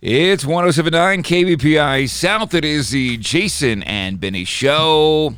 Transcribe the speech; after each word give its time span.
It's 0.00 0.44
1079 0.46 1.24
KBPI 1.24 2.08
South. 2.08 2.54
It 2.54 2.64
is 2.64 2.90
the 2.90 3.16
Jason 3.16 3.82
and 3.82 4.20
Benny 4.20 4.44
Show. 4.44 5.34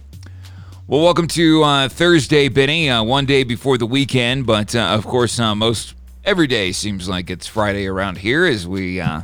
Well, 0.86 1.00
welcome 1.00 1.26
to 1.28 1.62
uh, 1.62 1.88
Thursday, 1.88 2.50
Benny, 2.50 2.90
uh, 2.90 3.02
one 3.02 3.24
day 3.24 3.42
before 3.42 3.78
the 3.78 3.86
weekend. 3.86 4.44
But 4.44 4.76
uh, 4.76 4.80
of 4.80 5.06
course, 5.06 5.40
uh, 5.40 5.54
most 5.54 5.94
every 6.26 6.46
day 6.46 6.72
seems 6.72 7.08
like 7.08 7.30
it's 7.30 7.46
Friday 7.46 7.86
around 7.86 8.18
here 8.18 8.44
as 8.44 8.68
we 8.68 9.00
uh, 9.00 9.22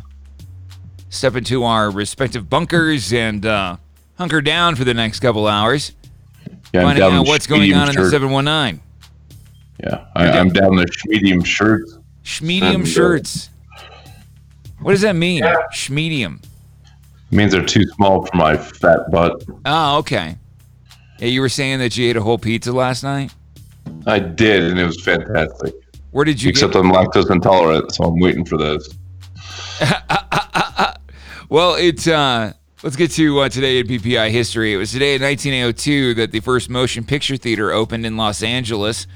step 1.10 1.37
into 1.37 1.64
our 1.64 1.90
respective 1.90 2.48
bunkers 2.48 3.12
and 3.12 3.44
uh, 3.44 3.76
hunker 4.16 4.40
down 4.40 4.74
for 4.74 4.84
the 4.84 4.94
next 4.94 5.21
couple 5.21 5.46
hours. 5.46 5.92
Yeah, 6.72 6.80
finding 6.80 7.04
out 7.04 7.26
what's 7.26 7.46
going 7.46 7.74
on 7.74 7.90
in 7.90 7.94
the 7.94 8.08
719. 8.08 8.80
Yeah, 9.84 10.06
I, 10.14 10.30
I'm 10.30 10.48
down 10.48 10.76
the 10.76 10.87
medium 11.08 11.44
shirts. 11.44 11.98
Schmedium 12.24 12.87
shirts. 12.87 13.50
What 14.87 14.92
does 14.92 15.00
that 15.00 15.16
mean? 15.16 15.42
Schmedium. 15.74 16.45
means 17.33 17.51
they're 17.51 17.66
too 17.66 17.84
small 17.97 18.24
for 18.24 18.37
my 18.37 18.56
fat 18.56 19.11
butt. 19.11 19.42
Oh, 19.65 19.98
okay. 19.98 20.37
Yeah, 21.19 21.27
you 21.27 21.41
were 21.41 21.48
saying 21.48 21.80
that 21.80 21.97
you 21.97 22.09
ate 22.09 22.16
a 22.16 22.23
whole 22.23 22.38
pizza 22.38 22.70
last 22.70 23.02
night. 23.02 23.34
I 24.06 24.20
did, 24.20 24.62
and 24.62 24.78
it 24.78 24.87
was 24.87 25.02
fantastic. 25.02 25.75
Where 26.12 26.25
did 26.25 26.41
you 26.41 26.51
Except 26.51 26.75
get? 26.75 26.84
I'm 26.84 26.92
lactose 26.92 27.33
intolerant, 27.33 27.97
so 27.97 28.05
I'm 28.05 28.20
waiting 28.20 28.45
for 28.45 28.59
this. 28.59 28.88
Well, 31.48 31.75
it's 31.75 32.06
uh, 32.06 32.53
let's 32.84 32.97
get 32.97 33.11
to 33.12 33.41
uh, 33.41 33.48
today 33.48 33.78
in 33.80 33.87
PPI 33.89 34.30
history. 34.30 34.73
It 34.73 34.77
was 34.77 34.92
today 34.92 35.14
in 35.16 35.23
1902 35.23 36.14
that 36.14 36.30
the 36.33 36.41
first 36.41 36.70
motion 36.70 37.05
picture 37.05 37.37
theater 37.37 37.73
opened 37.73 38.06
in 38.06 38.16
Los 38.16 38.42
Angeles. 38.42 39.06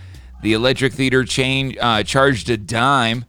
The 0.43 0.53
Electric 0.53 0.93
Theater 0.93 1.25
chain 1.25 1.77
uh, 1.81 2.03
charged 2.05 2.49
a 2.49 2.57
dime 2.57 3.25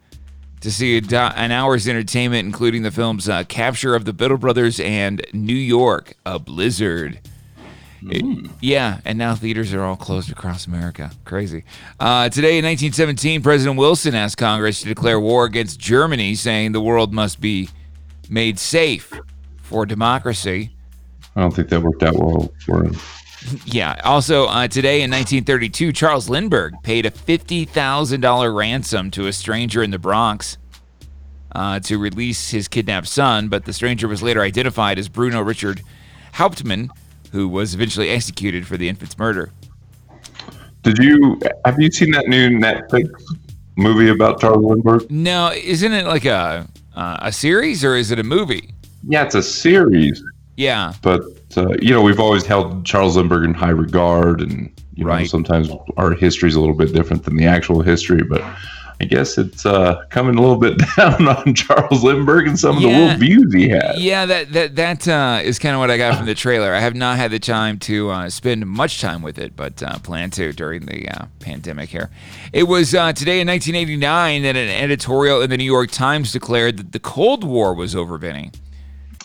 to 0.61 0.71
see 0.71 0.97
an 0.97 1.51
hour's 1.51 1.87
entertainment, 1.87 2.45
including 2.45 2.83
the 2.83 2.91
films 2.91 3.27
uh, 3.27 3.43
Capture 3.43 3.95
of 3.95 4.05
the 4.05 4.13
Biddle 4.13 4.37
Brothers 4.37 4.79
and 4.79 5.21
New 5.33 5.53
York, 5.53 6.13
A 6.25 6.39
Blizzard. 6.39 7.19
It- 8.03 8.49
yeah, 8.61 8.99
and 9.05 9.17
now 9.17 9.35
theaters 9.35 9.73
are 9.73 9.83
all 9.83 9.95
closed 9.95 10.31
across 10.31 10.65
America. 10.65 11.11
Crazy. 11.25 11.63
Uh, 11.99 12.29
today 12.29 12.57
in 12.57 12.65
1917, 12.65 13.43
President 13.43 13.77
Wilson 13.77 14.15
asked 14.15 14.37
Congress 14.37 14.81
to 14.81 14.87
declare 14.87 15.19
war 15.19 15.45
against 15.45 15.79
Germany, 15.79 16.33
saying 16.35 16.71
the 16.71 16.81
world 16.81 17.13
must 17.13 17.39
be 17.41 17.69
made 18.29 18.57
safe 18.57 19.13
for 19.61 19.85
democracy. 19.85 20.71
I 21.35 21.41
don't 21.41 21.55
think 21.55 21.69
that 21.69 21.81
worked 21.81 22.01
out 22.03 22.15
well 22.15 22.51
for 22.65 22.83
him. 22.83 22.95
Yeah. 23.65 23.99
Also, 24.03 24.45
uh, 24.45 24.67
today 24.67 25.01
in 25.01 25.09
1932, 25.11 25.91
Charles 25.93 26.29
Lindbergh 26.29 26.73
paid 26.83 27.05
a 27.05 27.11
$50,000 27.11 28.55
ransom 28.55 29.11
to 29.11 29.27
a 29.27 29.33
stranger 29.33 29.81
in 29.81 29.91
the 29.91 29.99
Bronx 29.99 30.57
uh, 31.53 31.79
to 31.81 31.97
release 31.97 32.51
his 32.51 32.67
kidnapped 32.67 33.07
son, 33.07 33.47
but 33.49 33.65
the 33.65 33.73
stranger 33.73 34.07
was 34.07 34.21
later 34.23 34.41
identified 34.41 34.97
as 34.99 35.09
Bruno 35.09 35.41
Richard 35.41 35.81
Hauptmann, 36.33 36.89
who 37.31 37.47
was 37.47 37.73
eventually 37.73 38.09
executed 38.09 38.67
for 38.67 38.77
the 38.77 38.87
infant's 38.87 39.17
murder. 39.17 39.51
Did 40.83 40.97
you 40.99 41.39
have 41.65 41.79
you 41.79 41.91
seen 41.91 42.11
that 42.11 42.27
new 42.27 42.49
Netflix 42.49 43.09
movie 43.75 44.09
about 44.09 44.39
Charles 44.41 44.63
Lindbergh? 44.65 45.09
No, 45.11 45.51
isn't 45.51 45.91
it 45.91 46.05
like 46.05 46.25
a 46.25 46.67
uh, 46.95 47.17
a 47.21 47.31
series 47.31 47.83
or 47.85 47.95
is 47.95 48.11
it 48.11 48.19
a 48.19 48.23
movie? 48.23 48.73
Yeah, 49.07 49.23
it's 49.23 49.35
a 49.35 49.43
series, 49.43 50.23
Yeah. 50.57 50.93
but 51.01 51.21
uh, 51.57 51.69
you 51.81 51.91
know 51.93 52.01
we've 52.01 52.19
always 52.19 52.45
held 52.45 52.85
Charles 52.85 53.17
Lindbergh 53.17 53.45
in 53.45 53.53
high 53.53 53.69
regard, 53.69 54.41
and 54.41 54.71
you 54.93 55.05
know 55.05 55.23
sometimes 55.25 55.69
our 55.97 56.11
history 56.13 56.49
is 56.49 56.55
a 56.55 56.59
little 56.59 56.75
bit 56.75 56.93
different 56.93 57.23
than 57.23 57.35
the 57.37 57.45
actual 57.45 57.81
history, 57.81 58.23
but. 58.23 58.41
I 58.99 59.05
guess 59.05 59.39
it's 59.39 59.65
uh, 59.65 60.03
coming 60.11 60.35
a 60.37 60.41
little 60.41 60.57
bit 60.59 60.77
down 60.95 61.27
on 61.27 61.55
Charles 61.55 62.03
Lindbergh 62.03 62.47
and 62.49 62.59
some 62.59 62.75
of 62.75 62.83
the 62.83 62.87
Yeah. 62.89 63.07
world 63.07 63.19
views 63.19 63.51
he 63.51 63.67
had. 63.67 63.97
Yeah, 63.97 64.27
that 64.27 64.53
that 64.53 64.75
that 64.75 65.07
uh, 65.07 65.39
is 65.43 65.57
kind 65.57 65.73
of 65.73 65.79
what 65.79 65.89
I 65.89 65.97
got 65.97 66.17
from 66.17 66.27
the 66.27 66.35
trailer. 66.35 66.71
I 66.75 66.79
have 66.81 66.93
not 66.93 67.17
had 67.17 67.31
the 67.31 67.39
time 67.39 67.79
to 67.79 68.11
uh, 68.11 68.29
spend 68.29 68.63
much 68.67 69.01
time 69.01 69.23
with 69.23 69.39
it, 69.39 69.55
but 69.55 69.81
uh, 69.81 69.97
plan 69.97 70.29
to 70.37 70.53
during 70.53 70.85
the 70.85 71.09
uh, 71.09 71.25
pandemic 71.39 71.89
here. 71.89 72.11
It 72.53 72.65
was 72.67 72.93
uh, 72.93 73.11
today 73.13 73.41
in 73.41 73.47
1989 73.47 74.43
that 74.43 74.55
an 74.55 74.69
editorial 74.69 75.41
in 75.41 75.49
the 75.49 75.57
New 75.57 75.63
York 75.63 75.89
Times 75.89 76.31
declared 76.31 76.77
that 76.77 76.91
the 76.91 76.99
Cold 76.99 77.43
War 77.43 77.73
was 77.73 77.95
over, 77.95 78.19
Vinny. 78.19 78.51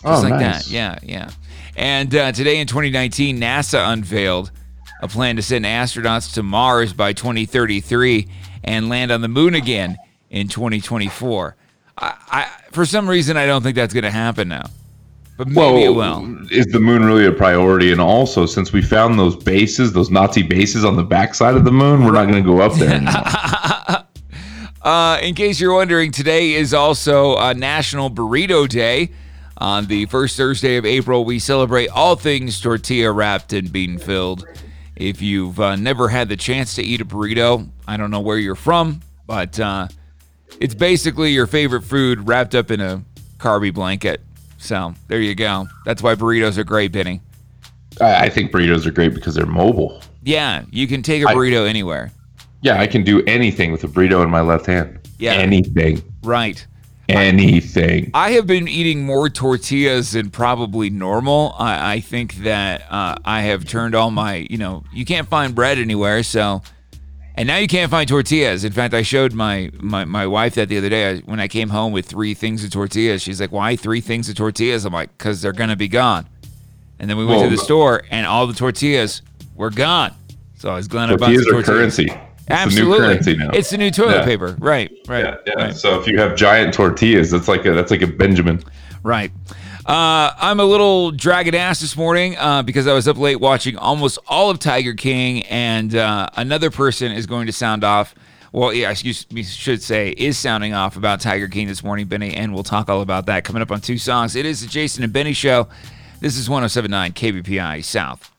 Just 0.01 0.05
Oh, 0.05 0.21
like 0.27 0.39
nice. 0.41 0.65
that. 0.65 0.71
Yeah, 0.73 0.97
yeah. 1.03 1.29
And 1.77 2.13
uh, 2.15 2.31
today 2.31 2.59
in 2.59 2.65
2019, 2.65 3.39
NASA 3.39 3.93
unveiled 3.93 4.51
a 5.01 5.07
plan 5.07 5.35
to 5.35 5.43
send 5.43 5.63
astronauts 5.63 6.33
to 6.33 6.43
Mars 6.43 6.91
by 6.91 7.13
2033 7.13 8.27
and 8.63 8.89
land 8.89 9.11
on 9.11 9.21
the 9.21 9.27
moon 9.27 9.53
again 9.53 9.97
in 10.31 10.47
2024. 10.47 11.55
I, 11.99 12.15
I 12.29 12.49
for 12.71 12.85
some 12.85 13.07
reason 13.07 13.37
I 13.37 13.45
don't 13.45 13.61
think 13.61 13.75
that's 13.75 13.93
going 13.93 14.03
to 14.03 14.11
happen 14.11 14.49
now, 14.49 14.65
but 15.37 15.47
maybe 15.47 15.83
it 15.83 15.89
will. 15.89 16.47
is 16.51 16.65
the 16.67 16.79
moon 16.79 17.03
really 17.05 17.27
a 17.27 17.31
priority? 17.31 17.91
And 17.91 18.01
also, 18.01 18.47
since 18.47 18.73
we 18.73 18.81
found 18.81 19.19
those 19.19 19.35
bases, 19.35 19.93
those 19.93 20.09
Nazi 20.09 20.41
bases 20.41 20.83
on 20.83 20.95
the 20.95 21.03
backside 21.03 21.55
of 21.55 21.63
the 21.63 21.71
moon, 21.71 22.03
we're 22.03 22.11
not 22.11 22.27
going 22.27 22.43
to 22.43 22.49
go 22.49 22.59
up 22.59 22.73
there 22.73 22.93
anymore. 22.95 23.13
Uh, 24.79 25.19
in 25.21 25.35
case 25.35 25.59
you're 25.59 25.73
wondering, 25.73 26.13
today 26.13 26.53
is 26.53 26.73
also 26.73 27.35
uh, 27.35 27.51
National 27.51 28.09
Burrito 28.09 28.69
Day. 28.69 29.09
On 29.59 29.87
the 29.87 30.05
first 30.05 30.37
Thursday 30.37 30.77
of 30.77 30.85
April, 30.85 31.25
we 31.25 31.39
celebrate 31.39 31.87
all 31.87 32.15
things 32.15 32.59
tortilla 32.61 33.11
wrapped 33.11 33.53
and 33.53 33.71
bean 33.71 33.97
filled. 33.97 34.45
If 34.95 35.21
you've 35.21 35.59
uh, 35.59 35.75
never 35.75 36.09
had 36.09 36.29
the 36.29 36.37
chance 36.37 36.75
to 36.75 36.83
eat 36.83 37.01
a 37.01 37.05
burrito, 37.05 37.67
I 37.87 37.97
don't 37.97 38.11
know 38.11 38.19
where 38.19 38.37
you're 38.37 38.55
from, 38.55 39.01
but 39.25 39.59
uh, 39.59 39.87
it's 40.59 40.75
basically 40.75 41.31
your 41.31 41.47
favorite 41.47 41.83
food 41.83 42.27
wrapped 42.27 42.53
up 42.53 42.69
in 42.69 42.81
a 42.81 43.03
carby 43.37 43.73
blanket. 43.73 44.21
So 44.59 44.93
there 45.07 45.21
you 45.21 45.33
go. 45.33 45.67
That's 45.85 46.03
why 46.03 46.15
burritos 46.15 46.57
are 46.57 46.63
great, 46.63 46.91
Benny. 46.91 47.21
I, 47.99 48.25
I 48.25 48.29
think 48.29 48.51
burritos 48.51 48.85
are 48.85 48.91
great 48.91 49.13
because 49.13 49.35
they're 49.35 49.45
mobile. 49.45 50.01
Yeah, 50.23 50.65
you 50.71 50.87
can 50.87 51.01
take 51.01 51.23
a 51.23 51.27
burrito 51.27 51.67
anywhere. 51.67 52.11
Yeah, 52.61 52.79
I 52.79 52.87
can 52.87 53.03
do 53.03 53.23
anything 53.25 53.71
with 53.71 53.83
a 53.83 53.87
burrito 53.87 54.23
in 54.23 54.29
my 54.29 54.41
left 54.41 54.65
hand. 54.65 54.99
Yeah. 55.17 55.33
Anything. 55.33 56.01
Right. 56.23 56.65
Anything. 57.09 58.11
I 58.13 58.31
have 58.31 58.47
been 58.47 58.67
eating 58.67 59.05
more 59.05 59.29
tortillas 59.29 60.11
than 60.11 60.29
probably 60.29 60.89
normal. 60.89 61.55
I, 61.57 61.93
I 61.93 61.99
think 62.01 62.35
that 62.37 62.83
uh, 62.89 63.15
I 63.23 63.41
have 63.43 63.65
turned 63.65 63.95
all 63.95 64.11
my, 64.11 64.47
you 64.49 64.57
know, 64.57 64.83
you 64.91 65.05
can't 65.05 65.27
find 65.27 65.55
bread 65.55 65.77
anywhere, 65.77 66.21
so, 66.23 66.61
and 67.35 67.47
now 67.47 67.57
you 67.57 67.67
can't 67.67 67.89
find 67.89 68.09
tortillas. 68.09 68.65
In 68.65 68.73
fact, 68.73 68.93
I 68.93 69.03
showed 69.03 69.33
my 69.33 69.71
my, 69.79 70.05
my 70.05 70.27
wife 70.27 70.55
that 70.55 70.69
the 70.69 70.77
other 70.77 70.89
day 70.89 71.11
I, 71.11 71.17
when 71.19 71.39
I 71.39 71.47
came 71.47 71.69
home 71.69 71.93
with 71.93 72.07
three 72.07 72.33
things 72.33 72.63
of 72.63 72.71
tortillas. 72.71 73.21
She's 73.21 73.39
like, 73.39 73.51
"Why 73.51 73.75
three 73.75 74.01
things 74.01 74.27
of 74.27 74.35
tortillas?" 74.35 74.85
I'm 74.85 74.93
like, 74.93 75.17
"Cause 75.17 75.41
they're 75.41 75.53
gonna 75.53 75.75
be 75.75 75.87
gone." 75.87 76.27
And 76.99 77.09
then 77.09 77.17
we 77.17 77.25
went 77.25 77.43
to 77.43 77.49
the 77.49 77.61
store, 77.61 78.03
and 78.09 78.25
all 78.25 78.47
the 78.47 78.53
tortillas 78.53 79.21
were 79.55 79.69
gone. 79.69 80.13
So 80.55 80.69
I 80.69 80.75
was 80.75 80.87
glad 80.87 81.11
I 81.11 81.15
bought 81.15 81.27
Tortillas 81.27 81.47
are 81.47 81.63
currency. 81.63 82.11
Absolutely, 82.49 83.15
It's 83.15 83.25
the 83.25 83.31
new 83.33 83.37
currency 83.37 83.37
now. 83.37 83.49
It's 83.57 83.69
the 83.71 83.77
new 83.77 83.91
toilet 83.91 84.15
Yeah. 84.19 84.25
paper. 84.25 84.55
Right, 84.59 84.91
right, 85.07 85.23
yeah, 85.25 85.35
yeah. 85.45 85.53
right. 85.65 85.75
So 85.75 85.99
if 85.99 86.07
you 86.07 86.17
have 86.19 86.35
giant 86.35 86.73
tortillas, 86.73 87.31
that's 87.31 87.47
like 87.47 87.65
a 87.65 87.73
that's 87.73 87.91
like 87.91 88.01
a 88.01 88.07
Benjamin. 88.07 88.63
Right. 89.03 89.31
Uh, 89.85 90.31
I'm 90.37 90.59
a 90.59 90.65
little 90.65 91.11
dragging 91.11 91.55
ass 91.55 91.79
this 91.79 91.95
morning 91.95 92.35
uh, 92.37 92.61
because 92.61 92.87
I 92.87 92.93
was 92.93 93.07
up 93.07 93.17
late 93.17 93.39
watching 93.39 93.77
almost 93.77 94.19
all 94.27 94.49
of 94.49 94.59
Tiger 94.59 94.93
King, 94.93 95.43
and 95.45 95.95
uh, 95.95 96.27
another 96.35 96.69
person 96.71 97.13
is 97.13 97.25
going 97.25 97.45
to 97.47 97.53
sound 97.53 97.83
off. 97.85 98.13
Well, 98.51 98.73
yeah, 98.73 98.89
excuse 98.91 99.29
me, 99.31 99.43
should 99.43 99.81
say, 99.81 100.09
is 100.09 100.37
sounding 100.37 100.73
off 100.73 100.97
about 100.97 101.21
Tiger 101.21 101.47
King 101.47 101.67
this 101.67 101.83
morning, 101.83 102.07
Benny, 102.07 102.33
and 102.33 102.53
we'll 102.53 102.63
talk 102.63 102.89
all 102.89 103.01
about 103.01 103.27
that 103.27 103.43
coming 103.45 103.61
up 103.61 103.71
on 103.71 103.79
two 103.81 103.97
songs. 103.97 104.35
It 104.35 104.45
is 104.45 104.61
the 104.61 104.67
Jason 104.67 105.03
and 105.03 105.13
Benny 105.13 105.33
Show. 105.33 105.67
This 106.19 106.37
is 106.37 106.49
1079 106.49 107.13
KBPI 107.13 107.83
South. 107.83 108.31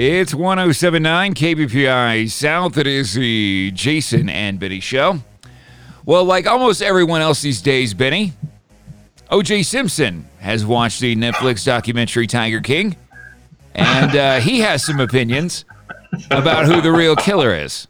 It's 0.00 0.32
1079 0.32 1.34
KBPI 1.34 2.30
South. 2.30 2.78
It 2.78 2.86
is 2.86 3.14
the 3.14 3.72
Jason 3.74 4.28
and 4.28 4.60
Benny 4.60 4.78
Show. 4.78 5.18
Well, 6.06 6.24
like 6.24 6.46
almost 6.46 6.82
everyone 6.82 7.20
else 7.20 7.42
these 7.42 7.60
days, 7.60 7.94
Benny, 7.94 8.32
OJ 9.28 9.64
Simpson 9.64 10.28
has 10.38 10.64
watched 10.64 11.00
the 11.00 11.16
Netflix 11.16 11.64
documentary 11.64 12.28
Tiger 12.28 12.60
King, 12.60 12.94
and 13.74 14.14
uh, 14.14 14.38
he 14.38 14.60
has 14.60 14.86
some 14.86 15.00
opinions 15.00 15.64
about 16.30 16.66
who 16.66 16.80
the 16.80 16.92
real 16.92 17.16
killer 17.16 17.52
is. 17.52 17.88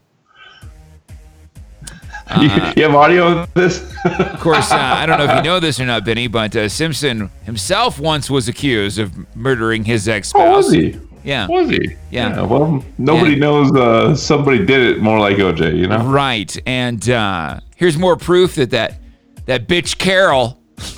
Uh-huh. 2.30 2.72
you 2.74 2.84
have 2.84 2.94
audio 2.94 3.40
of 3.40 3.52
this? 3.52 3.82
Of 4.06 4.40
course, 4.40 4.72
uh, 4.72 4.76
I 4.76 5.04
don't 5.04 5.18
know 5.18 5.24
if 5.24 5.36
you 5.36 5.42
know 5.42 5.60
this 5.60 5.78
or 5.78 5.84
not, 5.84 6.06
Benny, 6.06 6.26
but 6.26 6.56
uh, 6.56 6.70
Simpson 6.70 7.28
himself 7.44 8.00
once 8.00 8.30
was 8.30 8.48
accused 8.48 8.98
of 8.98 9.12
murdering 9.36 9.84
his 9.84 10.08
ex 10.08 10.32
oh, 10.34 10.38
spouse. 10.40 10.56
was 10.56 10.72
he? 10.72 10.98
Yeah. 11.28 11.46
Was 11.46 11.68
he? 11.68 11.94
Yeah. 12.10 12.40
well, 12.40 12.82
nobody 12.96 13.32
Yeah. 13.32 13.38
knows 13.40 13.70
uh, 13.76 14.16
somebody 14.16 14.64
did 14.64 14.80
it 14.80 15.02
more 15.02 15.18
like 15.18 15.36
OJ, 15.36 15.76
you 15.76 15.86
know? 15.86 16.02
Right. 16.06 16.56
And 16.66 17.06
uh, 17.10 17.60
here's 17.76 17.98
more 17.98 18.16
proof 18.16 18.54
that 18.54 18.70
that, 18.70 18.98
that 19.44 19.68
bitch 19.68 19.98
Carol. 19.98 20.58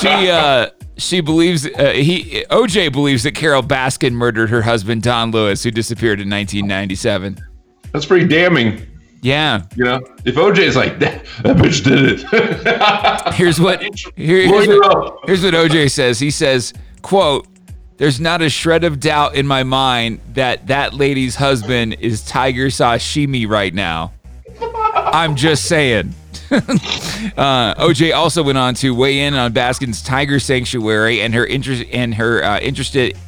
she 0.00 0.30
uh, 0.30 0.68
she 0.98 1.20
believes 1.20 1.66
uh, 1.66 1.92
he 1.94 2.44
OJ 2.50 2.92
believes 2.92 3.22
that 3.22 3.34
Carole 3.34 3.62
Baskin 3.62 4.12
murdered 4.12 4.50
her 4.50 4.62
husband 4.62 5.02
Don 5.02 5.30
Lewis, 5.30 5.62
who 5.62 5.70
disappeared 5.70 6.20
in 6.20 6.28
1997. 6.28 7.38
That's 7.92 8.04
pretty 8.04 8.26
damning. 8.26 8.86
Yeah. 9.20 9.62
You 9.74 9.84
know, 9.84 10.00
if 10.24 10.34
OJ's 10.36 10.76
like 10.76 10.98
that, 11.00 11.24
that 11.42 11.56
bitch 11.56 11.84
did 11.84 12.20
it. 12.20 13.34
Here's 13.34 13.60
what 13.60 13.82
here, 13.82 14.46
here's, 14.46 14.68
what 14.68 15.18
here's 15.24 15.42
what 15.42 15.54
OJ 15.54 15.90
says. 15.90 16.18
He 16.18 16.30
says, 16.30 16.72
"quote 17.02 17.46
There's 17.96 18.20
not 18.20 18.42
a 18.42 18.48
shred 18.48 18.84
of 18.84 19.00
doubt 19.00 19.34
in 19.34 19.46
my 19.46 19.62
mind 19.62 20.20
that 20.34 20.68
that 20.68 20.94
lady's 20.94 21.36
husband 21.36 21.96
is 22.00 22.24
Tiger 22.24 22.66
Sashimi 22.66 23.48
right 23.48 23.74
now. 23.74 24.12
I'm 24.60 25.36
just 25.36 25.64
saying." 25.64 26.14
uh, 26.50 27.74
OJ 27.74 28.14
also 28.14 28.42
went 28.42 28.56
on 28.56 28.74
to 28.74 28.94
weigh 28.94 29.20
in 29.20 29.34
on 29.34 29.52
Baskin's 29.52 30.00
Tiger 30.00 30.40
Sanctuary 30.40 31.20
and 31.20 31.34
her 31.34 31.44
interest 31.46 31.84
and 31.92 32.14
her 32.14 32.42
uh, 32.42 32.58
interested 32.60 33.18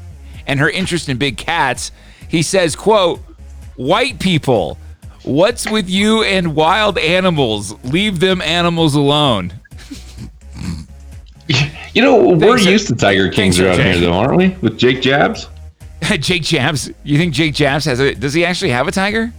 and 0.46 0.58
her 0.58 0.70
interest 0.70 1.08
in 1.08 1.18
big 1.18 1.36
cats. 1.36 1.92
He 2.28 2.42
says, 2.42 2.76
"quote 2.76 3.20
White 3.76 4.18
people, 4.18 4.78
what's 5.22 5.68
with 5.70 5.88
you 5.88 6.22
and 6.22 6.54
wild 6.54 6.98
animals? 6.98 7.74
Leave 7.84 8.20
them 8.20 8.40
animals 8.42 8.94
alone." 8.94 9.52
You 11.92 12.02
know, 12.02 12.28
we're 12.28 12.38
Thanks, 12.58 12.66
used 12.66 12.86
to 12.88 12.94
Tiger 12.94 13.28
Kings 13.28 13.58
around 13.58 13.78
OJ. 13.78 13.82
here, 13.92 14.00
though, 14.02 14.12
aren't 14.12 14.36
we? 14.36 14.48
With 14.60 14.78
Jake 14.78 15.02
Jabs. 15.02 15.48
Jake 16.20 16.42
Jabs. 16.42 16.88
You 17.02 17.18
think 17.18 17.34
Jake 17.34 17.52
Jabs 17.54 17.84
has 17.86 17.98
a? 17.98 18.14
Does 18.14 18.32
he 18.32 18.44
actually 18.44 18.70
have 18.70 18.86
a 18.86 18.92
tiger? 18.92 19.32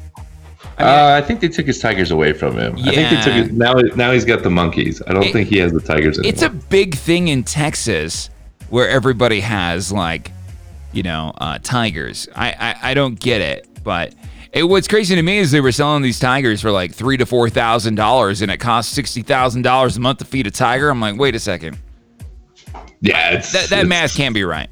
uh, 0.77 1.17
I 1.17 1.25
think 1.25 1.39
they 1.39 1.47
took 1.47 1.65
his 1.65 1.79
tigers 1.79 2.11
away 2.11 2.33
from 2.33 2.57
him. 2.57 2.75
I 2.79 2.93
think 2.93 3.09
they 3.09 3.15
took 3.17 3.27
Yeah. 3.35 3.43
it 3.43 3.53
now. 3.53 3.73
Now 3.95 4.11
he's 4.11 4.25
got 4.25 4.43
the 4.43 4.49
monkeys. 4.49 5.01
I 5.07 5.13
don't 5.13 5.23
It- 5.23 5.31
think 5.31 5.47
he 5.47 5.57
has 5.59 5.71
the 5.71 5.79
tigers 5.79 6.17
anymore. 6.19 6.33
It's 6.33 6.41
a 6.41 6.49
big 6.49 6.95
thing 6.95 7.29
in 7.29 7.43
Texas 7.43 8.29
where 8.69 8.89
everybody 8.89 9.39
has 9.39 9.91
like, 9.93 10.31
you 10.91 11.03
know, 11.03 11.31
uh, 11.37 11.59
tigers. 11.63 12.27
I, 12.35 12.49
I 12.83 12.91
I 12.91 12.93
don't 12.93 13.17
get 13.17 13.39
it, 13.39 13.67
but 13.85 14.13
it, 14.53 14.63
what's 14.63 14.87
crazy 14.87 15.15
to 15.15 15.21
me 15.21 15.37
is 15.37 15.51
they 15.51 15.61
were 15.61 15.71
selling 15.71 16.01
these 16.03 16.19
tigers 16.19 16.61
for 16.61 16.71
like 16.71 16.93
three 16.93 17.17
to 17.17 17.25
four 17.25 17.49
thousand 17.49 17.95
dollars, 17.95 18.41
and 18.41 18.51
it 18.51 18.57
costs 18.57 18.93
sixty 18.93 19.21
thousand 19.21 19.61
dollars 19.61 19.97
a 19.97 19.99
month 19.99 20.19
to 20.19 20.25
feed 20.25 20.47
a 20.47 20.51
tiger. 20.51 20.89
I'm 20.89 20.99
like, 21.01 21.17
wait 21.17 21.35
a 21.35 21.39
second, 21.39 21.77
yeah, 23.01 23.31
it's, 23.31 23.51
that 23.53 23.69
that 23.69 23.79
it's- 23.79 23.87
math 23.87 24.15
can't 24.15 24.33
be 24.33 24.43
right. 24.43 24.69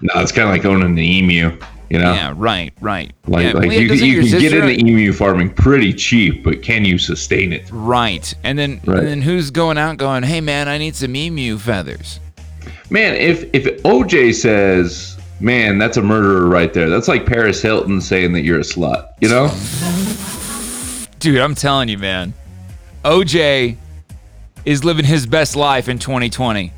No, 0.00 0.20
it's 0.20 0.32
kind 0.32 0.48
of 0.48 0.54
like 0.54 0.64
owning 0.64 0.86
an 0.90 0.98
emu. 0.98 1.56
You 1.88 1.98
know, 1.98 2.14
Yeah, 2.14 2.32
right, 2.36 2.72
right. 2.80 3.12
like 3.26 3.44
yeah, 3.44 3.52
like 3.52 3.68
well, 3.68 3.72
you, 3.74 3.92
you 3.92 4.22
can 4.22 4.40
get 4.40 4.54
into 4.54 4.70
emu 4.86 5.12
farming 5.12 5.52
pretty 5.52 5.92
cheap, 5.92 6.42
but 6.42 6.62
can 6.62 6.86
you 6.86 6.96
sustain 6.96 7.52
it? 7.52 7.68
Right, 7.70 8.32
and 8.44 8.58
then 8.58 8.80
Right. 8.86 8.98
and 9.00 9.06
then 9.06 9.20
who's 9.22 9.50
going 9.50 9.76
out 9.76 9.98
going, 9.98 10.22
hey 10.22 10.40
man, 10.40 10.68
I 10.68 10.78
need 10.78 10.96
some 10.96 11.14
emu 11.14 11.58
feathers. 11.58 12.18
Man, 12.88 13.14
if 13.16 13.44
if 13.52 13.64
OJ 13.82 14.34
says, 14.34 15.11
"Man, 15.42 15.76
that's 15.78 15.96
a 15.96 16.02
murderer 16.02 16.46
right 16.46 16.72
there," 16.72 16.88
that's 16.88 17.08
like 17.08 17.26
Paris 17.26 17.60
Hilton 17.60 18.00
saying 18.00 18.32
that 18.32 18.42
you're 18.42 18.58
a 18.60 18.62
slut. 18.62 19.08
You 19.20 19.28
know? 19.28 19.50
Dude, 21.18 21.38
I'm 21.40 21.54
telling 21.54 21.88
you, 21.88 21.98
man. 21.98 22.32
OJ 23.04 23.76
is 24.64 24.84
living 24.84 25.04
his 25.04 25.26
best 25.26 25.56
life 25.56 25.88
in 25.88 25.98
2020. 25.98 26.72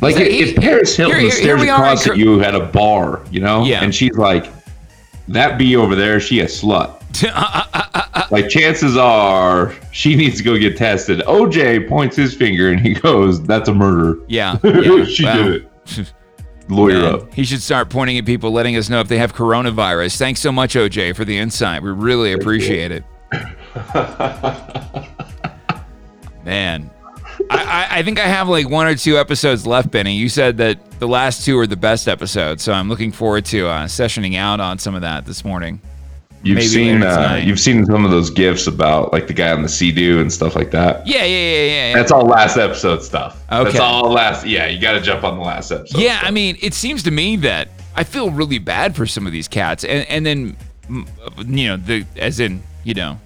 Like 0.00 0.16
Like, 0.16 0.26
if, 0.26 0.48
he- 0.50 0.54
Paris 0.54 0.96
Hilton 0.96 1.20
here- 1.20 1.30
here 1.30 1.40
stares 1.40 1.62
across 1.62 2.06
at 2.08 2.16
you 2.16 2.42
at 2.42 2.54
a 2.54 2.60
bar, 2.60 3.20
you 3.30 3.40
know, 3.40 3.64
Yeah. 3.64 3.82
and 3.84 3.94
she's 3.94 4.16
like, 4.16 4.46
"That 5.28 5.56
bee 5.58 5.76
over 5.76 5.94
there, 5.94 6.18
she 6.20 6.40
a 6.40 6.46
slut." 6.46 6.90
like 8.32 8.48
chances 8.48 8.96
are 8.96 9.72
she 9.92 10.16
needs 10.16 10.38
to 10.38 10.42
go 10.42 10.58
get 10.58 10.76
tested. 10.76 11.20
OJ 11.26 11.88
points 11.88 12.16
his 12.16 12.34
finger 12.34 12.70
and 12.70 12.80
he 12.80 12.94
goes, 12.94 13.40
"That's 13.42 13.68
a 13.68 13.74
murder." 13.74 14.18
Yeah. 14.28 14.56
yeah, 14.64 15.04
she 15.04 15.24
did 15.24 15.46
it. 15.96 16.12
Lawyer 16.68 17.04
up. 17.04 17.32
He 17.34 17.44
should 17.44 17.62
start 17.62 17.90
pointing 17.90 18.18
at 18.18 18.26
people, 18.26 18.50
letting 18.52 18.76
us 18.76 18.88
know 18.88 19.00
if 19.00 19.08
they 19.08 19.18
have 19.18 19.34
coronavirus. 19.34 20.16
Thanks 20.16 20.40
so 20.40 20.52
much, 20.52 20.74
OJ, 20.74 21.14
for 21.16 21.24
the 21.24 21.36
insight. 21.36 21.82
We 21.82 21.90
really 21.90 22.32
appreciate 22.32 22.92
it. 22.92 23.04
Man, 26.44 26.90
I, 27.50 27.56
I, 27.64 27.88
I 27.98 28.02
think 28.02 28.18
I 28.18 28.26
have 28.26 28.48
like 28.48 28.68
one 28.68 28.86
or 28.86 28.94
two 28.94 29.16
episodes 29.18 29.66
left, 29.66 29.90
Benny. 29.90 30.16
You 30.16 30.28
said 30.28 30.56
that 30.58 30.98
the 30.98 31.08
last 31.08 31.44
two 31.44 31.58
are 31.58 31.66
the 31.66 31.76
best 31.76 32.08
episodes, 32.08 32.62
so 32.62 32.72
I'm 32.72 32.88
looking 32.88 33.12
forward 33.12 33.44
to 33.46 33.68
uh, 33.68 33.84
sessioning 33.86 34.36
out 34.36 34.60
on 34.60 34.78
some 34.78 34.94
of 34.94 35.02
that 35.02 35.24
this 35.24 35.44
morning. 35.44 35.80
You've 36.44 36.62
seen 36.64 37.02
uh, 37.02 37.40
you've 37.42 37.60
seen 37.60 37.86
some 37.86 38.04
of 38.04 38.10
those 38.10 38.28
gifs 38.28 38.66
about 38.66 39.12
like 39.12 39.28
the 39.28 39.32
guy 39.32 39.52
on 39.52 39.62
the 39.62 39.68
sea-doo 39.68 40.20
and 40.20 40.32
stuff 40.32 40.56
like 40.56 40.72
that. 40.72 41.06
Yeah, 41.06 41.24
yeah, 41.24 41.26
yeah, 41.26 41.64
yeah. 41.64 41.88
yeah. 41.88 41.94
That's 41.94 42.10
all 42.10 42.26
last 42.26 42.56
episode 42.56 43.02
stuff. 43.02 43.42
Okay. 43.52 43.64
That's 43.64 43.78
all 43.78 44.10
last. 44.10 44.44
Yeah, 44.44 44.66
you 44.66 44.80
got 44.80 44.92
to 44.92 45.00
jump 45.00 45.22
on 45.22 45.36
the 45.36 45.44
last 45.44 45.70
episode. 45.70 46.00
Yeah, 46.00 46.20
I 46.22 46.32
mean, 46.32 46.58
it 46.60 46.74
seems 46.74 47.04
to 47.04 47.12
me 47.12 47.36
that 47.36 47.68
I 47.94 48.02
feel 48.04 48.30
really 48.30 48.58
bad 48.58 48.96
for 48.96 49.06
some 49.06 49.26
of 49.26 49.32
these 49.32 49.46
cats, 49.46 49.84
and 49.84 50.08
and 50.08 50.26
then 50.26 50.56
you 51.46 51.68
know 51.68 51.76
the 51.76 52.04
as 52.16 52.40
in 52.40 52.62
you 52.82 52.94
know 52.94 53.20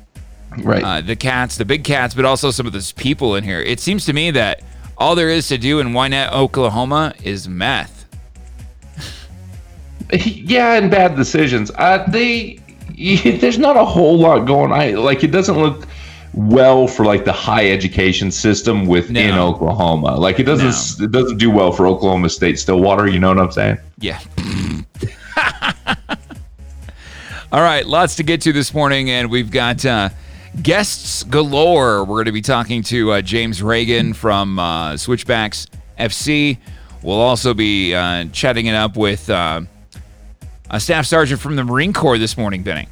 right. 0.59 0.83
uh, 0.83 1.01
the 1.01 1.17
cats, 1.17 1.57
the 1.57 1.65
big 1.65 1.85
cats, 1.85 2.15
but 2.15 2.25
also 2.25 2.51
some 2.51 2.67
of 2.67 2.73
those 2.73 2.93
people 2.93 3.35
in 3.37 3.45
here. 3.45 3.61
It 3.61 3.81
seems 3.81 4.05
to 4.07 4.13
me 4.13 4.31
that 4.33 4.63
all 4.99 5.15
there 5.15 5.31
is 5.31 5.49
to 5.49 5.59
do 5.59 5.81
in 5.81 5.89
Wynnewood, 5.89 6.33
Oklahoma, 6.33 7.15
is 7.23 7.49
meth. 7.49 8.07
yeah, 10.13 10.75
and 10.75 10.91
bad 10.91 11.17
decisions. 11.17 11.71
Uh, 11.75 12.05
they 12.09 12.61
there's 13.41 13.59
not 13.59 13.77
a 13.77 13.85
whole 13.85 14.19
lot 14.19 14.47
going. 14.47 14.73
I 14.73 14.93
like 14.93 15.23
it 15.23 15.31
doesn't 15.31 15.59
look 15.59 15.87
well 16.35 16.87
for 16.87 17.05
like 17.05 17.25
the 17.25 17.33
high 17.33 17.71
education 17.71 18.31
system 18.31 18.87
within 18.87 19.35
No. 19.35 19.49
Oklahoma. 19.49 20.17
Like 20.17 20.39
it 20.39 20.45
doesn't 20.45 21.03
it 21.05 21.11
doesn't 21.13 21.39
do 21.39 21.51
well 21.51 21.73
for 21.73 21.87
Oklahoma 21.87 22.29
State 22.31 22.59
Stillwater. 22.59 23.09
You 23.09 23.19
know 23.19 23.29
what 23.29 23.39
I'm 23.39 23.53
saying? 23.53 23.79
Yeah. 23.99 24.21
all 27.53 27.61
right, 27.63 27.87
lots 27.87 28.17
to 28.17 28.23
get 28.23 28.41
to 28.43 28.53
this 28.53 28.75
morning, 28.75 29.11
and 29.11 29.31
we've 29.31 29.51
got 29.51 29.85
uh, 29.85 30.09
guests 30.63 31.23
galore. 31.25 32.01
We're 32.01 32.17
going 32.17 32.25
to 32.27 32.33
be 32.33 32.43
talking 32.43 32.83
to 32.85 33.13
uh, 33.13 33.23
James 33.23 33.63
Reagan 33.63 34.13
from 34.15 34.59
uh, 34.59 34.97
Switchbacks 34.97 35.67
FC. 35.99 36.59
We'll 37.03 37.21
also 37.21 37.55
be 37.55 37.95
uh, 37.95 38.27
chatting 38.33 38.67
it 38.67 38.75
up 38.75 38.97
with 38.97 39.31
uh, 39.31 39.63
a 40.71 40.81
staff 40.81 41.07
sergeant 41.07 41.41
from 41.41 41.57
the 41.57 41.65
Marine 41.65 41.93
Corps 41.93 42.19
this 42.19 42.37
morning, 42.37 42.63
Benny. 42.63 42.89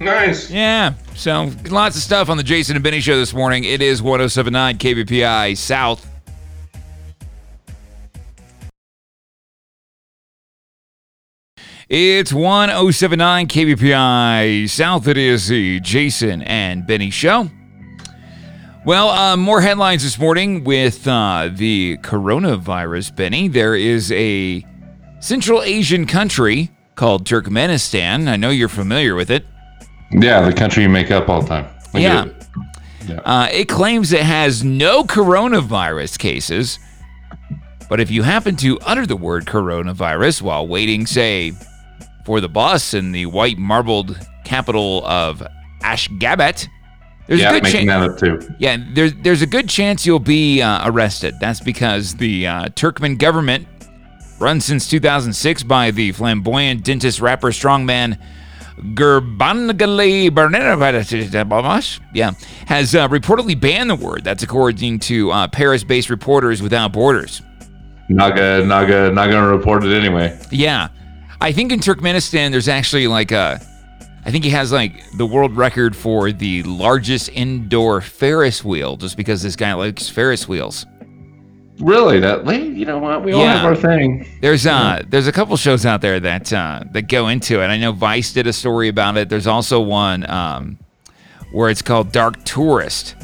Nice. 0.00 0.50
Yeah, 0.50 0.94
so 1.14 1.50
lots 1.70 1.96
of 1.96 2.02
stuff 2.02 2.28
on 2.28 2.36
the 2.36 2.42
Jason 2.42 2.76
and 2.76 2.82
Benny 2.82 3.00
show 3.00 3.16
this 3.16 3.32
morning. 3.32 3.64
It 3.64 3.80
is 3.80 4.02
1079 4.02 4.78
KBPI 4.78 5.56
South. 5.56 6.10
It's 11.88 12.32
1079 12.32 13.46
KBPI 13.46 14.68
South. 14.68 15.06
It 15.06 15.16
is 15.16 15.48
the 15.48 15.80
Jason 15.80 16.42
and 16.42 16.86
Benny 16.86 17.10
show. 17.10 17.48
Well, 18.84 19.10
uh, 19.10 19.36
more 19.36 19.60
headlines 19.60 20.02
this 20.02 20.18
morning 20.18 20.64
with 20.64 21.06
uh, 21.06 21.50
the 21.52 21.98
coronavirus, 21.98 23.14
Benny. 23.16 23.48
There 23.48 23.76
is 23.76 24.10
a 24.12 24.64
Central 25.20 25.62
Asian 25.62 26.06
country 26.06 26.70
called 26.94 27.26
Turkmenistan. 27.26 28.28
I 28.28 28.36
know 28.36 28.50
you're 28.50 28.68
familiar 28.68 29.14
with 29.14 29.30
it. 29.30 29.44
Yeah, 30.12 30.42
the 30.42 30.52
country 30.52 30.82
you 30.82 30.88
make 30.88 31.10
up 31.10 31.28
all 31.28 31.42
the 31.42 31.48
time. 31.48 31.66
I 31.92 31.98
Yeah. 31.98 32.24
it. 32.24 32.46
Yeah. 33.08 33.16
Uh, 33.24 33.48
it 33.52 33.68
claims 33.68 34.12
it 34.12 34.22
has 34.22 34.64
no 34.64 35.04
coronavirus 35.04 36.18
cases, 36.18 36.78
but 37.88 38.00
if 38.00 38.10
you 38.10 38.22
happen 38.22 38.56
to 38.56 38.78
utter 38.80 39.04
the 39.04 39.16
word 39.16 39.44
coronavirus 39.44 40.40
while 40.40 40.66
waiting, 40.66 41.04
say, 41.06 41.52
for 42.24 42.40
the 42.40 42.48
bus 42.48 42.94
in 42.94 43.12
the 43.12 43.26
white 43.26 43.58
marbled 43.58 44.18
capital 44.44 45.04
of 45.04 45.46
Ashgabat, 45.82 46.66
there's 47.26 47.40
yeah, 47.40 47.50
a 47.50 47.60
good 47.60 47.70
chance. 47.70 47.86
that 47.86 48.10
up 48.10 48.18
too. 48.18 48.54
Yeah, 48.58 48.78
there's 48.94 49.12
there's 49.22 49.42
a 49.42 49.46
good 49.46 49.68
chance 49.68 50.06
you'll 50.06 50.18
be 50.18 50.62
uh, 50.62 50.88
arrested. 50.90 51.34
That's 51.40 51.60
because 51.60 52.14
the 52.14 52.46
uh, 52.46 52.64
Turkmen 52.68 53.18
government, 53.18 53.66
run 54.38 54.60
since 54.60 54.88
2006 54.88 55.62
by 55.62 55.90
the 55.90 56.12
flamboyant 56.12 56.84
dentist 56.84 57.20
rapper 57.20 57.48
strongman 57.48 58.18
Gurbanguly 58.76 60.30
Bernardovich, 60.30 62.00
yeah, 62.12 62.32
has 62.66 62.94
uh, 62.94 63.08
reportedly 63.08 63.58
banned 63.58 63.90
the 63.90 63.94
word. 63.94 64.24
That's 64.24 64.42
according 64.42 64.98
to 65.00 65.30
uh, 65.30 65.48
Paris-based 65.48 66.10
Reporters 66.10 66.60
Without 66.60 66.92
Borders. 66.92 67.40
Naga, 68.08 68.64
Naga, 68.64 69.10
not 69.12 69.30
gonna 69.30 69.48
report 69.48 69.84
it 69.84 69.92
anyway. 69.92 70.38
Yeah, 70.50 70.88
I 71.40 71.52
think 71.52 71.72
in 71.72 71.80
Turkmenistan 71.80 72.50
there's 72.50 72.68
actually 72.68 73.06
like 73.06 73.30
a, 73.32 73.60
I 74.26 74.30
think 74.30 74.44
he 74.44 74.50
has 74.50 74.72
like 74.72 75.02
the 75.16 75.26
world 75.26 75.56
record 75.56 75.94
for 75.94 76.32
the 76.32 76.62
largest 76.64 77.30
indoor 77.30 78.00
Ferris 78.00 78.64
wheel, 78.64 78.96
just 78.96 79.16
because 79.16 79.42
this 79.42 79.56
guy 79.56 79.72
likes 79.74 80.08
Ferris 80.08 80.48
wheels. 80.48 80.84
Really? 81.80 82.20
That? 82.20 82.46
You 82.46 82.84
know 82.86 82.98
what? 82.98 83.24
We 83.24 83.32
all 83.32 83.40
Yeah. 83.40 83.56
have 83.56 83.64
our 83.64 83.74
thing. 83.76 84.26
There's 84.40 84.66
uh 84.66 85.02
there's 85.08 85.26
a 85.26 85.32
couple 85.32 85.56
shows 85.56 85.84
out 85.84 86.00
there 86.00 86.20
that 86.20 86.52
uh 86.52 86.84
that 86.92 87.08
go 87.08 87.28
into 87.28 87.60
it. 87.62 87.66
I 87.66 87.76
know 87.78 87.92
Vice 87.92 88.32
did 88.32 88.46
a 88.46 88.52
story 88.52 88.88
about 88.88 89.16
it. 89.16 89.28
There's 89.28 89.46
also 89.48 89.80
one 89.80 90.28
um 90.30 90.78
where 91.52 91.70
it's 91.70 91.82
called 91.82 92.12
Dark 92.12 92.42
Tourist 92.44 93.16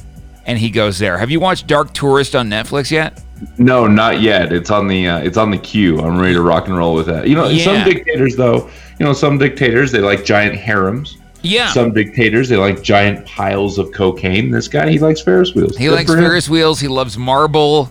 and 0.47 0.59
he 0.59 0.71
goes 0.71 0.99
there. 0.99 1.16
Have 1.19 1.30
you 1.30 1.38
watched 1.38 1.66
Dark 1.69 1.95
Tourist 1.95 2.35
on 2.35 2.49
Netflix 2.50 2.90
yet? 2.90 3.23
No, 3.57 3.87
not 3.87 4.21
yet. 4.21 4.52
It's 4.52 4.71
on 4.71 4.88
the 4.88 5.07
uh, 5.07 5.19
it's 5.21 5.37
on 5.37 5.50
the 5.52 5.59
queue. 5.59 6.00
I'm 6.00 6.19
ready 6.19 6.35
to 6.35 6.42
rock 6.42 6.66
and 6.66 6.76
roll 6.76 6.95
with 6.95 7.07
that. 7.07 7.28
You 7.28 7.37
know, 7.37 7.49
Yeah. 7.49 7.64
some 7.64 7.85
dictators 7.85 8.35
though, 8.37 8.69
you 8.99 9.07
know, 9.07 9.12
some 9.12 9.38
dictators 9.38 9.92
they 9.92 10.00
like 10.00 10.25
giant 10.25 10.57
harems. 10.57 11.16
Yeah. 11.42 11.69
Some 11.73 11.92
dictators 11.95 12.49
they 12.49 12.57
like 12.57 12.83
giant 12.83 13.25
piles 13.26 13.78
of 13.78 13.92
cocaine. 13.92 14.50
This 14.50 14.66
guy 14.69 14.90
he 14.90 14.99
likes 14.99 15.21
Ferris 15.23 15.54
wheels. 15.54 15.76
He 15.76 15.87
Good 15.87 15.95
likes 15.95 16.11
for 16.11 16.19
him. 16.19 16.25
Ferris 16.25 16.49
wheels. 16.50 16.80
He 16.80 16.88
loves 16.88 17.16
marble, 17.16 17.90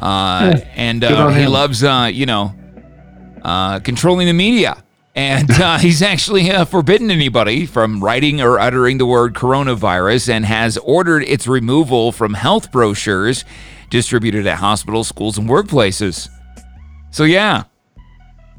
uh, 0.00 0.54
Yeah, 0.56 0.68
and 0.74 1.04
uh, 1.04 1.28
he 1.28 1.42
him. 1.42 1.52
loves 1.52 1.82
uh, 1.84 2.10
you 2.12 2.26
know 2.26 2.54
uh, 3.42 3.80
controlling 3.80 4.26
the 4.26 4.32
media. 4.32 4.82
And 5.14 5.50
uh, 5.50 5.78
he's 5.86 6.02
actually 6.02 6.50
uh, 6.50 6.64
forbidden 6.64 7.10
anybody 7.10 7.66
from 7.66 8.02
writing 8.02 8.40
or 8.40 8.58
uttering 8.60 8.98
the 8.98 9.06
word 9.06 9.34
coronavirus, 9.34 10.28
and 10.28 10.44
has 10.44 10.78
ordered 10.78 11.24
its 11.24 11.46
removal 11.46 12.12
from 12.12 12.34
health 12.34 12.70
brochures 12.70 13.44
distributed 13.90 14.46
at 14.46 14.58
hospitals, 14.58 15.08
schools, 15.08 15.36
and 15.36 15.48
workplaces. 15.48 16.28
So 17.10 17.24
yeah. 17.24 17.64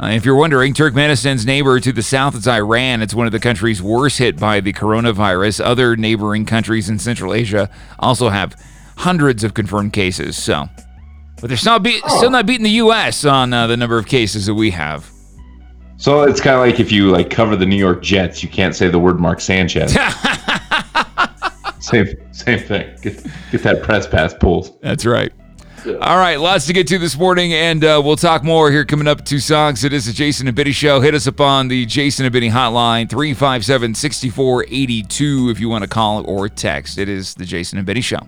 Uh, 0.01 0.07
if 0.10 0.25
you're 0.25 0.36
wondering, 0.36 0.74
Turkmenistan's 0.74 1.45
neighbor 1.45 1.79
to 1.79 1.91
the 1.91 2.01
south 2.01 2.36
is 2.36 2.48
Iran. 2.48 3.03
It's 3.03 3.13
one 3.13 3.27
of 3.27 3.31
the 3.31 3.39
countries 3.39 3.83
worst 3.83 4.17
hit 4.17 4.39
by 4.39 4.60
the 4.60 4.74
coronavirus. 4.74 5.63
Other 5.63 5.95
neighboring 5.95 6.45
countries 6.48 6.89
in 6.89 6.98
Central 6.98 7.36
Asia 7.36 7.69
also 8.00 8.29
have 8.29 8.55
hundreds 8.98 9.43
of 9.43 9.53
confirmed 9.53 9.93
cases. 9.93 10.41
So, 10.41 10.67
but 11.41 11.48
they're 11.48 11.57
still, 11.57 11.79
be- 11.79 12.01
still 12.07 12.29
not 12.29 12.45
beating 12.45 12.63
the 12.63 12.69
U.S. 12.69 13.25
on 13.25 13.51
uh, 13.51 13.67
the 13.67 13.75
number 13.75 13.98
of 13.98 14.05
cases 14.05 14.45
that 14.45 14.53
we 14.53 14.71
have. 14.71 15.12
So 15.98 16.24
it's 16.24 16.41
kind 16.41 16.55
of 16.55 16.62
like 16.62 16.79
if 16.79 16.91
you 16.91 17.12
like 17.12 17.29
cover 17.29 17.55
the 17.55 17.65
New 17.65 17.75
York 17.75 18.01
Jets, 18.01 18.41
you 18.41 18.50
can't 18.50 18.75
say 18.75 18.89
the 18.89 18.98
word 18.98 19.19
Mark 19.19 19.39
Sanchez. 19.39 19.93
same 21.79 22.07
same 22.31 22.60
thing. 22.60 22.95
Get, 23.01 23.24
get 23.51 23.62
that 23.63 23.83
press 23.83 24.07
pass 24.07 24.33
pulled. 24.33 24.81
That's 24.81 25.05
right. 25.05 25.31
All 25.86 26.17
right, 26.17 26.39
lots 26.39 26.67
to 26.67 26.74
get 26.74 26.88
to 26.88 27.00
this 27.00 27.17
morning, 27.17 27.53
and 27.53 27.83
uh, 27.83 28.00
we'll 28.03 28.15
talk 28.15 28.43
more 28.43 28.69
here 28.69 28.86
coming 28.86 29.07
up 29.07 29.25
two 29.25 29.39
songs. 29.39 29.83
It 29.83 29.93
is 29.93 30.05
the 30.05 30.13
Jason 30.13 30.48
and 30.48 30.55
Benny 30.55 30.71
Show. 30.71 31.01
Hit 31.01 31.15
us 31.15 31.25
up 31.25 31.41
on 31.41 31.69
the 31.69 31.88
Jason 31.88 32.24
and 32.25 32.31
Benny 32.31 32.50
hotline, 32.50 33.10
357 33.10 33.95
6482, 33.95 35.50
if 35.50 35.60
you 35.60 35.69
want 35.69 35.83
to 35.83 35.88
call 35.88 36.24
or 36.27 36.48
text. 36.50 37.00
It 37.00 37.10
is 37.10 37.33
the 37.33 37.45
Jason 37.45 37.79
and 37.79 37.88
Benny 37.88 38.01
Show. 38.01 38.19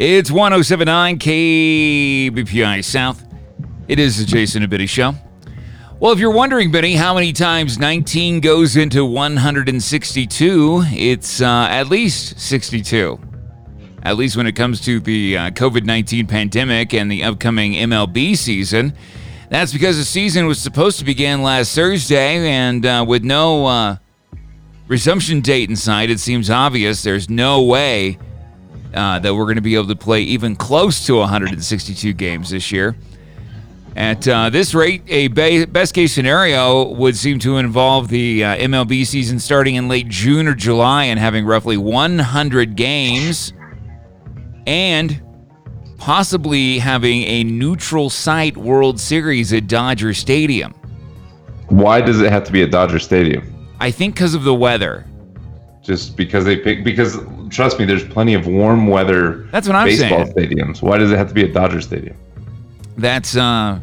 It's 0.00 0.30
1079 0.30 1.18
KBPI 1.18 2.84
South. 2.84 3.20
It 3.88 3.98
is 3.98 4.16
the 4.16 4.24
Jason 4.24 4.62
and 4.62 4.70
Benny 4.70 4.86
Show. 4.86 5.12
Well, 5.98 6.12
if 6.12 6.20
you're 6.20 6.30
wondering, 6.30 6.70
Benny, 6.70 6.94
how 6.94 7.14
many 7.14 7.32
times 7.32 7.80
19 7.80 8.38
goes 8.38 8.76
into 8.76 9.04
162, 9.04 10.84
it's 10.92 11.40
uh, 11.40 11.66
at 11.68 11.88
least 11.88 12.38
62. 12.38 13.18
At 14.04 14.16
least 14.16 14.36
when 14.36 14.46
it 14.46 14.52
comes 14.52 14.80
to 14.82 15.00
the 15.00 15.36
uh, 15.36 15.50
COVID 15.50 15.84
19 15.84 16.28
pandemic 16.28 16.94
and 16.94 17.10
the 17.10 17.24
upcoming 17.24 17.72
MLB 17.72 18.36
season. 18.36 18.92
That's 19.50 19.72
because 19.72 19.96
the 19.96 20.04
season 20.04 20.46
was 20.46 20.60
supposed 20.60 21.00
to 21.00 21.04
begin 21.04 21.42
last 21.42 21.74
Thursday, 21.74 22.48
and 22.48 22.86
uh, 22.86 23.04
with 23.04 23.24
no 23.24 23.66
uh, 23.66 23.96
resumption 24.86 25.40
date 25.40 25.68
in 25.68 25.74
sight, 25.74 26.08
it 26.08 26.20
seems 26.20 26.50
obvious 26.50 27.02
there's 27.02 27.28
no 27.28 27.64
way 27.64 28.16
uh, 28.94 29.18
that 29.18 29.34
we're 29.34 29.44
going 29.44 29.56
to 29.56 29.62
be 29.62 29.74
able 29.74 29.88
to 29.88 29.96
play 29.96 30.22
even 30.22 30.56
close 30.56 31.06
to 31.06 31.16
162 31.16 32.12
games 32.12 32.50
this 32.50 32.72
year. 32.72 32.96
At 33.96 34.28
uh, 34.28 34.50
this 34.50 34.74
rate, 34.74 35.02
a 35.08 35.28
ba- 35.28 35.66
best 35.66 35.92
case 35.92 36.12
scenario 36.12 36.84
would 36.94 37.16
seem 37.16 37.38
to 37.40 37.56
involve 37.56 38.08
the 38.08 38.44
uh, 38.44 38.56
MLB 38.56 39.04
season 39.04 39.40
starting 39.40 39.74
in 39.74 39.88
late 39.88 40.08
June 40.08 40.46
or 40.46 40.54
July 40.54 41.04
and 41.04 41.18
having 41.18 41.44
roughly 41.44 41.76
100 41.76 42.76
games 42.76 43.52
and 44.66 45.20
possibly 45.96 46.78
having 46.78 47.22
a 47.24 47.42
neutral 47.42 48.08
site 48.08 48.56
World 48.56 49.00
Series 49.00 49.52
at 49.52 49.66
Dodger 49.66 50.14
Stadium. 50.14 50.72
Why 51.68 52.00
does 52.00 52.20
it 52.20 52.30
have 52.30 52.44
to 52.44 52.52
be 52.52 52.62
at 52.62 52.70
Dodger 52.70 52.98
Stadium? 52.98 53.52
I 53.80 53.90
think 53.90 54.14
because 54.14 54.34
of 54.34 54.44
the 54.44 54.54
weather. 54.54 55.06
Just 55.88 56.18
because 56.18 56.44
they 56.44 56.54
pick? 56.56 56.84
Because 56.84 57.16
trust 57.48 57.78
me, 57.78 57.86
there's 57.86 58.04
plenty 58.04 58.34
of 58.34 58.46
warm 58.46 58.88
weather 58.88 59.44
That's 59.50 59.66
what 59.66 59.74
I'm 59.74 59.86
baseball 59.86 60.26
saying. 60.26 60.34
stadiums. 60.36 60.82
Why 60.82 60.98
does 60.98 61.10
it 61.10 61.16
have 61.16 61.28
to 61.28 61.34
be 61.34 61.44
a 61.44 61.48
Dodger 61.48 61.80
Stadium? 61.80 62.14
That's 62.98 63.34
uh, 63.34 63.80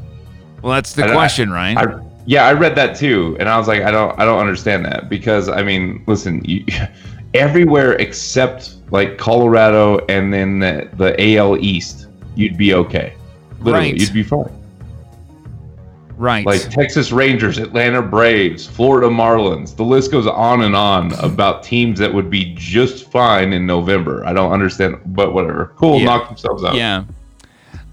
well, 0.61 0.73
that's 0.73 0.93
the 0.93 1.05
I- 1.05 1.13
question, 1.13 1.49
right? 1.49 1.75
I, 1.75 1.99
yeah, 2.27 2.45
I 2.45 2.53
read 2.53 2.75
that 2.75 2.95
too, 2.95 3.35
and 3.39 3.49
I 3.49 3.57
was 3.57 3.67
like, 3.67 3.81
I 3.81 3.89
don't, 3.89 4.17
I 4.19 4.25
don't 4.25 4.37
understand 4.39 4.85
that 4.85 5.09
because 5.09 5.49
I 5.49 5.63
mean, 5.63 6.03
listen, 6.05 6.45
you, 6.45 6.63
everywhere 7.33 7.93
except 7.93 8.75
like 8.91 9.17
Colorado 9.17 9.97
and 10.07 10.31
then 10.31 10.59
the, 10.59 10.87
the 10.97 11.37
AL 11.37 11.57
East, 11.57 12.05
you'd 12.35 12.55
be 12.55 12.75
okay. 12.75 13.15
Literally, 13.61 13.93
Right. 13.93 13.99
you'd 13.99 14.13
be 14.13 14.21
fine. 14.21 14.51
Right. 16.17 16.45
Like 16.45 16.69
Texas 16.69 17.11
Rangers, 17.11 17.57
Atlanta 17.57 18.01
Braves, 18.01 18.65
Florida 18.67 19.07
Marlins. 19.07 19.75
The 19.75 19.83
list 19.83 20.11
goes 20.11 20.27
on 20.27 20.61
and 20.63 20.75
on 20.75 21.13
about 21.15 21.63
teams 21.63 21.99
that 21.99 22.13
would 22.13 22.29
be 22.29 22.53
just 22.55 23.11
fine 23.11 23.53
in 23.53 23.65
November. 23.65 24.25
I 24.25 24.33
don't 24.33 24.51
understand, 24.51 24.97
but 25.07 25.33
whatever. 25.33 25.73
Cool, 25.77 25.99
Yeah. 25.99 26.05
knock 26.05 26.27
themselves 26.27 26.63
out. 26.63 26.75
Yeah. 26.75 27.03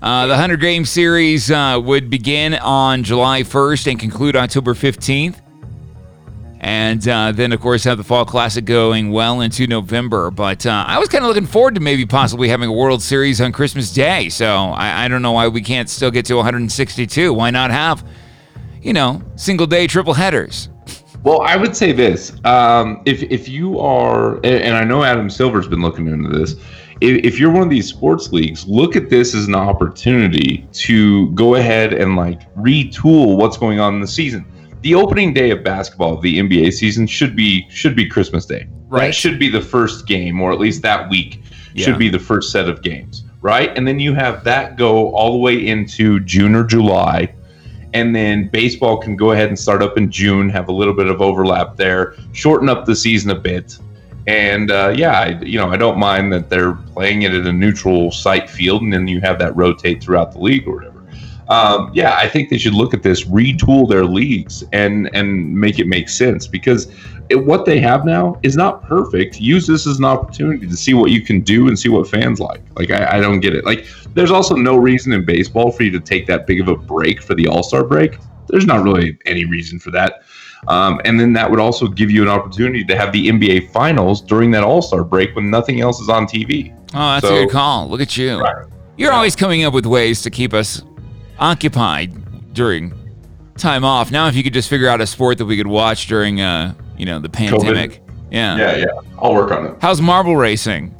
Uh, 0.02 0.26
the 0.26 0.32
100 0.32 0.60
game 0.60 0.84
series 0.84 1.50
uh, 1.50 1.80
would 1.82 2.10
begin 2.10 2.54
on 2.54 3.04
July 3.04 3.42
1st 3.42 3.90
and 3.92 4.00
conclude 4.00 4.34
October 4.34 4.74
15th. 4.74 5.36
And 6.62 7.06
uh, 7.08 7.32
then, 7.32 7.50
of 7.50 7.60
course, 7.60 7.82
have 7.84 7.98
the 7.98 8.04
Fall 8.04 8.24
Classic 8.24 8.64
going 8.64 9.10
well 9.10 9.40
into 9.40 9.66
November. 9.66 10.30
But 10.30 10.64
uh, 10.64 10.84
I 10.86 11.00
was 11.00 11.08
kind 11.08 11.24
of 11.24 11.28
looking 11.28 11.46
forward 11.46 11.74
to 11.74 11.80
maybe 11.80 12.06
possibly 12.06 12.48
having 12.48 12.68
a 12.68 12.72
World 12.72 13.02
Series 13.02 13.40
on 13.40 13.50
Christmas 13.50 13.92
Day. 13.92 14.28
So 14.28 14.46
I, 14.46 15.04
I 15.04 15.08
don't 15.08 15.22
know 15.22 15.32
why 15.32 15.48
we 15.48 15.60
can't 15.60 15.90
still 15.90 16.12
get 16.12 16.24
to 16.26 16.36
162. 16.36 17.32
Why 17.34 17.50
not 17.50 17.72
have, 17.72 18.06
you 18.80 18.92
know, 18.92 19.22
single 19.34 19.66
day 19.66 19.88
triple 19.88 20.14
headers? 20.14 20.68
Well, 21.24 21.40
I 21.40 21.56
would 21.56 21.76
say 21.76 21.92
this: 21.92 22.32
um, 22.44 23.02
if 23.06 23.22
if 23.24 23.48
you 23.48 23.78
are, 23.80 24.44
and, 24.44 24.76
I 24.76 24.84
know 24.84 25.04
Adam 25.04 25.30
Silver's 25.30 25.68
been 25.68 25.82
looking 25.82 26.08
into 26.08 26.28
this, 26.28 26.54
if, 27.00 27.24
if 27.24 27.40
you're 27.40 27.52
one 27.52 27.62
of 27.62 27.70
these 27.70 27.88
sports 27.88 28.32
leagues, 28.32 28.66
look 28.66 28.96
at 28.96 29.08
this 29.10 29.34
as 29.34 29.46
an 29.46 29.54
opportunity 29.54 30.66
to 30.72 31.30
go 31.30 31.56
ahead 31.56 31.92
and 31.92 32.16
like 32.16 32.52
retool 32.54 33.36
what's 33.36 33.56
going 33.56 33.78
on 33.80 33.94
in 33.94 34.00
the 34.00 34.06
season. 34.06 34.44
The 34.82 34.94
opening 34.94 35.32
day 35.32 35.50
of 35.50 35.62
basketball 35.62 36.16
the 36.18 36.38
NBA 36.38 36.72
season 36.72 37.06
should 37.06 37.34
be 37.36 37.66
should 37.70 37.96
be 37.96 38.06
Christmas 38.06 38.46
Day. 38.46 38.66
Right. 38.88 39.06
That 39.06 39.14
should 39.14 39.38
be 39.38 39.48
the 39.48 39.60
first 39.60 40.06
game, 40.06 40.40
or 40.40 40.52
at 40.52 40.58
least 40.58 40.82
that 40.82 41.08
week 41.08 41.42
Yeah. 41.74 41.86
should 41.86 41.98
be 41.98 42.08
the 42.08 42.18
first 42.18 42.50
set 42.52 42.68
of 42.68 42.82
games, 42.82 43.24
right? 43.40 43.76
And 43.76 43.86
then 43.86 43.98
you 43.98 44.12
have 44.14 44.44
that 44.44 44.76
go 44.76 45.10
all 45.12 45.32
the 45.32 45.38
way 45.38 45.66
into 45.66 46.20
June 46.20 46.54
or 46.54 46.64
July 46.64 47.32
and 47.94 48.14
then 48.14 48.48
baseball 48.48 48.96
can 48.96 49.16
go 49.16 49.32
ahead 49.32 49.48
and 49.48 49.58
start 49.58 49.82
up 49.82 49.96
in 49.96 50.10
June, 50.10 50.48
have 50.48 50.68
a 50.68 50.72
little 50.72 50.94
bit 50.94 51.06
of 51.08 51.20
overlap 51.20 51.76
there, 51.76 52.14
shorten 52.32 52.68
up 52.68 52.86
the 52.86 52.96
season 52.96 53.30
a 53.30 53.34
bit. 53.34 53.78
And 54.26 54.70
uh, 54.70 54.94
yeah, 54.96 55.20
I, 55.20 55.28
you 55.42 55.58
know, 55.58 55.68
I 55.68 55.76
don't 55.76 55.98
mind 55.98 56.32
that 56.32 56.48
they're 56.48 56.72
playing 56.72 57.22
it 57.22 57.32
at 57.32 57.46
a 57.46 57.52
neutral 57.52 58.10
site 58.10 58.48
field, 58.48 58.82
and 58.82 58.92
then 58.92 59.08
you 59.08 59.20
have 59.20 59.38
that 59.40 59.54
rotate 59.56 60.02
throughout 60.02 60.32
the 60.32 60.38
league 60.38 60.66
or 60.66 60.76
whatever. 60.76 60.91
Um, 61.52 61.90
yeah, 61.92 62.16
I 62.16 62.28
think 62.28 62.48
they 62.48 62.56
should 62.58 62.72
look 62.72 62.94
at 62.94 63.02
this, 63.02 63.24
retool 63.24 63.88
their 63.88 64.04
leagues, 64.04 64.64
and 64.72 65.10
and 65.12 65.54
make 65.54 65.78
it 65.78 65.86
make 65.86 66.08
sense 66.08 66.46
because 66.46 66.90
it, 67.28 67.36
what 67.36 67.66
they 67.66 67.78
have 67.80 68.04
now 68.06 68.38
is 68.42 68.56
not 68.56 68.82
perfect. 68.84 69.38
Use 69.40 69.66
this 69.66 69.86
as 69.86 69.98
an 69.98 70.04
opportunity 70.04 70.66
to 70.66 70.76
see 70.76 70.94
what 70.94 71.10
you 71.10 71.20
can 71.20 71.40
do 71.40 71.68
and 71.68 71.78
see 71.78 71.88
what 71.90 72.08
fans 72.08 72.40
like. 72.40 72.62
Like 72.78 72.90
I, 72.90 73.18
I 73.18 73.20
don't 73.20 73.40
get 73.40 73.54
it. 73.54 73.64
Like 73.66 73.86
there's 74.14 74.30
also 74.30 74.54
no 74.54 74.76
reason 74.76 75.12
in 75.12 75.24
baseball 75.24 75.70
for 75.70 75.82
you 75.82 75.90
to 75.90 76.00
take 76.00 76.26
that 76.26 76.46
big 76.46 76.60
of 76.60 76.68
a 76.68 76.76
break 76.76 77.22
for 77.22 77.34
the 77.34 77.46
All 77.48 77.62
Star 77.62 77.84
break. 77.84 78.18
There's 78.48 78.66
not 78.66 78.82
really 78.82 79.18
any 79.26 79.44
reason 79.44 79.78
for 79.78 79.90
that. 79.92 80.22
Um, 80.68 81.00
and 81.04 81.18
then 81.18 81.32
that 81.32 81.50
would 81.50 81.60
also 81.60 81.86
give 81.88 82.10
you 82.10 82.22
an 82.22 82.28
opportunity 82.28 82.84
to 82.84 82.96
have 82.96 83.12
the 83.12 83.28
NBA 83.28 83.72
Finals 83.72 84.20
during 84.22 84.50
that 84.52 84.62
All 84.62 84.80
Star 84.80 85.04
break 85.04 85.34
when 85.36 85.50
nothing 85.50 85.80
else 85.80 86.00
is 86.00 86.08
on 86.08 86.26
TV. 86.26 86.72
Oh, 86.94 87.14
that's 87.14 87.26
So- 87.26 87.36
a 87.36 87.44
good 87.44 87.50
call. 87.52 87.88
Look 87.90 88.00
at 88.00 88.16
you. 88.16 88.38
Right. 88.40 88.66
You're 88.96 89.12
always 89.12 89.34
coming 89.34 89.64
up 89.64 89.74
with 89.74 89.86
ways 89.86 90.22
to 90.22 90.30
keep 90.30 90.54
us 90.54 90.82
occupied 91.38 92.54
during 92.54 92.92
time 93.56 93.84
off. 93.84 94.10
Now, 94.10 94.28
if 94.28 94.34
you 94.34 94.42
could 94.42 94.54
just 94.54 94.68
figure 94.68 94.88
out 94.88 95.00
a 95.00 95.06
sport 95.06 95.38
that 95.38 95.44
we 95.46 95.56
could 95.56 95.66
watch 95.66 96.06
during, 96.06 96.40
uh, 96.40 96.74
you 96.96 97.06
know, 97.06 97.18
the 97.18 97.28
pandemic. 97.28 98.02
Yeah. 98.30 98.56
Yeah, 98.56 98.76
yeah. 98.76 98.86
I'll 99.18 99.34
work 99.34 99.50
on 99.52 99.66
it. 99.66 99.76
How's 99.80 100.00
marble 100.00 100.36
racing? 100.36 100.94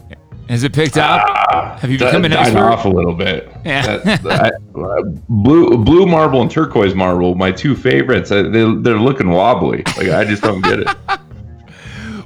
Has 0.49 0.65
it 0.65 0.75
picked 0.75 0.99
up? 0.99 1.23
Ah, 1.27 1.79
Have 1.81 1.91
you 1.91 1.99
become 1.99 2.25
an 2.27 2.33
expert? 2.33 2.59
off 2.59 2.85
a 2.85 2.89
little 2.89 3.15
bit. 3.15 3.51
Yeah. 3.65 3.97
That- 3.99 4.23
that- 4.23 4.53
uh, 4.79 5.03
blue, 5.29 5.79
blue 5.79 6.05
marble 6.07 6.43
and 6.43 6.51
turquoise 6.51 6.95
marble, 6.95 7.35
my 7.35 7.51
two 7.53 7.75
favorites. 7.75 8.31
uh, 8.31 8.43
They, 8.43 8.51
they're 8.81 8.99
looking 8.99 9.31
wobbly. 9.31 9.79
Like 9.97 10.09
I 10.09 10.25
just 10.25 10.43
don't 10.43 10.61
get 10.63 10.81
it. 10.81 10.89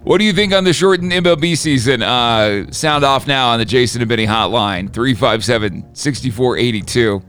What 0.02 0.18
do 0.18 0.24
you 0.24 0.32
think 0.32 0.52
on 0.52 0.62
the 0.62 0.72
shortened 0.72 1.10
MLB 1.10 1.58
season? 1.58 2.00
Uh, 2.00 2.70
sound 2.70 3.02
off 3.04 3.26
now 3.26 3.48
on 3.48 3.58
the 3.58 3.64
Jason 3.64 4.00
and 4.02 4.08
Benny 4.08 4.24
hotline, 4.24 4.92
357 4.92 5.96
6482. 5.96 7.22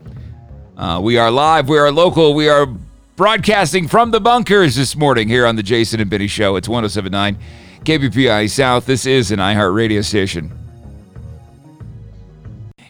Uh, 0.78 1.00
we 1.02 1.18
are 1.18 1.32
live, 1.32 1.68
we 1.68 1.78
are 1.80 1.92
local, 1.92 2.36
we 2.36 2.48
are 2.48 2.68
broadcasting 3.16 3.88
from 3.88 4.12
the 4.12 4.20
bunkers 4.20 4.76
this 4.76 4.96
morning 4.96 5.28
here 5.28 5.48
on 5.48 5.56
the 5.56 5.64
Jason 5.64 6.00
and 6.00 6.08
Benny 6.08 6.28
Show. 6.28 6.56
It's 6.56 6.70
1079 6.70 7.36
KBPI 7.84 8.48
South. 8.48 8.86
This 8.86 9.08
is 9.08 9.32
an 9.32 9.40
iHeart 9.40 9.74
radio 9.74 10.02
station. 10.02 10.52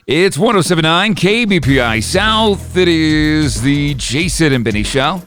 It's 0.05 0.37
1079 0.37 1.15
KBPI 1.15 2.03
South. 2.03 2.75
It 2.75 2.89
is 2.89 3.61
the 3.61 3.93
Jason 3.93 4.51
and 4.51 4.65
Benny 4.65 4.83
Show. 4.83 5.21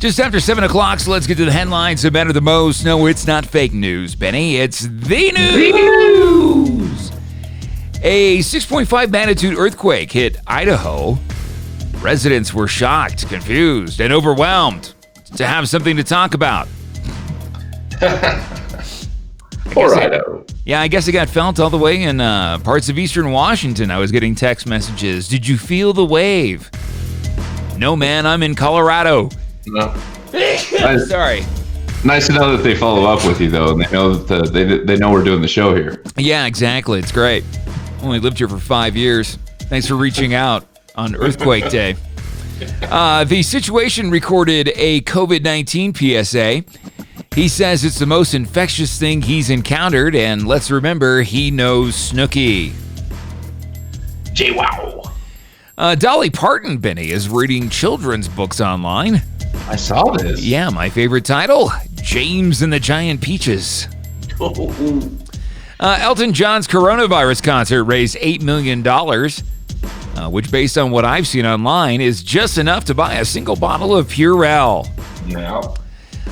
Just 0.00 0.18
after 0.18 0.40
7 0.40 0.64
o'clock, 0.64 0.98
so 0.98 1.12
let's 1.12 1.28
get 1.28 1.36
to 1.36 1.44
the 1.44 1.52
headlines 1.52 2.02
that 2.02 2.12
matter 2.12 2.32
the 2.32 2.40
most. 2.40 2.84
No, 2.84 3.06
it's 3.06 3.28
not 3.28 3.46
fake 3.46 3.72
news, 3.72 4.16
Benny. 4.16 4.56
It's 4.56 4.80
the 4.80 5.30
news. 5.30 7.12
A 8.02 8.38
6.5 8.38 9.10
magnitude 9.10 9.56
earthquake 9.56 10.10
hit 10.10 10.38
Idaho. 10.44 11.16
Residents 12.02 12.54
were 12.54 12.66
shocked, 12.66 13.28
confused, 13.28 14.00
and 14.00 14.10
overwhelmed 14.10 14.94
to 15.36 15.46
have 15.46 15.68
something 15.68 15.96
to 15.96 16.02
talk 16.02 16.32
about. 16.32 16.66
Poor 19.66 19.94
Idaho. 19.94 20.44
Yeah, 20.64 20.80
I 20.80 20.88
guess 20.88 21.06
it 21.08 21.12
got 21.12 21.28
felt 21.28 21.60
all 21.60 21.68
the 21.68 21.76
way 21.76 22.02
in 22.02 22.20
uh, 22.20 22.58
parts 22.60 22.88
of 22.88 22.98
eastern 22.98 23.32
Washington. 23.32 23.90
I 23.90 23.98
was 23.98 24.10
getting 24.10 24.34
text 24.34 24.66
messages. 24.66 25.28
Did 25.28 25.46
you 25.46 25.58
feel 25.58 25.92
the 25.92 26.04
wave? 26.04 26.70
No, 27.76 27.94
man, 27.96 28.24
I'm 28.24 28.42
in 28.42 28.54
Colorado. 28.54 29.28
No. 29.66 29.94
Sorry. 31.06 31.44
Nice 32.02 32.28
to 32.28 32.32
know 32.32 32.56
that 32.56 32.62
they 32.62 32.74
follow 32.74 33.04
up 33.04 33.26
with 33.26 33.42
you 33.42 33.50
though, 33.50 33.72
and 33.72 33.80
they 33.82 33.90
know 33.90 34.14
that 34.14 34.40
uh, 34.40 34.48
they 34.50 34.78
they 34.78 34.96
know 34.96 35.12
we're 35.12 35.22
doing 35.22 35.42
the 35.42 35.48
show 35.48 35.74
here. 35.74 36.02
Yeah, 36.16 36.46
exactly. 36.46 36.98
It's 36.98 37.12
great. 37.12 37.44
Only 38.02 38.20
lived 38.20 38.38
here 38.38 38.48
for 38.48 38.58
five 38.58 38.96
years. 38.96 39.36
Thanks 39.68 39.86
for 39.86 39.96
reaching 39.96 40.32
out 40.32 40.69
on 40.94 41.14
Earthquake 41.16 41.70
Day. 41.70 41.96
Uh, 42.82 43.24
the 43.24 43.42
situation 43.42 44.10
recorded 44.10 44.70
a 44.76 45.00
COVID 45.02 45.42
19 45.42 45.94
PSA. 45.94 46.64
He 47.34 47.48
says 47.48 47.84
it's 47.84 47.98
the 47.98 48.06
most 48.06 48.34
infectious 48.34 48.98
thing 48.98 49.22
he's 49.22 49.50
encountered, 49.50 50.14
and 50.16 50.46
let's 50.46 50.70
remember, 50.70 51.22
he 51.22 51.50
knows 51.50 51.94
Snooki. 51.94 52.72
J 54.32 54.50
Wow. 54.50 55.02
Uh, 55.78 55.94
Dolly 55.94 56.28
Parton, 56.28 56.78
Benny, 56.78 57.10
is 57.10 57.28
reading 57.28 57.70
children's 57.70 58.28
books 58.28 58.60
online. 58.60 59.22
I 59.68 59.76
saw 59.76 60.12
this. 60.12 60.42
Yeah, 60.44 60.68
my 60.68 60.90
favorite 60.90 61.24
title 61.24 61.70
James 61.94 62.62
and 62.62 62.72
the 62.72 62.80
Giant 62.80 63.20
Peaches. 63.20 63.88
Uh, 65.80 65.96
Elton 66.02 66.34
John's 66.34 66.68
coronavirus 66.68 67.42
concert 67.42 67.84
raised 67.84 68.14
$8 68.18 68.42
million, 68.42 68.82
uh, 70.20 70.28
which, 70.28 70.50
based 70.50 70.76
on 70.76 70.90
what 70.90 71.04
I've 71.04 71.26
seen 71.26 71.46
online, 71.46 72.00
is 72.00 72.22
just 72.22 72.58
enough 72.58 72.84
to 72.86 72.94
buy 72.94 73.14
a 73.14 73.24
single 73.24 73.56
bottle 73.56 73.96
of 73.96 74.08
Purell. 74.08 74.88
Yeah. 75.26 75.62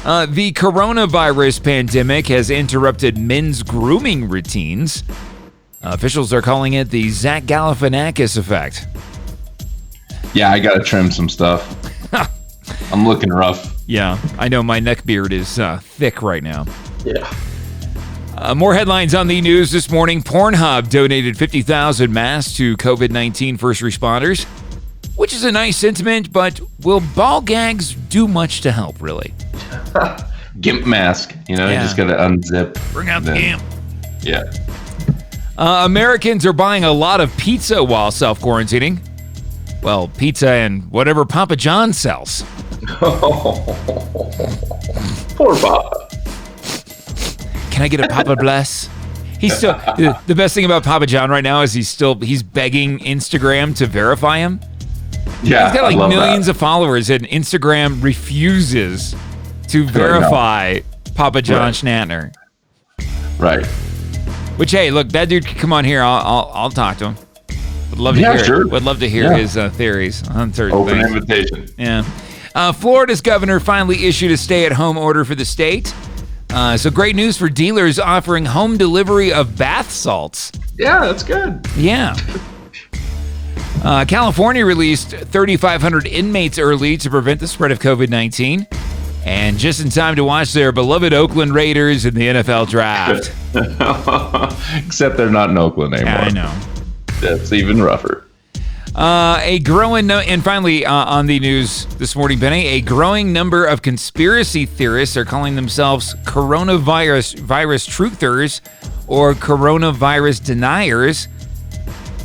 Uh, 0.05 0.27
the 0.27 0.53
coronavirus 0.53 1.65
pandemic 1.65 2.27
has 2.27 2.51
interrupted 2.51 3.17
men's 3.17 3.63
grooming 3.63 4.29
routines. 4.29 5.05
Uh, 5.83 5.93
officials 5.95 6.33
are 6.33 6.43
calling 6.43 6.75
it 6.75 6.91
the 6.91 7.09
Zach 7.09 7.45
Galifianakis 7.45 8.37
effect. 8.37 8.87
Yeah, 10.35 10.51
I 10.51 10.59
gotta 10.59 10.85
trim 10.85 11.11
some 11.11 11.29
stuff. 11.29 11.65
I'm 12.93 13.07
looking 13.07 13.31
rough. 13.31 13.75
Yeah, 13.87 14.19
I 14.39 14.49
know 14.49 14.63
my 14.63 14.81
neck 14.81 15.07
beard 15.07 15.33
is 15.33 15.59
uh, 15.59 15.79
thick 15.79 16.21
right 16.21 16.43
now. 16.43 16.67
Yeah. 17.05 17.33
Uh, 18.41 18.55
more 18.55 18.73
headlines 18.73 19.15
on 19.17 19.27
the 19.27 19.41
news 19.41 19.73
this 19.73 19.91
morning. 19.91 20.23
Pornhub 20.23 20.89
donated 20.89 21.37
50,000 21.37 22.13
masks 22.13 22.55
to 22.57 22.77
COVID 22.77 23.11
19 23.11 23.57
first 23.57 23.83
responders, 23.83 24.45
which 25.17 25.33
is 25.33 25.43
a 25.45 25.51
nice 25.51 25.77
sentiment, 25.77 26.33
but 26.33 26.61
will 26.85 27.01
ball 27.17 27.41
gags 27.41 27.95
do 27.95 28.29
much 28.29 28.61
to 28.61 28.71
help, 28.71 29.03
really? 29.03 29.35
Gimp 30.61 30.87
mask. 30.87 31.35
You 31.49 31.57
know, 31.57 31.69
Yeah. 31.69 31.81
you 31.83 31.87
just 31.87 31.97
gotta 31.97 32.15
unzip. 32.15 32.79
Bring 32.93 33.09
out 33.09 33.25
the 33.25 33.35
gimp. 33.35 33.63
Yeah. 34.23 34.45
Uh, 35.57 35.83
Americans 35.85 36.47
are 36.47 36.53
buying 36.53 36.85
a 36.85 36.93
lot 36.93 37.21
of 37.21 37.37
pizza 37.37 37.83
while 37.83 38.13
self 38.13 38.39
quarantining. 38.41 39.01
Well, 39.83 40.07
pizza 40.09 40.49
and 40.51 40.89
whatever 40.93 41.25
Papa 41.25 41.57
John 41.57 41.93
sells. 41.93 42.43
Poor 45.37 45.55
Bob. 45.61 46.08
Can 47.79 47.85
I 47.85 47.89
get 47.89 48.01
a 48.01 48.09
Papa 48.09 48.35
Bless? 48.35 48.91
He's 49.39 49.57
still 49.57 49.75
the, 50.27 50.35
best 50.35 50.53
thing 50.53 50.65
about 50.65 50.83
Papa 50.83 51.07
John 51.07 51.31
right 51.31 51.45
now 51.45 51.63
is 51.63 51.73
he's 51.73 51.89
still 51.89 52.19
he's 52.19 52.43
begging 52.43 52.99
Instagram 52.99 53.77
to 53.77 53.87
verify 53.87 54.39
him. 54.39 54.59
Yeah. 55.45 55.71
He's 55.71 55.81
got 55.81 55.83
like 55.85 55.97
millions 56.09 56.47
that. 56.47 56.57
of 56.57 56.57
followers, 56.57 57.09
and 57.09 57.23
Instagram 57.29 58.03
refuses 58.03 59.15
to 59.69 59.85
verify 59.87 60.81
Papa 61.15 61.41
John 61.41 61.61
Right. 61.61 61.73
Schnatter. 61.73 62.35
Right. 63.39 63.65
Which, 64.59 64.73
hey, 64.73 64.91
look, 64.91 65.11
that 65.11 65.29
dude 65.29 65.47
could 65.47 65.59
come 65.59 65.73
on 65.73 65.85
here. 65.85 66.03
I'll, 66.03 66.27
I'll, 66.27 66.51
I'll 66.53 66.71
talk 66.71 66.97
to 66.97 67.13
him. 67.13 67.17
Would 67.91 68.01
love 68.01 68.17
to 68.17 68.21
Yeah, 68.21 68.35
hear. 68.35 68.45
sure. 68.45 68.67
Would 68.67 68.83
love 68.83 68.99
to 68.99 69.09
hear 69.09 69.31
Yeah. 69.31 69.37
his 69.37 69.57
uh, 69.57 69.71
theories 69.71 70.29
on 70.31 70.53
certain 70.53 70.77
Open 70.77 70.95
things. 71.01 71.13
invitation. 71.15 71.69
Yeah. 71.79 72.05
Uh, 72.57 72.73
Florida's 72.73 73.21
governor 73.21 73.61
finally 73.61 74.05
issued 74.05 74.33
a 74.33 74.37
stay-at-home 74.37 74.99
order 74.99 75.25
for 75.25 75.37
the 75.37 75.45
state. 75.45 75.95
Uh, 76.51 76.77
so 76.77 76.91
great 76.91 77.15
news 77.15 77.37
for 77.37 77.49
dealers 77.49 77.99
offering 77.99 78.45
home 78.45 78.77
delivery 78.77 79.33
of 79.33 79.57
bath 79.57 79.91
salts. 79.91 80.51
Yeah, 80.79 81.01
that's 81.01 81.23
good. 81.23 81.67
Yeah. 81.77 82.17
Uh, 83.85 84.05
California 84.07 84.65
released 84.65 85.11
3,500 85.11 86.07
inmates 86.07 86.59
early 86.59 86.97
to 86.97 87.11
prevent 87.11 87.39
the 87.41 87.47
spread 87.47 87.71
of 87.71 87.79
COVID 87.79 88.09
19, 88.09 88.67
and 89.25 89.59
just 89.59 89.81
in 89.81 89.91
time 89.91 90.17
to 90.17 90.25
watch 90.25 90.53
their 90.53 90.73
beloved 90.73 91.13
Oakland 91.13 91.55
Raiders 91.55 92.05
in 92.05 92.15
the 92.15 92.29
NFL 92.29 92.69
draft. 92.69 93.33
Except 94.87 95.17
they're 95.17 95.31
not 95.31 95.51
in 95.51 95.59
Oakland 95.59 95.95
anymore. 95.95 96.13
Yeah, 96.13 96.21
I 96.25 96.31
know. 96.31 96.61
That's 97.21 97.53
even 97.53 97.83
rougher. 97.83 98.25
Uh, 98.95 99.39
a 99.43 99.61
growing 99.61 100.07
no- 100.07 100.19
and 100.19 100.43
finally 100.43 100.85
uh, 100.85 100.93
on 100.93 101.27
the 101.27 101.39
news 101.39 101.87
this 101.97 102.17
morning, 102.17 102.39
Benny, 102.39 102.67
a 102.67 102.81
growing 102.81 103.33
number 103.33 103.65
of 103.65 103.83
conspiracy 103.83 104.67
theorists 104.67 105.17
are 105.17 105.25
calling 105.25 105.55
themselves 105.55 106.15
coronavirus 106.25 107.39
virus 107.39 107.87
truthers 107.87 108.61
or 109.07 109.35
coronavirus 109.35 110.45
deniers, 110.45 111.29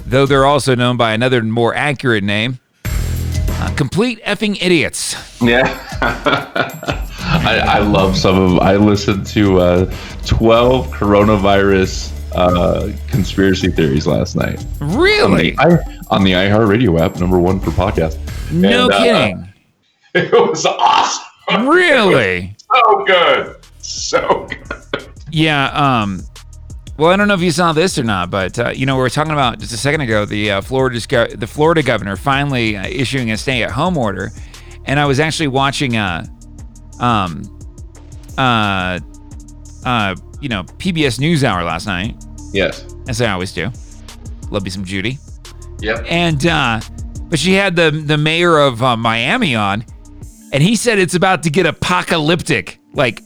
though 0.05 0.25
they're 0.25 0.45
also 0.45 0.75
known 0.75 0.97
by 0.97 1.13
another 1.13 1.43
more 1.43 1.75
accurate 1.75 2.23
name, 2.23 2.59
uh, 2.85 3.73
complete 3.75 4.23
effing 4.23 4.57
idiots. 4.61 5.15
Yeah. 5.41 5.79
I, 7.21 7.59
I 7.59 7.79
love 7.79 8.17
some 8.17 8.39
of 8.39 8.49
them. 8.51 8.59
I 8.59 8.75
listened 8.75 9.25
to 9.27 9.59
uh, 9.59 9.97
12 10.25 10.87
coronavirus 10.87 12.12
uh, 12.35 12.91
conspiracy 13.07 13.69
theories 13.69 14.07
last 14.07 14.35
night. 14.35 14.63
Really? 14.79 15.55
On 16.09 16.23
the 16.23 16.31
iHeartRadio 16.33 16.99
app, 16.99 17.19
number 17.19 17.39
one 17.39 17.59
for 17.59 17.71
podcast. 17.71 18.17
No 18.51 18.83
And, 18.85 18.93
uh, 18.93 18.97
kidding. 18.99 19.49
It 20.15 20.31
was 20.31 20.65
awesome. 20.65 21.67
Really? 21.67 22.55
So 22.73 23.05
good. 23.05 23.55
So 23.79 24.47
good. 24.49 25.09
Yeah. 25.31 25.67
Um. 25.73 26.21
Well, 26.97 27.11
I 27.11 27.15
don't 27.15 27.27
know 27.27 27.33
if 27.35 27.41
you 27.41 27.51
saw 27.51 27.71
this 27.73 27.97
or 27.99 28.03
not, 28.03 28.31
but 28.31 28.57
uh, 28.57 28.69
you 28.69 28.85
know 28.87 28.95
we 28.95 29.01
were 29.01 29.09
talking 29.11 29.31
about 29.33 29.59
just 29.59 29.73
a 29.73 29.77
second 29.77 30.01
ago 30.01 30.25
the 30.25 30.51
uh, 30.51 30.61
Florida's 30.61 31.05
go- 31.05 31.27
the 31.27 31.45
Florida 31.47 31.83
governor 31.83 32.15
finally 32.15 32.75
uh, 32.77 32.87
issuing 32.87 33.29
a 33.31 33.37
stay-at-home 33.37 33.95
order, 33.97 34.31
and 34.85 34.99
I 34.99 35.05
was 35.05 35.19
actually 35.19 35.49
watching 35.49 35.95
uh, 35.97 36.25
um, 36.99 37.43
uh, 38.39 38.99
uh, 39.85 40.15
you 40.43 40.49
know 40.49 40.63
PBS 40.63 41.17
NewsHour 41.19 41.65
last 41.65 41.87
night, 41.87 42.15
Yes. 42.51 42.85
as 43.07 43.21
I 43.21 43.31
always 43.31 43.53
do. 43.53 43.71
Love 44.51 44.63
me 44.63 44.69
some 44.69 44.83
Judy, 44.83 45.17
Yep. 45.79 46.05
and 46.07 46.45
uh, 46.45 46.81
but 47.29 47.39
she 47.39 47.53
had 47.53 47.75
the 47.75 47.89
the 47.91 48.17
mayor 48.17 48.57
of 48.59 48.83
uh, 48.83 48.97
Miami 48.97 49.55
on, 49.55 49.85
and 50.51 50.61
he 50.61 50.75
said 50.75 50.99
it's 50.99 51.15
about 51.15 51.43
to 51.43 51.49
get 51.49 51.65
apocalyptic, 51.65 52.79
like 52.93 53.21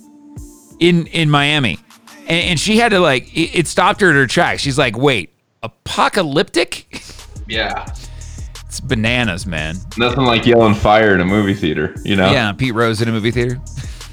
in 0.80 1.08
in 1.08 1.30
Miami, 1.30 1.80
and, 2.28 2.52
and 2.52 2.60
she 2.60 2.78
had 2.78 2.90
to 2.90 3.00
like 3.00 3.36
it, 3.36 3.60
it 3.60 3.68
stopped 3.68 4.00
her 4.02 4.10
in 4.12 4.16
her 4.16 4.28
tracks. 4.28 4.62
She's 4.62 4.78
like, 4.78 4.96
"Wait, 4.98 5.32
apocalyptic? 5.64 7.02
Yeah. 7.48 7.86
it's 8.66 8.80
bananas, 8.80 9.46
man." 9.46 9.76
Nothing 9.98 10.24
like 10.26 10.46
yelling 10.46 10.76
fire 10.76 11.16
in 11.16 11.22
a 11.22 11.26
movie 11.26 11.54
theater, 11.56 11.96
you 12.06 12.16
know? 12.16 12.32
Yeah, 12.32 12.52
Pete 12.54 12.74
Rose 12.76 13.02
in 13.02 13.08
a 13.10 13.12
movie 13.12 13.32
theater. 13.32 13.60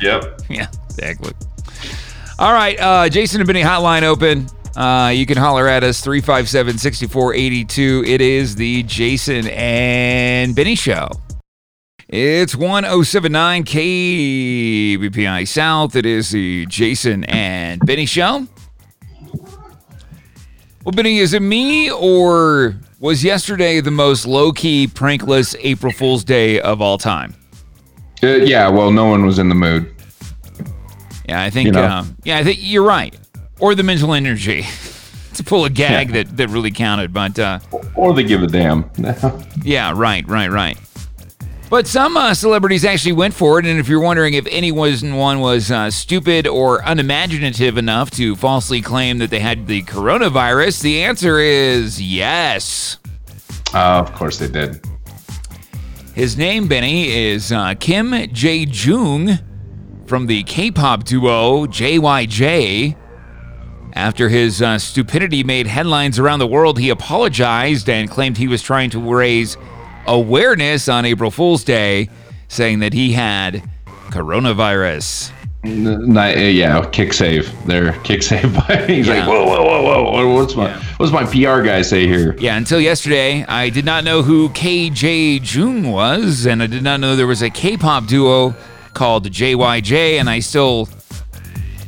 Yep. 0.01 0.41
yeah, 0.49 0.67
exactly. 0.87 1.33
All 2.37 2.53
right, 2.53 2.79
uh, 2.81 3.09
Jason 3.09 3.41
and 3.41 3.47
Benny 3.47 3.63
hotline 3.63 4.03
open. 4.03 4.47
Uh, 4.77 5.13
you 5.15 5.25
can 5.25 5.37
holler 5.37 5.69
at 5.69 5.85
us 5.85 6.01
357 6.01 6.79
6482. 6.79 8.05
It 8.05 8.21
is 8.21 8.57
the 8.57 8.83
Jason 8.83 9.47
and 9.51 10.53
Benny 10.55 10.75
Show. 10.75 11.09
It's 12.09 12.57
1079 12.57 13.65
KBPI 13.65 15.47
South. 15.47 15.95
It 15.95 16.07
is 16.07 16.31
the 16.31 16.67
Jason 16.67 17.23
and 17.25 17.81
Benny 17.87 18.05
Show. 18.05 18.49
Well, 20.85 20.93
Benny, 20.93 21.19
is 21.19 21.35
it 21.35 21.41
me 21.41 21.91
or 21.93 22.75
was 22.99 23.23
yesterday 23.23 23.81
the 23.81 23.93
most 23.93 24.27
low 24.27 24.51
key, 24.51 24.89
prankless 24.89 25.55
April 25.61 25.93
Fool's 25.93 26.25
Day 26.25 26.61
of 26.61 26.83
all 26.83 26.99
time? 26.99 27.37
Uh, 28.25 28.29
yeah, 28.37 28.69
well, 28.69 28.91
no 28.91 29.07
one 29.07 29.25
was 29.25 29.39
in 29.39 29.49
the 29.49 29.55
mood. 29.55 29.94
Yeah, 31.29 31.43
I 31.43 31.51
think. 31.51 31.67
You 31.67 31.73
know? 31.73 31.85
um, 31.85 32.17
yeah, 32.25 32.39
I 32.39 32.45
think 32.45 32.59
you're 32.61 32.85
right. 32.85 33.17
Or 33.61 33.75
the 33.75 33.83
mental 33.83 34.15
energy. 34.15 34.65
to 35.35 35.45
pull 35.45 35.65
a 35.65 35.71
gag 35.71 36.13
that, 36.13 36.37
that 36.37 36.49
really 36.49 36.71
counted. 36.71 37.13
But 37.13 37.39
uh, 37.39 37.61
Or 37.95 38.15
they 38.15 38.25
give 38.25 38.43
a 38.43 38.47
damn. 38.47 38.91
yeah, 39.63 39.93
right, 39.95 40.27
right, 40.27 40.51
right. 40.51 40.79
But 41.71 41.87
some 41.87 42.17
uh, 42.17 42.35
celebrities 42.35 42.85
actually 42.85 43.15
went 43.15 43.35
for 43.35 43.59
it, 43.59 43.67
and 43.67 43.81
if 43.81 43.89
you're 43.89 44.01
wondering 44.01 44.35
if 44.35 44.47
anyone 44.49 45.17
one 45.17 45.41
was 45.41 45.71
uh, 45.71 45.91
stupid 45.91 46.47
or 46.47 46.83
unimaginative 46.85 47.79
enough 47.79 48.11
to 48.13 48.37
falsely 48.37 48.81
claim 48.81 49.19
that 49.19 49.31
they 49.31 49.41
had 49.41 49.67
the 49.67 49.83
coronavirus, 49.83 50.83
the 50.83 51.03
answer 51.03 51.39
is 51.39 52.01
yes. 52.01 52.99
Uh, 53.73 53.99
of 53.99 54.13
course 54.15 54.39
they 54.39 54.49
did. 54.49 54.87
His 56.15 56.37
name, 56.37 56.69
Benny, 56.69 57.09
is 57.09 57.51
uh, 57.51 57.75
Kim 57.75 58.13
Jae-joong 58.13 59.43
from 60.07 60.27
the 60.27 60.43
K-pop 60.45 61.05
duo 61.05 61.67
JYJ. 61.67 62.97
After 63.95 64.29
his 64.29 64.61
uh, 64.61 64.79
stupidity 64.79 65.45
made 65.45 65.67
headlines 65.69 66.19
around 66.19 66.41
the 66.41 66.47
world, 66.49 66.79
he 66.81 66.91
apologized 66.91 67.89
and 67.89 68.11
claimed 68.11 68.37
he 68.37 68.49
was 68.49 68.61
trying 68.61 68.91
to 68.91 68.99
raise 68.99 69.57
awareness 70.07 70.89
on 70.89 71.05
April 71.05 71.31
Fool's 71.31 71.63
Day, 71.65 72.09
saying 72.49 72.81
that 72.81 72.93
he 72.93 73.13
had 73.13 73.63
coronavirus. 74.11 75.31
N- 75.65 76.13
ni- 76.13 76.51
yeah, 76.51 76.85
kick 76.91 77.13
save 77.13 77.51
there. 77.67 77.93
Kick 78.03 78.23
save 78.23 78.53
by 78.55 78.85
he's 78.87 79.07
Yeah. 79.07 79.21
like, 79.21 79.29
whoa, 79.29 79.45
whoa, 79.47 79.65
whoa, 79.83 80.11
whoa. 80.11 80.35
What's 80.35 80.55
my 80.57 80.71
what's 80.99 81.13
my 81.13 81.25
PR 81.25 81.63
guy 81.63 81.81
say 81.83 82.07
here? 82.07 82.37
Yeah, 82.39 82.57
until 82.57 82.81
yesterday, 82.81 83.45
I 83.45 83.71
did 83.71 83.85
not 83.85 84.05
know 84.05 84.23
who 84.23 84.49
KJ 84.51 85.41
Jung 85.55 85.91
was, 85.91 86.47
and 86.47 86.63
I 86.63 86.67
did 86.67 86.83
not 86.83 87.01
know 87.01 87.17
there 87.17 87.27
was 87.27 87.43
a 87.43 87.49
K-pop 87.51 88.07
duo 88.07 88.55
called 88.95 89.31
JYJ, 89.31 90.19
and 90.21 90.31
I 90.31 90.41
still 90.41 90.89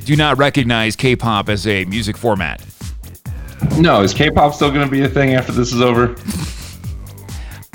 do 0.05 0.17
not 0.17 0.39
recognize 0.39 0.95
K-pop 0.97 1.49
as 1.49 1.67
a 1.67 1.85
music 1.87 2.17
format. 2.17 2.63
No, 3.79 4.03
is 4.03 4.15
K-pop 4.15 4.55
still 4.55 4.71
going 4.71 4.85
to 4.85 4.91
be 4.91 5.03
a 5.03 5.09
thing 5.09 5.35
after 5.35 5.53
this 5.53 5.73
is 5.73 5.81
over? 5.81 6.15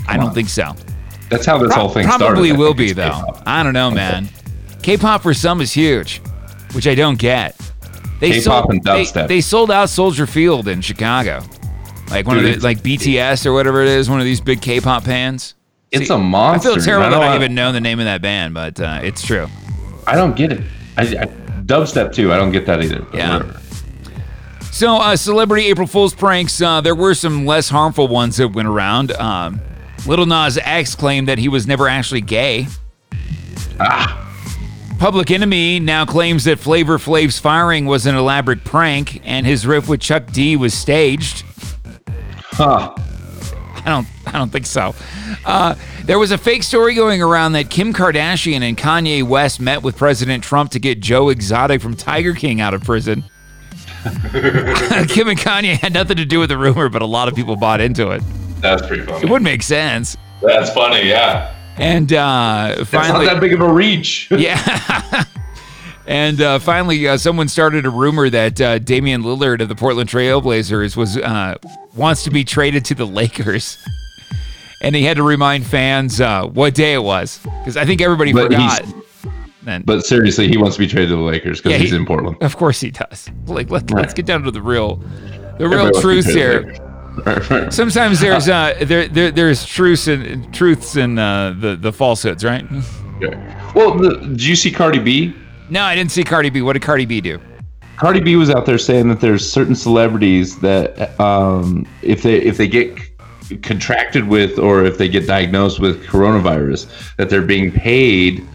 I 0.08 0.18
don't 0.18 0.34
think 0.34 0.50
so. 0.50 0.76
That's 1.30 1.46
how 1.46 1.58
this 1.58 1.74
whole 1.74 1.90
thing 1.90 2.06
started. 2.06 2.26
Probably 2.26 2.52
I 2.52 2.56
will 2.56 2.74
be 2.74 2.94
though. 2.94 3.10
K-pop. 3.10 3.44
I 3.46 3.64
don't 3.64 3.74
know, 3.74 3.90
man. 3.90 4.30
K-pop 4.82 5.22
for 5.22 5.34
some 5.34 5.62
is 5.62 5.72
huge, 5.72 6.22
which 6.74 6.88
I 6.88 6.96
don't 6.96 7.20
get. 7.20 7.56
They 8.20 8.32
K-pop 8.32 8.66
sold, 8.66 8.72
and 8.72 8.84
dubstep. 8.84 9.28
They, 9.28 9.42
sold 9.42 9.72
out 9.72 9.90
Soldier 9.90 10.28
Field 10.28 10.68
in 10.68 10.82
Chicago, 10.82 11.44
like 12.10 12.28
one 12.28 12.38
Dude, 12.38 12.56
of 12.56 12.62
the 12.62 12.68
like 12.68 12.82
BTS 12.82 13.46
or 13.46 13.54
whatever 13.54 13.82
it 13.82 13.88
is, 13.88 14.10
one 14.10 14.20
of 14.20 14.26
these 14.26 14.42
big 14.42 14.62
K-pop 14.62 15.06
bands. 15.06 15.56
It's 15.92 16.08
See, 16.08 16.14
a 16.14 16.18
monster. 16.18 16.70
I 16.70 16.74
feel 16.76 16.84
terrible 16.84 17.08
I 17.08 17.10
that 17.10 17.16
don't 17.20 17.32
I 17.32 17.36
even 17.36 17.54
know 17.54 17.72
the 17.72 17.82
name 17.82 18.00
of 18.00 18.06
that 18.06 18.22
band, 18.22 18.54
but 18.54 18.80
uh, 18.80 19.00
it's 19.04 19.22
true. 19.26 19.48
I 20.08 20.16
don't 20.16 20.36
get 20.36 20.52
it. 20.54 20.62
I, 20.98 21.02
I, 21.04 21.26
dubstep 21.66 22.14
too. 22.14 22.32
I 22.32 22.38
don't 22.38 22.52
get 22.52 22.66
that 22.66 22.82
either. 22.82 23.06
Yeah. 23.14 23.38
whatever. 23.40 23.60
So, 24.72 24.96
uh, 24.96 25.18
celebrity 25.18 25.68
April 25.68 25.86
Fool's 25.86 26.16
pranks. 26.16 26.62
Uh, 26.62 26.80
there 26.80 26.96
were 26.96 27.14
some 27.14 27.46
less 27.46 27.68
harmful 27.68 28.08
ones 28.08 28.38
that 28.38 28.48
went 28.50 28.70
around. 28.70 29.12
Um, 29.12 29.60
Lil 30.08 30.26
Nas 30.26 30.58
X 30.58 30.96
claimed 30.96 31.28
that 31.28 31.38
he 31.38 31.50
was 31.50 31.68
never 31.68 31.88
actually 31.90 32.22
gay. 32.22 32.68
Ah, 33.80 34.18
Public 34.98 35.30
Enemy 35.30 35.80
now 35.80 36.06
claims 36.06 36.46
that 36.46 36.58
Flavor 36.60 37.00
Flav's 37.00 37.38
firing 37.38 37.86
was 37.86 38.06
an 38.06 38.16
elaborate 38.16 38.64
prank, 38.64 39.22
and 39.26 39.46
his 39.46 39.68
riff 39.68 39.90
with 39.90 40.00
Chuck 40.00 40.32
D 40.32 40.56
was 40.56 40.74
staged. 40.74 41.44
huh. 42.46 42.96
I 43.86 43.90
don't, 43.90 44.08
I 44.28 44.32
don't 44.34 44.52
think 44.52 44.66
so. 44.66 44.94
Uh, 45.46 45.76
there 46.04 46.20
was 46.20 46.32
a 46.32 46.38
fake 46.38 46.64
story 46.64 46.94
going 46.94 47.22
around 47.22 47.54
that 47.54 47.70
Kim 47.70 47.94
Kardashian 47.94 48.62
and 48.62 48.78
Kanye 48.78 49.24
West 49.24 49.60
met 49.60 49.82
with 49.84 49.98
President 49.98 50.44
Trump 50.44 50.72
to 50.72 50.80
get 50.80 51.00
Joe 51.00 51.30
Exotic 51.30 51.82
from 51.82 51.96
Tiger 51.96 52.34
King 52.34 52.62
out 52.62 52.74
of 52.74 52.84
prison. 52.84 53.24
Kim 54.32 55.28
and 55.28 55.38
Kanye 55.40 55.78
had 55.78 55.94
nothing 55.94 56.18
to 56.18 56.26
do 56.26 56.40
with 56.40 56.50
the 56.50 56.58
rumor, 56.58 56.90
but 56.90 57.02
a 57.02 57.06
lot 57.06 57.28
of 57.28 57.36
people 57.36 57.56
bought 57.56 57.82
into 57.82 58.10
it. 58.12 58.22
That's 58.60 58.86
pretty 58.86 59.04
funny. 59.06 59.24
It 59.26 59.30
would 59.30 59.42
make 59.42 59.64
sense. 59.64 60.18
That's 60.42 60.72
funny. 60.72 61.08
Yeah. 61.08 61.56
And 61.78 62.12
uh, 62.14 62.76
It's 62.78 62.90
finally, 62.90 63.26
not 63.26 63.34
that 63.36 63.42
big 63.42 63.54
of 63.54 63.62
a 63.62 63.72
reach. 63.72 64.28
yeah. 64.38 65.24
And 66.08 66.42
uh, 66.42 66.60
finally, 66.60 67.08
uh, 67.08 67.18
someone 67.18 67.48
started 67.48 67.86
a 67.86 67.90
rumor 67.90 68.30
that 68.30 68.60
uh, 68.60 68.80
Damian 68.80 69.24
Lillard 69.24 69.62
of 69.62 69.70
the 69.70 69.76
Portland 69.76 70.10
Trailblazers 70.10 70.96
was 70.98 71.18
uh, 71.18 71.56
wants 71.96 72.24
to 72.24 72.32
be 72.32 72.44
traded 72.44 72.86
to 72.86 72.96
the 72.96 73.06
Lakers. 73.06 73.78
And 74.84 74.96
he 74.96 75.04
had 75.04 75.18
to 75.18 75.24
remind 75.24 75.66
fans 75.68 76.20
uh, 76.20 76.46
what 76.48 76.74
day 76.74 76.94
it 76.96 77.04
was 77.04 77.38
because 77.60 77.78
I 77.78 77.86
think 77.86 78.02
everybody 78.02 78.34
But 78.34 78.46
forgot. 78.52 78.84
And 79.68 79.86
But 79.86 80.04
seriously, 80.08 80.48
he 80.48 80.58
wants 80.58 80.76
to 80.78 80.80
be 80.80 80.88
traded 80.88 81.10
to 81.10 81.18
the 81.18 81.22
Lakers 81.22 81.60
because 81.60 81.74
Yeah, 81.74 81.78
he's 81.78 81.92
he- 81.92 81.96
in 81.98 82.06
Portland. 82.06 82.38
of 82.42 82.58
course 82.58 82.80
he 82.82 82.90
does. 82.90 83.30
Like 83.46 83.70
let, 83.70 83.92
let's 83.92 83.94
Right. 83.94 84.16
get 84.16 84.26
down 84.26 84.42
to 84.44 84.50
the 84.52 84.62
real, 84.62 84.96
the 85.60 85.68
real 85.70 85.82
Everybody 85.82 85.84
wants 85.84 86.00
to 86.02 86.08
be 86.08 86.14
truth 86.22 86.26
traded 86.26 86.34
to 86.34 86.34
the 86.34 86.80
here. 86.80 86.88
Right, 87.26 87.50
right. 87.50 87.74
Sometimes 87.74 88.20
there's 88.22 88.48
uh 88.50 88.74
there, 88.82 89.08
there 89.08 89.32
there's 89.32 89.66
truths 89.66 90.08
and 90.08 90.52
truths 90.54 90.96
and 90.96 91.20
uh, 91.20 91.54
the 91.60 91.76
the 91.76 91.92
falsehoods, 91.92 92.44
right? 92.46 92.66
Okay. 93.22 93.38
Well, 93.76 93.96
the, 94.00 94.16
did 94.16 94.42
you 94.44 94.56
see 94.56 94.72
Cardi 94.72 94.98
B? 95.00 95.36
No, 95.72 95.84
I 95.84 95.96
didn't 95.96 96.12
see 96.12 96.26
Cardi 96.26 96.50
B. 96.50 96.62
What 96.62 96.74
did 96.74 96.82
Cardi 96.82 97.06
B 97.06 97.22
do? 97.22 97.40
Cardi 97.96 98.20
B 98.20 98.36
was 98.36 98.50
out 98.50 98.66
there 98.66 98.78
saying 98.78 99.08
that 99.08 99.22
there's 99.22 99.50
certain 99.50 99.74
celebrities 99.74 100.60
that 100.60 101.18
um, 101.18 101.88
if 102.02 102.24
they 102.24 102.42
if 102.42 102.58
they 102.58 102.68
get 102.68 103.00
c- 103.44 103.56
contracted 103.58 104.28
with 104.28 104.60
or 104.60 104.84
if 104.84 104.98
they 104.98 105.08
get 105.08 105.26
diagnosed 105.26 105.80
with 105.80 106.04
coronavirus, 106.04 107.16
that 107.16 107.30
they're 107.30 107.42
being 107.42 107.72
paid 107.72 108.46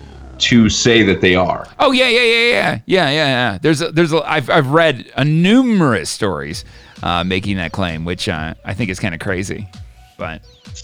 to 0.41 0.69
say 0.69 1.03
that 1.05 1.23
they 1.23 1.35
are. 1.35 1.67
Oh 1.79 1.91
yeah, 1.91 2.07
yeah, 2.09 2.21
yeah, 2.21 2.35
yeah, 2.35 2.51
yeah, 2.51 2.81
yeah, 2.85 3.11
yeah. 3.11 3.59
There's 3.63 3.81
a, 3.81 3.91
there's 3.93 4.13
a, 4.13 4.21
I've 4.31 4.51
I've 4.51 4.69
read 4.69 5.11
a 5.17 5.25
numerous 5.25 6.11
stories 6.11 6.67
uh, 7.03 7.25
making 7.25 7.57
that 7.57 7.73
claim, 7.73 8.05
which 8.05 8.29
uh, 8.29 8.53
I 8.63 8.75
think 8.75 8.91
is 8.91 9.01
kind 9.01 9.15
of 9.15 9.21
crazy, 9.21 9.67
but 10.19 10.43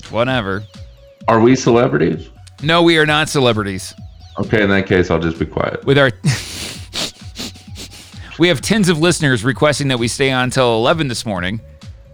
whatever. 0.09 0.62
Are 1.29 1.40
we 1.40 1.57
celebrities? 1.57 2.31
No, 2.62 2.83
we 2.83 2.97
are 2.97 3.07
not 3.07 3.29
celebrities. 3.29 3.92
Okay, 4.38 4.62
in 4.62 4.71
that 4.71 4.87
case, 4.87 5.11
I'll 5.11 5.21
just 5.21 5.38
be 5.38 5.45
quiet. 5.47 5.85
With 5.85 5.99
our, 5.99 6.11
we 8.38 8.49
have 8.49 8.61
tens 8.61 8.88
of 8.88 8.99
listeners 8.99 9.45
requesting 9.45 9.88
that 9.88 9.99
we 9.99 10.09
stay 10.09 10.31
on 10.33 10.45
until 10.45 10.75
eleven 10.77 11.09
this 11.09 11.27
morning. 11.27 11.61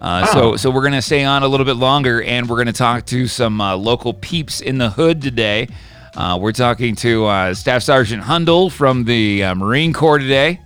Uh, 0.01 0.27
So 0.27 0.41
Oh. 0.53 0.57
so 0.57 0.71
we're 0.71 0.83
gonna 0.83 1.03
stay 1.03 1.25
on 1.25 1.43
a 1.43 1.49
little 1.49 1.67
bit 1.67 1.77
longer, 1.77 2.23
and 2.23 2.49
we're 2.49 2.57
gonna 2.59 2.73
talk 2.73 3.07
to 3.07 3.27
some 3.29 3.61
uh, 3.61 3.77
local 3.77 4.13
peeps 4.15 4.61
in 4.61 4.79
the 4.79 4.91
hood 4.91 5.23
today. 5.23 5.69
Uh, 6.17 6.37
we're 6.41 6.53
talking 6.53 6.97
to 6.97 7.27
uh, 7.27 7.55
Staff 7.55 7.83
Sergeant 7.83 8.23
Hundle 8.23 8.71
from 8.71 9.05
the 9.05 9.45
uh, 9.45 9.55
Marine 9.55 9.93
Corps 9.93 10.19
today. 10.19 10.61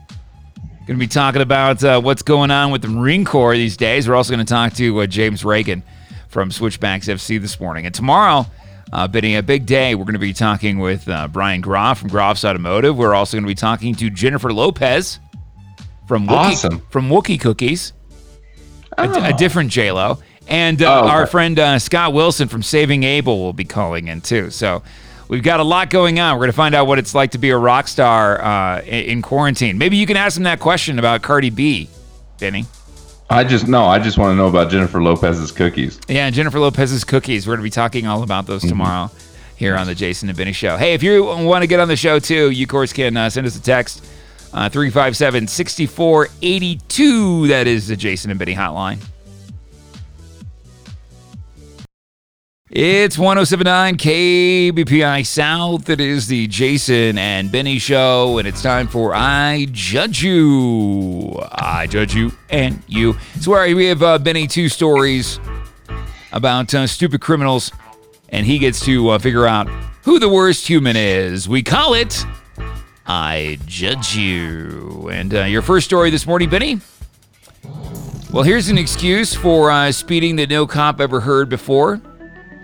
Going 0.87 0.99
to 0.99 1.07
be 1.07 1.07
talking 1.07 1.43
about 1.43 1.85
uh, 1.85 2.01
what's 2.01 2.23
going 2.23 2.51
on 2.51 2.71
with 2.73 2.81
the 2.83 2.89
Marine 2.89 3.25
Corps 3.25 3.55
these 3.55 3.77
days. 3.77 4.09
We're 4.09 4.15
also 4.17 4.33
going 4.35 4.45
to 4.45 4.51
talk 4.51 4.73
to 4.75 5.01
uh, 5.03 5.07
James 5.07 5.45
Reagan 5.45 5.83
from 6.29 6.51
Switchbacks 6.51 7.07
FC 7.07 7.39
this 7.41 7.61
morning. 7.61 7.85
And 7.87 7.95
tomorrow, 7.95 8.47
uh, 8.93 9.09
bidding 9.09 9.37
a 9.37 9.43
big 9.43 9.67
day, 9.67 9.95
we're 9.95 10.05
going 10.05 10.13
to 10.15 10.19
be 10.19 10.33
talking 10.33 10.79
with 10.79 11.09
uh, 11.09 11.29
Brian 11.29 11.61
Groff 11.61 11.99
from 11.99 12.11
Groff's 12.11 12.45
Automotive. 12.45 12.97
We're 12.97 13.15
also 13.15 13.37
going 13.37 13.45
to 13.45 13.49
be 13.49 13.55
talking 13.55 13.95
to 13.97 14.11
Jennifer 14.11 14.53
Lopez 14.53 15.19
from 16.07 16.27
Wookie, 16.27 16.31
Awesome. 16.31 16.81
from 16.91 17.09
Wookie 17.09 17.41
Cookies, 17.41 17.93
a, 18.99 19.05
a 19.09 19.33
Oh. 19.33 19.37
different 19.37 19.71
J 19.71 19.93
Lo, 19.93 20.19
and 20.49 20.83
uh, 20.83 21.03
Oh, 21.05 21.09
our 21.09 21.27
friend 21.27 21.59
uh, 21.59 21.79
Scott 21.79 22.13
Wilson 22.13 22.49
from 22.49 22.63
Saving 22.63 23.03
Abel 23.05 23.39
will 23.39 23.53
be 23.55 23.65
calling 23.65 24.09
in 24.09 24.21
too. 24.21 24.51
So. 24.51 24.83
We've 25.29 25.43
got 25.43 25.61
a 25.61 25.65
lot 25.65 25.89
going 25.89 26.21
on. 26.21 26.35
We're 26.35 26.41
going 26.41 26.51
to 26.51 26.57
find 26.57 26.75
out 26.75 26.87
what 26.87 26.99
it's 26.99 27.15
like 27.15 27.31
to 27.31 27.39
be 27.39 27.49
a 27.51 27.57
rock 27.57 27.89
star 27.89 28.39
uh, 28.45 28.83
in, 28.83 29.05
in 29.05 29.23
quarantine. 29.23 29.79
Maybe 29.79 29.97
you 29.97 30.05
can 30.05 30.19
ask 30.19 30.37
him 30.37 30.43
that 30.43 30.61
question 30.61 30.99
about 30.99 31.23
Cardi 31.23 31.49
B, 31.49 31.89
Benny. 32.39 32.67
I 33.33 33.45
just 33.45 33.67
no, 33.67 33.87
I 33.87 33.99
just 33.99 34.19
want 34.19 34.33
to 34.33 34.37
know 34.37 34.47
about 34.47 34.71
Jennifer 34.71 35.03
Lopez's 35.03 35.53
cookies. 35.53 35.99
Yeah, 36.07 36.29
Jennifer 36.29 36.61
Lopez's 36.61 37.03
cookies. 37.03 37.47
We're 37.47 37.53
going 37.53 37.61
to 37.61 37.67
be 37.67 37.71
talking 37.71 38.07
all 38.07 38.23
about 38.23 38.45
those 38.45 38.61
tomorrow 38.61 39.11
here 39.57 39.75
on 39.75 39.87
the 39.87 39.95
Jason 39.95 40.29
and 40.29 40.37
Benny 40.37 40.53
Show. 40.53 40.77
Hey, 40.77 40.93
if 40.93 41.03
you 41.03 41.25
want 41.25 41.63
to 41.63 41.67
get 41.67 41.81
on 41.81 41.89
the 41.89 41.97
show 41.97 42.19
too, 42.19 42.51
you 42.51 42.67
of 42.67 42.69
course 42.69 42.93
can 42.93 43.17
uh, 43.17 43.31
send 43.31 43.47
us 43.47 43.57
a 43.57 43.63
text 43.63 44.05
uh, 44.53 44.69
357 44.69 45.49
6482. 45.49 47.49
That 47.49 47.67
is 47.67 47.89
the 47.89 47.97
Jason 47.97 48.31
and 48.31 48.39
Benny 48.39 48.55
hotline. 48.55 48.99
It's 52.75 53.19
1079 53.19 53.99
KBPI 53.99 55.27
South. 55.27 55.91
It 55.91 56.01
is 56.01 56.27
the 56.27 56.47
Jason 56.47 57.19
and 57.19 57.53
Benny 57.53 57.79
Show, 57.79 58.39
and 58.39 58.49
it's 58.49 58.63
time 58.63 58.89
for 58.89 59.15
I 59.15 59.67
Judge 59.73 60.23
You. 60.23 61.39
I 61.53 61.87
Judge 61.87 62.15
You 62.15 62.33
and 62.49 62.83
You. 62.87 63.19
It's 63.35 63.47
where 63.47 63.77
we 63.77 63.89
have 63.89 64.03
uh, 64.03 64.19
Benny 64.19 64.47
two 64.47 64.71
stories 64.71 65.39
about 66.33 66.73
uh, 66.73 66.87
stupid 66.87 67.21
criminals, 67.21 67.73
and 68.31 68.47
he 68.47 68.59
gets 68.59 68.83
to 68.87 69.11
uh, 69.11 69.19
figure 69.19 69.45
out 69.45 69.69
who 70.05 70.19
the 70.19 70.31
worst 70.31 70.67
human 70.67 70.97
is. 70.97 71.47
We 71.47 71.63
call 71.63 71.93
it 71.93 72.25
I 73.05 73.59
Judge 73.67 74.17
You. 74.17 75.11
And 75.13 75.35
uh, 75.35 75.45
your 75.45 75.61
first 75.61 75.85
story 75.85 76.09
this 76.09 76.27
morning, 76.27 76.49
Benny? 76.49 76.81
Well, 78.33 78.45
here's 78.45 78.71
an 78.71 78.79
excuse 78.79 79.35
for 79.35 79.71
uh, 79.71 79.93
speeding 79.93 80.37
that 80.37 80.49
no 80.49 80.67
cop 80.67 81.03
ever 81.03 81.21
heard 81.21 81.51
before 81.51 82.01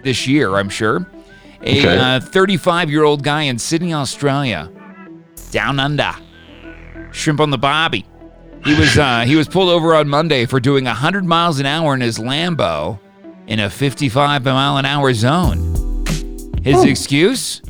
this 0.03 0.27
year, 0.27 0.57
I'm 0.57 0.69
sure. 0.69 1.07
A 1.63 2.19
Okay. 2.19 2.27
35 2.27 2.91
year 2.91 3.03
old 3.05 3.23
guy 3.25 3.43
in 3.43 3.59
Sydney, 3.59 3.93
Australia, 3.93 4.71
down 5.51 5.81
under, 5.81 6.15
shrimp 7.11 7.41
on 7.41 7.51
the 7.51 7.59
barbie, 7.59 8.07
He 8.65 8.75
was 8.75 8.97
uh, 9.07 9.21
he 9.27 9.35
was 9.37 9.49
pulled 9.49 9.71
over 9.71 9.95
on 9.95 10.09
Monday 10.09 10.47
for 10.47 10.61
doing 10.61 10.85
100 10.85 11.25
miles 11.25 11.59
an 11.59 11.67
hour 11.67 11.95
in 11.95 12.01
his 12.01 12.19
Lambo 12.19 12.99
in 13.47 13.61
a 13.61 13.71
55 13.71 14.45
mile 14.45 14.77
an 14.77 14.85
hour 14.85 15.13
zone. 15.15 16.05
His 16.63 16.85
excuse? 16.85 17.63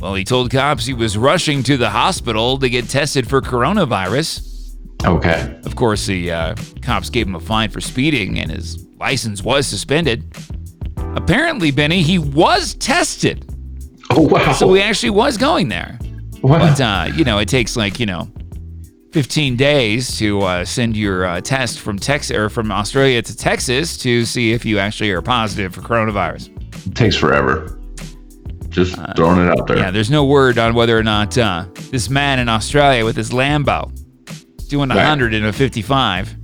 Well, 0.00 0.14
he 0.14 0.22
told 0.24 0.50
cops 0.52 0.86
he 0.86 0.94
was 0.94 1.18
rushing 1.18 1.62
to 1.64 1.76
the 1.76 1.90
hospital 1.90 2.56
to 2.58 2.68
get 2.70 2.88
tested 2.88 3.28
for 3.28 3.40
coronavirus. 3.40 4.46
Okay. 5.04 5.58
Of 5.64 5.74
course, 5.76 6.06
the 6.06 6.30
uh, 6.30 6.54
cops 6.82 7.10
gave 7.10 7.26
him 7.26 7.34
a 7.34 7.40
fine 7.40 7.70
for 7.70 7.80
speeding, 7.80 8.38
and 8.38 8.50
his 8.50 8.84
license 9.00 9.42
was 9.42 9.66
suspended. 9.66 10.32
Apparently, 11.16 11.70
Benny, 11.70 12.02
he 12.02 12.18
was 12.18 12.74
tested, 12.74 13.44
Oh 14.10 14.22
wow. 14.22 14.52
so 14.52 14.72
he 14.74 14.80
actually 14.82 15.10
was 15.10 15.36
going 15.36 15.68
there. 15.68 15.98
wow. 16.42 16.58
But 16.58 16.80
uh, 16.80 17.08
you 17.14 17.24
know, 17.24 17.38
it 17.38 17.48
takes 17.48 17.76
like 17.76 17.98
you 17.98 18.06
know, 18.06 18.28
15 19.12 19.56
days 19.56 20.16
to 20.18 20.40
uh, 20.42 20.64
send 20.64 20.96
your 20.96 21.24
uh, 21.26 21.40
test 21.40 21.80
from 21.80 21.98
Texas 21.98 22.36
or 22.36 22.48
from 22.48 22.70
Australia 22.70 23.20
to 23.22 23.36
Texas 23.36 23.96
to 23.98 24.24
see 24.24 24.52
if 24.52 24.64
you 24.64 24.78
actually 24.78 25.10
are 25.10 25.22
positive 25.22 25.74
for 25.74 25.80
coronavirus. 25.80 26.48
it 26.86 26.94
takes 26.94 27.16
forever. 27.16 27.74
Just 28.68 28.94
throwing 29.16 29.40
it 29.46 29.48
out 29.58 29.66
there. 29.66 29.76
Uh, 29.78 29.80
Yeah, 29.80 29.90
there's 29.90 30.10
no 30.10 30.24
word 30.24 30.56
on 30.58 30.74
whether 30.74 30.96
or 30.96 31.02
not 31.02 31.36
uh, 31.36 31.64
this 31.90 32.08
man 32.10 32.38
in 32.38 32.48
Australia 32.48 33.04
with 33.04 33.16
his 33.16 33.30
Lambo 33.30 33.90
doing 34.68 34.88
Right. 34.90 34.96
100 34.96 35.32
in 35.34 35.44
a 35.46 35.52
55 35.52 36.36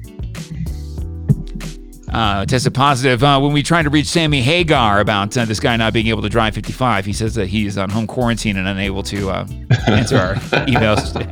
uh, 2.14 2.46
tested 2.46 2.72
positive. 2.72 3.22
Uh, 3.24 3.40
when 3.40 3.53
we 3.53 3.62
tried 3.62 3.83
to 3.83 3.90
reach 3.90 4.07
Sammy 4.07 4.40
Hagar 4.40 5.00
about 5.00 5.37
uh, 5.37 5.44
this 5.44 5.61
guy 5.61 5.77
not 5.77 5.92
being 5.92 6.07
able 6.07 6.22
to 6.22 6.29
drive 6.29 6.55
55, 6.55 7.05
he 7.05 7.12
says 7.12 7.35
that 7.35 7.48
he's 7.48 7.77
on 7.77 7.90
home 7.90 8.07
quarantine 8.07 8.57
and 8.57 8.68
unable 8.68 9.03
to 9.03 9.31
uh, 9.31 9.46
answer 9.88 10.16
our 10.16 10.35
emails 10.66 11.12
today. 11.12 11.29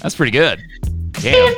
That's 0.00 0.14
pretty 0.14 0.32
good. 0.32 0.62
Damn. 1.12 1.54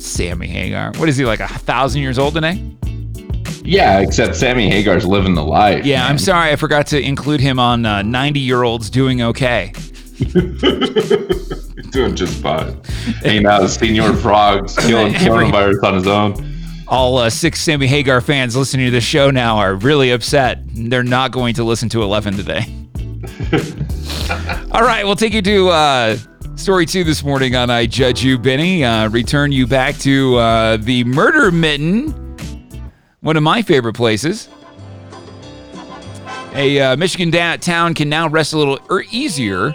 Sammy 0.00 0.48
Hagar. 0.48 0.92
What 0.96 1.08
is 1.08 1.16
he, 1.16 1.24
like 1.24 1.40
a 1.40 1.48
thousand 1.48 2.02
years 2.02 2.18
old 2.18 2.34
today? 2.34 2.62
Yeah, 3.64 4.00
except 4.00 4.34
Sammy 4.34 4.68
Hagar's 4.68 5.06
living 5.06 5.34
the 5.34 5.44
life. 5.44 5.84
Yeah, 5.84 6.06
I'm 6.06 6.18
sorry, 6.18 6.50
I 6.50 6.56
forgot 6.56 6.88
to 6.88 7.00
include 7.00 7.40
him 7.40 7.60
on 7.60 7.82
90 7.82 8.40
year 8.40 8.62
olds 8.64 8.90
doing 8.90 9.22
okay. 9.22 9.72
doing 11.90 12.16
just 12.16 12.42
fine. 12.42 12.82
Hanging 13.22 13.46
out 13.46 13.62
with 13.62 13.72
Senior 13.72 14.12
Frogs, 14.14 14.76
killing 14.80 15.12
coronavirus 15.14 15.82
on 15.82 15.94
his 15.94 16.06
own. 16.06 16.52
All 16.88 17.18
uh, 17.18 17.30
six 17.30 17.60
Sammy 17.60 17.86
Hagar 17.86 18.20
fans 18.20 18.54
listening 18.54 18.86
to 18.86 18.90
the 18.90 19.00
show 19.00 19.30
now 19.30 19.56
are 19.56 19.76
really 19.76 20.10
upset. 20.10 20.60
They're 20.66 21.02
not 21.02 21.32
going 21.32 21.54
to 21.54 21.64
listen 21.64 21.88
to 21.90 22.02
11 22.02 22.36
today. 22.36 22.66
All 24.72 24.82
right, 24.82 25.02
we'll 25.04 25.16
take 25.16 25.32
you 25.32 25.42
to 25.42 25.68
uh, 25.68 26.16
story 26.56 26.84
two 26.86 27.04
this 27.04 27.22
morning 27.22 27.56
on 27.56 27.70
I 27.70 27.86
Judge 27.86 28.22
You, 28.22 28.38
Benny. 28.38 28.84
Uh, 28.84 29.08
return 29.08 29.52
you 29.52 29.66
back 29.66 29.96
to 29.98 30.36
uh, 30.36 30.76
the 30.78 31.04
Murder 31.04 31.50
Mitten, 31.50 32.08
one 33.20 33.36
of 33.36 33.42
my 33.42 33.62
favorite 33.62 33.94
places. 33.94 34.48
A 36.54 36.78
uh, 36.80 36.96
Michigan 36.96 37.30
da- 37.30 37.56
town 37.56 37.94
can 37.94 38.08
now 38.08 38.28
rest 38.28 38.52
a 38.52 38.58
little 38.58 38.78
er- 38.90 39.04
easier 39.10 39.72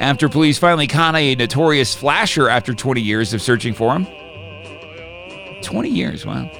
after 0.00 0.28
police 0.28 0.58
finally 0.58 0.86
caught 0.86 1.14
a 1.14 1.34
notorious 1.36 1.94
flasher 1.94 2.48
after 2.48 2.74
20 2.74 3.00
years 3.00 3.32
of 3.34 3.40
searching 3.42 3.74
for 3.74 3.94
him. 3.94 4.06
20 5.62 5.88
years, 5.88 6.24
wow. 6.26 6.50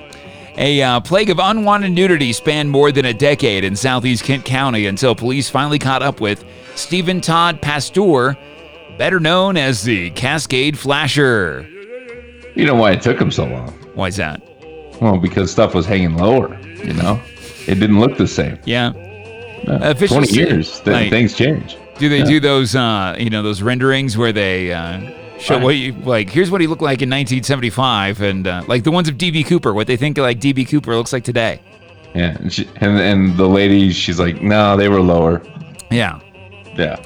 A 0.59 0.83
uh, 0.83 1.01
plague 1.01 1.31
of 1.31 1.39
unwanted 1.39 1.93
nudity 1.93 2.33
spanned 2.35 2.71
more 2.71 2.93
than 2.93 3.07
a 3.07 3.15
decade 3.15 3.65
in 3.65 3.75
southeast 3.77 4.25
Kent 4.25 4.45
County 4.45 4.87
until 4.87 5.15
police 5.15 5.49
finally 5.49 5.79
caught 5.79 6.03
up 6.03 6.21
with 6.21 6.45
Stephen 6.75 7.21
Todd 7.21 7.63
Pasteur, 7.63 8.37
better 8.99 9.19
known 9.19 9.57
as 9.57 9.83
the 9.83 10.11
Cascade 10.11 10.79
Flasher. 10.79 11.67
You 12.55 12.67
know 12.67 12.75
why 12.75 12.93
it 12.93 13.01
took 13.01 13.19
him 13.19 13.31
so 13.31 13.47
long? 13.47 13.71
Why's 13.95 14.17
that? 14.17 14.43
Well, 15.01 15.17
because 15.17 15.51
stuff 15.51 15.75
was 15.75 15.87
hanging 15.87 16.17
lower. 16.17 16.61
You 16.85 16.93
know, 16.93 17.19
it 17.67 17.77
didn't 17.77 18.01
look 18.01 18.19
the 18.19 18.27
same. 18.27 18.59
Yeah. 18.67 18.91
No, 19.67 19.93
Twenty 19.95 20.33
years, 20.33 20.81
th- 20.81 20.95
Right. 20.95 21.11
things 21.11 21.35
change. 21.35 21.77
Do 22.01 22.09
they 22.09 22.19
Yeah. 22.19 22.25
do 22.25 22.41
those, 22.41 22.75
uh, 22.75 23.15
you 23.19 23.31
know, 23.31 23.43
those 23.43 23.63
renderings 23.63 24.17
where 24.17 24.33
they 24.33 24.73
uh, 24.73 24.99
show 25.39 25.55
Right. 25.57 25.63
what 25.63 25.77
you 25.77 25.95
like? 26.05 26.31
Here's 26.31 26.51
what 26.51 26.61
he 26.61 26.67
looked 26.67 26.83
like 26.83 27.03
in 27.03 27.09
1975, 27.11 28.21
and 28.23 28.47
uh, 28.49 28.63
like 28.67 28.83
the 28.85 28.91
ones 28.91 29.09
of 29.09 29.17
DB 29.17 29.45
Cooper, 29.47 29.73
what 29.75 29.87
they 29.87 29.97
think 29.97 30.19
like 30.19 30.41
DB 30.41 30.67
Cooper 30.69 30.97
looks 30.97 31.13
like 31.13 31.25
today. 31.25 31.61
Yeah, 32.15 32.37
and, 32.41 32.53
she, 32.53 32.69
and 32.77 32.99
and 32.99 33.37
the 33.37 33.47
lady, 33.47 33.91
she's 33.93 34.19
like, 34.19 34.43
no, 34.43 34.77
they 34.77 34.89
were 34.89 35.01
lower. 35.01 35.43
Yeah. 35.91 36.19
Yeah. 36.77 36.97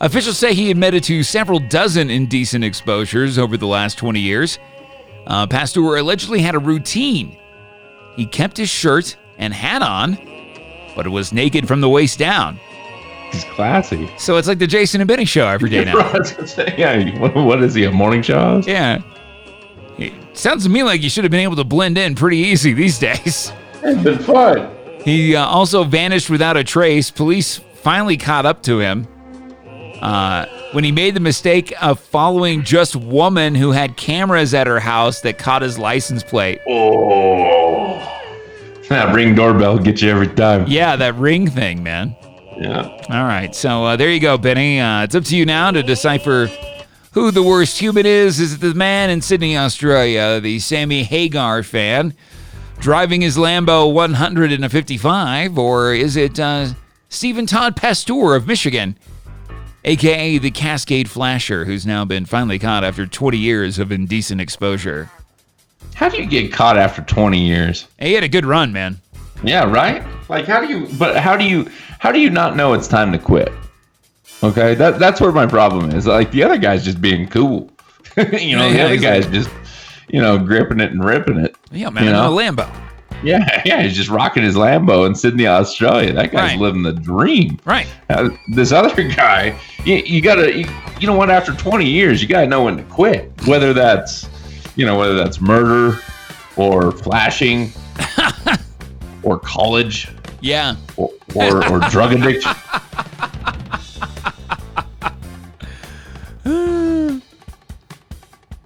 Officials 0.00 0.36
say 0.36 0.52
he 0.54 0.70
admitted 0.70 1.02
to 1.04 1.22
several 1.22 1.58
dozen 1.58 2.10
indecent 2.10 2.62
exposures 2.64 3.38
over 3.38 3.56
the 3.56 3.66
last 3.66 3.96
20 3.98 4.20
years. 4.20 4.58
Uh, 5.26 5.46
Pasteur 5.46 5.96
allegedly 5.96 6.40
had 6.42 6.54
a 6.54 6.58
routine. 6.58 7.36
He 8.16 8.26
kept 8.26 8.56
his 8.56 8.68
shirt 8.68 9.16
and 9.38 9.54
hat 9.54 9.80
on, 9.80 10.18
but 10.94 11.06
it 11.06 11.10
was 11.10 11.32
naked 11.32 11.66
from 11.66 11.80
the 11.80 11.88
waist 11.88 12.18
down. 12.18 12.58
He's 13.32 13.44
classy. 13.44 14.10
So 14.18 14.36
it's 14.36 14.46
like 14.46 14.58
the 14.58 14.66
Jason 14.66 15.00
and 15.00 15.08
Benny 15.08 15.24
show 15.24 15.46
every 15.48 15.70
day 15.70 15.84
now. 15.86 15.94
yeah. 16.76 17.18
What, 17.18 17.34
what 17.34 17.62
is 17.62 17.74
he? 17.74 17.84
A 17.84 17.90
morning 17.90 18.22
show? 18.22 18.38
host? 18.38 18.68
Yeah. 18.68 19.02
It 19.98 20.12
sounds 20.36 20.64
to 20.64 20.68
me 20.70 20.82
like 20.82 21.02
you 21.02 21.08
should 21.10 21.24
have 21.24 21.30
been 21.30 21.40
able 21.40 21.56
to 21.56 21.64
blend 21.64 21.98
in 21.98 22.14
pretty 22.14 22.38
easy 22.38 22.72
these 22.72 22.98
days. 22.98 23.52
It's 23.84 24.00
been 24.00 24.18
fun. 24.20 24.70
He 25.04 25.34
uh, 25.34 25.44
also 25.44 25.82
vanished 25.82 26.30
without 26.30 26.56
a 26.56 26.62
trace. 26.62 27.10
Police 27.10 27.58
finally 27.82 28.16
caught 28.16 28.46
up 28.46 28.62
to 28.62 28.78
him 28.78 29.08
uh, 30.00 30.46
when 30.70 30.84
he 30.84 30.92
made 30.92 31.14
the 31.14 31.20
mistake 31.20 31.74
of 31.82 31.98
following 31.98 32.62
just 32.62 32.94
woman 32.94 33.56
who 33.56 33.72
had 33.72 33.96
cameras 33.96 34.54
at 34.54 34.68
her 34.68 34.78
house 34.78 35.20
that 35.22 35.36
caught 35.36 35.62
his 35.62 35.80
license 35.80 36.22
plate. 36.22 36.60
Oh. 36.68 37.98
That 38.88 39.12
ring 39.12 39.34
doorbell 39.34 39.78
gets 39.78 40.00
you 40.00 40.10
every 40.10 40.28
time. 40.28 40.66
Yeah, 40.68 40.94
that 40.94 41.16
ring 41.16 41.50
thing, 41.50 41.82
man. 41.82 42.14
Yeah. 42.60 42.88
All 43.10 43.24
right, 43.24 43.54
so 43.54 43.84
uh, 43.84 43.96
there 43.96 44.10
you 44.10 44.20
go, 44.20 44.38
Benny. 44.38 44.80
Uh, 44.80 45.02
it's 45.02 45.14
up 45.14 45.24
to 45.24 45.36
you 45.36 45.44
now 45.46 45.70
to 45.70 45.82
decipher 45.82 46.48
who 47.12 47.30
the 47.30 47.42
worst 47.42 47.78
human 47.78 48.06
is. 48.06 48.40
Is 48.40 48.54
it 48.54 48.60
the 48.60 48.74
man 48.74 49.10
in 49.10 49.20
Sydney, 49.20 49.56
Australia, 49.56 50.40
the 50.40 50.58
Sammy 50.58 51.02
Hagar 51.02 51.62
fan, 51.62 52.14
driving 52.80 53.20
his 53.20 53.36
Lambo 53.36 53.92
155, 53.92 55.58
or 55.58 55.94
is 55.94 56.16
it 56.16 56.38
uh, 56.40 56.68
Stephen 57.08 57.46
Todd 57.46 57.76
Pasteur 57.76 58.34
of 58.34 58.46
Michigan, 58.46 58.96
aka 59.84 60.38
the 60.38 60.50
Cascade 60.50 61.10
Flasher, 61.10 61.64
who's 61.64 61.86
now 61.86 62.04
been 62.04 62.24
finally 62.24 62.58
caught 62.58 62.84
after 62.84 63.06
20 63.06 63.36
years 63.36 63.78
of 63.78 63.92
indecent 63.92 64.40
exposure? 64.40 65.10
How 65.94 66.08
do 66.08 66.16
you 66.16 66.26
get 66.26 66.52
caught 66.52 66.78
after 66.78 67.02
20 67.02 67.38
years? 67.38 67.86
Hey, 67.98 68.08
he 68.08 68.14
had 68.14 68.24
a 68.24 68.28
good 68.28 68.46
run, 68.46 68.72
man. 68.72 68.98
Yeah, 69.44 69.70
right? 69.70 70.02
Like 70.32 70.46
how 70.46 70.60
do 70.60 70.66
you 70.66 70.88
but 70.98 71.16
how 71.16 71.36
do 71.36 71.44
you 71.44 71.70
how 71.98 72.10
do 72.10 72.18
you 72.20 72.30
not 72.30 72.56
know 72.56 72.72
it's 72.72 72.88
time 72.88 73.12
to 73.12 73.18
quit? 73.18 73.52
Okay? 74.42 74.74
That 74.74 74.98
that's 74.98 75.20
where 75.20 75.30
my 75.32 75.46
problem 75.46 75.90
is. 75.90 76.06
Like 76.06 76.30
the 76.32 76.42
other 76.42 76.58
guy's 76.58 76.84
just 76.84 77.00
being 77.00 77.28
cool. 77.28 77.70
you 78.16 78.56
know, 78.56 78.66
Yeah, 78.68 78.72
the 78.72 78.82
other 78.84 78.96
guy's 78.96 79.24
like- 79.24 79.32
just 79.34 79.50
you 80.08 80.20
know, 80.20 80.38
gripping 80.38 80.80
it 80.80 80.90
and 80.92 81.02
ripping 81.04 81.38
it. 81.38 81.54
Yeah, 81.70 81.88
man, 81.90 82.04
You 82.04 82.10
know? 82.12 82.28
a 82.28 82.36
Lambo. 82.36 82.70
Yeah, 83.22 83.62
yeah, 83.64 83.82
he's 83.82 83.94
just 83.96 84.10
rocking 84.10 84.42
his 84.42 84.56
Lambo 84.56 85.06
in 85.06 85.14
Sydney, 85.14 85.46
Australia. 85.46 86.12
That 86.12 86.32
guy's 86.32 86.50
Right. 86.52 86.58
living 86.60 86.82
the 86.82 86.92
dream. 86.92 87.58
Right. 87.64 87.86
Uh, 88.10 88.28
this 88.48 88.72
other 88.72 89.02
guy, 89.08 89.58
you, 89.84 89.96
you 89.96 90.20
gotta, 90.20 90.54
you, 90.58 90.66
you 91.00 91.06
know 91.06 91.14
what? 91.14 91.30
After 91.30 91.52
20 91.54 91.86
years, 91.86 92.20
you 92.20 92.28
gotta 92.28 92.46
know 92.46 92.64
when 92.64 92.76
to 92.78 92.82
quit. 92.84 93.30
Whether 93.46 93.72
that's, 93.72 94.28
you 94.76 94.84
know, 94.86 94.98
whether 94.98 95.14
that's 95.14 95.40
murder, 95.40 95.98
or 96.56 96.92
flashing, 96.92 97.72
or 99.22 99.38
college, 99.38 100.08
Yeah. 100.42 100.76
or 100.96 101.10
or, 101.34 101.72
or 101.72 101.78
drug 101.88 102.12
addiction. 102.12 102.52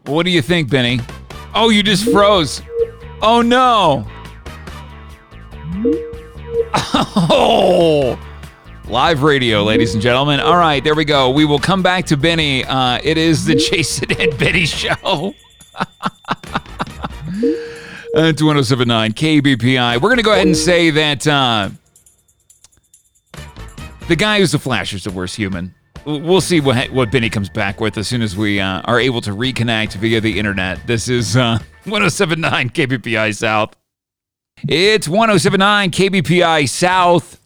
What 0.07 0.25
do 0.25 0.31
you 0.31 0.41
think, 0.41 0.71
Benny? 0.71 1.01
Oh, 1.55 1.69
you 1.71 1.83
just 1.83 2.09
froze. 2.11 2.63
Oh 3.23 3.43
no. 3.43 4.07
Oh. 7.19 8.19
Live 8.89 9.23
radio, 9.23 9.63
ladies 9.65 9.95
and 9.95 10.03
gentlemen. 10.03 10.39
All 10.41 10.57
right, 10.57 10.83
there 10.85 10.95
we 10.95 11.05
go. 11.05 11.31
We 11.31 11.45
will 11.45 11.59
come 11.59 11.83
back 11.83 12.07
to 12.07 12.17
Benny. 12.17 12.65
Uh, 12.65 13.01
it 13.03 13.19
is 13.19 13.45
the 13.45 13.55
Jason 13.57 14.13
and 14.19 14.37
Benny 14.39 14.65
show. 14.67 15.35
It's 18.19 18.43
1079 18.43 19.13
KBPI. 19.13 19.97
We're 19.97 20.09
going 20.09 20.17
to 20.17 20.23
go 20.23 20.33
ahead 20.33 20.47
and 20.47 20.57
say 20.57 20.89
that 20.89 21.27
uh, 21.27 21.69
the 24.09 24.17
guy 24.17 24.39
who's 24.39 24.53
the 24.53 24.59
Flasher's 24.59 25.05
the 25.05 25.11
worst 25.11 25.37
human. 25.37 25.75
We'll 26.07 26.23
we'll 26.23 26.41
see 26.41 26.61
what 26.61 26.91
what 26.93 27.13
Benny 27.13 27.29
comes 27.29 27.51
back 27.51 27.79
with 27.79 27.99
as 27.99 28.09
soon 28.09 28.23
as 28.23 28.35
we 28.35 28.59
uh, 28.59 28.81
are 28.87 28.99
able 28.99 29.21
to 29.21 29.33
reconnect 29.33 29.97
via 29.97 30.23
the 30.23 30.39
internet. 30.39 30.87
This 30.87 31.11
is 31.11 31.37
uh, 31.37 31.59
1079 31.85 32.71
KBPI 32.71 33.37
South. 33.37 33.77
It's 34.67 35.07
1079 35.07 35.91
KBPI 35.91 36.71
South. 36.71 37.39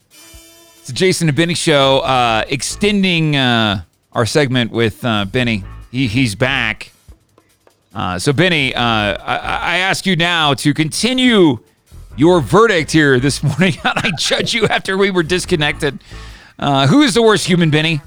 It's 0.79 0.87
the 0.87 0.93
Jason 0.93 1.27
and 1.27 1.35
Benny 1.35 1.53
show, 1.53 1.99
uh, 1.99 2.45
extending 2.47 3.35
uh, 3.35 3.83
our 4.13 4.25
segment 4.25 4.71
with 4.71 5.03
uh, 5.03 5.25
Benny 5.25 5.65
he, 5.91 6.07
he's 6.07 6.35
back. 6.35 6.90
Uh, 7.93 8.17
so, 8.17 8.31
Benny, 8.31 8.73
uh, 8.73 8.81
I, 8.81 9.37
I 9.37 9.77
ask 9.79 10.05
you 10.05 10.15
now 10.15 10.53
to 10.55 10.73
continue 10.73 11.59
your 12.15 12.41
verdict 12.41 12.91
here 12.91 13.19
this 13.19 13.43
morning. 13.43 13.73
I 13.83 14.11
judge 14.17 14.53
you 14.53 14.65
after 14.67 14.97
we 14.97 15.11
were 15.11 15.23
disconnected. 15.23 15.99
Uh, 16.57 16.87
who 16.87 17.01
is 17.01 17.13
the 17.13 17.21
worst 17.21 17.47
human, 17.47 17.69
Benny? 17.69 18.01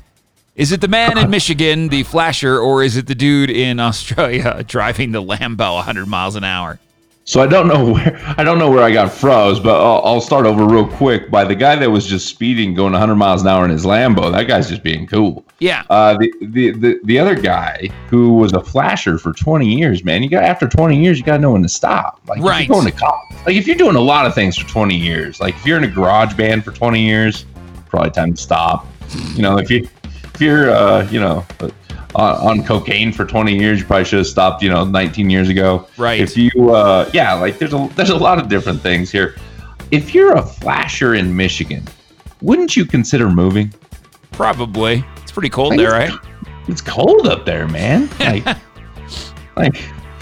Is 0.57 0.73
it 0.73 0.81
the 0.81 0.89
man 0.89 1.19
in 1.19 1.31
Michigan, 1.39 1.89
the 1.89 2.05
flasher, 2.05 2.59
or 2.59 2.83
is 2.83 2.97
it 2.97 3.07
the 3.07 3.15
dude 3.15 3.51
in 3.51 3.81
Australia 3.81 4.63
driving 4.67 5.13
the 5.13 5.23
Lambo 5.23 5.75
100 5.75 6.07
miles 6.07 6.37
an 6.37 6.45
hour? 6.45 6.79
So 7.25 7.41
I 7.41 7.47
don't 7.47 7.69
know 7.69 7.85
where 7.93 8.21
I 8.39 8.45
don't 8.45 8.59
know 8.59 8.71
where 8.71 8.83
I 8.83 8.93
got 8.93 9.13
froze, 9.13 9.59
but 9.59 9.75
I'll, 9.75 10.03
I'll, 10.05 10.21
start 10.21 10.47
over 10.47 10.67
real 10.67 10.87
quick 10.87 11.31
by 11.31 11.45
the 11.45 11.55
guy 11.55 11.77
that 11.77 11.91
was 11.91 12.07
just 12.07 12.29
speeding, 12.29 12.75
going 12.75 12.93
100 12.93 13.15
miles 13.17 13.43
an 13.43 13.49
hour 13.49 13.65
in 13.65 13.71
his 13.71 13.85
Lambo. 13.85 14.31
That 14.31 14.47
guy's 14.47 14.69
just 14.69 14.83
being 14.83 15.07
cool. 15.07 15.45
Yeah. 15.59 15.85
Uh, 15.91 16.17
the, 16.19 16.33
the 16.41 16.71
the 16.73 17.01
the 17.05 17.19
other 17.19 17.35
guy 17.35 17.89
who 18.09 18.35
was 18.35 18.53
a 18.53 18.63
flasher 18.63 19.19
for 19.19 19.33
20 19.33 19.67
years, 19.67 20.05
man. 20.05 20.23
You 20.23 20.29
got 20.29 20.45
after 20.45 20.69
20 20.69 21.03
years, 21.03 21.19
you 21.19 21.25
got 21.25 21.37
to 21.37 21.43
know 21.43 21.53
when 21.53 21.63
to 21.63 21.69
stop. 21.69 22.21
Like 22.27 22.43
right. 22.43 22.63
if 22.63 22.69
you're 22.69 22.81
going 22.81 22.93
to 22.93 22.99
college, 22.99 23.47
like 23.47 23.57
if 23.57 23.67
you're 23.67 23.77
doing 23.77 23.97
a 23.97 24.01
lot 24.01 24.27
of 24.27 24.35
things 24.35 24.57
for 24.57 24.69
20 24.69 24.95
years, 24.95 25.41
like 25.41 25.55
if 25.55 25.67
you're 25.67 25.79
in 25.79 25.85
a 25.85 25.89
garage 25.89 26.35
band 26.35 26.65
for 26.65 26.73
20 26.73 27.01
years, 27.01 27.47
probably 27.89 28.11
time 28.11 28.35
to 28.35 28.41
stop. 28.41 28.87
You 29.35 29.43
know, 29.43 29.59
if 29.59 29.71
you 29.71 29.89
if 30.35 30.41
you're 30.41 30.71
uh, 30.71 31.09
you 31.11 31.21
know 31.21 31.47
on, 32.15 32.59
on, 32.61 32.65
cocaine 32.65 33.13
for 33.13 33.25
20 33.25 33.59
years, 33.59 33.81
you 33.81 33.87
probably 33.87 34.05
should 34.05 34.19
have 34.19 34.27
stopped, 34.27 34.63
you 34.63 34.69
know, 34.69 34.85
19 34.85 35.31
years 35.31 35.49
ago. 35.49 35.87
Right. 35.97 36.21
If 36.21 36.37
you, 36.37 36.71
uh, 36.71 37.11
yeah, 37.13 37.35
like 37.35 37.59
there's 37.59 37.73
a 37.73 37.89
there's 37.97 38.11
a 38.11 38.17
lot 38.17 38.39
of 38.39 38.49
different 38.49 38.81
things 38.81 39.11
here. 39.11 39.37
If 39.91 40.15
you're 40.15 40.37
a 40.37 40.43
flasher 40.43 41.15
in 41.15 41.37
Michigan, 41.37 41.85
wouldn't 42.41 42.77
you 42.77 42.85
consider 42.85 43.31
moving? 43.31 43.73
Probably. 44.33 45.05
It's 45.23 45.33
pretty 45.33 45.51
cold 45.51 45.71
like 45.71 45.79
there, 45.79 45.91
right? 45.91 46.13
It's 46.69 46.81
cold 46.81 47.27
up 47.27 47.45
there, 47.45 47.69
man. 47.69 48.09
Like, 49.57 49.77
like 49.77 49.77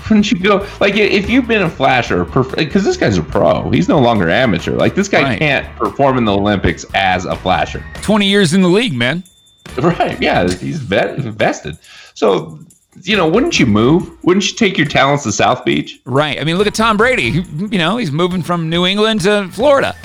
wouldn't 0.08 0.30
you 0.30 0.38
go? 0.38 0.66
Like, 0.80 0.96
if 0.96 1.30
you've 1.30 1.48
been 1.48 1.62
a 1.62 1.70
flasher, 1.70 2.24
because 2.24 2.84
this 2.84 2.96
guy's 2.96 3.16
a 3.16 3.22
pro, 3.22 3.70
he's 3.70 3.88
no 3.88 3.98
longer 3.98 4.28
amateur. 4.28 4.72
Like, 4.72 4.94
this 4.94 5.08
guy 5.08 5.22
right. 5.22 5.38
can't 5.38 5.76
perform 5.76 6.18
in 6.18 6.24
the 6.24 6.36
Olympics 6.36 6.84
as 6.94 7.24
a 7.24 7.36
flasher. 7.36 7.84
20 8.02 8.26
years 8.26 8.52
in 8.52 8.60
the 8.60 8.68
league, 8.68 8.92
man. 8.92 9.24
Right. 9.78 10.20
Yeah. 10.20 10.48
He's 10.48 10.80
vet- 10.80 11.18
invested. 11.18 11.78
So, 12.14 12.58
you 13.02 13.16
know, 13.16 13.26
wouldn't 13.26 13.58
you 13.58 13.64
move? 13.66 14.22
Wouldn't 14.22 14.50
you 14.50 14.56
take 14.56 14.76
your 14.76 14.86
talents 14.86 15.24
to 15.24 15.32
South 15.32 15.64
Beach? 15.64 15.98
Right. 16.04 16.38
I 16.40 16.44
mean, 16.44 16.56
look 16.58 16.66
at 16.66 16.74
Tom 16.74 16.96
Brady. 16.98 17.42
You 17.70 17.78
know, 17.78 17.96
he's 17.96 18.12
moving 18.12 18.42
from 18.42 18.68
New 18.68 18.84
England 18.84 19.22
to 19.22 19.48
Florida. 19.52 19.96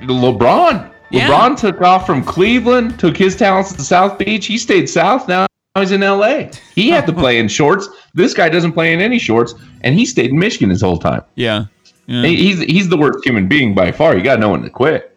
LeBron. 0.00 0.90
Yeah. 1.10 1.28
LeBron 1.28 1.58
took 1.58 1.80
off 1.82 2.06
from 2.06 2.24
Cleveland, 2.24 2.98
took 2.98 3.16
his 3.16 3.36
talents 3.36 3.72
to 3.74 3.82
South 3.82 4.18
Beach. 4.18 4.46
He 4.46 4.58
stayed 4.58 4.88
south. 4.88 5.28
Now 5.28 5.46
he's 5.78 5.92
in 5.92 6.00
LA. 6.00 6.44
He 6.74 6.88
had 6.88 7.06
to 7.06 7.12
play 7.12 7.38
in 7.38 7.48
shorts. 7.48 7.88
This 8.14 8.34
guy 8.34 8.48
doesn't 8.48 8.72
play 8.72 8.92
in 8.92 9.00
any 9.00 9.18
shorts, 9.18 9.54
and 9.82 9.94
he 9.94 10.06
stayed 10.06 10.30
in 10.30 10.38
Michigan 10.38 10.70
his 10.70 10.80
whole 10.82 10.98
time. 10.98 11.22
Yeah. 11.34 11.66
yeah. 12.06 12.22
He's 12.22 12.60
he's 12.60 12.88
the 12.88 12.96
worst 12.96 13.24
human 13.24 13.46
being 13.46 13.74
by 13.74 13.92
far. 13.92 14.16
You 14.16 14.22
got 14.22 14.40
no 14.40 14.48
one 14.48 14.62
to 14.62 14.70
quit. 14.70 15.13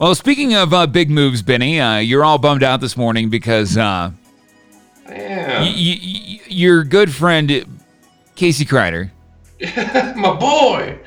Well, 0.00 0.14
speaking 0.14 0.54
of 0.54 0.72
uh, 0.72 0.86
big 0.86 1.10
moves, 1.10 1.42
Benny, 1.42 1.78
uh, 1.78 1.98
you're 1.98 2.24
all 2.24 2.38
bummed 2.38 2.62
out 2.62 2.80
this 2.80 2.96
morning 2.96 3.28
because 3.28 3.76
uh, 3.76 4.10
yeah. 5.10 5.60
y- 5.60 5.74
y- 6.02 6.40
your 6.46 6.84
good 6.84 7.12
friend 7.12 7.66
Casey 8.34 8.64
Kreiter, 8.64 9.10
my 10.16 10.34
boy. 10.34 10.98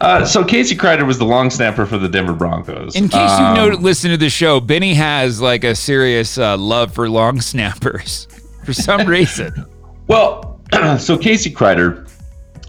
Uh, 0.00 0.24
so 0.24 0.44
Casey 0.44 0.76
Kreiter 0.76 1.04
was 1.04 1.18
the 1.18 1.24
long 1.24 1.50
snapper 1.50 1.86
for 1.86 1.98
the 1.98 2.08
Denver 2.08 2.34
Broncos. 2.34 2.94
In 2.94 3.08
case 3.08 3.32
um, 3.32 3.56
you 3.56 3.70
know, 3.70 3.76
listen 3.78 4.12
to 4.12 4.16
the 4.16 4.30
show, 4.30 4.60
Benny 4.60 4.94
has 4.94 5.40
like 5.40 5.64
a 5.64 5.74
serious 5.74 6.38
uh, 6.38 6.56
love 6.56 6.94
for 6.94 7.10
long 7.10 7.40
snappers 7.40 8.28
for 8.64 8.72
some 8.72 9.08
reason. 9.08 9.66
well, 10.06 10.60
so 11.00 11.18
Casey 11.18 11.50
Kreiter 11.52 12.05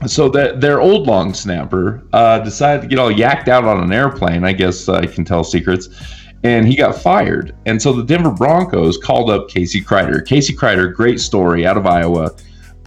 so 0.06 0.30
that 0.30 0.62
their 0.62 0.80
old 0.80 1.08
long 1.08 1.34
snapper 1.34 2.04
uh, 2.14 2.40
decided 2.40 2.84
to 2.84 2.88
get 2.88 3.00
all 3.00 3.12
yacked 3.12 3.48
out 3.48 3.64
on 3.64 3.82
an 3.84 3.92
airplane. 3.92 4.44
I 4.44 4.54
guess 4.54 4.88
I 4.88 5.08
can 5.08 5.26
tell 5.26 5.44
secrets, 5.44 5.90
and 6.44 6.68
he 6.68 6.76
got 6.76 6.96
fired. 6.96 7.56
And 7.66 7.82
so 7.82 7.94
the 7.94 8.04
Denver 8.04 8.32
Broncos 8.32 8.98
called 8.98 9.30
up 9.30 9.50
Casey 9.50 9.82
Kreiter. 9.82 10.26
Casey 10.26 10.54
Kreiter, 10.54 10.94
great 10.94 11.20
story 11.20 11.66
out 11.66 11.78
of 11.78 11.88
Iowa. 11.88 12.36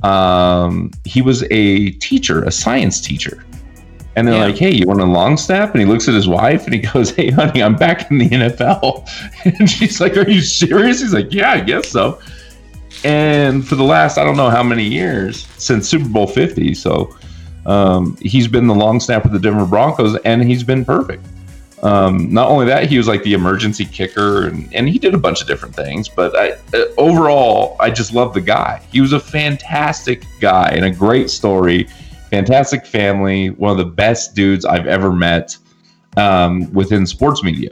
Um, 0.02 0.90
he 1.04 1.20
was 1.20 1.42
a 1.50 1.90
teacher, 1.92 2.44
a 2.44 2.52
science 2.52 3.00
teacher. 3.00 3.44
And 4.16 4.26
they're 4.26 4.34
yeah. 4.34 4.46
like, 4.46 4.58
"Hey, 4.58 4.72
you 4.72 4.86
want 4.86 5.00
a 5.00 5.04
long 5.04 5.36
snap?" 5.36 5.72
And 5.72 5.80
he 5.80 5.86
looks 5.86 6.08
at 6.08 6.14
his 6.14 6.28
wife 6.28 6.64
and 6.64 6.74
he 6.74 6.80
goes, 6.92 7.10
"Hey, 7.10 7.30
honey, 7.30 7.62
I'm 7.62 7.76
back 7.76 8.10
in 8.10 8.18
the 8.18 8.28
NFL." 8.28 9.08
And 9.58 9.68
she's 9.70 10.00
like, 10.00 10.16
"Are 10.16 10.28
you 10.28 10.42
serious?" 10.42 11.00
He's 11.00 11.14
like, 11.14 11.32
"Yeah, 11.32 11.52
I 11.52 11.60
guess 11.60 11.88
so." 11.88 12.20
And 13.04 13.66
for 13.66 13.74
the 13.74 13.84
last 13.84 14.18
I 14.18 14.24
don't 14.24 14.36
know 14.36 14.50
how 14.50 14.62
many 14.62 14.84
years 14.84 15.46
since 15.56 15.88
Super 15.88 16.08
Bowl 16.08 16.26
50. 16.26 16.74
So 16.74 17.16
um, 17.66 18.16
he's 18.20 18.48
been 18.48 18.66
the 18.66 18.74
long 18.74 19.00
snapper 19.00 19.28
of 19.28 19.32
the 19.32 19.38
Denver 19.38 19.66
Broncos, 19.66 20.16
and 20.24 20.42
he's 20.42 20.62
been 20.62 20.84
perfect. 20.84 21.24
Um, 21.82 22.32
not 22.32 22.48
only 22.48 22.66
that, 22.66 22.88
he 22.88 22.98
was 22.98 23.08
like 23.08 23.22
the 23.22 23.32
emergency 23.32 23.86
kicker, 23.86 24.46
and, 24.46 24.72
and 24.74 24.88
he 24.88 24.98
did 24.98 25.14
a 25.14 25.18
bunch 25.18 25.40
of 25.40 25.46
different 25.46 25.74
things. 25.74 26.08
But 26.08 26.36
I, 26.36 26.52
uh, 26.76 26.86
overall, 26.98 27.76
I 27.80 27.90
just 27.90 28.12
love 28.12 28.34
the 28.34 28.40
guy. 28.40 28.82
He 28.92 29.00
was 29.00 29.12
a 29.12 29.20
fantastic 29.20 30.24
guy 30.40 30.70
and 30.70 30.84
a 30.84 30.90
great 30.90 31.30
story, 31.30 31.88
fantastic 32.28 32.84
family, 32.86 33.50
one 33.50 33.72
of 33.72 33.78
the 33.78 33.90
best 33.90 34.34
dudes 34.34 34.64
I've 34.64 34.86
ever 34.86 35.10
met 35.10 35.56
um, 36.16 36.70
within 36.72 37.06
sports 37.06 37.42
media. 37.42 37.70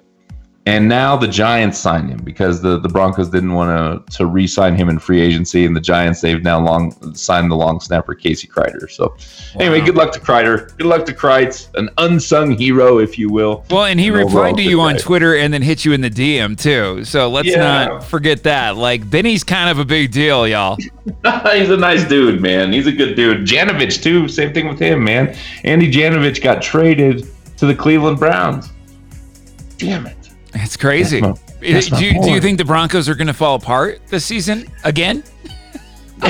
And 0.68 0.86
now 0.86 1.16
the 1.16 1.26
Giants 1.26 1.78
signed 1.78 2.10
him 2.10 2.20
because 2.22 2.60
the, 2.60 2.78
the 2.78 2.90
Broncos 2.90 3.30
didn't 3.30 3.54
want 3.54 4.06
to 4.06 4.18
to 4.18 4.26
re-sign 4.26 4.76
him 4.76 4.90
in 4.90 4.98
free 4.98 5.18
agency, 5.18 5.64
and 5.64 5.74
the 5.74 5.80
Giants 5.80 6.20
they've 6.20 6.42
now 6.42 6.60
long 6.60 6.92
signed 7.14 7.50
the 7.50 7.54
long 7.54 7.80
snapper 7.80 8.14
Casey 8.14 8.46
Kreiter. 8.46 8.90
So 8.90 9.16
wow. 9.54 9.60
anyway, 9.60 9.80
good 9.80 9.94
luck 9.94 10.12
to 10.12 10.20
Kreiter. 10.20 10.76
Good 10.76 10.86
luck 10.86 11.06
to 11.06 11.14
Kreitz, 11.14 11.74
an 11.76 11.88
unsung 11.96 12.50
hero, 12.50 12.98
if 12.98 13.18
you 13.18 13.30
will. 13.30 13.64
Well, 13.70 13.86
and 13.86 13.98
he 13.98 14.10
replied 14.10 14.58
to 14.58 14.62
you 14.62 14.82
on 14.82 14.98
Twitter 14.98 15.34
and 15.36 15.54
then 15.54 15.62
hit 15.62 15.86
you 15.86 15.94
in 15.94 16.02
the 16.02 16.10
DM 16.10 16.60
too. 16.60 17.02
So 17.02 17.30
let's 17.30 17.48
yeah. 17.48 17.86
not 17.86 18.04
forget 18.04 18.42
that. 18.42 18.76
Like 18.76 19.08
Benny's 19.08 19.44
kind 19.44 19.70
of 19.70 19.78
a 19.78 19.86
big 19.86 20.12
deal, 20.12 20.46
y'all. 20.46 20.76
He's 21.54 21.70
a 21.70 21.78
nice 21.78 22.06
dude, 22.06 22.42
man. 22.42 22.74
He's 22.74 22.86
a 22.86 22.92
good 22.92 23.14
dude. 23.14 23.46
Janovich 23.46 24.02
too. 24.02 24.28
Same 24.28 24.52
thing 24.52 24.68
with 24.68 24.78
him, 24.78 25.02
man. 25.02 25.34
Andy 25.64 25.90
Janovich 25.90 26.42
got 26.42 26.60
traded 26.60 27.26
to 27.56 27.64
the 27.64 27.74
Cleveland 27.74 28.18
Browns. 28.18 28.70
Damn 29.78 30.06
it. 30.06 30.17
It's 30.54 30.76
crazy. 30.76 31.20
That's 31.20 31.40
my, 31.60 31.72
that's 31.72 31.90
do, 31.90 32.04
you, 32.04 32.22
do 32.22 32.30
you 32.30 32.40
think 32.40 32.58
the 32.58 32.64
Broncos 32.64 33.08
are 33.08 33.14
going 33.14 33.26
to 33.26 33.34
fall 33.34 33.56
apart 33.56 34.00
this 34.08 34.24
season 34.24 34.66
again? 34.84 35.22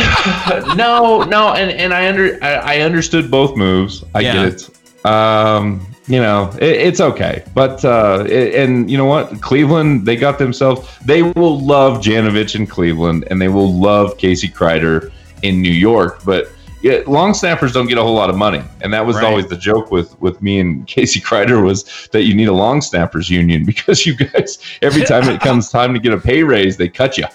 no, 0.76 1.22
no, 1.22 1.54
and 1.54 1.70
and 1.70 1.94
I 1.94 2.09
under 2.09 2.38
I, 2.42 2.54
I 2.54 2.78
understood 2.81 3.31
both 3.31 3.57
moves. 3.57 4.04
I 4.14 4.20
yeah. 4.20 4.33
get 4.33 4.44
it. 4.54 5.07
Um, 5.07 5.87
you 6.07 6.20
know, 6.20 6.50
it, 6.61 6.76
it's 6.76 7.00
okay, 7.00 7.44
but 7.54 7.83
uh, 7.85 8.24
it, 8.28 8.54
and 8.54 8.90
you 8.90 8.98
know 8.98 9.07
what, 9.07 9.40
Cleveland 9.40 10.04
they 10.04 10.16
got 10.16 10.38
themselves. 10.38 10.98
They 11.04 11.22
will 11.22 11.59
love 11.61 11.98
Janovich 11.98 12.54
in 12.54 12.66
Cleveland, 12.66 13.26
and 13.31 13.40
they 13.40 13.48
will 13.48 13.72
love 13.72 14.18
Casey 14.18 14.48
Kreiter 14.48 15.11
in 15.42 15.62
New 15.62 15.72
York, 15.72 16.20
but 16.24 16.50
yeah, 16.81 17.03
long 17.07 17.35
snappers 17.35 17.73
don't 17.73 17.87
get 17.87 17.99
a 17.99 18.03
whole 18.03 18.14
lot 18.14 18.31
of 18.31 18.37
money, 18.37 18.62
and 18.83 18.93
that 18.93 19.05
was 19.05 19.17
right. 19.17 19.25
always 19.25 19.47
the 19.49 19.57
joke 19.57 19.91
with 19.91 20.19
with 20.21 20.41
me 20.41 20.61
and 20.61 20.87
Casey 20.95 21.21
Kreiter 21.21 21.64
was 21.64 22.09
that 22.12 22.23
you 22.23 22.35
need 22.35 22.49
a 22.49 22.53
long 22.53 22.81
snappers 22.81 23.29
union 23.29 23.64
because 23.67 24.07
you 24.07 24.14
guys 24.14 24.59
every 24.83 25.05
time 25.05 25.29
it 25.29 25.41
comes 25.41 25.71
time 25.79 25.93
to 25.95 26.01
get 26.01 26.12
a 26.12 26.19
pay 26.19 26.43
raise, 26.43 26.77
they 26.77 26.88
cut 26.88 27.19
you. 27.19 27.27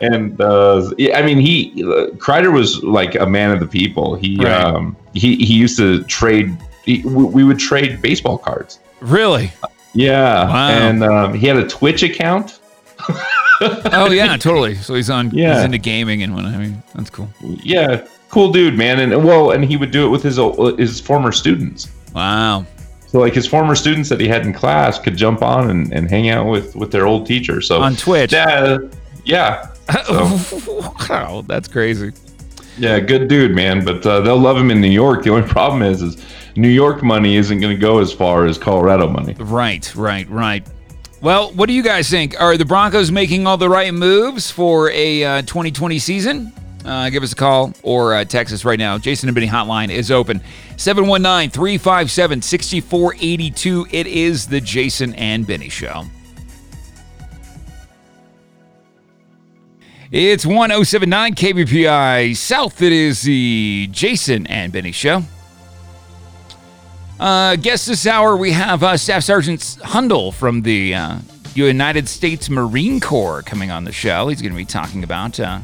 and 0.00 0.40
uh, 0.40 0.90
I 1.14 1.22
mean, 1.22 1.38
he 1.38 1.84
uh, 1.84 2.10
Kreiter 2.16 2.52
was 2.52 2.82
like 2.82 3.14
a 3.14 3.26
man 3.26 3.50
of 3.50 3.60
the 3.60 3.66
people. 3.66 4.14
He 4.16 4.36
right. 4.36 4.52
um, 4.52 4.96
he 5.14 5.36
he 5.36 5.54
used 5.54 5.76
to 5.78 6.02
trade. 6.04 6.56
He, 6.84 7.02
we 7.04 7.44
would 7.44 7.60
trade 7.60 8.02
baseball 8.02 8.38
cards. 8.38 8.80
Really? 9.00 9.52
Yeah. 9.94 10.48
Wow. 10.48 10.68
And 10.70 11.04
um, 11.04 11.34
he 11.34 11.46
had 11.46 11.56
a 11.56 11.68
Twitch 11.68 12.02
account. 12.02 12.58
oh 13.92 14.10
yeah, 14.10 14.36
totally. 14.36 14.74
So 14.76 14.94
he's 14.94 15.10
on. 15.10 15.30
Yeah. 15.30 15.54
He's 15.54 15.64
into 15.64 15.78
gaming 15.78 16.22
and 16.22 16.34
what 16.34 16.44
I 16.44 16.56
mean. 16.56 16.82
That's 16.94 17.10
cool. 17.10 17.28
Yeah, 17.40 18.06
cool 18.28 18.52
dude, 18.52 18.76
man. 18.76 19.00
And 19.00 19.24
well, 19.24 19.50
and 19.52 19.64
he 19.64 19.76
would 19.76 19.90
do 19.90 20.06
it 20.06 20.10
with 20.10 20.22
his 20.22 20.36
his 20.78 21.00
former 21.00 21.32
students. 21.32 21.90
Wow. 22.14 22.66
So 23.06 23.18
like 23.20 23.34
his 23.34 23.46
former 23.46 23.74
students 23.74 24.08
that 24.08 24.20
he 24.20 24.26
had 24.26 24.46
in 24.46 24.52
class 24.52 24.98
could 24.98 25.16
jump 25.16 25.42
on 25.42 25.68
and, 25.70 25.92
and 25.92 26.08
hang 26.08 26.30
out 26.30 26.46
with 26.46 26.74
with 26.74 26.90
their 26.90 27.06
old 27.06 27.26
teacher. 27.26 27.60
So 27.60 27.80
on 27.80 27.96
Twitch. 27.96 28.32
Yeah. 28.32 28.78
Yeah. 29.24 29.68
So. 30.06 30.94
wow, 31.10 31.44
that's 31.46 31.68
crazy. 31.68 32.12
Yeah, 32.78 33.00
good 33.00 33.28
dude, 33.28 33.54
man. 33.54 33.84
But 33.84 34.04
uh, 34.06 34.20
they'll 34.20 34.38
love 34.38 34.56
him 34.56 34.70
in 34.70 34.80
New 34.80 34.90
York. 34.90 35.24
The 35.24 35.30
only 35.30 35.46
problem 35.46 35.82
is, 35.82 36.02
is 36.02 36.24
New 36.56 36.68
York 36.68 37.02
money 37.02 37.36
isn't 37.36 37.60
going 37.60 37.74
to 37.74 37.80
go 37.80 37.98
as 37.98 38.12
far 38.12 38.46
as 38.46 38.58
Colorado 38.58 39.08
money. 39.08 39.34
Right, 39.38 39.94
right, 39.94 40.28
right. 40.30 40.66
Well, 41.22 41.52
what 41.52 41.68
do 41.68 41.72
you 41.72 41.84
guys 41.84 42.10
think? 42.10 42.40
Are 42.40 42.56
the 42.56 42.64
Broncos 42.64 43.12
making 43.12 43.46
all 43.46 43.56
the 43.56 43.68
right 43.68 43.94
moves 43.94 44.50
for 44.50 44.90
a 44.90 45.22
uh, 45.22 45.42
2020 45.42 46.00
season? 46.00 46.52
Uh, 46.84 47.10
give 47.10 47.22
us 47.22 47.30
a 47.30 47.36
call 47.36 47.72
or 47.84 48.12
uh, 48.12 48.24
text 48.24 48.52
us 48.52 48.64
right 48.64 48.78
now. 48.78 48.98
Jason 48.98 49.28
and 49.28 49.34
Benny 49.36 49.46
hotline 49.46 49.88
is 49.88 50.10
open 50.10 50.40
719 50.76 51.50
357 51.50 52.42
6482. 52.42 53.86
It 53.92 54.08
is 54.08 54.48
the 54.48 54.60
Jason 54.60 55.14
and 55.14 55.46
Benny 55.46 55.68
Show. 55.68 56.06
It's 60.10 60.44
1079 60.44 61.36
KBPI 61.36 62.36
South. 62.36 62.82
It 62.82 62.92
is 62.92 63.22
the 63.22 63.88
Jason 63.92 64.48
and 64.48 64.72
Benny 64.72 64.90
Show. 64.90 65.22
Uh, 67.22 67.54
guest 67.54 67.86
this 67.86 68.04
hour, 68.04 68.36
we 68.36 68.50
have 68.50 68.82
uh, 68.82 68.96
Staff 68.96 69.22
Sergeant 69.22 69.78
Hundle 69.84 70.32
from 70.32 70.62
the 70.62 70.92
uh, 70.92 71.18
United 71.54 72.08
States 72.08 72.50
Marine 72.50 72.98
Corps 72.98 73.42
coming 73.42 73.70
on 73.70 73.84
the 73.84 73.92
show. 73.92 74.26
He's 74.26 74.42
going 74.42 74.50
to 74.50 74.56
be 74.56 74.64
talking 74.64 75.04
about 75.04 75.38
uh, 75.38 75.60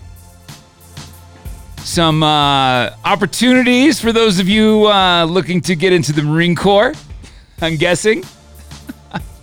some 1.79 2.23
uh, 2.23 2.91
opportunities 3.05 4.01
for 4.01 4.13
those 4.13 4.39
of 4.39 4.49
you 4.49 4.87
uh, 4.87 5.25
looking 5.25 5.61
to 5.63 5.75
get 5.75 5.93
into 5.93 6.13
the 6.13 6.23
Marine 6.23 6.55
Corps. 6.55 6.95
I'm 7.61 7.75
guessing. 7.75 8.23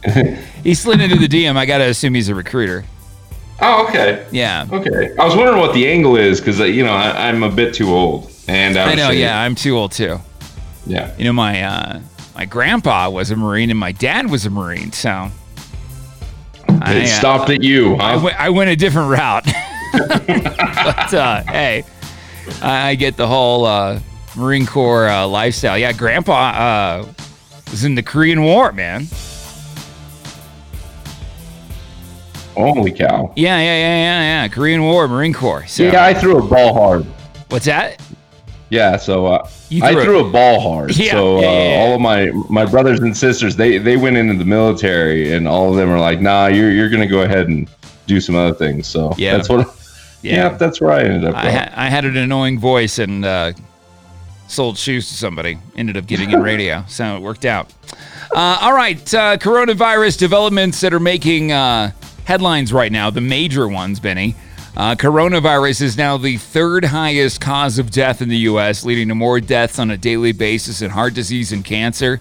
he 0.64 0.74
slid 0.74 1.02
into 1.02 1.18
the 1.18 1.28
DM. 1.28 1.58
I 1.58 1.66
got 1.66 1.80
to 1.80 1.90
assume 1.90 2.14
he's 2.14 2.30
a 2.30 2.36
recruiter. 2.36 2.86
Oh, 3.60 3.90
okay. 3.90 4.26
Yeah. 4.32 4.66
Okay. 4.72 5.14
I 5.20 5.26
was 5.26 5.36
wondering 5.36 5.60
what 5.60 5.74
the 5.74 5.86
angle 5.86 6.16
is 6.16 6.40
because 6.40 6.62
you 6.62 6.86
know 6.86 6.94
I, 6.94 7.28
am 7.28 7.44
a 7.44 7.52
bit 7.52 7.74
too 7.74 7.90
old, 7.90 8.32
and 8.48 8.78
I 8.78 8.96
know. 8.96 9.10
Yeah, 9.10 9.38
I'm 9.38 9.56
too 9.56 9.78
old 9.78 9.92
too. 9.92 10.22
Yeah. 10.86 11.16
You 11.18 11.26
know 11.26 11.34
my 11.34 11.64
uh, 11.64 12.02
my 12.36 12.46
grandpa 12.46 13.10
was 13.10 13.32
a 13.32 13.36
marine 13.36 13.70
and 13.70 13.80
my 13.80 13.92
dad 13.92 14.30
was 14.30 14.46
a 14.46 14.50
marine, 14.50 14.92
so. 14.92 15.30
It 16.68 16.82
I, 16.82 17.04
uh, 17.04 17.06
stopped 17.06 17.50
at 17.50 17.64
you, 17.64 17.96
huh? 17.96 18.04
I, 18.04 18.14
w- 18.14 18.36
I 18.38 18.50
went 18.50 18.70
a 18.70 18.76
different 18.76 19.10
route. 19.10 19.46
but 19.94 21.14
uh, 21.14 21.44
hey, 21.44 21.84
I 22.62 22.96
get 22.96 23.18
the 23.18 23.28
whole 23.28 23.66
uh, 23.66 24.00
Marine 24.36 24.66
Corps 24.66 25.08
uh, 25.08 25.28
lifestyle. 25.28 25.78
Yeah, 25.78 25.94
Grandpa 25.94 26.34
uh, 26.34 27.14
was 27.72 27.84
in 27.84 27.96
the 27.96 28.04
Korean 28.04 28.44
War, 28.44 28.72
man. 28.72 29.08
Holy 32.56 32.92
cow! 32.92 33.34
Yeah, 33.36 33.58
yeah, 33.58 33.64
yeah, 33.64 33.98
yeah, 33.98 34.22
yeah. 34.44 34.48
Korean 34.48 34.84
War, 34.84 35.08
Marine 35.08 35.34
Corps. 35.34 35.66
So. 35.68 35.84
Yeah, 35.84 36.06
I 36.06 36.14
threw 36.14 36.40
a 36.40 36.48
ball 36.48 36.74
hard. 36.74 37.06
What's 37.50 37.66
that? 37.66 38.02
Yeah, 38.70 38.98
so 38.98 39.28
uh, 39.28 39.44
threw 39.46 39.84
I 39.84 40.04
threw 40.04 40.20
a, 40.20 40.28
a 40.28 40.32
ball 40.32 40.60
hard. 40.60 40.98
Yeah, 40.98 41.12
so 41.12 41.38
uh, 41.38 41.42
yeah, 41.42 41.70
yeah, 41.70 41.82
all 41.84 41.96
of 41.96 42.02
my 42.02 42.32
my 42.50 42.66
brothers 42.66 43.00
and 43.00 43.16
sisters 43.16 43.56
they 43.56 43.78
they 43.78 43.96
went 43.98 44.18
into 44.18 44.34
the 44.34 44.46
military, 44.46 45.34
and 45.34 45.48
all 45.48 45.70
of 45.70 45.76
them 45.76 45.90
are 45.90 46.00
like, 46.00 46.20
"Nah, 46.20 46.48
you're 46.48 46.72
you're 46.72 46.90
gonna 46.90 47.08
go 47.08 47.22
ahead 47.22 47.48
and 47.48 47.70
do 48.08 48.20
some 48.20 48.36
other 48.36 48.56
things." 48.56 48.88
So 48.88 49.14
yeah, 49.18 49.38
that's 49.38 49.50
what. 49.50 49.72
Yeah, 50.22 50.50
that's 50.50 50.82
where 50.82 50.92
I 50.92 51.04
ended 51.04 51.24
up. 51.26 51.36
I, 51.36 51.52
ha- 51.52 51.74
I 51.76 51.88
had 51.88 52.04
an 52.04 52.18
annoying 52.18 52.58
voice 52.58 52.98
and 52.98 53.24
uh, 53.24 53.54
sold 54.48 54.76
shoes 54.76 55.08
to 55.10 55.14
somebody. 55.14 55.60
Ended 55.76 55.98
up 55.98 56.08
getting 56.08 56.32
in 56.32 56.42
radio, 56.52 56.84
so 56.88 57.16
it 57.16 57.22
worked 57.22 57.46
out. 57.46 57.72
Uh, 58.34 58.58
all 58.62 58.74
right, 58.74 59.14
uh, 59.14 59.38
coronavirus 59.38 60.18
developments 60.18 60.82
that 60.82 60.94
are 60.96 61.00
making 61.00 61.52
uh, 61.52 61.92
headlines 62.26 62.74
right 62.74 62.92
now, 62.92 63.12
the 63.12 63.22
major 63.22 63.68
ones, 63.68 64.00
Benny. 64.00 64.36
Uh, 64.78 64.94
coronavirus 64.94 65.82
is 65.82 65.98
now 65.98 66.18
the 66.18 66.36
third 66.36 66.84
highest 66.84 67.40
cause 67.40 67.80
of 67.80 67.90
death 67.92 68.22
in 68.22 68.28
the 68.28 68.40
U.S., 68.40 68.84
leading 68.84 69.08
to 69.08 69.16
more 69.16 69.40
deaths 69.40 69.80
on 69.80 69.90
a 69.90 69.98
daily 69.98 70.34
basis 70.34 70.82
in 70.82 70.92
heart 70.92 71.14
disease 71.14 71.54
and 71.54 71.64
cancer. 71.64 72.20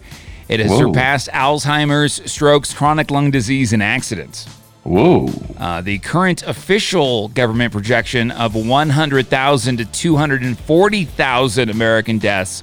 It 0.48 0.60
has 0.60 0.70
Whoa. 0.70 0.78
surpassed 0.78 1.28
Alzheimer's, 1.30 2.30
strokes, 2.30 2.72
chronic 2.72 3.10
lung 3.10 3.32
disease, 3.32 3.72
and 3.72 3.82
accidents. 3.82 4.46
Whoa. 4.84 5.30
Uh, 5.58 5.80
the 5.80 5.98
current 5.98 6.44
official 6.44 7.26
government 7.28 7.72
projection 7.72 8.30
of 8.30 8.54
100,000 8.54 9.76
to 9.78 9.84
240,000 9.84 11.70
American 11.70 12.18
deaths 12.18 12.62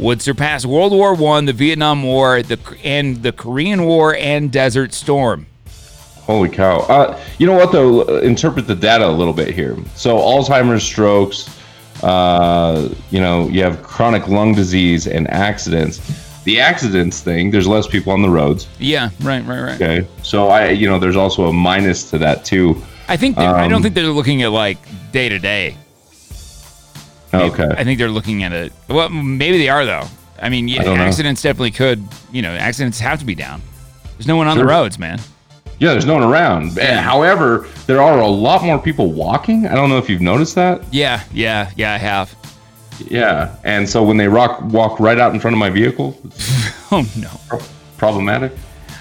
would 0.00 0.20
surpass 0.20 0.66
World 0.66 0.92
War 0.92 1.14
I, 1.34 1.40
the 1.42 1.52
Vietnam 1.52 2.02
War, 2.02 2.42
the, 2.42 2.58
and 2.82 3.22
the 3.22 3.30
Korean 3.30 3.84
War 3.84 4.16
and 4.16 4.50
Desert 4.50 4.92
Storm. 4.94 5.46
Holy 6.28 6.50
cow. 6.50 6.80
Uh, 6.80 7.18
you 7.38 7.46
know 7.46 7.54
what, 7.54 7.72
though? 7.72 8.18
Interpret 8.18 8.66
the 8.66 8.74
data 8.74 9.08
a 9.08 9.10
little 9.10 9.32
bit 9.32 9.54
here. 9.54 9.78
So, 9.94 10.18
Alzheimer's, 10.18 10.82
strokes, 10.82 11.58
uh, 12.02 12.94
you 13.10 13.18
know, 13.18 13.48
you 13.48 13.62
have 13.62 13.82
chronic 13.82 14.28
lung 14.28 14.54
disease 14.54 15.06
and 15.06 15.26
accidents. 15.30 16.42
The 16.44 16.60
accidents 16.60 17.22
thing, 17.22 17.50
there's 17.50 17.66
less 17.66 17.86
people 17.86 18.12
on 18.12 18.20
the 18.20 18.28
roads. 18.28 18.68
Yeah, 18.78 19.08
right, 19.22 19.42
right, 19.46 19.62
right. 19.62 19.80
Okay. 19.80 20.06
So, 20.22 20.48
I, 20.48 20.68
you 20.68 20.86
know, 20.86 20.98
there's 20.98 21.16
also 21.16 21.46
a 21.46 21.52
minus 21.52 22.10
to 22.10 22.18
that, 22.18 22.44
too. 22.44 22.76
I 23.08 23.16
think, 23.16 23.38
um, 23.38 23.54
I 23.54 23.62
don't 23.62 23.76
um, 23.76 23.82
think 23.82 23.94
they're 23.94 24.04
looking 24.08 24.42
at 24.42 24.52
like 24.52 24.76
day 25.12 25.30
to 25.30 25.38
day. 25.38 25.78
Okay. 27.32 27.68
I 27.70 27.84
think 27.84 27.98
they're 27.98 28.10
looking 28.10 28.42
at 28.42 28.52
it. 28.52 28.70
Well, 28.86 29.08
maybe 29.08 29.56
they 29.56 29.70
are, 29.70 29.86
though. 29.86 30.04
I 30.42 30.50
mean, 30.50 30.68
yeah, 30.68 30.82
I 30.82 30.94
accidents 30.98 31.42
know. 31.42 31.48
definitely 31.48 31.70
could, 31.70 32.06
you 32.30 32.42
know, 32.42 32.50
accidents 32.50 33.00
have 33.00 33.18
to 33.20 33.24
be 33.24 33.34
down. 33.34 33.62
There's 34.18 34.26
no 34.26 34.36
one 34.36 34.46
on 34.46 34.56
sure. 34.58 34.66
the 34.66 34.70
roads, 34.70 34.98
man. 34.98 35.18
Yeah, 35.78 35.92
there's 35.92 36.06
no 36.06 36.14
one 36.14 36.24
around. 36.24 36.76
Yeah. 36.76 37.00
However, 37.00 37.68
there 37.86 38.02
are 38.02 38.18
a 38.18 38.26
lot 38.26 38.64
more 38.64 38.80
people 38.80 39.12
walking. 39.12 39.66
I 39.66 39.74
don't 39.74 39.88
know 39.88 39.98
if 39.98 40.10
you've 40.10 40.20
noticed 40.20 40.54
that. 40.56 40.82
Yeah, 40.92 41.22
yeah, 41.32 41.70
yeah, 41.76 41.94
I 41.94 41.98
have. 41.98 42.34
Yeah, 43.06 43.54
and 43.62 43.88
so 43.88 44.02
when 44.02 44.16
they 44.16 44.26
rock 44.26 44.60
walk 44.62 44.98
right 44.98 45.18
out 45.18 45.32
in 45.32 45.38
front 45.38 45.54
of 45.54 45.58
my 45.58 45.70
vehicle, 45.70 46.18
oh 46.90 47.08
no, 47.16 47.60
problematic. 47.96 48.52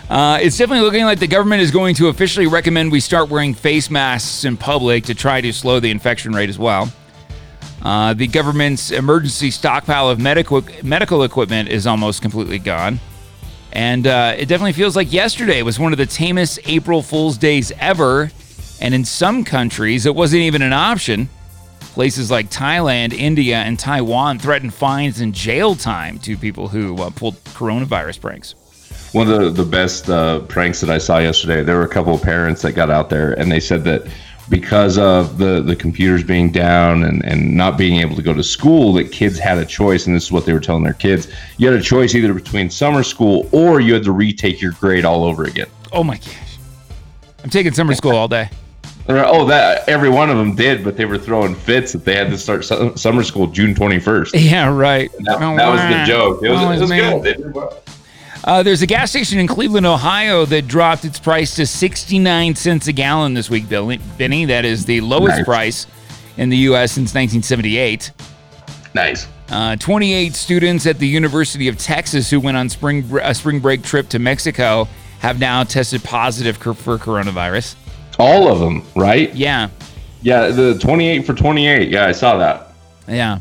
Uh, 0.09 0.39
it's 0.41 0.57
definitely 0.57 0.85
looking 0.85 1.03
like 1.03 1.19
the 1.19 1.27
government 1.27 1.61
is 1.61 1.71
going 1.71 1.93
to 1.95 2.07
officially 2.07 2.47
recommend 2.47 2.91
we 2.91 2.99
start 2.99 3.29
wearing 3.29 3.53
face 3.53 3.89
masks 3.89 4.45
in 4.45 4.55
public 4.55 5.03
to 5.03 5.13
try 5.13 5.41
to 5.41 5.51
slow 5.51 5.79
the 5.79 5.91
infection 5.91 6.31
rate 6.31 6.47
as 6.47 6.57
well. 6.57 6.89
Uh, 7.81 8.13
the 8.13 8.27
government's 8.27 8.91
emergency 8.91 9.51
stockpile 9.51 10.09
of 10.09 10.19
medical 10.19 10.63
medical 10.83 11.23
equipment 11.23 11.69
is 11.69 11.85
almost 11.87 12.21
completely 12.21 12.59
gone. 12.59 12.99
And 13.71 14.07
uh, 14.07 14.35
it 14.37 14.47
definitely 14.47 14.73
feels 14.73 14.95
like 14.95 15.11
yesterday 15.11 15.61
was 15.61 15.79
one 15.79 15.91
of 15.91 15.97
the 15.97 16.05
tamest 16.05 16.59
April 16.65 17.01
Fool's 17.01 17.37
Days 17.37 17.71
ever. 17.79 18.31
And 18.81 18.93
in 18.93 19.05
some 19.05 19.43
countries, 19.43 20.05
it 20.05 20.15
wasn't 20.15 20.43
even 20.43 20.61
an 20.61 20.73
option. 20.73 21.29
Places 21.79 22.29
like 22.29 22.49
Thailand, 22.49 23.13
India, 23.13 23.57
and 23.57 23.77
Taiwan 23.77 24.37
threatened 24.39 24.73
fines 24.73 25.19
and 25.19 25.33
jail 25.33 25.75
time 25.75 26.19
to 26.19 26.37
people 26.37 26.67
who 26.67 26.95
uh, 27.01 27.09
pulled 27.09 27.43
coronavirus 27.45 28.21
pranks. 28.21 28.55
One 29.13 29.31
of 29.31 29.41
the, 29.41 29.63
the 29.63 29.69
best 29.69 30.09
uh, 30.09 30.41
pranks 30.41 30.79
that 30.81 30.89
I 30.91 30.99
saw 30.99 31.17
yesterday, 31.17 31.63
there 31.63 31.77
were 31.77 31.85
a 31.85 31.89
couple 31.89 32.13
of 32.13 32.21
parents 32.21 32.61
that 32.61 32.73
got 32.73 32.91
out 32.91 33.09
there 33.09 33.33
and 33.39 33.51
they 33.51 33.59
said 33.59 33.83
that 33.85 34.05
because 34.49 34.97
of 34.97 35.37
the, 35.37 35.61
the 35.61 35.75
computers 35.75 36.23
being 36.23 36.51
down 36.51 37.03
and, 37.03 37.23
and 37.25 37.55
not 37.55 37.77
being 37.77 37.99
able 37.99 38.15
to 38.15 38.21
go 38.21 38.33
to 38.33 38.43
school, 38.43 38.93
that 38.93 39.11
kids 39.11 39.37
had 39.37 39.57
a 39.57 39.65
choice, 39.65 40.07
and 40.07 40.15
this 40.15 40.23
is 40.23 40.31
what 40.31 40.45
they 40.45 40.53
were 40.53 40.59
telling 40.59 40.83
their 40.83 40.93
kids. 40.93 41.27
You 41.57 41.69
had 41.69 41.79
a 41.79 41.83
choice 41.83 42.15
either 42.15 42.33
between 42.33 42.69
summer 42.69 43.03
school 43.03 43.49
or 43.51 43.79
you 43.79 43.93
had 43.93 44.03
to 44.03 44.11
retake 44.11 44.61
your 44.61 44.71
grade 44.73 45.05
all 45.05 45.23
over 45.23 45.45
again. 45.45 45.67
Oh 45.91 46.03
my 46.03 46.17
gosh. 46.17 46.57
I'm 47.43 47.49
taking 47.49 47.73
summer 47.73 47.93
school 47.93 48.15
all 48.15 48.27
day. 48.27 48.49
Oh, 49.09 49.45
that 49.45 49.87
every 49.87 50.09
one 50.09 50.29
of 50.29 50.35
them 50.35 50.53
did, 50.53 50.83
but 50.83 50.97
they 50.97 51.05
were 51.05 51.17
throwing 51.17 51.55
fits 51.55 51.93
that 51.93 52.03
they 52.03 52.13
had 52.13 52.29
to 52.29 52.37
start 52.37 52.65
summer 52.65 53.23
school 53.23 53.47
June 53.47 53.73
21st. 53.73 54.31
Yeah, 54.33 54.69
right. 54.69 55.09
That, 55.19 55.41
oh, 55.41 55.55
that 55.55 55.69
was 55.69 55.79
the 55.79 56.03
joke. 56.05 56.43
It 56.43 56.49
was, 56.49 56.59
oh, 56.59 56.71
it 56.71 56.79
was 56.81 56.89
good. 56.91 57.96
They 58.47 58.53
did 58.53 58.53
well. 58.53 58.59
Uh, 58.59 58.63
there's 58.63 58.81
a 58.81 58.87
gas 58.87 59.09
station 59.09 59.39
in 59.39 59.47
Cleveland, 59.47 59.85
Ohio 59.85 60.45
that 60.45 60.67
dropped 60.67 61.05
its 61.05 61.19
price 61.19 61.55
to 61.55 61.65
69 61.65 62.55
cents 62.55 62.87
a 62.87 62.93
gallon 62.93 63.33
this 63.33 63.49
week, 63.49 63.69
Benny. 63.69 64.45
That 64.45 64.65
is 64.65 64.85
the 64.85 65.01
lowest 65.01 65.37
nice. 65.37 65.45
price 65.45 65.87
in 66.37 66.49
the 66.49 66.57
U.S. 66.57 66.93
since 66.93 67.13
1978. 67.13 68.11
Nice. 68.93 69.27
Uh, 69.49 69.75
28 69.75 70.33
students 70.33 70.85
at 70.85 70.99
the 70.99 71.07
University 71.07 71.67
of 71.67 71.77
Texas 71.77 72.29
who 72.29 72.39
went 72.39 72.57
on 72.57 72.69
spring 72.69 73.09
a 73.21 73.33
spring 73.33 73.59
break 73.59 73.83
trip 73.83 74.09
to 74.09 74.19
Mexico 74.19 74.87
have 75.19 75.39
now 75.39 75.63
tested 75.63 76.03
positive 76.03 76.57
for 76.57 76.97
coronavirus. 76.97 77.75
All 78.19 78.51
of 78.51 78.59
them, 78.59 78.85
right? 78.95 79.33
Yeah. 79.35 79.69
Yeah, 80.21 80.47
the 80.47 80.77
28 80.79 81.25
for 81.25 81.33
28. 81.33 81.89
Yeah, 81.89 82.05
I 82.05 82.11
saw 82.11 82.37
that. 82.37 82.73
Yeah. 83.07 83.39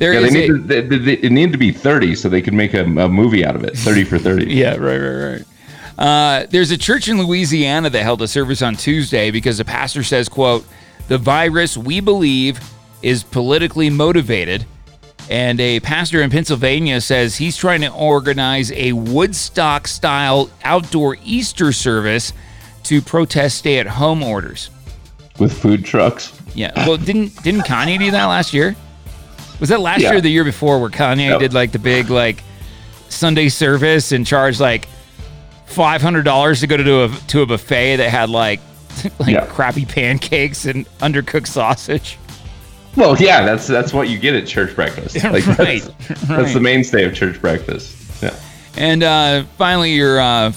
There 0.00 0.14
yeah, 0.14 0.20
they 0.20 0.30
need, 0.30 0.50
a, 0.50 0.54
to, 0.54 0.58
they, 0.58 0.80
they, 0.80 1.12
it 1.12 1.30
needed 1.30 1.52
to 1.52 1.58
be 1.58 1.70
30 1.72 2.14
so 2.14 2.30
they 2.30 2.40
could 2.40 2.54
make 2.54 2.72
a, 2.72 2.84
a 2.84 3.08
movie 3.08 3.44
out 3.44 3.54
of 3.54 3.64
it. 3.64 3.76
30 3.76 4.04
for 4.04 4.18
30. 4.18 4.46
yeah, 4.48 4.74
right, 4.76 4.96
right, 4.96 5.32
right. 5.32 5.44
Uh, 5.98 6.46
there's 6.48 6.70
a 6.70 6.78
church 6.78 7.06
in 7.06 7.22
Louisiana 7.22 7.90
that 7.90 8.02
held 8.02 8.22
a 8.22 8.26
service 8.26 8.62
on 8.62 8.76
Tuesday 8.76 9.30
because 9.30 9.58
the 9.58 9.64
pastor 9.66 10.02
says, 10.02 10.26
quote, 10.26 10.64
the 11.08 11.18
virus 11.18 11.76
we 11.76 12.00
believe 12.00 12.58
is 13.02 13.22
politically 13.22 13.90
motivated. 13.90 14.64
And 15.28 15.60
a 15.60 15.80
pastor 15.80 16.22
in 16.22 16.30
Pennsylvania 16.30 17.02
says 17.02 17.36
he's 17.36 17.58
trying 17.58 17.82
to 17.82 17.92
organize 17.92 18.72
a 18.72 18.94
Woodstock 18.94 19.86
style 19.86 20.48
outdoor 20.64 21.18
Easter 21.22 21.72
service 21.72 22.32
to 22.84 23.02
protest 23.02 23.58
stay 23.58 23.78
at 23.78 23.86
home 23.86 24.22
orders. 24.22 24.70
With 25.38 25.52
food 25.52 25.84
trucks? 25.84 26.32
Yeah. 26.54 26.72
Well, 26.86 26.96
didn't 26.96 27.42
didn't 27.42 27.62
Kanye 27.62 27.98
do 27.98 28.10
that 28.10 28.24
last 28.24 28.54
year? 28.54 28.74
Was 29.60 29.68
that 29.68 29.80
last 29.80 30.00
yeah. 30.00 30.10
year 30.10 30.18
or 30.18 30.20
the 30.22 30.30
year 30.30 30.44
before 30.44 30.80
where 30.80 30.90
Kanye 30.90 31.28
yep. 31.28 31.40
did 31.40 31.52
like 31.52 31.72
the 31.72 31.78
big 31.78 32.10
like 32.10 32.42
Sunday 33.08 33.48
service 33.48 34.12
and 34.12 34.26
charged 34.26 34.60
like 34.60 34.88
five 35.66 36.02
hundred 36.02 36.24
dollars 36.24 36.60
to 36.60 36.66
go 36.66 36.76
to 36.76 37.04
a 37.04 37.08
to 37.28 37.42
a 37.42 37.46
buffet 37.46 37.96
that 37.96 38.10
had 38.10 38.30
like 38.30 38.60
like 39.18 39.28
yeah. 39.28 39.46
crappy 39.46 39.84
pancakes 39.84 40.64
and 40.64 40.86
undercooked 40.98 41.46
sausage? 41.46 42.18
Well, 42.96 43.16
yeah, 43.18 43.44
that's 43.44 43.66
that's 43.66 43.92
what 43.92 44.08
you 44.08 44.18
get 44.18 44.34
at 44.34 44.46
church 44.46 44.74
breakfast. 44.74 45.16
Like, 45.24 45.46
right, 45.46 45.56
that's, 45.56 45.88
right. 46.10 46.28
that's 46.28 46.54
the 46.54 46.60
mainstay 46.60 47.04
of 47.04 47.14
church 47.14 47.40
breakfast. 47.40 48.22
Yeah. 48.22 48.34
And 48.76 49.02
uh, 49.02 49.44
finally, 49.56 49.92
your 49.92 50.20
uh, 50.20 50.52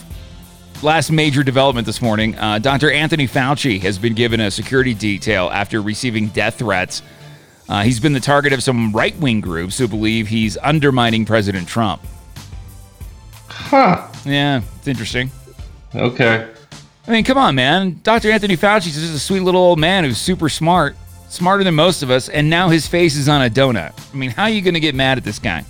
last 0.82 1.12
major 1.12 1.44
development 1.44 1.86
this 1.86 2.02
morning. 2.02 2.38
Uh, 2.38 2.60
Dr. 2.60 2.92
Anthony 2.92 3.28
Fauci 3.28 3.82
has 3.82 3.98
been 3.98 4.14
given 4.14 4.40
a 4.40 4.52
security 4.52 4.94
detail 4.94 5.50
after 5.52 5.82
receiving 5.82 6.28
death 6.28 6.60
threats. 6.60 7.02
Uh, 7.74 7.82
he's 7.82 8.00
been 8.00 8.14
the 8.14 8.20
target 8.20 8.54
of 8.54 8.62
some 8.62 8.92
right 8.92 9.18
wing 9.18 9.42
groups 9.42 9.80
who 9.80 9.88
believe 9.88 10.28
he's 10.28 10.58
undermining 10.58 11.26
President 11.26 11.68
Trump. 11.68 12.04
Huh. 13.48 14.08
Yeah, 14.26 14.62
it's 14.78 14.88
interesting. 14.88 15.32
Okay. 15.96 16.48
I 17.08 17.12
mean, 17.12 17.24
come 17.24 17.40
on, 17.40 17.56
man. 17.56 18.00
Dr. 18.04 18.30
Anthony 18.30 18.56
Fauci 18.56 18.90
is 18.90 18.94
just 18.94 19.16
a 19.16 19.20
sweet 19.20 19.40
little 19.40 19.60
old 19.60 19.80
man 19.80 20.04
who's 20.04 20.20
super 20.20 20.50
smart, 20.50 20.96
smarter 21.30 21.64
than 21.64 21.74
most 21.74 22.04
of 22.04 22.12
us, 22.12 22.30
and 22.30 22.48
now 22.48 22.70
his 22.70 22.86
face 22.86 23.16
is 23.16 23.28
on 23.28 23.42
a 23.42 23.50
donut. 23.50 24.00
I 24.14 24.16
mean, 24.16 24.30
how 24.30 24.44
are 24.44 24.52
you 24.52 24.62
going 24.62 24.76
to 24.76 24.80
get 24.80 24.94
mad 24.94 25.18
at 25.18 25.24
this 25.24 25.40
guy? 25.40 25.66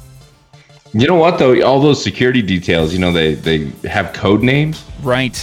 You 0.91 1.07
know 1.07 1.15
what 1.15 1.39
though? 1.39 1.61
All 1.61 1.79
those 1.79 2.03
security 2.03 2.41
details, 2.41 2.91
you 2.91 2.99
know, 2.99 3.13
they 3.13 3.35
they 3.35 3.67
have 3.87 4.11
code 4.11 4.43
names. 4.43 4.83
Right. 5.01 5.37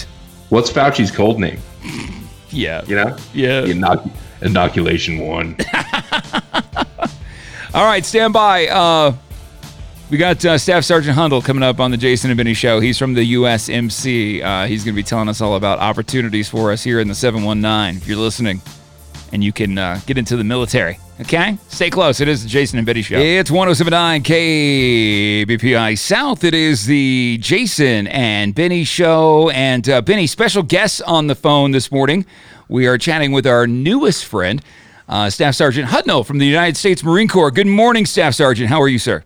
What's 0.49 0.71
Fauci's 0.71 1.09
code 1.09 1.39
name? 1.39 1.59
Yeah. 2.51 2.85
You 2.85 2.97
know? 2.97 3.17
Yeah. 3.33 3.63
Inoc- 3.63 4.11
inoculation 4.43 5.17
one. 5.17 5.57
All 7.73 7.85
right, 7.85 8.05
stand 8.05 8.33
by. 8.33 8.67
Uh, 8.67 9.13
we 10.09 10.17
got 10.17 10.43
uh, 10.43 10.57
Staff 10.57 10.83
Sergeant 10.83 11.15
Hundle 11.15 11.41
coming 11.41 11.63
up 11.63 11.79
on 11.79 11.91
the 11.91 11.97
Jason 11.97 12.31
and 12.31 12.37
Benny 12.37 12.53
Show. 12.53 12.79
He's 12.81 12.97
from 12.97 13.13
the 13.13 13.33
USMC. 13.33 14.43
Uh, 14.43 14.67
he's 14.67 14.83
going 14.83 14.93
to 14.93 14.99
be 15.01 15.03
telling 15.03 15.29
us 15.29 15.39
all 15.39 15.55
about 15.55 15.79
opportunities 15.79 16.49
for 16.49 16.71
us 16.71 16.83
here 16.83 16.99
in 16.99 17.07
the 17.07 17.15
719. 17.15 18.01
If 18.01 18.07
you're 18.07 18.17
listening, 18.17 18.61
and 19.31 19.43
you 19.43 19.53
can 19.53 19.77
uh, 19.77 19.99
get 20.05 20.17
into 20.17 20.35
the 20.35 20.43
military. 20.43 20.99
Okay? 21.21 21.57
Stay 21.67 21.89
close. 21.89 22.19
It 22.19 22.27
is 22.27 22.43
the 22.43 22.49
Jason 22.49 22.79
and 22.79 22.85
Benny 22.85 23.01
Show. 23.01 23.17
It's 23.19 23.51
1079 23.51 24.23
KBPI 24.23 25.97
South. 25.97 26.43
It 26.43 26.53
is 26.53 26.85
the 26.85 27.37
Jason 27.39 28.07
and 28.07 28.53
Benny 28.53 28.83
Show. 28.83 29.49
And 29.51 29.87
uh, 29.87 30.01
Benny, 30.01 30.27
special 30.27 30.63
guests 30.63 30.99
on 31.01 31.27
the 31.27 31.35
phone 31.35 31.71
this 31.71 31.91
morning. 31.91 32.25
We 32.67 32.87
are 32.87 32.97
chatting 32.97 33.31
with 33.31 33.45
our 33.45 33.67
newest 33.67 34.25
friend, 34.25 34.61
uh, 35.11 35.29
Staff 35.29 35.53
Sergeant 35.53 35.89
Hudnall 35.89 36.25
from 36.25 36.39
the 36.39 36.45
United 36.45 36.75
States 36.75 37.03
Marine 37.03 37.27
Corps. 37.27 37.51
Good 37.51 37.67
morning, 37.67 38.07
Staff 38.07 38.33
Sergeant. 38.33 38.69
How 38.69 38.81
are 38.81 38.87
you, 38.87 38.97
sir? 38.97 39.23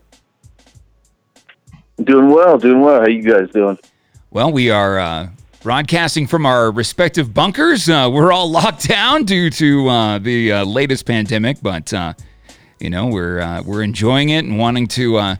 Doing 2.04 2.30
well, 2.30 2.58
doing 2.58 2.82
well. 2.82 2.96
How 2.96 3.02
are 3.02 3.10
you 3.10 3.22
guys 3.22 3.50
doing? 3.52 3.80
Well, 4.32 4.52
we 4.52 4.70
are 4.70 5.00
uh, 5.00 5.30
broadcasting 5.62 6.28
from 6.28 6.46
our 6.46 6.70
respective 6.72 7.34
bunkers. 7.34 7.88
Uh, 7.88 8.10
we're 8.12 8.34
all 8.34 8.52
locked 8.52 8.88
down 8.90 9.24
due 9.24 9.50
to 9.52 9.88
uh, 9.88 10.20
the 10.20 10.52
uh, 10.52 10.66
latest 10.66 11.06
pandemic, 11.06 11.58
but 11.62 11.94
uh, 11.94 12.14
you 12.80 12.90
know 12.90 13.06
we're 13.08 13.40
uh, 13.40 13.62
we're 13.64 13.84
enjoying 13.84 14.30
it 14.30 14.44
and 14.44 14.58
wanting 14.58 14.88
to 14.88 15.18
uh, 15.18 15.36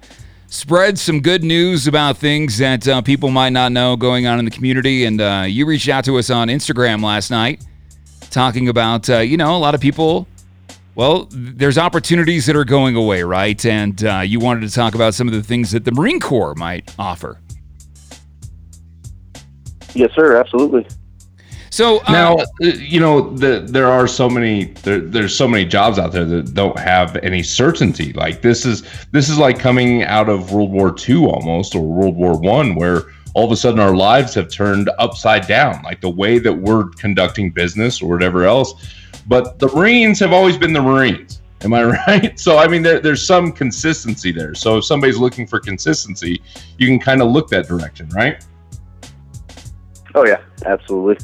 spread 0.48 0.98
some 0.98 1.20
good 1.20 1.44
news 1.44 1.88
about 1.88 2.18
things 2.18 2.58
that 2.58 2.88
uh, 2.88 3.02
people 3.02 3.30
might 3.30 3.50
not 3.50 3.72
know 3.72 3.96
going 3.96 4.28
on 4.28 4.40
in 4.40 4.46
the 4.46 4.52
community. 4.52 5.06
And 5.06 5.20
uh, 5.20 5.46
you 5.48 5.66
reached 5.66 5.90
out 5.90 6.06
to 6.06 6.18
us 6.18 6.30
on 6.30 6.48
Instagram 6.48 7.04
last 7.04 7.32
night, 7.32 7.66
talking 8.30 8.70
about 8.70 9.10
uh, 9.10 9.20
you 9.20 9.38
know 9.38 9.56
a 9.56 9.60
lot 9.60 9.76
of 9.76 9.82
people. 9.82 10.28
Well, 10.96 11.28
there's 11.32 11.78
opportunities 11.78 12.46
that 12.46 12.56
are 12.56 12.66
going 12.66 12.96
away, 12.96 13.24
right? 13.24 13.64
And 13.66 14.04
uh, 14.04 14.22
you 14.26 14.40
wanted 14.40 14.68
to 14.68 14.74
talk 14.74 14.96
about 14.96 15.14
some 15.14 15.28
of 15.28 15.34
the 15.34 15.44
things 15.44 15.72
that 15.72 15.84
the 15.84 15.92
Marine 15.92 16.22
Corps 16.22 16.56
might 16.56 16.94
offer. 16.98 17.40
Yes, 19.94 20.12
sir. 20.16 20.38
Absolutely. 20.38 20.88
So 21.70 22.00
uh, 22.08 22.12
now, 22.12 22.38
uh, 22.38 22.46
you 22.62 23.02
know, 23.02 23.32
the, 23.36 23.66
there 23.68 23.88
are 23.88 24.08
so 24.08 24.30
many 24.30 24.66
there, 24.84 25.00
there's 25.00 25.36
so 25.36 25.46
many 25.46 25.66
jobs 25.66 26.00
out 26.00 26.14
there 26.14 26.24
that 26.24 26.54
don't 26.54 26.80
have 26.80 27.18
any 27.18 27.44
certainty. 27.44 28.14
Like 28.14 28.42
this 28.42 28.66
is 28.66 28.84
this 29.12 29.28
is 29.28 29.38
like 29.38 29.60
coming 29.60 30.04
out 30.04 30.30
of 30.30 30.54
World 30.54 30.72
War 30.72 30.96
II 31.08 31.26
almost 31.26 31.76
or 31.76 31.82
World 31.82 32.16
War 32.16 32.40
One, 32.40 32.76
where 32.76 33.04
all 33.36 33.46
of 33.46 33.52
a 33.52 33.56
sudden 33.56 33.82
our 33.82 33.96
lives 33.96 34.34
have 34.34 34.50
turned 34.50 34.90
upside 34.98 35.46
down, 35.46 35.84
like 35.84 36.00
the 36.00 36.10
way 36.10 36.40
that 36.40 36.54
we're 36.54 36.86
conducting 36.86 37.52
business 37.52 38.02
or 38.02 38.10
whatever 38.10 38.46
else. 38.46 38.74
But 39.28 39.60
the 39.60 39.68
Marines 39.68 40.20
have 40.22 40.32
always 40.32 40.58
been 40.58 40.72
the 40.72 40.82
Marines. 40.82 41.42
Am 41.62 41.74
I 41.74 41.84
right? 42.08 42.40
So 42.40 42.58
I 42.58 42.68
mean, 42.68 42.82
there, 42.82 43.02
there's 43.02 43.26
some 43.26 43.52
consistency 43.52 44.32
there. 44.32 44.56
So 44.56 44.78
if 44.78 44.86
somebody's 44.86 45.18
looking 45.18 45.46
for 45.46 45.60
consistency, 45.60 46.42
you 46.78 46.88
can 46.88 46.98
kind 46.98 47.22
of 47.22 47.30
look 47.30 47.50
that 47.50 47.68
direction, 47.68 48.08
right? 48.10 48.44
Oh 50.16 50.26
yeah, 50.26 50.42
absolutely. 50.66 51.18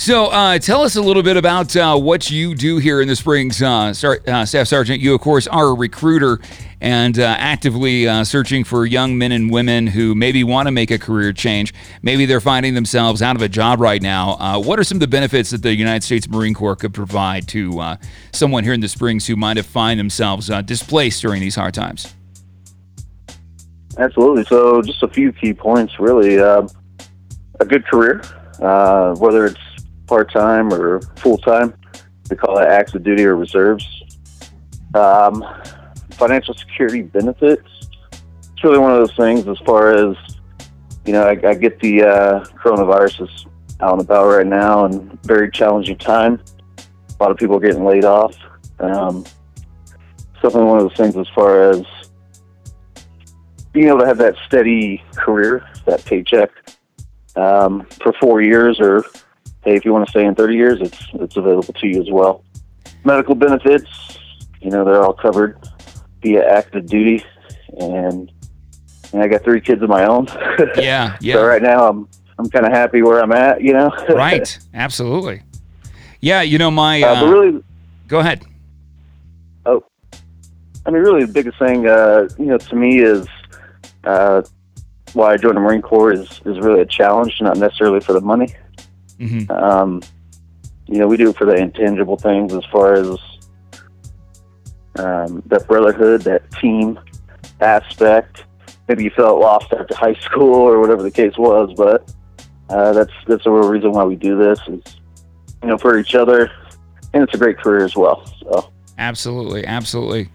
So, 0.00 0.28
uh, 0.28 0.58
tell 0.58 0.80
us 0.80 0.96
a 0.96 1.02
little 1.02 1.22
bit 1.22 1.36
about 1.36 1.76
uh, 1.76 1.94
what 1.94 2.30
you 2.30 2.54
do 2.54 2.78
here 2.78 3.02
in 3.02 3.08
the 3.08 3.14
Springs, 3.14 3.62
uh, 3.62 3.92
uh, 3.92 4.46
Staff 4.46 4.66
Sergeant. 4.66 4.98
You, 5.02 5.14
of 5.14 5.20
course, 5.20 5.46
are 5.46 5.66
a 5.66 5.74
recruiter 5.74 6.40
and 6.80 7.18
uh, 7.18 7.36
actively 7.38 8.08
uh, 8.08 8.24
searching 8.24 8.64
for 8.64 8.86
young 8.86 9.18
men 9.18 9.30
and 9.30 9.50
women 9.50 9.88
who 9.88 10.14
maybe 10.14 10.42
want 10.42 10.68
to 10.68 10.72
make 10.72 10.90
a 10.90 10.98
career 10.98 11.34
change. 11.34 11.74
Maybe 12.00 12.24
they're 12.24 12.40
finding 12.40 12.72
themselves 12.72 13.20
out 13.20 13.36
of 13.36 13.42
a 13.42 13.48
job 13.48 13.78
right 13.78 14.00
now. 14.00 14.58
What 14.60 14.78
are 14.78 14.84
some 14.84 14.96
of 14.96 15.00
the 15.00 15.06
benefits 15.06 15.50
that 15.50 15.60
the 15.60 15.74
United 15.74 16.02
States 16.02 16.26
Marine 16.26 16.54
Corps 16.54 16.76
could 16.76 16.94
provide 16.94 17.46
to 17.48 17.98
someone 18.32 18.64
here 18.64 18.72
in 18.72 18.80
the 18.80 18.88
Springs 18.88 19.26
who 19.26 19.36
might 19.36 19.58
have 19.58 19.66
find 19.66 20.00
themselves 20.00 20.48
displaced 20.64 21.20
during 21.20 21.42
these 21.42 21.56
hard 21.56 21.74
times? 21.74 22.14
Absolutely. 23.98 24.44
So, 24.44 24.80
just 24.80 25.02
a 25.02 25.08
few 25.08 25.30
key 25.30 25.52
points, 25.52 26.00
really. 26.00 26.36
A 26.36 26.66
good 27.66 27.86
career, 27.86 28.22
whether 28.58 29.44
it's 29.44 29.60
part 30.10 30.32
time 30.32 30.74
or 30.74 31.00
full 31.18 31.38
time, 31.38 31.72
we 32.28 32.36
call 32.36 32.56
that 32.56 32.68
active 32.68 33.04
duty 33.04 33.24
or 33.24 33.36
reserves. 33.36 33.86
Um, 34.92 35.44
financial 36.10 36.52
security 36.52 37.02
benefits. 37.02 37.62
It's 38.10 38.64
really 38.64 38.78
one 38.78 38.90
of 38.90 38.98
those 38.98 39.16
things 39.16 39.46
as 39.46 39.56
far 39.64 39.92
as, 39.92 40.16
you 41.06 41.12
know, 41.12 41.22
I, 41.22 41.38
I 41.48 41.54
get 41.54 41.78
the 41.78 42.02
uh, 42.02 42.44
coronavirus 42.60 43.22
is 43.22 43.46
out 43.80 43.92
and 43.92 44.02
about 44.02 44.26
right 44.26 44.46
now 44.46 44.84
and 44.84 45.16
very 45.22 45.48
challenging 45.48 45.96
time. 45.96 46.42
A 46.78 47.22
lot 47.22 47.30
of 47.30 47.36
people 47.36 47.60
getting 47.60 47.84
laid 47.84 48.04
off. 48.04 48.36
Um, 48.80 49.24
something 50.42 50.66
one 50.66 50.80
of 50.80 50.88
those 50.88 50.96
things 50.96 51.16
as 51.16 51.28
far 51.36 51.70
as 51.70 51.84
being 53.72 53.86
able 53.86 54.00
to 54.00 54.06
have 54.06 54.18
that 54.18 54.34
steady 54.44 55.04
career, 55.14 55.64
that 55.86 56.04
paycheck 56.04 56.50
um, 57.36 57.86
for 58.02 58.12
four 58.20 58.42
years, 58.42 58.80
or 58.80 59.04
hey, 59.64 59.76
if 59.76 59.84
you 59.84 59.92
want 59.92 60.06
to 60.06 60.10
stay 60.10 60.24
in 60.24 60.34
30 60.34 60.54
years, 60.54 60.78
it's 60.80 60.98
it's 61.14 61.36
available 61.36 61.72
to 61.74 61.86
you 61.86 62.00
as 62.00 62.10
well. 62.10 62.44
Medical 63.04 63.34
benefits, 63.34 63.88
you 64.60 64.70
know, 64.70 64.84
they're 64.84 65.02
all 65.02 65.12
covered 65.12 65.58
via 66.22 66.46
active 66.46 66.86
duty, 66.86 67.24
and, 67.78 68.30
and 69.12 69.22
I 69.22 69.28
got 69.28 69.42
three 69.42 69.60
kids 69.60 69.82
of 69.82 69.88
my 69.88 70.04
own. 70.04 70.26
Yeah, 70.76 71.16
yeah. 71.20 71.34
so 71.34 71.46
right 71.46 71.62
now, 71.62 71.88
I'm 71.88 72.08
I'm 72.38 72.48
kind 72.50 72.66
of 72.66 72.72
happy 72.72 73.02
where 73.02 73.20
I'm 73.22 73.32
at. 73.32 73.62
You 73.62 73.72
know. 73.72 73.90
right, 74.10 74.58
absolutely. 74.74 75.42
Yeah, 76.20 76.42
you 76.42 76.58
know, 76.58 76.70
my. 76.70 77.02
Uh, 77.02 77.14
Uh, 77.14 77.20
but 77.20 77.26
really, 77.28 77.64
go 78.08 78.18
ahead. 78.20 78.44
Oh, 79.66 79.82
I 80.86 80.90
mean, 80.90 81.02
really, 81.02 81.24
the 81.24 81.32
biggest 81.32 81.58
thing, 81.58 81.86
uh, 81.86 82.28
you 82.38 82.46
know, 82.46 82.58
to 82.58 82.76
me 82.76 83.00
is 83.00 83.26
uh, 84.04 84.42
why 85.14 85.32
I 85.32 85.36
joined 85.36 85.56
the 85.56 85.60
Marine 85.60 85.82
Corps 85.82 86.12
is 86.12 86.28
is 86.44 86.58
really 86.58 86.80
a 86.82 86.86
challenge, 86.86 87.36
not 87.40 87.56
necessarily 87.56 88.00
for 88.00 88.12
the 88.12 88.20
money. 88.20 88.54
Hmm 89.20 89.50
Um, 89.50 90.02
you 90.86 90.98
know, 90.98 91.06
we 91.06 91.16
do 91.16 91.30
it 91.30 91.36
for 91.36 91.44
the 91.44 91.54
intangible 91.54 92.16
things 92.16 92.52
as 92.52 92.64
far 92.72 92.94
as 92.94 93.06
um, 94.98 95.42
that 95.46 95.66
brotherhood, 95.68 96.22
that 96.22 96.50
team 96.52 96.98
aspect. 97.60 98.44
Maybe 98.88 99.04
you 99.04 99.10
felt 99.10 99.38
lost 99.38 99.72
after 99.72 99.94
high 99.94 100.14
school 100.14 100.54
or 100.54 100.80
whatever 100.80 101.02
the 101.02 101.10
case 101.12 101.38
was, 101.38 101.72
but 101.76 102.12
uh, 102.68 102.92
that's 102.92 103.12
that's 103.28 103.44
the 103.44 103.50
real 103.50 103.68
reason 103.68 103.92
why 103.92 104.04
we 104.04 104.16
do 104.16 104.36
this 104.36 104.58
is 104.66 104.82
you 105.62 105.68
know 105.68 105.78
for 105.78 105.96
each 105.98 106.16
other, 106.16 106.50
and 107.14 107.22
it's 107.22 107.34
a 107.34 107.38
great 107.38 107.58
career 107.58 107.84
as 107.84 107.94
well. 107.94 108.26
So. 108.40 108.72
Absolutely, 108.98 109.64
absolutely. 109.64 110.28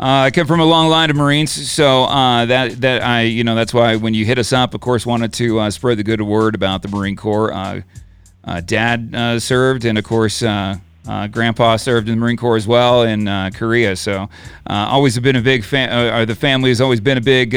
Uh, 0.00 0.26
I 0.26 0.30
come 0.30 0.46
from 0.46 0.60
a 0.60 0.64
long 0.64 0.88
line 0.88 1.10
of 1.10 1.16
Marines, 1.16 1.50
so 1.50 2.04
uh, 2.04 2.46
that 2.46 2.80
that 2.80 3.02
I 3.02 3.22
you 3.22 3.44
know 3.44 3.54
that's 3.54 3.74
why 3.74 3.96
when 3.96 4.14
you 4.14 4.24
hit 4.24 4.38
us 4.38 4.54
up, 4.54 4.72
of 4.72 4.80
course, 4.80 5.04
wanted 5.04 5.32
to 5.34 5.60
uh, 5.60 5.70
spread 5.70 5.98
the 5.98 6.02
good 6.02 6.22
word 6.22 6.54
about 6.54 6.82
the 6.82 6.88
Marine 6.88 7.16
Corps. 7.16 7.52
Uh, 8.48 8.62
Dad 8.62 9.14
uh, 9.14 9.38
served, 9.38 9.84
and 9.84 9.98
of 9.98 10.04
course, 10.04 10.42
uh, 10.42 10.76
uh, 11.06 11.26
Grandpa 11.26 11.76
served 11.76 12.08
in 12.08 12.14
the 12.14 12.20
Marine 12.20 12.38
Corps 12.38 12.56
as 12.56 12.66
well 12.66 13.02
in 13.02 13.28
uh, 13.28 13.50
Korea. 13.52 13.94
So, 13.94 14.22
uh, 14.66 14.88
always 14.88 15.14
have 15.16 15.22
been 15.22 15.36
a 15.36 15.42
big 15.42 15.64
fan. 15.64 16.14
Or 16.14 16.24
the 16.24 16.34
family 16.34 16.70
has 16.70 16.80
always 16.80 16.98
been 16.98 17.18
a 17.18 17.20
big 17.20 17.54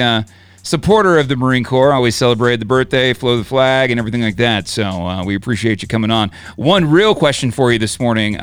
supporter 0.63 1.17
of 1.17 1.29
the 1.29 1.37
Marine 1.37 1.63
Corps. 1.63 1.93
Always 1.93 2.17
celebrated 2.17 2.59
the 2.59 2.65
birthday, 2.65 3.13
flow 3.13 3.37
the 3.37 3.45
flag, 3.45 3.89
and 3.89 3.99
everything 3.99 4.21
like 4.21 4.35
that. 4.35 4.67
So, 4.67 5.23
we 5.23 5.35
appreciate 5.35 5.81
you 5.81 5.87
coming 5.87 6.11
on. 6.11 6.29
One 6.57 6.83
real 6.91 7.15
question 7.15 7.51
for 7.51 7.71
you 7.71 7.79
this 7.79 7.97
morning, 7.97 8.35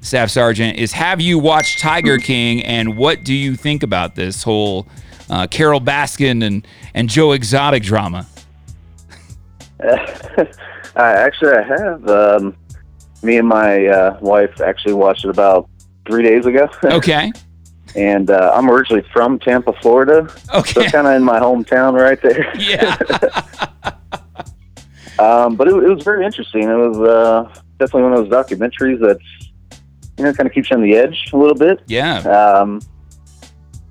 Staff 0.00 0.30
Sergeant, 0.30 0.78
is: 0.78 0.92
Have 0.92 1.20
you 1.20 1.38
watched 1.38 1.80
Tiger 1.80 2.16
King, 2.16 2.64
and 2.64 2.96
what 2.96 3.24
do 3.24 3.34
you 3.34 3.56
think 3.56 3.82
about 3.82 4.14
this 4.14 4.42
whole 4.42 4.86
Carole 5.50 5.82
Baskin 5.82 6.42
and 6.42 6.66
and 6.94 7.10
Joe 7.10 7.32
Exotic 7.32 7.82
drama? 7.82 8.26
I 10.96 11.12
actually 11.12 11.52
I 11.52 11.62
have. 11.62 12.08
Um, 12.08 12.56
me 13.22 13.36
and 13.36 13.46
my 13.46 13.86
uh, 13.86 14.18
wife 14.20 14.60
actually 14.62 14.94
watched 14.94 15.24
it 15.26 15.30
about 15.30 15.68
three 16.08 16.22
days 16.22 16.46
ago. 16.46 16.68
Okay, 16.84 17.30
and 17.94 18.30
uh, 18.30 18.52
I'm 18.54 18.70
originally 18.70 19.04
from 19.12 19.38
Tampa, 19.38 19.72
Florida, 19.82 20.26
Okay. 20.54 20.72
so 20.72 20.90
kind 20.90 21.06
of 21.06 21.14
in 21.14 21.22
my 21.22 21.38
hometown 21.38 21.92
right 22.00 22.20
there. 22.22 22.50
yeah. 22.58 22.96
Um, 25.18 25.54
but 25.54 25.68
it, 25.68 25.74
it 25.74 25.88
was 25.94 26.02
very 26.02 26.24
interesting. 26.24 26.62
It 26.62 26.74
was 26.74 26.96
uh, 26.98 27.44
definitely 27.78 28.04
one 28.04 28.12
of 28.14 28.18
those 28.20 28.32
documentaries 28.32 28.98
that's 29.06 29.20
you 30.16 30.24
know 30.24 30.32
kind 30.32 30.46
of 30.46 30.54
keeps 30.54 30.70
you 30.70 30.76
on 30.76 30.82
the 30.82 30.94
edge 30.96 31.28
a 31.34 31.36
little 31.36 31.54
bit. 31.54 31.82
Yeah. 31.88 32.20
Um, 32.20 32.80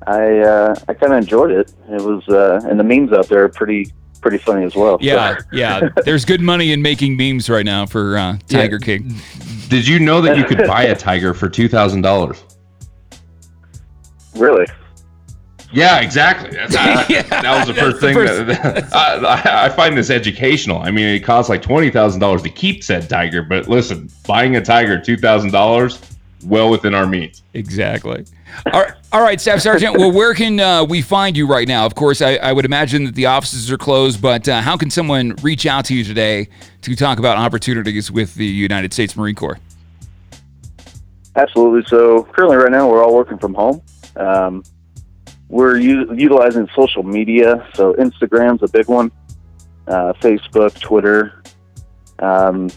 I 0.08 0.39
uh, 0.39 0.76
I 0.88 0.93
kind 0.95 1.14
of 1.14 1.20
enjoyed 1.20 1.52
it. 1.52 1.72
It 1.88 2.02
was 2.02 2.28
uh, 2.30 2.62
and 2.68 2.80
the 2.80 2.84
memes 2.84 3.14
out 3.14 3.28
there 3.28 3.43
are 3.43 3.50
pretty 3.50 3.91
pretty 4.30 4.43
funny 4.43 4.63
as 4.65 4.75
well. 4.75 4.97
Yeah, 5.01 5.38
So- 5.39 5.43
yeah. 5.51 5.89
There's 6.05 6.23
good 6.25 6.41
money 6.41 6.71
in 6.71 6.82
making 6.82 7.17
memes 7.17 7.49
right 7.49 7.65
now 7.65 7.86
for 7.86 8.17
uh, 8.17 8.38
Tiger 8.47 8.77
King. 8.80 9.15
Did 9.69 9.88
you 9.88 9.99
know 9.99 10.21
that 10.21 10.38
you 10.38 10.43
could 10.43 10.59
buy 10.67 10.84
a 10.84 10.95
tiger 10.95 11.34
for 11.34 11.49
two 11.49 11.67
thousand 11.67 12.01
dollars? 12.01 12.43
really. 14.36 14.65
Yeah, 15.71 15.99
exactly. 15.99 16.49
That's, 16.51 16.75
I- 16.75 17.05
Yeah, 17.09 17.21
that 17.41 17.57
was 17.59 17.67
the 17.67 17.73
that's 17.73 17.99
first 17.99 18.01
the 18.01 18.07
thing. 18.07 18.15
first- 18.15 18.91
that, 18.91 18.93
I, 19.45 19.65
I 19.65 19.69
find 19.69 19.97
this 19.97 20.09
educational. 20.09 20.80
I 20.82 20.91
mean, 20.91 21.05
it 21.07 21.19
costs 21.21 21.49
like 21.49 21.61
twenty 21.61 21.89
thousand 21.89 22.19
dollars 22.21 22.41
to 22.43 22.49
keep 22.49 22.84
said 22.84 23.09
tiger, 23.09 23.41
but 23.43 23.67
listen, 23.67 24.09
buying 24.27 24.55
a 24.55 24.61
tiger 24.61 24.99
two 24.99 25.17
thousand 25.17 25.51
dollars, 25.51 25.99
well 26.44 26.70
within 26.70 26.94
our 26.94 27.06
means. 27.06 27.44
Exactly. 27.54 28.26
All 28.72 28.82
right, 28.82 28.94
all 29.12 29.22
right, 29.22 29.40
Staff 29.40 29.62
Sergeant. 29.62 29.98
Well, 29.98 30.12
where 30.12 30.34
can 30.34 30.60
uh, 30.60 30.84
we 30.84 31.02
find 31.02 31.38
you 31.38 31.48
right 31.48 31.68
now? 31.68 31.86
Of 31.86 31.96
course, 31.96 32.22
I, 32.22 32.36
I 32.36 32.54
would 32.54 32.66
imagine 32.66 33.06
that 33.06 33.16
the 33.16 33.28
offices 33.28 33.72
are 33.72 33.78
closed, 33.78 34.22
but 34.22 34.48
uh, 34.48 34.62
how 34.62 34.78
can 34.78 34.90
someone 34.90 35.36
reach 35.42 35.66
out 35.66 35.86
to 35.86 35.96
you 35.96 36.04
today 36.04 36.50
to 36.82 36.96
talk 36.96 37.20
about 37.20 37.38
opportunities 37.38 38.12
with 38.12 38.36
the 38.36 38.46
United 38.46 38.94
States 38.94 39.16
Marine 39.16 39.36
Corps? 39.36 39.60
Absolutely. 41.36 41.84
So 41.88 42.24
currently, 42.24 42.58
right 42.58 42.72
now, 42.72 42.90
we're 42.90 43.04
all 43.04 43.16
working 43.16 43.38
from 43.38 43.54
home. 43.54 43.82
Um, 44.16 44.64
we're 45.48 45.78
u- 45.78 46.14
utilizing 46.14 46.68
social 46.76 47.04
media. 47.04 47.68
So 47.74 47.94
Instagram's 47.94 48.64
a 48.64 48.68
big 48.68 48.88
one, 48.88 49.12
uh, 49.88 50.14
Facebook, 50.22 50.80
Twitter, 50.80 51.44
um, 52.20 52.70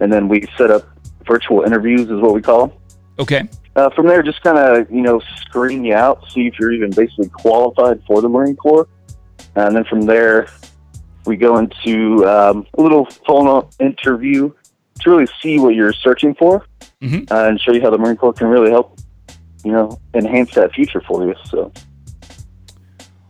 and 0.00 0.12
then 0.12 0.28
we 0.28 0.46
set 0.56 0.70
up 0.70 0.88
virtual 1.26 1.62
interviews, 1.62 2.02
is 2.02 2.20
what 2.20 2.34
we 2.34 2.42
call 2.42 2.66
them. 2.66 2.79
Okay. 3.20 3.48
Uh, 3.76 3.88
from 3.90 4.06
there, 4.06 4.22
just 4.22 4.42
kind 4.42 4.58
of 4.58 4.90
you 4.90 5.02
know 5.02 5.20
screen 5.42 5.84
you 5.84 5.94
out, 5.94 6.28
see 6.30 6.46
if 6.48 6.58
you're 6.58 6.72
even 6.72 6.90
basically 6.90 7.28
qualified 7.28 8.02
for 8.06 8.20
the 8.20 8.28
Marine 8.28 8.56
Corps, 8.56 8.88
and 9.54 9.76
then 9.76 9.84
from 9.84 10.00
there, 10.02 10.48
we 11.26 11.36
go 11.36 11.58
into 11.58 12.26
um, 12.26 12.66
a 12.78 12.82
little 12.82 13.04
phone 13.26 13.68
interview 13.78 14.50
to 15.00 15.10
really 15.10 15.28
see 15.40 15.58
what 15.58 15.74
you're 15.74 15.92
searching 15.92 16.34
for, 16.34 16.64
Mhm. 17.02 17.30
uh, 17.30 17.48
and 17.48 17.60
show 17.60 17.72
you 17.72 17.80
how 17.80 17.90
the 17.90 17.98
Marine 17.98 18.16
Corps 18.16 18.32
can 18.32 18.48
really 18.48 18.70
help, 18.70 18.98
you 19.64 19.72
know, 19.72 19.98
enhance 20.14 20.52
that 20.54 20.72
future 20.72 21.00
for 21.06 21.24
you. 21.26 21.34
So, 21.44 21.70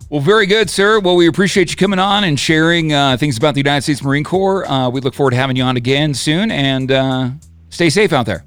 Well, 0.08 0.20
very 0.20 0.46
good, 0.46 0.68
sir. 0.70 0.98
Well, 0.98 1.14
we 1.14 1.28
appreciate 1.28 1.70
you 1.70 1.76
coming 1.76 2.00
on 2.00 2.24
and 2.24 2.38
sharing 2.40 2.92
uh, 2.92 3.16
things 3.16 3.36
about 3.38 3.54
the 3.54 3.60
United 3.60 3.82
States 3.82 4.02
Marine 4.02 4.24
Corps. 4.24 4.68
Uh, 4.68 4.88
we 4.88 5.00
look 5.00 5.14
forward 5.14 5.30
to 5.30 5.36
having 5.36 5.54
you 5.54 5.62
on 5.62 5.76
again 5.76 6.14
soon, 6.14 6.50
and 6.50 6.90
uh, 6.90 7.28
stay 7.68 7.90
safe 7.90 8.12
out 8.12 8.26
there. 8.26 8.42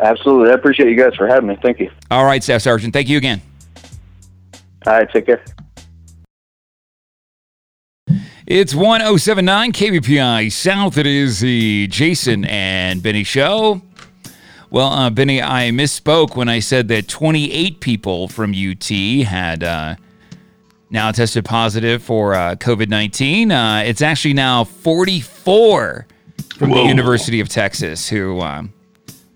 Absolutely, 0.00 0.50
I 0.50 0.54
appreciate 0.54 0.88
you 0.88 0.96
guys 0.96 1.14
for 1.14 1.26
having 1.26 1.48
me. 1.48 1.56
Thank 1.62 1.80
you. 1.80 1.90
All 2.10 2.24
right, 2.24 2.42
Staff 2.42 2.62
Sergeant. 2.62 2.92
Thank 2.92 3.08
you 3.08 3.18
again. 3.18 3.40
All 4.86 4.94
right, 4.94 5.10
take 5.12 5.26
care. 5.26 5.44
It's 8.46 8.74
1079 8.74 9.72
KBPI 9.72 10.50
South. 10.50 10.98
It 10.98 11.06
is 11.06 11.38
the 11.38 11.86
Jason 11.86 12.44
and 12.46 13.00
Benny 13.00 13.22
show. 13.22 13.80
Well, 14.70 14.88
uh, 14.88 15.10
Benny, 15.10 15.40
I 15.40 15.70
misspoke 15.70 16.34
when 16.34 16.48
I 16.48 16.58
said 16.58 16.88
that 16.88 17.06
28 17.06 17.80
people 17.80 18.26
from 18.26 18.52
UT 18.52 18.88
had 19.24 19.62
uh, 19.62 19.96
now 20.90 21.12
tested 21.12 21.44
positive 21.44 22.02
for 22.02 22.34
uh, 22.34 22.56
COVID 22.56 22.88
19. 22.88 23.52
Uh, 23.52 23.82
it's 23.86 24.02
actually 24.02 24.34
now 24.34 24.64
44 24.64 26.06
from 26.56 26.70
the 26.70 26.82
University 26.82 27.40
of 27.40 27.48
Texas 27.48 28.08
who. 28.08 28.40
Um, 28.40 28.72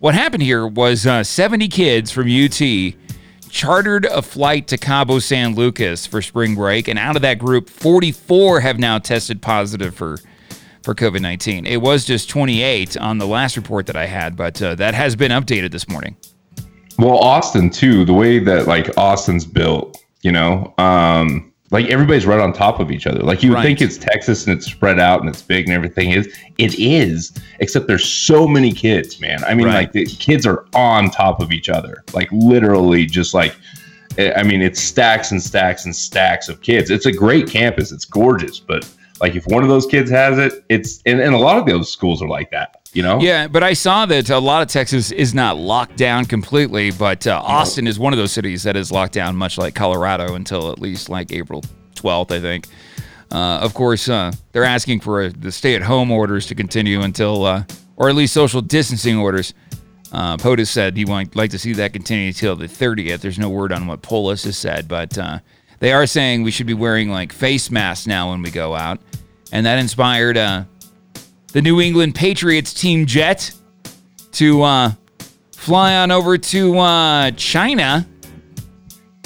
what 0.04 0.14
happened 0.14 0.42
here 0.42 0.66
was 0.66 1.06
uh, 1.06 1.24
70 1.24 1.66
kids 1.68 2.10
from 2.10 2.28
UT 2.28 2.60
chartered 3.48 4.04
a 4.04 4.20
flight 4.20 4.68
to 4.68 4.76
Cabo 4.76 5.18
San 5.18 5.54
Lucas 5.54 6.06
for 6.06 6.20
spring 6.20 6.54
break, 6.54 6.88
and 6.88 6.98
out 6.98 7.16
of 7.16 7.22
that 7.22 7.38
group, 7.38 7.70
44 7.70 8.60
have 8.60 8.78
now 8.78 8.98
tested 8.98 9.40
positive 9.40 9.94
for 9.94 10.18
for 10.82 10.94
COVID 10.94 11.22
19. 11.22 11.64
It 11.64 11.78
was 11.78 12.04
just 12.04 12.28
28 12.28 12.98
on 12.98 13.16
the 13.16 13.26
last 13.26 13.56
report 13.56 13.86
that 13.86 13.96
I 13.96 14.04
had, 14.04 14.36
but 14.36 14.60
uh, 14.60 14.74
that 14.74 14.92
has 14.92 15.16
been 15.16 15.32
updated 15.32 15.70
this 15.70 15.88
morning. 15.88 16.18
Well, 16.98 17.16
Austin 17.16 17.70
too. 17.70 18.04
The 18.04 18.12
way 18.12 18.38
that 18.40 18.66
like 18.66 18.90
Austin's 18.98 19.46
built, 19.46 20.04
you 20.20 20.32
know, 20.32 20.74
um, 20.76 21.50
like 21.74 21.86
everybody's 21.90 22.24
right 22.24 22.40
on 22.40 22.52
top 22.52 22.80
of 22.80 22.90
each 22.90 23.06
other. 23.06 23.20
Like 23.20 23.42
you 23.42 23.50
would 23.50 23.56
Right. 23.56 23.64
think 23.64 23.80
it's 23.82 23.98
Texas 23.98 24.46
and 24.46 24.56
it's 24.56 24.66
spread 24.66 24.98
out 24.98 25.20
and 25.20 25.28
it's 25.28 25.42
big 25.42 25.66
and 25.66 25.74
everything 25.74 26.12
is. 26.12 26.26
It 26.56 26.78
is, 26.78 27.32
except 27.60 27.86
there's 27.86 28.04
so 28.08 28.46
many 28.48 28.72
kids, 28.72 29.20
man. 29.20 29.42
I 29.44 29.54
mean, 29.54 29.66
Right. 29.66 29.74
like 29.74 29.92
the 29.92 30.06
kids 30.06 30.46
are 30.46 30.64
on 30.74 31.10
top 31.10 31.40
of 31.40 31.52
each 31.52 31.68
other, 31.68 32.02
like 32.14 32.28
literally, 32.32 33.04
just 33.06 33.34
like. 33.34 33.54
eh, 34.16 34.32
I 34.36 34.44
mean, 34.44 34.62
it's 34.62 34.80
stacks 34.80 35.32
and 35.32 35.42
stacks 35.42 35.84
and 35.86 35.94
stacks 35.94 36.48
of 36.48 36.60
kids. 36.62 36.88
It's 36.88 37.06
a 37.06 37.10
great 37.12 37.48
campus. 37.48 37.90
It's 37.90 38.04
gorgeous, 38.04 38.60
but 38.60 38.88
like 39.20 39.34
if 39.34 39.44
one 39.48 39.64
of 39.64 39.68
those 39.68 39.86
kids 39.86 40.08
has 40.12 40.38
it, 40.38 40.64
it's 40.68 41.00
and, 41.04 41.20
and 41.20 41.34
a 41.34 41.38
lot 41.38 41.58
of 41.58 41.66
those 41.66 41.90
schools 41.90 42.22
are 42.22 42.28
like 42.28 42.50
that. 42.52 42.83
You 42.94 43.02
know? 43.02 43.20
Yeah, 43.20 43.48
but 43.48 43.62
I 43.64 43.72
saw 43.72 44.06
that 44.06 44.30
a 44.30 44.38
lot 44.38 44.62
of 44.62 44.68
Texas 44.68 45.10
is 45.10 45.34
not 45.34 45.56
locked 45.56 45.96
down 45.96 46.24
completely, 46.24 46.92
but 46.92 47.26
uh, 47.26 47.42
Austin 47.44 47.88
is 47.88 47.98
one 47.98 48.12
of 48.12 48.18
those 48.18 48.32
cities 48.32 48.62
that 48.62 48.76
is 48.76 48.92
locked 48.92 49.12
down, 49.12 49.36
much 49.36 49.58
like 49.58 49.74
Colorado, 49.74 50.34
until 50.34 50.70
at 50.70 50.78
least 50.80 51.08
like 51.08 51.32
April 51.32 51.62
12th, 51.96 52.30
I 52.30 52.40
think. 52.40 52.68
Uh, 53.32 53.58
of 53.60 53.74
course, 53.74 54.08
uh, 54.08 54.30
they're 54.52 54.64
asking 54.64 55.00
for 55.00 55.24
uh 55.24 55.30
the 55.36 55.50
stay 55.50 55.74
at 55.74 55.82
home 55.82 56.12
orders 56.12 56.46
to 56.46 56.54
continue 56.54 57.02
until, 57.02 57.44
uh, 57.44 57.64
or 57.96 58.08
at 58.08 58.14
least 58.14 58.32
social 58.32 58.60
distancing 58.60 59.18
orders. 59.18 59.54
Uh, 60.12 60.36
POTUS 60.36 60.68
said 60.68 60.96
he 60.96 61.04
would 61.04 61.34
like 61.34 61.50
to 61.50 61.58
see 61.58 61.72
that 61.72 61.92
continue 61.92 62.28
until 62.28 62.54
the 62.54 62.66
30th. 62.68 63.20
There's 63.20 63.40
no 63.40 63.50
word 63.50 63.72
on 63.72 63.88
what 63.88 64.02
Polis 64.02 64.44
has 64.44 64.56
said, 64.56 64.86
but 64.86 65.18
uh, 65.18 65.40
they 65.80 65.92
are 65.92 66.06
saying 66.06 66.44
we 66.44 66.52
should 66.52 66.68
be 66.68 66.74
wearing 66.74 67.10
like 67.10 67.32
face 67.32 67.72
masks 67.72 68.06
now 68.06 68.30
when 68.30 68.40
we 68.40 68.52
go 68.52 68.76
out. 68.76 69.00
And 69.50 69.66
that 69.66 69.80
inspired 69.80 70.36
uh, 70.36 70.64
the 71.54 71.62
New 71.62 71.80
England 71.80 72.14
Patriots 72.14 72.74
team 72.74 73.06
jet 73.06 73.50
to 74.32 74.62
uh, 74.62 74.92
fly 75.52 75.94
on 75.96 76.10
over 76.10 76.36
to 76.36 76.78
uh, 76.78 77.30
China 77.32 78.06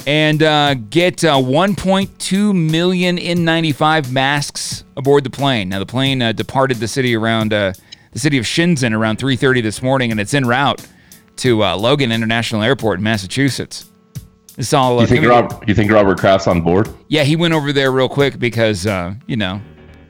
and 0.05 0.41
uh, 0.43 0.75
get 0.75 1.23
uh, 1.23 1.35
1.2 1.37 2.53
million 2.71 3.17
N95 3.17 4.11
masks 4.11 4.83
aboard 4.95 5.23
the 5.23 5.29
plane. 5.31 5.69
Now 5.69 5.79
the 5.79 5.85
plane 5.87 6.21
uh, 6.21 6.31
departed 6.31 6.77
the 6.77 6.87
city 6.87 7.15
around 7.15 7.51
uh, 7.51 7.73
the 8.11 8.19
city 8.19 8.37
of 8.37 8.45
Shenzhen 8.45 8.93
around 8.95 9.17
3:30 9.17 9.61
this 9.63 9.81
morning, 9.81 10.11
and 10.11 10.19
it's 10.19 10.33
en 10.35 10.45
route 10.47 10.85
to 11.37 11.63
uh, 11.63 11.75
Logan 11.75 12.11
International 12.11 12.61
Airport 12.61 12.99
in 12.99 13.03
Massachusetts. 13.03 13.89
It's 14.57 14.71
all. 14.73 15.01
You 15.01 15.07
think 15.07 15.23
coming- 15.23 15.29
Rob? 15.49 15.63
You 15.67 15.73
think 15.75 15.91
Robert 15.91 16.19
Kraft's 16.19 16.47
on 16.47 16.61
board? 16.61 16.89
Yeah, 17.07 17.23
he 17.23 17.35
went 17.35 17.53
over 17.55 17.71
there 17.73 17.91
real 17.91 18.09
quick 18.09 18.37
because 18.39 18.85
uh, 18.85 19.15
you 19.25 19.35
know 19.35 19.61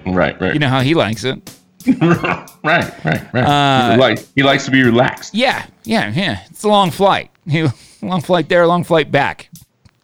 Right, 0.05 0.39
right. 0.41 0.53
you 0.53 0.59
know 0.59 0.69
how 0.69 0.81
he 0.81 0.93
likes 0.93 1.23
it. 1.23 1.55
right, 2.01 2.49
right, 2.63 3.33
right. 3.33 3.43
Uh, 3.43 3.91
he, 3.93 3.97
like, 3.97 4.27
he 4.35 4.43
likes 4.43 4.65
to 4.65 4.71
be 4.71 4.83
relaxed. 4.83 5.33
Yeah, 5.33 5.65
yeah, 5.85 6.11
yeah. 6.13 6.43
It's 6.49 6.63
a 6.63 6.67
long 6.67 6.91
flight. 6.91 7.31
long 8.01 8.21
flight 8.21 8.49
there, 8.49 8.65
long 8.67 8.83
flight 8.83 9.11
back. 9.11 9.49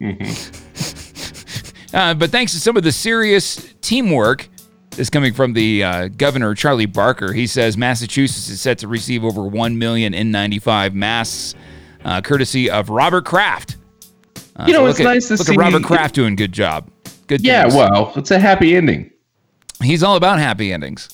uh, 1.92 2.14
but 2.14 2.30
thanks 2.30 2.52
to 2.52 2.60
some 2.60 2.76
of 2.76 2.82
the 2.82 2.92
serious 2.92 3.74
teamwork 3.80 4.48
that's 4.90 5.10
coming 5.10 5.32
from 5.34 5.52
the 5.52 5.84
uh, 5.84 6.08
governor, 6.08 6.54
Charlie 6.54 6.86
Baker, 6.86 7.32
he 7.32 7.46
says 7.46 7.76
Massachusetts 7.76 8.48
is 8.48 8.60
set 8.60 8.78
to 8.78 8.88
receive 8.88 9.24
over 9.24 9.42
1 9.44 9.78
million 9.78 10.12
N95 10.12 10.94
masks, 10.94 11.54
uh, 12.04 12.20
courtesy 12.22 12.70
of 12.70 12.88
Robert 12.88 13.24
Kraft. 13.24 13.76
Uh, 14.56 14.64
You 14.66 14.72
know, 14.72 14.80
so 14.84 14.86
it's 14.86 15.00
at- 15.00 15.04
nice 15.04 15.28
to 15.28 15.34
look 15.34 15.46
see- 15.46 15.52
at 15.54 15.58
Robert 15.58 15.82
Kraft 15.84 16.14
doing 16.14 16.36
good 16.36 16.52
job. 16.52 16.88
Good. 17.26 17.42
Yeah, 17.44 17.62
things. 17.64 17.74
well, 17.74 18.12
it's 18.16 18.30
a 18.30 18.38
happy 18.38 18.76
ending. 18.76 19.10
he's 19.82 20.02
all 20.02 20.16
about 20.16 20.38
happy 20.38 20.72
endings. 20.72 21.08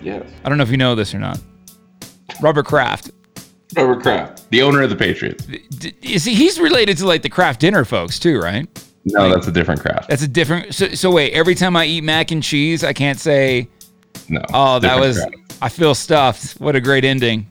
Yes. 0.00 0.28
I 0.44 0.48
don't 0.48 0.58
know 0.58 0.64
if 0.64 0.70
you 0.70 0.76
know 0.76 0.94
this 0.94 1.14
or 1.14 1.18
not. 1.18 1.40
Robert 2.40 2.66
Kraft. 2.66 3.10
Robert 3.76 4.02
Kraft, 4.02 4.50
the 4.50 4.62
owner 4.62 4.80
of 4.82 4.88
the 4.90 4.96
Patriots. 4.96 5.46
Is 6.02 6.24
he, 6.24 6.34
he's 6.34 6.58
related 6.58 6.96
to 6.98 7.06
like 7.06 7.20
the 7.22 7.28
Kraft 7.28 7.60
dinner 7.60 7.84
folks 7.84 8.18
too, 8.18 8.38
right? 8.40 8.66
No, 9.04 9.28
that's 9.28 9.46
a 9.46 9.52
different 9.52 9.80
Kraft. 9.80 10.08
That's 10.08 10.22
a 10.22 10.28
different. 10.28 10.74
So, 10.74 10.88
so 10.88 11.10
wait, 11.10 11.32
every 11.32 11.54
time 11.54 11.76
I 11.76 11.84
eat 11.84 12.02
mac 12.02 12.30
and 12.30 12.42
cheese, 12.42 12.82
I 12.82 12.92
can't 12.92 13.18
say, 13.18 13.68
No. 14.28 14.42
"Oh, 14.54 14.78
that 14.78 14.98
was." 14.98 15.18
Kraft. 15.18 15.34
I 15.60 15.68
feel 15.68 15.94
stuffed. 15.94 16.60
What 16.60 16.76
a 16.76 16.80
great 16.80 17.04
ending. 17.04 17.46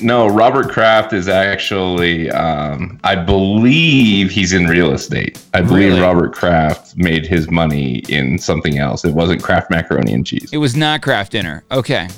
No, 0.00 0.26
Robert 0.26 0.70
Kraft 0.70 1.12
is 1.12 1.28
actually, 1.28 2.28
um, 2.30 2.98
I 3.04 3.14
believe 3.14 4.30
he's 4.30 4.52
in 4.52 4.66
real 4.66 4.92
estate. 4.92 5.42
I 5.54 5.60
believe 5.60 5.90
Really? 5.90 6.00
Robert 6.00 6.34
Kraft 6.34 6.96
made 6.96 7.24
his 7.24 7.48
money 7.48 7.98
in 8.08 8.38
something 8.38 8.78
else. 8.78 9.04
It 9.04 9.14
wasn't 9.14 9.42
Kraft 9.42 9.70
macaroni 9.70 10.12
and 10.12 10.26
cheese. 10.26 10.50
It 10.52 10.58
was 10.58 10.74
not 10.74 11.00
Kraft 11.00 11.30
dinner. 11.32 11.62
Okay, 11.70 12.08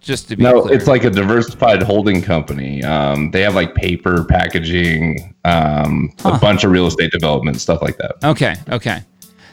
just 0.00 0.28
to 0.28 0.36
be 0.36 0.42
No, 0.42 0.62
clear. 0.62 0.74
it's 0.74 0.88
like 0.88 1.04
a 1.04 1.10
diversified 1.10 1.82
holding 1.84 2.20
company. 2.20 2.82
Um, 2.82 3.30
they 3.30 3.42
have 3.42 3.54
like 3.54 3.76
paper 3.76 4.24
packaging, 4.24 5.32
um, 5.44 6.12
Huh. 6.20 6.32
a 6.34 6.38
bunch 6.38 6.64
of 6.64 6.72
real 6.72 6.88
estate 6.88 7.12
development 7.12 7.60
stuff 7.60 7.80
like 7.80 7.96
that. 7.98 8.16
Okay, 8.24 8.56
okay. 8.70 9.02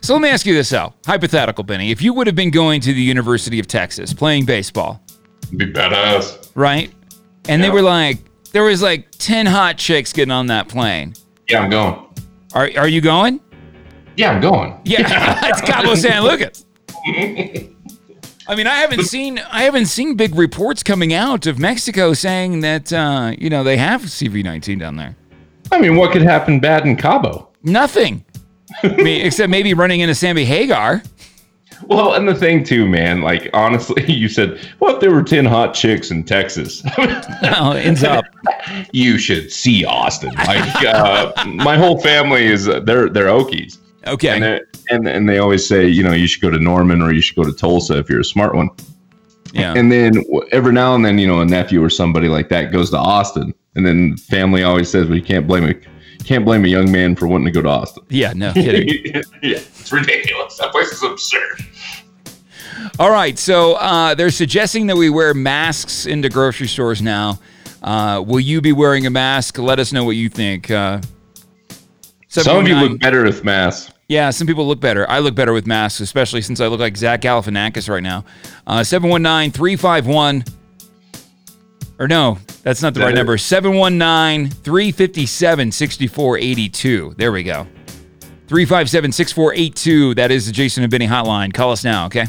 So 0.01 0.13
let 0.13 0.21
me 0.23 0.29
ask 0.29 0.47
you 0.47 0.53
this, 0.55 0.69
though. 0.69 0.93
Hypothetical, 1.05 1.63
Benny. 1.63 1.91
If 1.91 2.01
you 2.01 2.13
would 2.13 2.25
have 2.27 2.35
been 2.35 2.51
going 2.51 2.81
to 2.81 2.93
the 2.93 3.01
University 3.01 3.59
of 3.59 3.67
Texas 3.67 4.13
playing 4.13 4.45
baseball, 4.45 4.99
Be 5.55 5.71
badass. 5.71 6.49
right? 6.55 6.91
And 7.47 7.63
they 7.63 7.69
were 7.69 7.81
like, 7.81 8.19
there 8.51 8.63
was 8.63 8.81
like 8.81 9.09
10 9.11 9.45
hot 9.45 9.77
chicks 9.77 10.13
getting 10.13 10.31
on 10.31 10.47
that 10.47 10.67
plane. 10.67 11.13
Yeah, 11.49 11.61
I'm 11.61 11.69
going. 11.69 12.05
Are, 12.53 12.69
are 12.77 12.87
you 12.87 13.01
going? 13.01 13.39
Yeah, 14.15 14.31
I'm 14.31 14.41
going. 14.41 14.79
Yeah, 14.83 15.39
it's 15.49 15.61
Cabo 15.61 15.95
San 15.95 16.23
Lucas. 16.23 16.65
I 18.49 18.55
mean, 18.55 18.67
I 18.67 18.75
haven't 18.75 19.03
seen 19.03 19.39
I 19.39 19.63
haven't 19.63 19.87
seen 19.87 20.15
big 20.15 20.35
reports 20.35 20.81
coming 20.81 21.13
out 21.13 21.45
of 21.47 21.59
Mexico 21.59 22.13
saying 22.13 22.61
that 22.61 22.91
uh, 22.93 23.33
you 23.37 23.49
know 23.49 23.63
they 23.63 23.77
have 23.77 24.01
CV19 24.03 24.79
down 24.79 24.95
there. 24.95 25.15
I 25.71 25.79
mean, 25.79 25.95
what 25.95 26.11
could 26.11 26.21
happen 26.21 26.59
bad 26.59 26.85
in 26.85 26.95
Cabo? 26.95 27.49
Nothing. 27.63 28.23
I 28.83 28.89
mean, 28.89 29.25
except 29.25 29.49
maybe 29.49 29.73
running 29.73 29.99
into 29.99 30.15
Sammy 30.15 30.45
Hagar. 30.45 31.03
Well, 31.85 32.13
and 32.13 32.27
the 32.27 32.35
thing 32.35 32.63
too, 32.63 32.87
man, 32.87 33.21
like 33.21 33.49
honestly, 33.53 34.03
you 34.11 34.29
said, 34.29 34.59
what 34.79 34.95
if 34.95 35.01
there 35.01 35.11
were 35.11 35.23
10 35.23 35.45
hot 35.45 35.73
chicks 35.73 36.11
in 36.11 36.23
Texas? 36.23 36.83
Oh, 37.59 37.71
ends 37.71 38.03
up. 38.03 38.25
you 38.91 39.17
should 39.17 39.51
see 39.51 39.85
Austin. 39.85 40.33
Like 40.35 40.83
uh, 40.85 41.31
my 41.45 41.77
whole 41.77 41.99
family 41.99 42.45
is 42.47 42.67
uh, 42.67 42.79
they're 42.81 43.09
they're 43.09 43.27
Okies. 43.27 43.77
And, 44.03 44.13
Okay. 44.13 44.39
they 44.39 44.61
and 44.89 45.07
and 45.07 45.29
they 45.29 45.37
always 45.37 45.67
say, 45.67 45.87
you 45.87 46.03
know, 46.03 46.13
you 46.13 46.27
should 46.27 46.41
go 46.41 46.49
to 46.49 46.59
Norman 46.59 47.01
or 47.01 47.11
you 47.13 47.21
should 47.21 47.35
go 47.35 47.43
to 47.43 47.53
Tulsa 47.53 47.97
if 47.99 48.09
you're 48.09 48.21
a 48.21 48.25
smart 48.25 48.55
one. 48.55 48.69
Yeah. 49.53 49.73
And 49.75 49.91
then 49.91 50.23
every 50.51 50.73
now 50.73 50.95
and 50.95 51.05
then, 51.05 51.17
you 51.19 51.27
know, 51.27 51.39
a 51.41 51.45
nephew 51.45 51.83
or 51.83 51.89
somebody 51.89 52.27
like 52.27 52.49
that 52.49 52.71
goes 52.71 52.89
to 52.91 52.97
Austin, 52.97 53.53
and 53.75 53.85
then 53.85 54.17
family 54.17 54.63
always 54.63 54.89
says, 54.89 55.07
"Well, 55.07 55.15
you 55.17 55.23
can't 55.23 55.47
blame 55.47 55.63
a 55.65 55.73
can't 56.27 56.45
blame 56.45 56.65
a 56.65 56.67
young 56.67 56.91
man 56.91 57.15
for 57.15 57.27
wanting 57.27 57.45
to 57.45 57.51
go 57.51 57.61
to 57.61 57.69
Austin." 57.69 58.03
Yeah, 58.09 58.33
no 58.33 58.53
kidding. 58.53 58.87
yeah, 59.15 59.21
it's 59.41 59.91
ridiculous. 59.91 60.57
That 60.57 60.71
place 60.71 60.91
is 60.91 61.01
absurd. 61.03 61.61
All 62.99 63.11
right, 63.11 63.37
so 63.39 63.73
uh, 63.75 64.13
they're 64.15 64.29
suggesting 64.29 64.87
that 64.87 64.95
we 64.95 65.09
wear 65.09 65.33
masks 65.33 66.05
into 66.05 66.29
grocery 66.29 66.67
stores 66.67 67.01
now. 67.01 67.39
Uh, 67.81 68.23
will 68.25 68.39
you 68.39 68.61
be 68.61 68.71
wearing 68.71 69.05
a 69.05 69.09
mask? 69.09 69.57
Let 69.57 69.79
us 69.79 69.91
know 69.93 70.03
what 70.03 70.15
you 70.15 70.29
think. 70.29 70.69
Uh, 70.71 71.01
Some 72.27 72.57
of 72.57 72.67
you 72.67 72.75
look 72.75 72.99
better 72.99 73.23
with 73.23 73.43
masks. 73.43 73.93
Yeah, 74.09 74.29
some 74.29 74.47
people 74.47 74.65
look 74.65 74.79
better. 74.79 75.09
I 75.09 75.19
look 75.19 75.35
better 75.35 75.51
with 75.53 75.67
masks, 75.67 75.99
especially 75.99 76.41
since 76.41 76.61
I 76.61 76.67
look 76.67 76.79
like 76.79 76.95
Zach 76.95 77.21
Galifianakis 77.21 77.89
right 77.89 78.01
now. 78.03 78.23
Uh, 78.65 78.83
719 78.83 79.51
351. 79.51 80.43
Or 81.99 82.07
no, 82.07 82.37
that's 82.63 82.81
not 82.81 82.93
the 82.93 82.99
That 82.99 83.05
right 83.07 83.13
is- 83.13 83.17
number. 83.17 83.37
719 83.37 84.49
357 84.51 85.71
6482. 85.71 87.15
There 87.17 87.31
we 87.31 87.43
go. 87.43 87.65
357 88.47 89.11
6482. 89.11 90.15
That 90.15 90.31
is 90.31 90.45
the 90.45 90.51
Jason 90.51 90.83
and 90.83 90.91
Benny 90.91 91.07
hotline. 91.07 91.53
Call 91.53 91.71
us 91.71 91.83
now, 91.83 92.05
okay? 92.05 92.25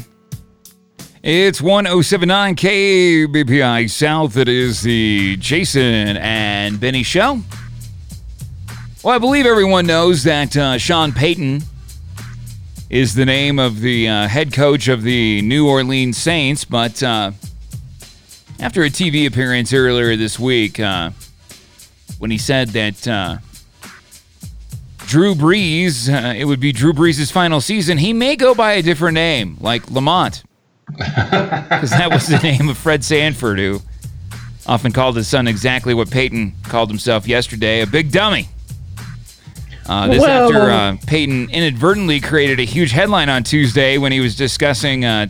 It's 1.21 1.61
1079 1.61 2.55
KBPI 2.55 3.89
South. 3.89 4.37
It 4.37 4.47
is 4.47 4.81
the 4.81 5.35
Jason 5.37 6.17
and 6.17 6.79
Benny 6.79 7.03
show. 7.03 7.41
Well, 9.03 9.13
I 9.13 9.17
believe 9.17 9.45
everyone 9.45 9.85
knows 9.85 10.23
that 10.23 10.55
uh, 10.57 10.77
Sean 10.77 11.11
Payton 11.11 11.61
is 12.89 13.13
the 13.15 13.25
name 13.25 13.59
of 13.59 13.81
the 13.81 14.07
uh, 14.09 14.27
head 14.27 14.51
coach 14.51 14.87
of 14.87 15.03
the 15.03 15.41
New 15.41 15.67
Orleans 15.69 16.17
Saints, 16.17 16.65
but 16.65 17.01
uh, 17.03 17.31
after 18.59 18.83
a 18.83 18.89
TV 18.89 19.25
appearance 19.25 19.73
earlier 19.73 20.15
this 20.15 20.37
week, 20.39 20.79
uh, 20.79 21.11
when 22.17 22.31
he 22.31 22.37
said 22.37 22.69
that 22.69 23.07
uh, 23.07 23.37
Drew 25.07 25.33
Brees, 25.33 26.09
uh, 26.11 26.33
it 26.35 26.45
would 26.45 26.59
be 26.59 26.71
Drew 26.71 26.93
Brees' 26.93 27.31
final 27.31 27.61
season, 27.61 27.97
he 27.97 28.13
may 28.13 28.35
go 28.35 28.53
by 28.53 28.73
a 28.73 28.81
different 28.81 29.15
name, 29.15 29.57
like 29.59 29.89
Lamont, 29.89 30.43
because 30.97 31.91
that 31.91 32.09
was 32.11 32.27
the 32.27 32.39
name 32.39 32.69
of 32.69 32.77
Fred 32.77 33.03
Sanford, 33.03 33.59
who 33.59 33.81
often 34.67 34.91
called 34.91 35.15
his 35.15 35.27
son 35.27 35.47
exactly 35.47 35.93
what 35.93 36.11
Payton 36.11 36.53
called 36.63 36.89
himself 36.89 37.27
yesterday, 37.27 37.81
a 37.81 37.87
big 37.87 38.11
dummy. 38.11 38.49
Uh, 39.87 40.07
this 40.07 40.21
Well- 40.21 40.45
after 40.53 40.69
uh, 40.69 40.97
Payton 41.07 41.49
inadvertently 41.49 42.19
created 42.19 42.59
a 42.59 42.63
huge 42.63 42.91
headline 42.91 43.29
on 43.29 43.43
Tuesday 43.43 43.97
when 43.97 44.11
he 44.11 44.19
was 44.19 44.35
discussing 44.35 45.05
uh, 45.05 45.27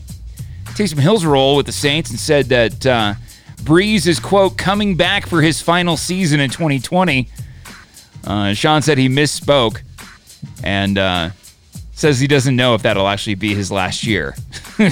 Taysom 0.80 1.00
Hill's 1.00 1.26
role 1.26 1.58
with 1.58 1.66
the 1.66 1.74
Saints 1.74 2.10
and 2.10 2.18
said 2.18 2.46
that 2.46 2.86
uh, 2.86 3.14
Brees 3.58 4.08
is, 4.08 4.18
quote, 4.18 4.58
coming 4.58 4.96
back 4.96 5.28
for 5.28 5.42
his 5.42 5.62
final 5.62 5.98
season 5.98 6.40
in 6.40 6.50
2020. 6.50 7.28
Uh, 8.24 8.54
Sean 8.54 8.82
said 8.82 8.98
he 8.98 9.10
misspoke 9.10 9.82
and 10.64 10.98
uh, 10.98 11.32
says 11.92 12.22
he 12.22 12.28
doesn't 12.28 12.56
know 12.56 12.76
if 12.76 12.84
that'll 12.84 13.10
actually 13.10 13.36
be 13.36 13.54
his 13.54 13.70
last 13.72 14.06
year. 14.06 14.36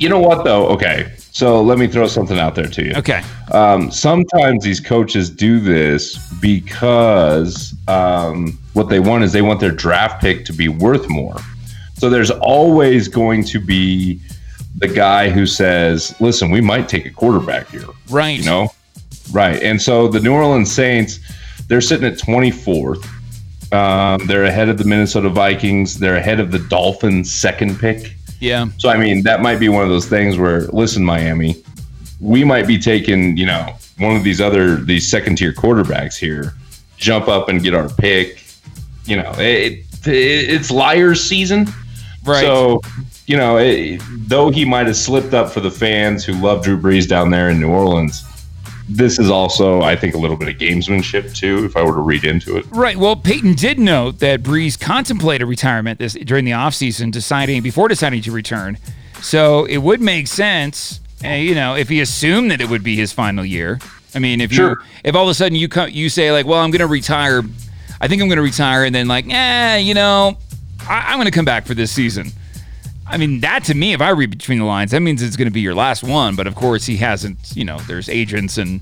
You 0.00 0.08
know 0.08 0.20
what 0.20 0.44
though? 0.44 0.68
Okay, 0.68 1.12
so 1.18 1.60
let 1.60 1.76
me 1.76 1.88
throw 1.88 2.06
something 2.06 2.38
out 2.38 2.54
there 2.54 2.68
to 2.68 2.84
you. 2.84 2.92
Okay. 2.94 3.20
Um, 3.50 3.90
sometimes 3.90 4.62
these 4.62 4.78
coaches 4.78 5.28
do 5.28 5.58
this 5.58 6.16
because 6.34 7.74
um, 7.88 8.56
what 8.74 8.88
they 8.90 9.00
want 9.00 9.24
is 9.24 9.32
they 9.32 9.42
want 9.42 9.58
their 9.58 9.72
draft 9.72 10.20
pick 10.20 10.44
to 10.44 10.52
be 10.52 10.68
worth 10.68 11.08
more. 11.08 11.34
So 11.98 12.08
there's 12.08 12.30
always 12.30 13.08
going 13.08 13.44
to 13.44 13.60
be 13.60 14.20
the 14.76 14.88
guy 14.88 15.30
who 15.30 15.46
says, 15.46 16.18
"Listen, 16.20 16.50
we 16.50 16.60
might 16.60 16.88
take 16.88 17.06
a 17.06 17.10
quarterback 17.10 17.68
here." 17.70 17.86
Right. 18.08 18.38
You 18.38 18.44
know, 18.44 18.72
right? 19.32 19.62
And 19.62 19.80
so 19.80 20.08
the 20.08 20.20
New 20.20 20.32
Orleans 20.32 20.70
Saints, 20.70 21.20
they're 21.66 21.80
sitting 21.80 22.06
at 22.06 22.18
24th. 22.18 23.04
Um, 23.72 24.26
they're 24.26 24.44
ahead 24.44 24.68
of 24.68 24.78
the 24.78 24.84
Minnesota 24.84 25.28
Vikings. 25.28 25.98
They're 25.98 26.16
ahead 26.16 26.40
of 26.40 26.50
the 26.50 26.58
Dolphins' 26.58 27.32
second 27.32 27.78
pick. 27.78 28.14
Yeah. 28.40 28.68
So 28.78 28.88
I 28.88 28.96
mean, 28.96 29.22
that 29.24 29.42
might 29.42 29.58
be 29.58 29.68
one 29.68 29.82
of 29.82 29.88
those 29.88 30.06
things 30.06 30.38
where, 30.38 30.62
listen, 30.68 31.04
Miami, 31.04 31.62
we 32.20 32.44
might 32.44 32.66
be 32.66 32.78
taking, 32.78 33.36
you 33.36 33.46
know, 33.46 33.74
one 33.98 34.16
of 34.16 34.24
these 34.24 34.40
other 34.40 34.76
these 34.76 35.10
second 35.10 35.36
tier 35.36 35.52
quarterbacks 35.52 36.16
here, 36.16 36.54
jump 36.96 37.28
up 37.28 37.48
and 37.48 37.62
get 37.62 37.74
our 37.74 37.88
pick. 37.88 38.42
You 39.04 39.16
know, 39.16 39.32
it, 39.38 39.84
it 40.06 40.50
it's 40.50 40.70
liars 40.70 41.22
season. 41.22 41.66
Right. 42.28 42.42
So, 42.42 42.80
you 43.26 43.36
know, 43.36 43.58
it, 43.58 44.00
though 44.10 44.50
he 44.50 44.64
might 44.64 44.86
have 44.86 44.96
slipped 44.96 45.34
up 45.34 45.50
for 45.50 45.60
the 45.60 45.70
fans 45.70 46.24
who 46.24 46.34
love 46.34 46.62
Drew 46.62 46.78
Brees 46.78 47.08
down 47.08 47.30
there 47.30 47.50
in 47.50 47.58
New 47.60 47.70
Orleans, 47.70 48.24
this 48.88 49.18
is 49.18 49.30
also, 49.30 49.82
I 49.82 49.96
think, 49.96 50.14
a 50.14 50.18
little 50.18 50.36
bit 50.36 50.48
of 50.48 50.56
gamesmanship 50.56 51.34
too. 51.36 51.64
If 51.64 51.76
I 51.76 51.82
were 51.82 51.94
to 51.94 52.00
read 52.00 52.24
into 52.24 52.56
it. 52.56 52.64
Right. 52.70 52.96
Well, 52.96 53.16
Payton 53.16 53.54
did 53.54 53.78
note 53.78 54.20
that 54.20 54.42
Brees 54.42 54.80
contemplated 54.80 55.46
retirement 55.46 55.98
this 55.98 56.14
during 56.14 56.44
the 56.44 56.52
offseason, 56.52 57.10
deciding 57.12 57.62
before 57.62 57.88
deciding 57.88 58.22
to 58.22 58.32
return. 58.32 58.78
So 59.20 59.64
it 59.64 59.78
would 59.78 60.00
make 60.00 60.26
sense, 60.26 61.00
uh, 61.24 61.28
you 61.28 61.54
know, 61.54 61.74
if 61.74 61.88
he 61.88 62.00
assumed 62.00 62.50
that 62.50 62.60
it 62.60 62.70
would 62.70 62.82
be 62.84 62.96
his 62.96 63.12
final 63.12 63.44
year. 63.44 63.78
I 64.14 64.20
mean, 64.20 64.40
if 64.40 64.52
you 64.52 64.56
Sure. 64.56 64.76
if 65.04 65.14
all 65.14 65.24
of 65.24 65.28
a 65.28 65.34
sudden 65.34 65.56
you 65.58 65.68
come, 65.68 65.90
you 65.90 66.08
say 66.08 66.32
like, 66.32 66.46
well, 66.46 66.60
I'm 66.60 66.70
going 66.70 66.80
to 66.80 66.86
retire. 66.86 67.42
I 68.00 68.08
think 68.08 68.22
I'm 68.22 68.28
going 68.28 68.36
to 68.36 68.42
retire, 68.42 68.84
and 68.84 68.94
then 68.94 69.06
like, 69.06 69.26
eh, 69.28 69.78
you 69.78 69.92
know, 69.92 70.38
I, 70.88 71.06
I'm 71.08 71.16
going 71.16 71.26
to 71.26 71.30
come 71.30 71.44
back 71.44 71.66
for 71.66 71.74
this 71.74 71.92
season. 71.92 72.28
I 73.06 73.16
mean, 73.16 73.40
that 73.40 73.64
to 73.64 73.74
me, 73.74 73.92
if 73.92 74.00
I 74.00 74.10
read 74.10 74.30
between 74.30 74.58
the 74.58 74.64
lines, 74.64 74.90
that 74.90 75.00
means 75.00 75.22
it's 75.22 75.36
going 75.36 75.48
to 75.48 75.52
be 75.52 75.60
your 75.60 75.74
last 75.74 76.02
one. 76.02 76.36
But 76.36 76.46
of 76.46 76.54
course, 76.54 76.86
he 76.86 76.96
hasn't. 76.98 77.38
You 77.56 77.64
know, 77.64 77.78
there's 77.80 78.08
agents 78.08 78.58
and 78.58 78.80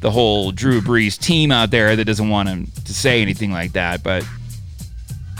the 0.00 0.10
whole 0.10 0.52
Drew 0.52 0.80
Brees 0.80 1.18
team 1.18 1.50
out 1.50 1.70
there 1.70 1.94
that 1.96 2.04
doesn't 2.04 2.28
want 2.28 2.48
him 2.48 2.68
to 2.84 2.94
say 2.94 3.20
anything 3.20 3.52
like 3.52 3.72
that. 3.72 4.02
But 4.02 4.24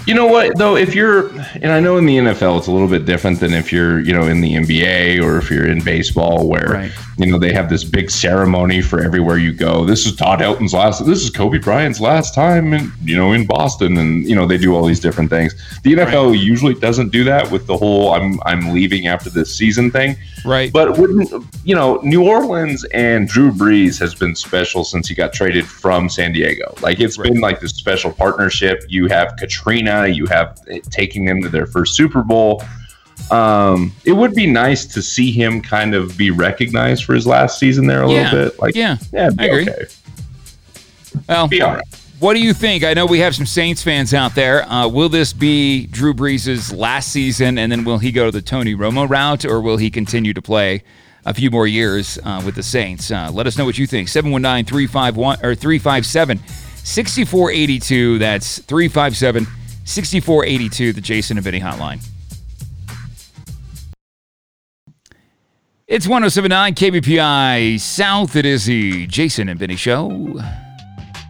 You 0.08 0.14
know 0.14 0.26
what 0.26 0.56
though, 0.56 0.74
if 0.76 0.94
you're 0.94 1.28
and 1.56 1.70
I 1.70 1.80
know 1.80 1.98
in 1.98 2.06
the 2.06 2.16
NFL 2.16 2.56
it's 2.58 2.66
a 2.66 2.72
little 2.72 2.88
bit 2.88 3.04
different 3.04 3.40
than 3.40 3.52
if 3.52 3.70
you're, 3.70 4.00
you 4.00 4.14
know, 4.14 4.26
in 4.26 4.40
the 4.40 4.54
NBA 4.54 5.22
or 5.22 5.36
if 5.36 5.50
you're 5.50 5.66
in 5.66 5.84
baseball 5.84 6.48
where 6.48 6.68
Right. 6.68 6.92
you 7.18 7.26
know 7.26 7.38
they 7.38 7.52
have 7.52 7.68
this 7.68 7.84
big 7.84 8.10
ceremony 8.10 8.80
for 8.80 9.02
everywhere 9.02 9.36
you 9.36 9.52
go. 9.52 9.84
This 9.84 10.06
is 10.06 10.16
Todd 10.16 10.40
Helton's 10.40 10.72
last 10.72 11.04
this 11.04 11.22
is 11.22 11.28
Kobe 11.28 11.58
Bryant's 11.58 12.00
last 12.00 12.34
time 12.34 12.72
in 12.72 12.90
you 13.02 13.16
know 13.16 13.32
in 13.32 13.46
Boston 13.46 13.98
and 13.98 14.26
you 14.26 14.34
know 14.34 14.46
they 14.46 14.56
do 14.56 14.74
all 14.74 14.86
these 14.86 15.00
different 15.00 15.28
things. 15.28 15.54
The 15.82 15.92
NFL 15.92 16.38
usually 16.38 16.74
doesn't 16.74 17.10
do 17.10 17.22
that 17.24 17.50
with 17.50 17.66
the 17.66 17.76
whole 17.76 18.14
I'm 18.14 18.40
I'm 18.46 18.72
leaving 18.72 19.08
after 19.08 19.28
this 19.28 19.54
season 19.54 19.90
thing. 19.90 20.16
right, 20.42 20.72
But 20.72 20.96
wouldn't 20.98 21.30
you 21.64 21.74
know? 21.74 22.00
New 22.02 22.26
Orleans 22.26 22.84
and 22.94 23.28
Drew 23.28 23.50
Brees 23.50 23.98
has 23.98 24.14
been 24.14 24.34
special 24.34 24.84
since 24.84 25.08
he 25.08 25.14
got 25.14 25.34
traded 25.34 25.66
from 25.66 26.08
San 26.08 26.32
Diego. 26.32 26.74
Like 26.80 26.98
it's 26.98 27.18
been 27.18 27.40
like 27.40 27.60
this 27.60 27.72
special 27.72 28.10
partnership. 28.10 28.84
You 28.88 29.06
have 29.08 29.36
Katrina. 29.36 29.97
You 30.06 30.26
have 30.26 30.58
taking 30.90 31.24
them 31.24 31.42
to 31.42 31.48
their 31.48 31.66
first 31.66 31.94
Super 31.96 32.22
Bowl. 32.22 32.62
Um, 33.30 33.92
it 34.04 34.12
would 34.12 34.34
be 34.34 34.46
nice 34.46 34.86
to 34.86 35.02
see 35.02 35.30
him 35.32 35.60
kind 35.60 35.94
of 35.94 36.16
be 36.16 36.30
recognized 36.30 37.04
for 37.04 37.14
his 37.14 37.26
last 37.26 37.58
season 37.58 37.86
there 37.86 38.02
a 38.02 38.10
Yeah. 38.10 38.30
little 38.32 38.48
bit. 38.50 38.58
Like 38.60 38.74
yeah. 38.74 38.96
yeah, 39.12 39.30
I 39.38 39.46
agree. 39.46 39.68
okay. 39.68 39.84
Well, 41.28 41.48
Be 41.48 41.60
all 41.62 41.74
right. 41.74 41.84
what 42.20 42.34
do 42.34 42.40
you 42.40 42.54
think? 42.54 42.84
I 42.84 42.94
know 42.94 43.04
we 43.06 43.18
have 43.18 43.34
some 43.34 43.44
Saints 43.46 43.82
fans 43.82 44.14
out 44.14 44.34
there. 44.34 44.62
Uh, 44.70 44.86
will 44.88 45.08
this 45.08 45.32
be 45.32 45.86
Drew 45.86 46.14
Brees' 46.14 46.74
last 46.74 47.10
season, 47.12 47.58
and 47.58 47.70
then 47.72 47.84
will 47.84 47.98
he 47.98 48.12
go 48.12 48.26
to 48.26 48.30
the 48.30 48.40
Tony 48.42 48.74
Romo 48.74 49.08
route, 49.08 49.44
or 49.44 49.60
will 49.60 49.76
he 49.78 49.90
continue 49.90 50.32
to 50.32 50.40
play 50.42 50.82
a 51.26 51.34
few 51.34 51.50
more 51.50 51.66
years 51.66 52.18
uh, 52.24 52.40
with 52.46 52.54
the 52.54 52.62
Saints? 52.62 53.10
Uh, 53.10 53.30
let 53.32 53.46
us 53.46 53.58
know 53.58 53.64
what 53.64 53.76
you 53.78 53.86
think. 53.86 54.08
719 54.08 54.64
351 54.64 55.38
or 55.44 55.54
357 55.54 56.38
6482. 56.84 58.18
That's 58.18 58.60
357 58.60 59.46
6482, 59.88 60.92
the 60.92 61.00
Jason 61.00 61.38
and 61.38 61.44
Benny 61.44 61.60
hotline. 61.60 62.06
It's 65.86 66.06
1079 66.06 66.74
KBPI 66.74 67.80
South. 67.80 68.36
It 68.36 68.44
is 68.44 68.66
the 68.66 69.06
Jason 69.06 69.48
and 69.48 69.58
Benny 69.58 69.76
Show. 69.76 70.38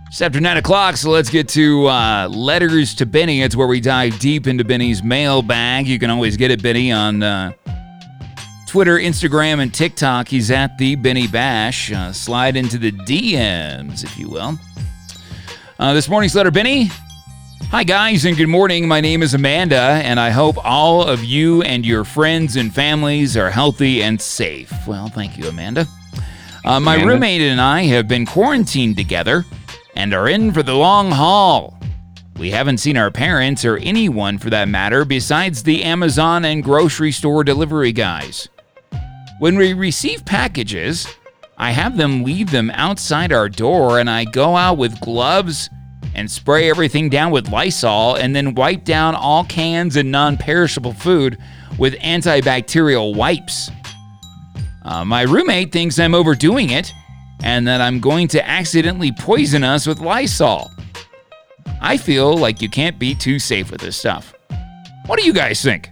It's 0.09 0.21
after 0.21 0.41
9 0.41 0.57
o'clock, 0.57 0.97
so 0.97 1.11
let's 1.11 1.31
get 1.31 1.49
to 1.51 1.87
uh, 1.87 2.27
Letters 2.29 2.97
to 2.97 3.07
Benny. 3.07 3.43
It's 3.43 3.55
where 3.55 3.69
we 3.69 3.81
dive 3.81 4.19
deep 4.19 4.49
into 4.49 4.65
Benny's 4.65 5.05
mailbag. 5.05 5.87
You 5.87 6.01
can 6.01 6.11
always 6.11 6.37
get 6.37 6.51
it, 6.51 6.61
Benny, 6.61 6.91
on 6.91 7.23
uh, 7.23 7.53
Twitter, 8.67 8.99
Instagram, 8.99 9.61
and 9.61 9.73
TikTok. 9.73 10.27
He's 10.27 10.51
at 10.51 10.77
the 10.79 10.97
Benny 10.97 11.29
Bash. 11.29 11.93
Uh, 11.93 12.13
slide 12.13 12.57
into 12.57 12.77
the 12.77 12.91
DMs, 12.91 14.03
if 14.03 14.19
you 14.19 14.29
will. 14.29 14.59
Uh, 15.79 15.93
this 15.93 16.09
morning's 16.09 16.35
letter, 16.35 16.51
Benny. 16.51 16.91
Hi, 17.67 17.85
guys, 17.85 18.25
and 18.25 18.35
good 18.35 18.49
morning. 18.49 18.89
My 18.89 19.03
name 19.03 19.23
is 19.23 19.35
Amanda, 19.35 19.77
and 19.77 20.19
I 20.19 20.31
hope 20.31 20.57
all 20.65 21.03
of 21.03 21.23
you 21.23 21.61
and 21.63 21.85
your 21.85 22.03
friends 22.03 22.57
and 22.57 22.75
families 22.75 23.37
are 23.37 23.51
healthy 23.51 24.03
and 24.03 24.19
safe. 24.19 24.73
Well, 24.87 25.09
thank 25.09 25.37
you, 25.37 25.49
Amanda. 25.49 25.87
Uh, 26.65 26.81
my 26.81 26.95
Amanda? 26.95 27.07
roommate 27.13 27.43
and 27.43 27.61
I 27.61 27.83
have 27.83 28.09
been 28.09 28.25
quarantined 28.25 28.97
together 28.97 29.45
and 29.95 30.15
are 30.15 30.29
in 30.29 30.51
for 30.53 30.63
the 30.63 30.73
long 30.75 31.11
haul. 31.11 31.79
We 32.39 32.51
haven't 32.51 32.79
seen 32.79 32.97
our 32.97 33.11
parents 33.11 33.67
or 33.67 33.77
anyone 33.77 34.39
for 34.39 34.49
that 34.49 34.69
matter 34.69 35.05
besides 35.05 35.63
the 35.63 35.85
Amazon 35.85 36.47
and 36.47 36.65
grocery 36.65 37.13
store 37.13 37.45
delivery 37.45 37.93
guys. 37.93 38.49
When 39.41 39.59
we 39.59 39.75
receive 39.75 40.25
packages, 40.25 41.07
I 41.59 41.73
have 41.73 41.99
them 41.99 42.23
leave 42.25 42.51
them 42.51 42.71
outside 42.71 43.31
our 43.31 43.51
door 43.51 43.99
and 43.99 44.09
I 44.09 44.25
go 44.25 44.57
out 44.57 44.79
with 44.79 44.99
gloves 45.01 45.69
and 46.15 46.31
spray 46.31 46.69
everything 46.71 47.09
down 47.09 47.31
with 47.31 47.49
Lysol 47.49 48.17
and 48.17 48.35
then 48.35 48.55
wipe 48.55 48.85
down 48.85 49.15
all 49.15 49.45
cans 49.45 49.97
and 49.97 50.11
non 50.11 50.37
perishable 50.37 50.93
food 50.93 51.39
with 51.79 51.95
antibacterial 51.95 53.15
wipes. 53.15 53.71
Uh, 54.85 55.05
my 55.05 55.23
roommate 55.23 55.71
thinks 55.71 55.99
I'm 55.99 56.15
overdoing 56.15 56.71
it 56.71 56.93
and 57.43 57.67
that 57.69 57.81
I'm 57.81 58.01
going 58.01 58.27
to 58.29 58.49
accidentally 58.49 59.13
poison 59.13 59.63
us 59.63 59.87
with 59.87 60.01
Lysol. 60.01 60.71
I 61.81 61.97
feel 61.97 62.37
like 62.37 62.61
you 62.61 62.69
can't 62.69 62.99
be 62.99 63.15
too 63.15 63.39
safe 63.39 63.71
with 63.71 63.81
this 63.81 63.97
stuff. 63.97 64.35
What 65.07 65.19
do 65.19 65.25
you 65.25 65.33
guys 65.33 65.63
think? 65.63 65.91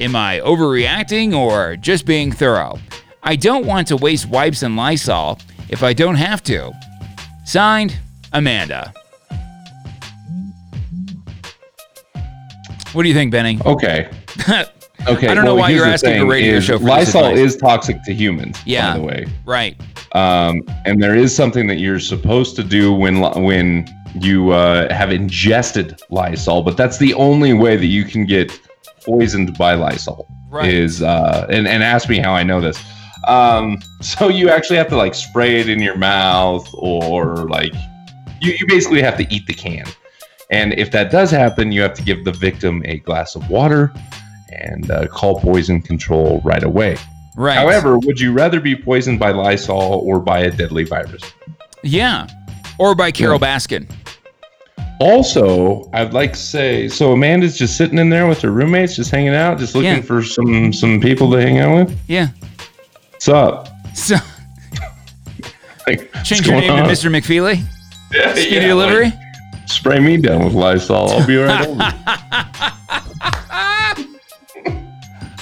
Am 0.00 0.16
I 0.16 0.40
overreacting 0.40 1.36
or 1.36 1.76
just 1.76 2.06
being 2.06 2.32
thorough? 2.32 2.78
I 3.22 3.36
don't 3.36 3.66
want 3.66 3.86
to 3.88 3.96
waste 3.96 4.28
wipes 4.28 4.62
and 4.62 4.76
Lysol 4.76 5.38
if 5.68 5.82
I 5.82 5.92
don't 5.92 6.16
have 6.16 6.42
to. 6.44 6.72
Signed, 7.44 7.96
Amanda. 8.32 8.92
What 12.92 13.02
do 13.02 13.08
you 13.08 13.14
think, 13.14 13.30
Benny? 13.30 13.58
Okay. 13.64 14.10
Okay. 15.08 15.26
I 15.26 15.34
don't 15.34 15.44
know 15.44 15.56
why 15.56 15.70
you're 15.70 15.84
asking 15.84 16.20
a 16.20 16.26
radio 16.26 16.56
is 16.56 16.64
show 16.64 16.78
for 16.78 16.84
Lysol 16.84 17.24
is 17.26 17.56
toxic 17.56 18.02
to 18.04 18.14
humans, 18.14 18.58
Yeah. 18.64 18.92
by 18.92 18.98
the 18.98 19.04
way. 19.04 19.26
Right. 19.44 19.76
Um, 20.12 20.62
and 20.84 21.02
there 21.02 21.16
is 21.16 21.34
something 21.34 21.66
that 21.66 21.78
you're 21.78 21.98
supposed 21.98 22.54
to 22.56 22.62
do 22.62 22.92
when 22.92 23.20
when 23.42 23.88
you 24.20 24.50
uh, 24.50 24.92
have 24.94 25.10
ingested 25.10 26.00
Lysol, 26.10 26.62
but 26.62 26.76
that's 26.76 26.98
the 26.98 27.14
only 27.14 27.52
way 27.52 27.76
that 27.76 27.86
you 27.86 28.04
can 28.04 28.26
get 28.26 28.52
poisoned 29.04 29.56
by 29.58 29.74
Lysol. 29.74 30.28
Right. 30.48 30.72
Is 30.72 31.02
uh, 31.02 31.46
and 31.50 31.66
and 31.66 31.82
ask 31.82 32.08
me 32.08 32.18
how 32.18 32.32
I 32.34 32.42
know 32.42 32.60
this. 32.60 32.80
Um, 33.26 33.78
so 34.00 34.28
you 34.28 34.50
actually 34.50 34.76
have 34.76 34.88
to 34.88 34.96
like 34.96 35.14
spray 35.14 35.60
it 35.60 35.68
in 35.68 35.80
your 35.80 35.96
mouth, 35.96 36.68
or 36.74 37.48
like 37.48 37.72
you, 38.40 38.52
you 38.52 38.66
basically 38.68 39.02
have 39.02 39.16
to 39.16 39.34
eat 39.34 39.46
the 39.46 39.54
can. 39.54 39.86
And 40.52 40.74
if 40.74 40.90
that 40.92 41.10
does 41.10 41.30
happen, 41.32 41.72
you 41.72 41.80
have 41.82 41.94
to 41.94 42.02
give 42.02 42.24
the 42.24 42.30
victim 42.32 42.82
a 42.84 42.98
glass 42.98 43.34
of 43.34 43.48
water 43.50 43.92
and 44.50 44.88
uh, 44.90 45.06
call 45.08 45.40
poison 45.40 45.80
control 45.82 46.40
right 46.44 46.62
away. 46.62 46.96
Right. 47.36 47.54
However, 47.56 47.98
would 47.98 48.20
you 48.20 48.32
rather 48.32 48.60
be 48.60 48.76
poisoned 48.76 49.18
by 49.18 49.30
Lysol 49.32 50.02
or 50.06 50.20
by 50.20 50.40
a 50.40 50.50
deadly 50.50 50.84
virus? 50.84 51.22
yeah. 51.82 52.26
Or 52.78 52.94
by 52.94 53.10
Carole 53.12 53.38
Baskin. 53.38 53.90
Also, 55.00 55.88
I'd 55.92 56.12
like 56.12 56.32
to 56.32 56.38
say, 56.38 56.88
so 56.88 57.12
Amanda's 57.12 57.56
just 57.58 57.76
sitting 57.76 57.98
in 57.98 58.08
there 58.08 58.26
with 58.26 58.40
her 58.42 58.50
roommates, 58.50 58.94
just 58.96 59.10
hanging 59.10 59.34
out, 59.34 59.58
just 59.58 59.74
looking 59.74 59.96
Yeah. 59.96 60.00
for 60.02 60.22
some 60.22 60.72
some 60.72 61.00
people 61.00 61.30
to 61.32 61.40
hang 61.40 61.58
out 61.58 61.86
with. 61.86 61.98
Yeah. 62.08 62.28
What's 63.10 63.28
up? 63.28 63.68
So 63.94 64.16
Like, 65.86 66.12
change 66.24 66.46
your 66.46 66.60
name 66.60 66.84
to? 66.84 66.90
Mr. 66.90 67.10
McFeely. 67.10 67.62
Yeah, 68.14 68.34
Speedy 68.34 68.56
yeah, 68.56 68.66
delivery. 68.66 69.04
like, 69.06 69.14
spray 69.72 69.98
me 69.98 70.16
down 70.16 70.44
with 70.44 70.54
Lysol. 70.54 71.10
I'll 71.10 71.26
be 71.26 71.36
right 71.36 71.66
over. 71.66 71.78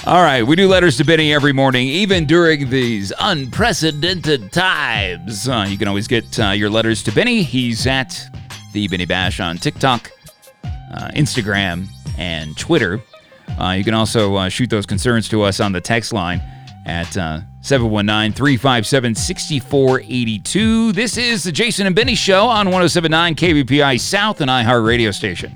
All 0.03 0.23
right, 0.23 0.41
we 0.41 0.55
do 0.55 0.67
letters 0.67 0.97
to 0.97 1.05
Benny 1.05 1.31
every 1.31 1.53
morning, 1.53 1.87
even 1.87 2.25
during 2.25 2.71
these 2.71 3.13
unprecedented 3.19 4.51
times. 4.51 5.47
Uh, 5.47 5.67
you 5.69 5.77
can 5.77 5.87
always 5.87 6.07
get 6.07 6.39
uh, 6.39 6.49
your 6.49 6.71
letters 6.71 7.03
to 7.03 7.11
Benny. 7.11 7.43
He's 7.43 7.85
at 7.85 8.19
the 8.73 8.87
Benny 8.87 9.05
Bash 9.05 9.39
on 9.39 9.57
TikTok, 9.57 10.09
uh, 10.63 11.11
Instagram, 11.13 11.85
and 12.17 12.57
Twitter. 12.57 12.99
Uh, 13.59 13.75
you 13.77 13.83
can 13.83 13.93
also 13.93 14.37
uh, 14.37 14.49
shoot 14.49 14.71
those 14.71 14.87
concerns 14.87 15.29
to 15.29 15.43
us 15.43 15.59
on 15.59 15.71
the 15.71 15.81
text 15.81 16.13
line 16.13 16.41
at 16.87 17.15
uh, 17.15 17.41
719 17.61 18.33
357 18.33 19.15
6482. 19.15 20.91
This 20.93 21.17
is 21.17 21.43
the 21.43 21.51
Jason 21.51 21.85
and 21.85 21.95
Benny 21.95 22.15
Show 22.15 22.45
on 22.45 22.67
1079 22.67 23.35
KBPI 23.35 23.99
South 23.99 24.41
and 24.41 24.49
iHeart 24.49 24.85
Radio 24.85 25.11
Station. 25.11 25.53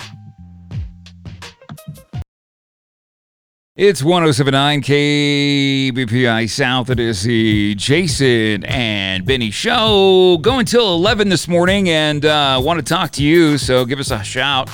It's 3.76 4.02
1079 4.02 4.82
KBPI 4.84 6.50
South. 6.50 6.90
It 6.90 6.98
is 7.00 7.24
the 7.24 7.76
Jason 7.76 8.64
and 8.64 9.26
Benny 9.26 9.52
show. 9.52 10.38
Going 10.42 10.66
till 10.66 10.94
11 10.94 11.28
this 11.28 11.50
morning 11.50 11.90
and 11.90 12.24
uh, 12.24 12.62
want 12.64 12.80
to 12.80 12.86
talk 12.86 13.12
to 13.12 13.24
you, 13.24 13.58
so 13.58 13.84
give 13.84 14.00
us 14.00 14.12
a 14.12 14.24
shout. 14.24 14.70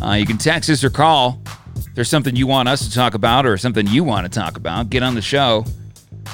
Uh, 0.00 0.12
you 0.12 0.26
can 0.26 0.38
text 0.38 0.70
us 0.70 0.84
or 0.84 0.90
call. 0.90 1.40
If 1.74 1.94
there's 1.96 2.08
something 2.08 2.36
you 2.36 2.46
want 2.46 2.68
us 2.68 2.86
to 2.86 2.94
talk 2.94 3.14
about 3.14 3.46
or 3.46 3.56
something 3.56 3.86
you 3.88 4.04
want 4.04 4.32
to 4.32 4.40
talk 4.40 4.56
about, 4.56 4.90
get 4.90 5.02
on 5.02 5.16
the 5.16 5.22
show. 5.22 5.64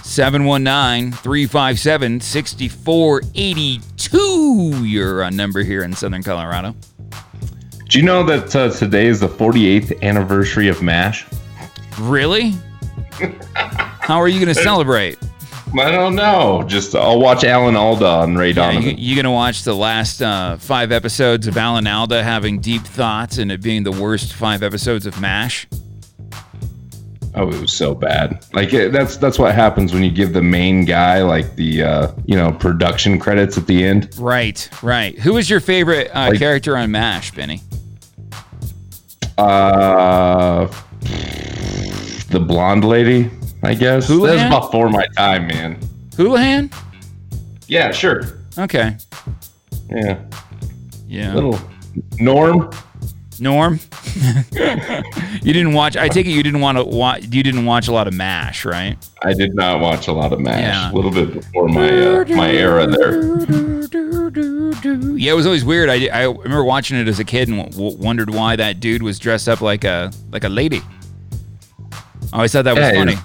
719 0.02 1.12
357 1.12 2.20
6482. 2.20 4.84
Your 4.84 5.22
uh, 5.24 5.30
number 5.30 5.62
here 5.62 5.82
in 5.82 5.94
Southern 5.94 6.22
Colorado. 6.22 6.74
Do 7.88 7.98
you 7.98 8.04
know 8.04 8.22
that 8.24 8.54
uh, 8.54 8.70
today 8.70 9.06
is 9.06 9.20
the 9.20 9.28
48th 9.28 10.02
anniversary 10.02 10.68
of 10.68 10.82
MASH? 10.82 11.26
Really? 11.98 12.52
How 13.54 14.20
are 14.20 14.28
you 14.28 14.44
going 14.44 14.54
to 14.54 14.62
celebrate? 14.62 15.18
I 15.78 15.90
don't 15.92 16.16
know. 16.16 16.64
Just 16.66 16.96
I'll 16.96 17.20
watch 17.20 17.44
Alan 17.44 17.76
Alda 17.76 18.04
on 18.04 18.34
Ray 18.36 18.48
Yeah, 18.48 18.54
Donovan. 18.72 18.82
you, 18.82 18.94
you 18.96 19.14
gonna 19.16 19.30
watch 19.30 19.62
the 19.62 19.74
last 19.76 20.20
uh, 20.20 20.56
five 20.56 20.90
episodes 20.90 21.46
of 21.46 21.56
Alan 21.56 21.86
Alda 21.86 22.24
having 22.24 22.58
deep 22.58 22.82
thoughts 22.82 23.38
and 23.38 23.52
it 23.52 23.62
being 23.62 23.84
the 23.84 23.92
worst 23.92 24.32
five 24.32 24.64
episodes 24.64 25.06
of 25.06 25.20
MASH? 25.20 25.68
Oh, 27.34 27.48
it 27.48 27.60
was 27.60 27.72
so 27.72 27.94
bad. 27.94 28.44
Like 28.52 28.72
it, 28.72 28.90
that's 28.92 29.16
that's 29.16 29.38
what 29.38 29.54
happens 29.54 29.92
when 29.92 30.02
you 30.02 30.10
give 30.10 30.32
the 30.32 30.42
main 30.42 30.84
guy 30.84 31.22
like 31.22 31.54
the 31.54 31.82
uh, 31.84 32.12
you 32.26 32.34
know 32.36 32.50
production 32.52 33.18
credits 33.20 33.56
at 33.56 33.66
the 33.68 33.84
end. 33.84 34.10
Right, 34.18 34.68
right. 34.82 35.16
Who 35.18 35.34
was 35.34 35.48
your 35.48 35.60
favorite 35.60 36.08
uh, 36.14 36.30
Like- 36.30 36.38
character 36.38 36.76
on 36.76 36.90
MASH, 36.90 37.32
Benny? 37.34 37.62
Uh, 39.38 40.66
the 42.30 42.40
blonde 42.44 42.84
lady, 42.84 43.30
I 43.62 43.74
guess. 43.74 44.08
Houlihan? 44.08 44.50
That's 44.50 44.66
before 44.66 44.90
my 44.90 45.06
time, 45.16 45.46
man. 45.46 45.78
Houlihan? 46.16 46.70
Yeah, 47.68 47.90
sure. 47.92 48.22
Okay. 48.58 48.96
Yeah, 49.88 50.18
Yeah. 51.06 51.34
little 51.34 51.58
Norm. 52.18 52.70
Norm? 53.40 53.80
you 54.52 55.52
didn't 55.52 55.72
watch. 55.72 55.96
I 55.96 56.08
take 56.08 56.26
it 56.26 56.30
you 56.30 56.42
didn't 56.42 56.60
want 56.60 56.78
to 56.78 56.84
watch. 56.84 57.22
You 57.30 57.42
didn't 57.42 57.64
watch 57.66 57.88
a 57.88 57.92
lot 57.92 58.06
of 58.08 58.14
MASH, 58.14 58.64
right? 58.64 58.96
I 59.22 59.32
did 59.34 59.54
not 59.54 59.80
watch 59.80 60.08
a 60.08 60.12
lot 60.12 60.32
of 60.32 60.40
MASH. 60.40 60.60
Yeah. 60.60 60.90
A 60.90 60.94
little 60.94 61.10
bit 61.10 61.32
before 61.32 61.68
my 61.68 61.88
uh, 61.88 62.24
my 62.28 62.50
era 62.50 62.86
there. 62.86 63.20
Yeah, 65.16 65.32
it 65.32 65.36
was 65.36 65.46
always 65.46 65.64
weird. 65.64 65.88
I, 65.88 66.06
I 66.06 66.22
remember 66.24 66.64
watching 66.64 66.96
it 66.98 67.08
as 67.08 67.18
a 67.18 67.24
kid 67.24 67.48
and 67.48 67.58
w- 67.72 67.72
w- 67.90 67.96
wondered 68.04 68.30
why 68.30 68.56
that 68.56 68.80
dude 68.80 69.02
was 69.02 69.18
dressed 69.18 69.48
up 69.48 69.60
like 69.60 69.84
a 69.84 70.10
like 70.32 70.44
a 70.44 70.48
lady. 70.48 70.80
I 72.32 72.36
always 72.36 72.52
thought 72.52 72.64
that 72.64 72.74
was 72.74 72.80
Yeah, 72.82 72.92
funny. 72.94 73.16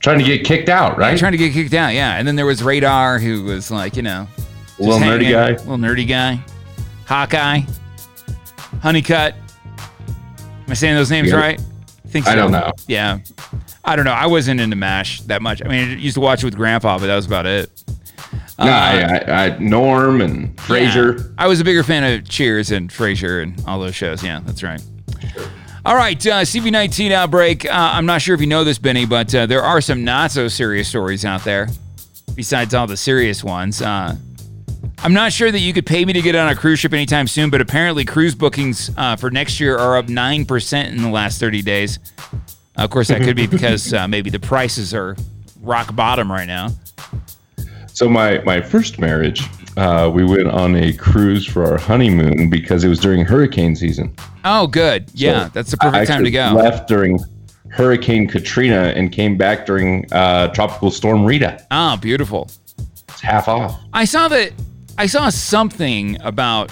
Trying 0.00 0.18
to 0.20 0.24
get 0.24 0.44
kicked 0.44 0.68
out, 0.68 0.96
right? 0.98 1.18
Trying 1.18 1.32
to 1.32 1.38
get 1.38 1.52
kicked 1.52 1.74
out, 1.74 1.92
yeah. 1.92 2.16
And 2.16 2.26
then 2.26 2.36
there 2.36 2.46
was 2.46 2.62
Radar, 2.62 3.18
who 3.18 3.42
was 3.44 3.70
like, 3.70 3.96
you 3.96 4.02
know, 4.02 4.26
Little 4.78 4.98
nerdy 4.98 5.30
guy. 5.30 5.50
little 5.50 5.76
nerdy 5.78 6.06
guy, 6.06 6.40
Hawkeye, 7.06 7.60
Honeycutt. 8.86 9.34
Am 9.34 10.68
I 10.68 10.74
saying 10.74 10.94
those 10.94 11.10
names 11.10 11.30
Yeah. 11.30 11.38
right? 11.38 11.60
I 11.60 12.08
think 12.08 12.24
so. 12.24 12.30
I 12.30 12.36
don't 12.36 12.52
know. 12.52 12.70
Yeah, 12.86 13.18
I 13.84 13.96
don't 13.96 14.04
know. 14.04 14.12
I 14.12 14.26
wasn't 14.26 14.60
into 14.60 14.76
Mash 14.76 15.22
that 15.22 15.42
much. 15.42 15.60
I 15.60 15.66
mean, 15.66 15.90
I 15.90 15.94
used 15.94 16.14
to 16.14 16.20
watch 16.20 16.44
it 16.44 16.46
with 16.46 16.54
Grandpa, 16.54 16.96
but 17.00 17.06
that 17.08 17.16
was 17.16 17.26
about 17.26 17.46
it. 17.46 17.68
nah, 18.60 18.64
I, 18.66 19.00
I, 19.26 19.44
I, 19.46 19.58
Norm 19.58 20.20
and 20.20 20.54
Frasier. 20.56 21.18
Yeah. 21.18 21.24
I 21.36 21.48
was 21.48 21.58
a 21.58 21.64
bigger 21.64 21.82
fan 21.82 22.04
of 22.04 22.28
Cheers 22.28 22.70
and 22.70 22.88
Frasier 22.88 23.42
and 23.42 23.60
all 23.66 23.80
those 23.80 23.96
shows. 23.96 24.22
Yeah, 24.22 24.38
that's 24.46 24.62
right. 24.62 24.80
All 25.84 25.96
right, 25.96 26.24
uh, 26.24 26.42
CV19 26.42 27.10
outbreak. 27.10 27.64
Uh, 27.64 27.70
I'm 27.72 28.06
not 28.06 28.22
sure 28.22 28.36
if 28.36 28.40
you 28.40 28.46
know 28.46 28.62
this, 28.62 28.78
Benny, 28.78 29.04
but 29.04 29.34
uh, 29.34 29.46
there 29.46 29.62
are 29.64 29.80
some 29.80 30.04
not 30.04 30.30
so 30.30 30.46
serious 30.46 30.86
stories 30.86 31.24
out 31.24 31.42
there 31.42 31.66
besides 32.36 32.72
all 32.72 32.86
the 32.86 32.96
serious 32.96 33.42
ones. 33.42 33.82
Uh, 33.82 34.14
I'm 35.02 35.12
not 35.12 35.32
sure 35.32 35.52
that 35.52 35.58
you 35.60 35.72
could 35.72 35.86
pay 35.86 36.04
me 36.04 36.12
to 36.14 36.22
get 36.22 36.34
on 36.34 36.48
a 36.48 36.56
cruise 36.56 36.78
ship 36.80 36.92
anytime 36.92 37.28
soon, 37.28 37.50
but 37.50 37.60
apparently 37.60 38.04
cruise 38.04 38.34
bookings 38.34 38.90
uh, 38.96 39.16
for 39.16 39.30
next 39.30 39.60
year 39.60 39.76
are 39.76 39.96
up 39.96 40.06
9% 40.06 40.88
in 40.88 41.02
the 41.02 41.10
last 41.10 41.38
30 41.38 41.62
days. 41.62 41.98
of 42.76 42.90
course, 42.90 43.08
that 43.08 43.22
could 43.22 43.36
be 43.36 43.46
because 43.56 43.92
uh, 43.92 44.08
maybe 44.08 44.30
the 44.30 44.40
prices 44.40 44.94
are 44.94 45.16
rock 45.60 45.94
bottom 45.94 46.30
right 46.30 46.46
now. 46.46 46.70
So 47.92 48.08
my 48.10 48.42
my 48.44 48.60
first 48.60 48.98
marriage, 48.98 49.42
uh, 49.78 50.10
we 50.12 50.22
went 50.24 50.48
on 50.48 50.76
a 50.76 50.92
cruise 50.92 51.46
for 51.46 51.64
our 51.64 51.78
honeymoon 51.78 52.50
because 52.50 52.84
it 52.84 52.88
was 52.88 53.00
during 53.00 53.24
hurricane 53.24 53.74
season. 53.74 54.14
Oh, 54.44 54.66
good. 54.66 55.10
Yeah, 55.14 55.44
so 55.44 55.50
that's 55.54 55.70
the 55.70 55.78
perfect 55.78 56.06
time 56.08 56.22
to 56.24 56.30
go. 56.30 56.52
Left 56.54 56.88
during 56.88 57.18
Hurricane 57.70 58.28
Katrina 58.28 58.92
and 58.94 59.10
came 59.12 59.36
back 59.36 59.64
during 59.66 60.10
uh, 60.12 60.48
Tropical 60.48 60.90
Storm 60.90 61.24
Rita. 61.24 61.64
Oh, 61.70 61.96
beautiful. 61.96 62.50
It's 63.08 63.20
half 63.22 63.48
off. 63.48 63.80
I 63.92 64.04
saw 64.04 64.28
that. 64.28 64.52
I 64.98 65.06
saw 65.06 65.28
something 65.28 66.20
about 66.22 66.70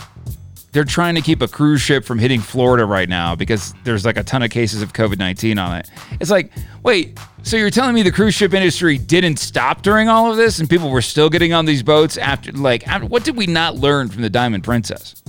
they're 0.72 0.85
trying 0.85 1.14
to 1.14 1.20
keep 1.20 1.41
a 1.41 1.47
cruise 1.47 1.81
ship 1.81 2.05
from 2.05 2.18
hitting 2.18 2.41
Florida 2.41 2.85
right 2.85 3.09
now 3.09 3.37
because 3.37 3.75
there's 3.85 4.05
like 4.05 4.16
a 4.16 4.25
ton 4.25 4.43
of 4.43 4.51
cases 4.51 4.83
of 4.83 4.93
COVID 4.93 5.18
19 5.18 5.57
on 5.57 5.79
it. 5.79 5.89
It's 6.20 6.31
like, 6.31 6.51
wait, 6.83 7.18
so 7.43 7.57
you're 7.57 7.70
telling 7.70 7.95
me 7.95 8.03
the 8.03 8.11
cruise 8.11 8.35
ship 8.35 8.53
industry 8.53 8.99
didn't 8.99 9.39
stop 9.39 9.83
during 9.83 10.09
all 10.09 10.31
of 10.31 10.37
this 10.37 10.59
and 10.59 10.68
people 10.68 10.91
were 10.91 11.03
still 11.03 11.31
getting 11.31 11.53
on 11.53 11.64
these 11.64 11.83
boats 11.83 12.16
after, 12.16 12.51
like, 12.53 12.89
after, 12.89 13.07
what 13.07 13.22
did 13.25 13.37
we 13.37 13.47
not 13.47 13.77
learn 13.77 14.09
from 14.09 14.22
the 14.22 14.31
Diamond 14.31 14.64
Princess? 14.64 15.22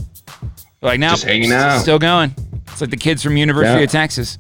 Like 0.82 1.00
now, 1.00 1.12
just 1.12 1.26
hanging 1.26 1.52
out, 1.52 1.80
still 1.80 2.00
going. 2.00 2.34
It's 2.68 2.82
like 2.82 2.90
the 2.90 2.98
kids 2.98 3.22
from 3.22 3.38
University 3.38 3.78
yeah. 3.78 3.86
of 3.86 3.92
Texas. 3.92 4.38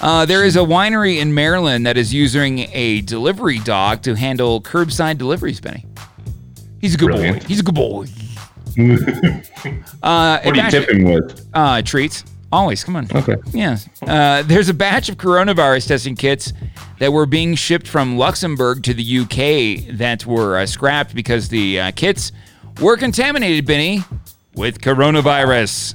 Uh, 0.00 0.26
there 0.26 0.44
is 0.44 0.56
a 0.56 0.60
winery 0.60 1.18
in 1.18 1.32
Maryland 1.32 1.86
that 1.86 1.96
is 1.96 2.12
using 2.12 2.68
a 2.72 3.00
delivery 3.02 3.58
dog 3.60 4.02
to 4.02 4.14
handle 4.14 4.60
curbside 4.60 5.18
deliveries, 5.18 5.60
Benny. 5.60 5.86
He's 6.84 6.96
a 6.96 6.98
good 6.98 7.06
Brilliant. 7.06 7.40
boy. 7.40 7.46
He's 7.48 7.60
a 7.60 7.62
good 7.62 7.74
boy. 7.74 8.04
uh, 10.02 10.38
what 10.42 10.58
are 10.58 10.64
you 10.64 10.70
tipping 10.70 11.04
with? 11.10 11.48
Uh, 11.54 11.80
treats. 11.80 12.24
Always. 12.52 12.84
Come 12.84 12.96
on. 12.96 13.08
Okay. 13.10 13.36
Yeah. 13.52 13.78
Uh, 14.06 14.42
there's 14.42 14.68
a 14.68 14.74
batch 14.74 15.08
of 15.08 15.16
coronavirus 15.16 15.88
testing 15.88 16.14
kits 16.14 16.52
that 16.98 17.10
were 17.10 17.24
being 17.24 17.54
shipped 17.54 17.88
from 17.88 18.18
Luxembourg 18.18 18.82
to 18.82 18.92
the 18.92 19.20
UK 19.20 19.96
that 19.96 20.26
were 20.26 20.58
uh, 20.58 20.66
scrapped 20.66 21.14
because 21.14 21.48
the 21.48 21.80
uh, 21.80 21.90
kits 21.92 22.32
were 22.82 22.98
contaminated, 22.98 23.64
Benny, 23.64 24.02
with 24.54 24.82
coronavirus. 24.82 25.94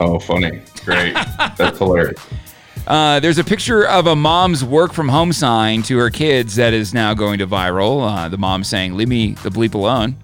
Oh, 0.00 0.18
funny. 0.18 0.62
Great. 0.86 1.12
That's 1.58 1.76
hilarious. 1.76 2.18
Uh, 2.86 3.18
there's 3.20 3.38
a 3.38 3.44
picture 3.44 3.86
of 3.86 4.06
a 4.06 4.14
mom's 4.14 4.62
work 4.62 4.92
from 4.92 5.08
home 5.08 5.32
sign 5.32 5.82
to 5.82 5.96
her 5.98 6.10
kids 6.10 6.56
that 6.56 6.74
is 6.74 6.92
now 6.92 7.14
going 7.14 7.38
to 7.38 7.46
viral. 7.46 8.06
Uh, 8.06 8.28
the 8.28 8.36
mom 8.36 8.62
saying, 8.62 8.94
Leave 8.94 9.08
me 9.08 9.32
the 9.42 9.48
bleep 9.48 9.74
alone. 9.74 10.16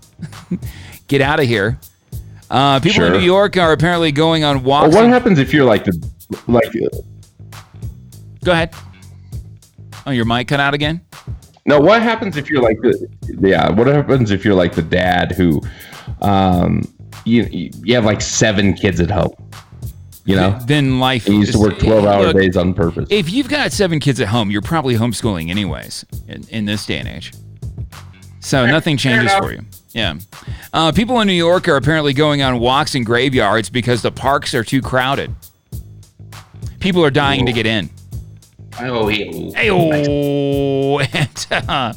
Get 1.08 1.20
out 1.22 1.40
of 1.40 1.46
here. 1.46 1.78
Uh, 2.50 2.80
people 2.80 2.96
sure. 2.96 3.06
in 3.06 3.12
New 3.12 3.24
York 3.24 3.56
are 3.56 3.72
apparently 3.72 4.12
going 4.12 4.44
on 4.44 4.62
walks. 4.62 4.94
Well, 4.94 5.04
what 5.04 5.12
happens 5.12 5.38
if 5.38 5.52
you're 5.54 5.64
like 5.64 5.84
the 5.84 6.10
like? 6.48 6.68
Uh, 6.68 7.58
Go 8.44 8.52
ahead. 8.52 8.74
Oh, 10.06 10.10
your 10.10 10.24
mic 10.24 10.48
cut 10.48 10.60
out 10.60 10.74
again. 10.74 11.00
No, 11.66 11.78
what 11.78 12.02
happens 12.02 12.36
if 12.36 12.50
you're 12.50 12.62
like 12.62 12.80
the 12.80 13.08
yeah? 13.40 13.70
What 13.70 13.86
happens 13.86 14.30
if 14.30 14.44
you're 14.44 14.54
like 14.54 14.74
the 14.74 14.82
dad 14.82 15.32
who, 15.32 15.60
um, 16.20 16.82
you 17.24 17.44
you 17.50 17.94
have 17.94 18.04
like 18.04 18.20
seven 18.20 18.74
kids 18.74 19.00
at 19.00 19.10
home? 19.10 19.32
You 20.30 20.36
know, 20.36 20.58
then 20.66 21.00
life. 21.00 21.24
He 21.24 21.36
used 21.36 21.52
to 21.52 21.58
work 21.58 21.78
twelve 21.78 22.04
hour 22.04 22.26
look, 22.26 22.36
days 22.36 22.56
on 22.56 22.74
purpose. 22.74 23.08
If 23.10 23.32
you've 23.32 23.48
got 23.48 23.72
seven 23.72 24.00
kids 24.00 24.20
at 24.20 24.28
home, 24.28 24.50
you're 24.50 24.62
probably 24.62 24.96
homeschooling 24.96 25.50
anyways 25.50 26.04
in, 26.28 26.46
in 26.48 26.64
this 26.64 26.86
day 26.86 26.98
and 26.98 27.08
age. 27.08 27.32
So 28.40 28.66
nothing 28.66 28.96
changes 28.96 29.32
for 29.34 29.52
you. 29.52 29.62
Yeah. 29.90 30.18
Uh, 30.72 30.92
people 30.92 31.20
in 31.20 31.26
New 31.26 31.34
York 31.34 31.68
are 31.68 31.76
apparently 31.76 32.12
going 32.12 32.42
on 32.42 32.58
walks 32.58 32.94
in 32.94 33.04
graveyards 33.04 33.68
because 33.70 34.02
the 34.02 34.12
parks 34.12 34.54
are 34.54 34.64
too 34.64 34.80
crowded. 34.80 35.34
People 36.78 37.04
are 37.04 37.10
dying 37.10 37.42
Ooh. 37.42 37.46
to 37.46 37.52
get 37.52 37.66
in. 37.66 37.90
Oh, 38.78 39.08
hey, 39.08 39.28
and, 41.12 41.46
uh, 41.68 41.92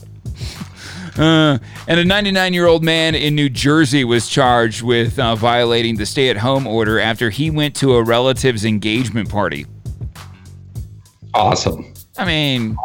uh, 1.18 1.58
and 1.88 2.00
a 2.00 2.06
99 2.06 2.54
year 2.54 2.68
old 2.68 2.84
man 2.84 3.16
in 3.16 3.36
New 3.36 3.50
Jersey 3.50 4.04
was 4.04 4.28
charged 4.28 4.82
with 4.82 5.20
uh, 5.20 5.36
violating 5.36 5.98
the 5.98 6.06
stay 6.06 6.30
at 6.30 6.38
home 6.38 6.66
order 6.66 7.00
after 7.00 7.30
he 7.30 7.50
went 7.50 7.76
to 7.78 7.96
a 7.96 8.04
relative's 8.04 8.66
engagement 8.66 9.30
party. 9.30 9.66
Awesome. 11.34 11.94
I 12.18 12.26
mean, 12.26 12.78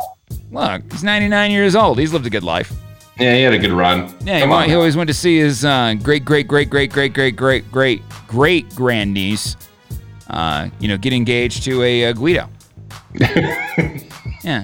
look, 0.50 0.82
he's 0.90 1.04
99 1.04 1.50
years 1.50 1.74
old. 1.74 1.98
He's 1.98 2.12
lived 2.12 2.26
a 2.26 2.30
good 2.30 2.44
life. 2.44 2.72
Yeah, 3.18 3.34
he 3.34 3.42
had 3.42 3.52
a 3.52 3.58
good 3.58 3.72
run. 3.72 4.14
Yeah, 4.22 4.40
he, 4.40 4.46
went, 4.46 4.68
he, 4.68 4.74
always 4.74 4.96
went 4.96 5.08
to 5.08 5.14
see 5.14 5.38
his 5.38 5.64
uh, 5.64 5.94
great, 6.02 6.24
great, 6.24 6.46
great, 6.46 6.70
great, 6.70 6.92
great, 6.92 7.12
great, 7.12 7.36
great, 7.36 7.70
great, 7.72 8.02
great 8.28 8.74
grandniece. 8.74 9.56
Uh, 10.30 10.68
you 10.78 10.88
know, 10.88 10.96
get 10.96 11.12
engaged 11.12 11.64
to 11.64 11.82
a, 11.82 12.04
a 12.04 12.14
Guido. 12.14 12.48
yeah, 14.44 14.62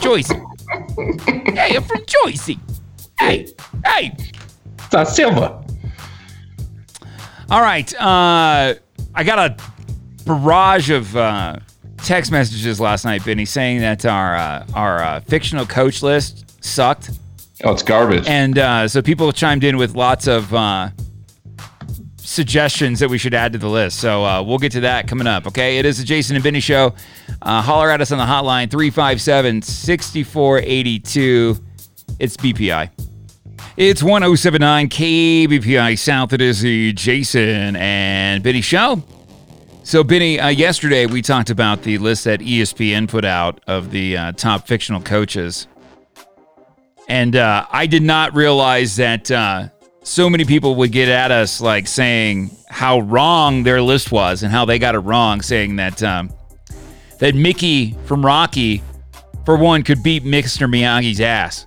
Joyce. 0.00 0.28
Hey, 0.28 1.76
I'm 1.76 1.82
from 1.82 2.02
Joycey. 2.02 2.58
Hey, 3.18 3.48
hey. 3.84 4.16
Da 4.90 5.04
Silva. 5.04 5.64
All 7.50 7.60
right. 7.60 7.92
Uh, 7.94 8.74
I 9.14 9.24
got 9.24 9.38
a 9.38 9.56
barrage 10.24 10.90
of 10.90 11.16
uh, 11.16 11.56
text 11.98 12.30
messages 12.30 12.80
last 12.80 13.04
night, 13.04 13.24
Benny, 13.24 13.44
saying 13.44 13.80
that 13.80 14.04
our 14.04 14.36
uh, 14.36 14.66
our 14.74 15.02
uh, 15.02 15.20
fictional 15.20 15.66
coach 15.66 16.02
list 16.02 16.64
sucked. 16.64 17.10
Oh, 17.64 17.72
it's 17.72 17.82
garbage. 17.82 18.26
And 18.26 18.58
uh, 18.58 18.88
so 18.88 19.00
people 19.00 19.32
chimed 19.32 19.64
in 19.64 19.76
with 19.76 19.94
lots 19.94 20.26
of 20.26 20.52
uh, 20.52 20.90
suggestions 22.18 23.00
that 23.00 23.08
we 23.08 23.16
should 23.16 23.32
add 23.32 23.52
to 23.52 23.58
the 23.58 23.68
list. 23.68 23.98
So 23.98 24.24
uh, 24.24 24.42
we'll 24.42 24.58
get 24.58 24.72
to 24.72 24.80
that 24.80 25.08
coming 25.08 25.26
up. 25.26 25.46
Okay. 25.46 25.78
It 25.78 25.86
is 25.86 25.98
the 25.98 26.04
Jason 26.04 26.36
and 26.36 26.42
Benny 26.44 26.60
show. 26.60 26.94
Uh, 27.40 27.62
holler 27.62 27.90
at 27.90 28.00
us 28.00 28.12
on 28.12 28.18
the 28.18 28.24
hotline 28.24 28.70
357 28.70 29.62
6482. 29.62 31.56
It's 32.18 32.36
BPI. 32.36 32.90
It's 33.76 34.02
1079 34.02 34.88
KBPI 34.88 35.98
South. 35.98 36.32
It 36.32 36.40
is 36.40 36.62
the 36.62 36.94
Jason 36.94 37.76
and 37.76 38.42
Benny 38.42 38.62
show. 38.62 39.02
So, 39.82 40.02
Benny, 40.02 40.40
uh, 40.40 40.48
yesterday 40.48 41.04
we 41.04 41.20
talked 41.20 41.50
about 41.50 41.82
the 41.82 41.98
list 41.98 42.24
that 42.24 42.40
ESPN 42.40 43.06
put 43.06 43.26
out 43.26 43.60
of 43.66 43.90
the 43.90 44.16
uh, 44.16 44.32
top 44.32 44.66
fictional 44.66 45.02
coaches. 45.02 45.66
And 47.06 47.36
uh, 47.36 47.66
I 47.70 47.86
did 47.86 48.02
not 48.02 48.34
realize 48.34 48.96
that 48.96 49.30
uh, 49.30 49.68
so 50.02 50.30
many 50.30 50.46
people 50.46 50.76
would 50.76 50.90
get 50.90 51.10
at 51.10 51.30
us, 51.30 51.60
like 51.60 51.86
saying 51.86 52.56
how 52.70 53.00
wrong 53.00 53.62
their 53.62 53.82
list 53.82 54.10
was 54.10 54.42
and 54.42 54.50
how 54.50 54.64
they 54.64 54.78
got 54.78 54.94
it 54.94 55.00
wrong, 55.00 55.42
saying 55.42 55.76
that 55.76 56.02
um, 56.02 56.32
that 57.18 57.34
Mickey 57.34 57.94
from 58.06 58.24
Rocky, 58.24 58.82
for 59.44 59.58
one, 59.58 59.82
could 59.82 60.02
beat 60.02 60.24
Mr. 60.24 60.66
Miyagi's 60.66 61.20
ass. 61.20 61.66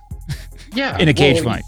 Yeah, 0.74 0.98
in 0.98 1.06
a 1.06 1.14
cage 1.14 1.36
well, 1.36 1.54
fight. 1.54 1.62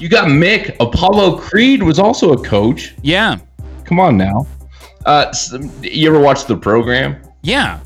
You 0.00 0.08
got 0.08 0.28
Mick. 0.28 0.74
Apollo 0.80 1.38
Creed 1.38 1.82
was 1.82 1.98
also 1.98 2.32
a 2.32 2.42
coach. 2.42 2.94
Yeah. 3.02 3.38
Come 3.84 4.00
on 4.00 4.16
now. 4.16 4.46
Uh, 5.04 5.32
you 5.82 6.08
ever 6.08 6.18
watch 6.18 6.46
the 6.46 6.56
program? 6.56 7.20
Yeah. 7.42 7.80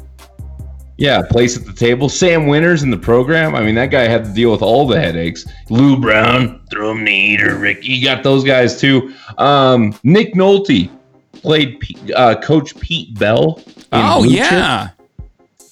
Yeah, 0.97 1.23
place 1.29 1.57
at 1.57 1.67
the 1.67 1.73
table. 1.73 2.09
Sam 2.09 2.47
Winters 2.47 2.85
in 2.85 2.91
the 2.91 2.97
program. 2.97 3.57
I 3.57 3.63
mean, 3.65 3.75
that 3.75 3.91
guy 3.91 4.03
had 4.03 4.25
to 4.27 4.33
deal 4.33 4.53
with 4.53 4.63
all 4.63 4.87
the 4.87 5.01
headaches. 5.01 5.45
Lou 5.71 5.99
Brown, 5.99 6.65
throw 6.71 6.93
him 6.93 7.05
the 7.05 7.13
eater. 7.13 7.57
Rick, 7.57 7.79
you 7.83 8.05
got 8.05 8.23
those 8.23 8.45
guys 8.45 8.81
too. 8.81 9.13
Um, 9.39 9.99
Nick 10.05 10.35
Nolte 10.35 10.89
played 11.33 12.13
uh, 12.15 12.41
Coach 12.41 12.79
Pete 12.79 13.19
Bell. 13.19 13.61
Oh 13.91 14.23
yeah, 14.23 14.91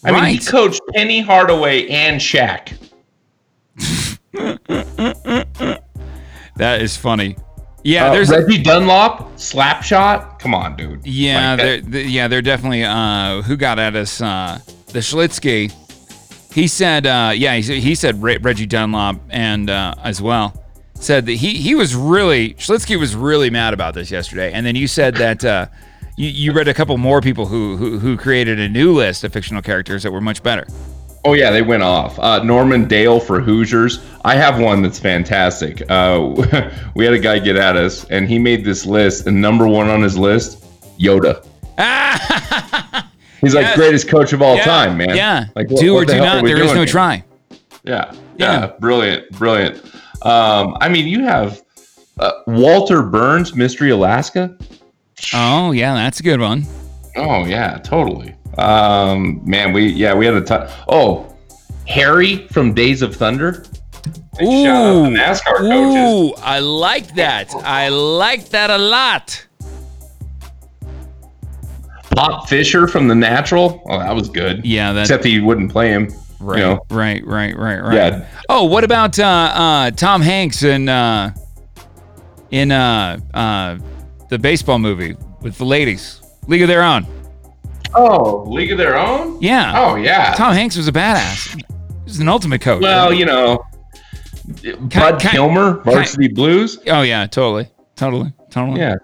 I 0.04 0.10
right. 0.10 0.22
mean, 0.22 0.40
he 0.40 0.44
coached 0.44 0.80
Penny 0.92 1.20
Hardaway 1.20 1.86
and 1.86 2.20
Shaq. 2.20 2.76
that 6.56 6.82
is 6.82 6.96
funny. 6.96 7.36
Yeah, 7.84 8.06
uh, 8.06 8.12
there's 8.12 8.30
Reggie 8.30 8.60
a, 8.60 8.64
Dunlop 8.64 9.38
slap 9.38 9.82
shot. 9.82 10.38
Come 10.38 10.54
on, 10.54 10.76
dude. 10.76 11.04
Yeah, 11.04 11.56
like 11.56 11.84
they're, 11.84 12.02
yeah, 12.02 12.28
they're 12.28 12.42
definitely. 12.42 12.84
Uh, 12.84 13.42
who 13.42 13.56
got 13.56 13.78
at 13.78 13.96
us? 13.96 14.20
Uh, 14.20 14.60
the 14.88 15.00
Schlitsky, 15.00 15.72
he 16.52 16.68
said, 16.68 17.06
uh, 17.06 17.32
yeah, 17.34 17.56
he, 17.56 17.80
he 17.80 17.94
said 17.94 18.22
Reggie 18.22 18.66
Dunlop 18.66 19.20
and 19.30 19.68
uh, 19.70 19.94
as 20.02 20.22
well 20.22 20.62
said 21.02 21.26
that 21.26 21.32
he 21.32 21.54
he 21.54 21.74
was 21.74 21.94
really 21.94 22.54
Schlitsky 22.54 22.98
was 22.98 23.14
really 23.14 23.50
mad 23.50 23.74
about 23.74 23.94
this 23.94 24.10
yesterday, 24.10 24.52
and 24.52 24.64
then 24.64 24.76
you 24.76 24.86
said 24.86 25.14
that 25.16 25.44
uh, 25.44 25.66
you, 26.16 26.28
you 26.28 26.52
read 26.52 26.68
a 26.68 26.74
couple 26.74 26.96
more 26.98 27.20
people 27.20 27.46
who, 27.46 27.76
who 27.76 27.98
who 27.98 28.16
created 28.16 28.60
a 28.60 28.68
new 28.68 28.92
list 28.92 29.24
of 29.24 29.32
fictional 29.32 29.62
characters 29.62 30.02
that 30.04 30.12
were 30.12 30.20
much 30.20 30.42
better. 30.42 30.66
Oh 31.24 31.34
yeah, 31.34 31.50
they 31.50 31.62
went 31.62 31.82
off. 31.84 32.18
Uh, 32.18 32.42
Norman 32.42 32.86
Dale 32.88 33.20
for 33.20 33.40
Hoosiers. 33.40 34.04
I 34.24 34.34
have 34.34 34.58
one 34.60 34.82
that's 34.82 34.98
fantastic. 34.98 35.82
Uh, 35.88 36.70
we 36.94 37.04
had 37.04 37.14
a 37.14 37.18
guy 37.18 37.38
get 37.38 37.56
at 37.56 37.76
us, 37.76 38.04
and 38.10 38.28
he 38.28 38.38
made 38.38 38.64
this 38.64 38.84
list, 38.86 39.26
and 39.26 39.40
number 39.40 39.66
one 39.68 39.88
on 39.88 40.02
his 40.02 40.18
list, 40.18 40.64
Yoda. 40.98 41.44
He's 43.40 43.54
like 43.54 43.74
greatest 43.74 44.08
coach 44.08 44.32
of 44.32 44.40
all 44.42 44.54
Yeah, 44.56 44.64
time, 44.64 44.96
man. 44.96 45.16
Yeah. 45.16 45.46
Like 45.56 45.68
what- 45.70 45.80
do 45.80 45.94
or 45.94 46.04
do 46.04 46.12
are 46.14 46.18
not. 46.18 46.44
There 46.44 46.60
is 46.62 46.72
no 46.72 46.78
here? 46.78 46.86
try. 46.86 47.24
Yeah, 47.84 48.12
Yeah. 48.36 48.60
yeah, 48.60 48.66
brilliant, 48.78 49.30
brilliant. 49.32 49.84
Um, 50.22 50.76
I 50.80 50.88
mean, 50.88 51.08
you 51.08 51.24
have 51.24 51.60
uh, 52.20 52.30
Walter 52.46 53.02
Burns, 53.02 53.54
Mystery 53.56 53.90
Alaska. 53.90 54.56
Oh 55.34 55.72
yeah, 55.72 55.94
that's 55.94 56.20
a 56.20 56.22
good 56.22 56.40
one. 56.40 56.64
Oh 57.16 57.44
yeah, 57.44 57.78
totally. 57.78 58.34
Um, 58.58 59.40
man, 59.48 59.72
we 59.72 59.86
yeah 59.88 60.14
we 60.14 60.26
had 60.26 60.34
a 60.34 60.40
ton. 60.42 60.68
Oh, 60.88 61.34
Harry 61.86 62.46
from 62.48 62.74
Days 62.74 63.02
of 63.02 63.14
Thunder. 63.16 63.64
Out 64.34 64.38
to 64.38 64.44
Ooh. 64.44 65.16
Coaches. 65.16 65.68
Ooh, 65.70 66.34
I 66.42 66.58
like 66.60 67.14
that. 67.16 67.54
I 67.54 67.88
like 67.88 68.48
that 68.50 68.70
a 68.70 68.78
lot. 68.78 69.46
Pop 72.16 72.48
Fisher 72.48 72.86
from 72.86 73.08
The 73.08 73.14
Natural. 73.14 73.82
Oh, 73.88 73.98
that 73.98 74.14
was 74.14 74.28
good. 74.28 74.64
Yeah, 74.64 74.92
that's 74.92 75.08
Except 75.08 75.24
he 75.24 75.40
wouldn't 75.40 75.70
play 75.70 75.88
him. 75.90 76.10
right, 76.40 76.58
You 76.58 76.64
know, 76.64 76.80
right, 76.90 77.26
right, 77.26 77.56
right, 77.56 77.80
right. 77.80 77.94
Yeah. 77.94 78.28
Oh, 78.48 78.64
what 78.64 78.84
about 78.84 79.18
uh, 79.18 79.24
uh, 79.24 79.90
Tom 79.92 80.20
Hanks 80.20 80.62
in 80.62 80.88
uh, 80.88 81.34
in 82.50 82.70
uh, 82.70 83.18
uh, 83.32 83.78
the 84.28 84.38
baseball 84.38 84.78
movie 84.78 85.16
with 85.40 85.56
the 85.58 85.64
ladies, 85.64 86.20
League 86.48 86.62
of 86.62 86.68
Their 86.68 86.82
Own? 86.82 87.06
Oh, 87.94 88.44
League 88.48 88.72
of 88.72 88.78
Their 88.78 88.96
Own. 88.96 89.40
Yeah. 89.40 89.72
Oh 89.76 89.96
yeah. 89.96 90.34
Tom 90.34 90.54
Hanks 90.54 90.76
was 90.76 90.88
a 90.88 90.92
badass. 90.92 91.62
He's 92.06 92.20
an 92.20 92.28
ultimate 92.28 92.60
coach. 92.60 92.82
Well, 92.82 93.12
you 93.12 93.24
know, 93.26 93.62
Bud 94.80 95.20
ki- 95.20 95.28
Kilmer, 95.28 95.80
Varsity 95.82 96.28
Blues. 96.28 96.78
oh 96.88 97.02
yeah, 97.02 97.26
totally, 97.26 97.68
totally, 97.96 98.32
totally. 98.50 98.80
Yeah. 98.80 98.96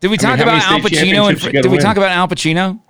Did 0.00 0.08
we 0.08 0.14
I 0.14 0.16
talk 0.18 0.38
mean, 0.38 0.48
about 0.48 0.62
Al 0.62 0.80
Pacino? 0.80 1.28
And 1.30 1.40
did 1.40 1.64
we 1.64 1.70
win? 1.72 1.80
talk 1.80 1.96
about 1.96 2.10
Al 2.10 2.28
Pacino? 2.28 2.80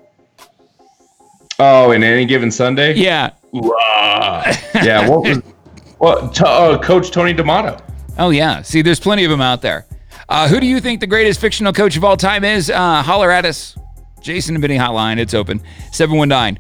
Oh, 1.59 1.93
in 1.93 2.03
any 2.03 2.27
given 2.27 2.51
Sunday. 2.51 2.95
Yeah. 2.95 3.31
Ooh, 3.55 3.75
ah. 3.79 4.45
yeah. 4.75 5.09
What 5.09 5.23
was? 5.23 5.43
Well, 5.99 6.29
t- 6.29 6.45
uh, 6.45 6.77
Coach 6.79 7.11
Tony 7.11 7.33
D'Amato. 7.33 7.83
Oh 8.19 8.29
yeah. 8.29 8.61
See, 8.61 8.83
there's 8.83 9.01
plenty 9.01 9.25
of 9.25 9.31
them 9.31 9.41
out 9.41 9.63
there. 9.63 9.87
Uh, 10.29 10.47
who 10.47 10.61
do 10.61 10.67
you 10.67 10.79
think 10.79 11.01
the 11.01 11.07
greatest 11.07 11.41
fictional 11.41 11.73
coach 11.73 11.97
of 11.97 12.05
all 12.05 12.19
time 12.19 12.45
is? 12.45 12.69
Uh, 12.69 13.03
holler 13.03 13.31
at 13.31 13.47
us. 13.47 13.79
Jason 14.27 14.57
and 14.57 14.63
Benny 14.63 14.77
hotline. 14.77 15.19
It's 15.19 15.35
open. 15.35 15.63
719 15.93 16.59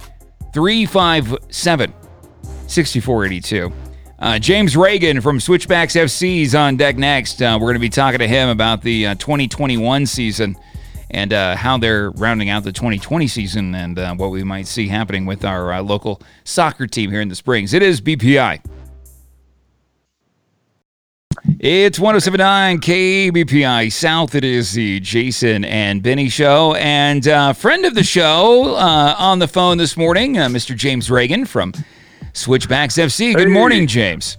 357 0.54 1.92
6482. 2.68 3.72
Uh, 4.20 4.38
James 4.38 4.76
Reagan 4.76 5.20
from 5.20 5.40
Switchbacks 5.40 5.94
FC 5.94 6.42
is 6.42 6.54
on 6.54 6.76
deck 6.76 6.96
next. 6.96 7.42
Uh, 7.42 7.58
we're 7.60 7.66
going 7.66 7.74
to 7.74 7.80
be 7.80 7.88
talking 7.88 8.20
to 8.20 8.28
him 8.28 8.48
about 8.50 8.82
the 8.82 9.08
uh, 9.08 9.14
2021 9.16 10.06
season 10.06 10.54
and 11.10 11.32
uh, 11.32 11.56
how 11.56 11.76
they're 11.76 12.12
rounding 12.12 12.50
out 12.50 12.62
the 12.62 12.72
2020 12.72 13.26
season 13.26 13.74
and 13.74 13.98
uh, 13.98 14.14
what 14.14 14.30
we 14.30 14.44
might 14.44 14.68
see 14.68 14.86
happening 14.86 15.26
with 15.26 15.44
our 15.44 15.72
uh, 15.72 15.82
local 15.82 16.22
soccer 16.44 16.86
team 16.86 17.10
here 17.10 17.20
in 17.20 17.28
the 17.28 17.34
Springs. 17.34 17.74
It 17.74 17.82
is 17.82 18.00
BPI. 18.00 18.60
It's 21.68 21.98
1079 21.98 22.78
KBPI 22.78 23.90
South. 23.92 24.36
It 24.36 24.44
is 24.44 24.72
the 24.74 25.00
Jason 25.00 25.64
and 25.64 26.00
Benny 26.00 26.28
show. 26.28 26.74
And 26.76 27.26
uh, 27.26 27.54
friend 27.54 27.84
of 27.84 27.96
the 27.96 28.04
show 28.04 28.76
uh, 28.76 29.16
on 29.18 29.40
the 29.40 29.48
phone 29.48 29.76
this 29.76 29.96
morning, 29.96 30.38
uh, 30.38 30.46
Mr. 30.46 30.76
James 30.76 31.10
Reagan 31.10 31.44
from 31.44 31.72
Switchbacks 32.34 32.94
FC. 32.98 33.34
Good 33.34 33.48
Hey. 33.48 33.52
morning, 33.52 33.88
James. 33.88 34.36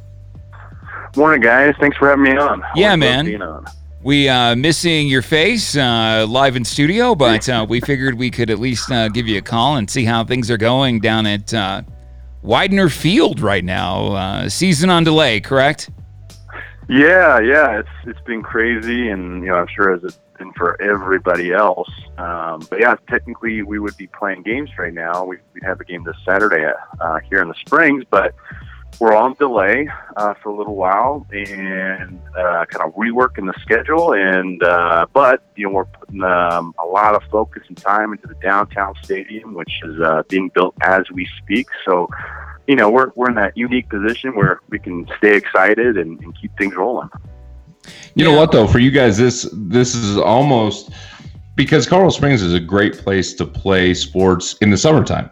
Morning, 1.18 1.42
guys. 1.42 1.76
Thanks 1.82 1.98
for 1.98 2.08
having 2.08 2.24
me 2.24 2.38
on. 2.38 2.64
Yeah, 2.76 2.96
man. 2.96 3.42
on. 3.42 3.66
We 4.02 4.30
uh, 4.30 4.56
missing 4.56 5.10
your 5.10 5.22
face 5.22 5.76
uh, 5.76 6.26
live 6.30 6.56
in 6.56 6.64
studio, 6.64 7.14
but 7.16 7.50
uh, 7.50 7.66
we 7.68 7.82
figured 7.82 8.18
we 8.18 8.32
could 8.32 8.50
at 8.50 8.60
least 8.60 8.90
uh, 8.90 9.10
give 9.10 9.28
you 9.28 9.40
a 9.40 9.42
call 9.42 9.76
and 9.76 9.90
see 9.90 10.06
how 10.06 10.24
things 10.24 10.50
are 10.50 10.56
going 10.58 11.02
down 11.02 11.26
at 11.26 11.54
uh, 11.54 11.82
Weidner 12.42 12.90
Field 12.90 13.42
right 13.42 13.66
now. 13.66 14.14
Uh, 14.14 14.48
season 14.48 14.90
on 14.90 15.04
delay, 15.04 15.42
correct? 15.42 15.90
Yeah, 16.90 17.40
yeah. 17.40 17.80
It's 17.80 17.90
it's 18.06 18.22
been 18.22 18.42
crazy, 18.42 19.10
and 19.10 19.44
you 19.44 19.50
know, 19.50 19.56
I'm 19.56 19.68
sure 19.68 19.94
as 19.94 20.04
it's 20.04 20.20
been 20.38 20.54
for 20.54 20.82
everybody 20.82 21.52
else. 21.52 21.90
Um, 22.18 22.66
but 22.70 22.80
yeah, 22.80 22.96
technically, 23.10 23.62
we 23.62 23.80
would 23.80 23.98
be 23.98 24.08
playing 24.08 24.44
games 24.44 24.70
right 24.78 24.94
now. 24.94 25.26
We 25.26 25.38
we 25.54 25.60
have 25.64 25.82
a 25.82 25.84
game 25.84 26.06
this 26.06 26.16
Saturday 26.24 26.66
uh, 27.02 27.20
here 27.30 27.42
in 27.42 27.50
the 27.50 27.56
Springs, 27.56 28.06
but 28.10 28.34
we're 29.00 29.14
on 29.14 29.34
delay 29.34 29.90
uh, 30.16 30.34
for 30.42 30.50
a 30.50 30.56
little 30.56 30.76
while 30.76 31.28
and 31.32 32.22
uh, 32.38 32.66
kind 32.66 32.86
of 32.86 32.96
reworking 32.96 33.52
the 33.52 33.60
schedule. 33.62 34.14
And 34.14 34.64
uh, 34.64 35.08
but 35.12 35.44
you 35.58 35.66
know, 35.66 35.74
we're 35.74 35.86
putting 35.86 36.24
um, 36.24 36.74
a 36.82 36.86
lot 36.86 37.16
of 37.16 37.24
focus 37.30 37.64
and 37.68 37.76
time 37.76 38.14
into 38.14 38.28
the 38.28 38.36
downtown 38.36 38.96
stadium, 39.04 39.56
which 39.56 39.82
is 39.84 40.00
uh, 40.00 40.24
being 40.30 40.50
built 40.56 40.74
as 40.82 41.04
we 41.12 41.28
speak. 41.38 41.68
So. 41.84 42.08
You 42.68 42.76
know, 42.76 42.90
we're, 42.90 43.12
we're 43.16 43.30
in 43.30 43.36
that 43.36 43.56
unique 43.58 43.90
position 43.90 44.36
where 44.36 44.60
we 44.70 44.78
can 44.80 45.08
stay 45.18 45.36
excited 45.36 45.98
and, 45.98 46.20
and 46.20 46.38
keep 46.40 46.56
things 46.58 46.76
rolling. 46.76 47.10
You 48.16 48.26
know 48.26 48.34
what 48.34 48.52
though? 48.52 48.68
For 48.68 48.80
you 48.80 48.92
guys, 48.92 49.18
this 49.18 49.48
this 49.54 49.96
is 49.96 50.18
almost 50.18 50.92
because 51.56 51.88
Colorado 51.88 52.10
Springs 52.10 52.42
is 52.42 52.54
a 52.54 52.60
great 52.60 52.94
place 52.98 53.34
to 53.36 53.46
play 53.46 53.94
sports 53.94 54.58
in 54.62 54.70
the 54.70 54.78
summertime. 54.78 55.32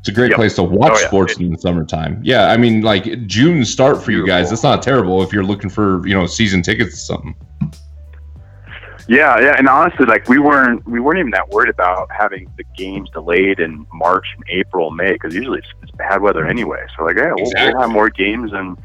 It's 0.00 0.08
a 0.08 0.12
great 0.12 0.30
Yep. 0.30 0.36
place 0.36 0.54
to 0.56 0.62
oh, 0.62 0.64
watch 0.64 0.92
Oh, 0.94 1.00
yeah. 1.00 1.06
sports 1.06 1.36
in 1.38 1.50
the 1.50 1.58
summertime. 1.58 2.20
Yeah, 2.24 2.46
I 2.50 2.56
mean, 2.56 2.80
like 2.80 3.26
June 3.26 3.64
start 3.64 4.02
for 4.02 4.10
you 4.12 4.26
guys. 4.26 4.48
Beautiful. 4.48 4.50
That's 4.50 4.62
not 4.62 4.82
terrible 4.82 5.22
if 5.22 5.32
you're 5.32 5.44
looking 5.44 5.70
for 5.70 6.04
you 6.06 6.14
know 6.14 6.26
season 6.26 6.62
tickets 6.62 6.94
or 6.94 6.96
something. 6.96 7.34
Yeah, 9.10 9.40
yeah, 9.40 9.56
and 9.58 9.68
honestly, 9.68 10.06
like 10.06 10.28
we 10.28 10.38
weren't 10.38 10.86
we 10.86 11.00
weren't 11.00 11.18
even 11.18 11.32
that 11.32 11.48
worried 11.48 11.68
about 11.68 12.08
having 12.16 12.48
the 12.56 12.62
games 12.76 13.10
delayed 13.10 13.58
in 13.58 13.84
March 13.92 14.24
and 14.36 14.44
April, 14.48 14.92
May, 14.92 15.14
because 15.14 15.34
usually 15.34 15.58
it's, 15.58 15.66
it's 15.82 15.90
bad 15.90 16.22
weather 16.22 16.46
anyway. 16.46 16.86
So 16.96 17.06
like, 17.06 17.16
yeah, 17.16 17.32
we'll, 17.34 17.40
Exactly. 17.40 17.72
we'll 17.72 17.82
have 17.82 17.90
more 17.90 18.08
games 18.08 18.52
in 18.52 18.76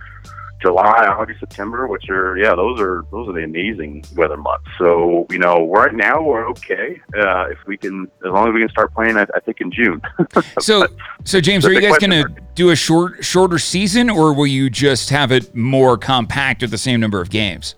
July, 0.64 1.06
August, 1.06 1.42
September, 1.42 1.86
which 1.86 2.10
are 2.10 2.36
yeah, 2.38 2.56
those 2.56 2.82
are 2.82 3.06
those 3.12 3.30
are 3.30 3.34
the 3.34 3.44
amazing 3.44 4.04
weather 4.16 4.36
months. 4.36 4.66
So 4.80 5.28
you 5.30 5.38
know, 5.38 5.70
right 5.70 5.94
now 5.94 6.24
we're 6.24 6.50
okay 6.50 7.00
uh, 7.16 7.50
if 7.52 7.60
we 7.68 7.78
can, 7.78 8.10
as 8.26 8.32
long 8.32 8.48
as 8.48 8.54
we 8.56 8.62
can 8.62 8.70
start 8.70 8.96
playing. 8.96 9.18
I, 9.18 9.28
I 9.36 9.40
think 9.42 9.62
in 9.62 9.72
June. 9.72 10.02
So, 10.60 10.88
so 11.24 11.40
James, 11.40 11.66
are 11.66 11.72
you 11.72 11.82
guys 11.82 12.00
going 12.00 12.10
to 12.10 12.28
do 12.56 12.72
a 12.72 12.76
short, 12.76 13.24
shorter 13.24 13.60
season, 13.60 14.10
or 14.10 14.34
will 14.34 14.48
you 14.48 14.72
just 14.72 15.12
have 15.12 15.32
it 15.32 15.54
more 15.54 15.98
compact 15.98 16.62
with 16.62 16.72
the 16.72 16.78
same 16.80 17.00
number 17.00 17.22
of 17.22 17.30
games? 17.30 17.76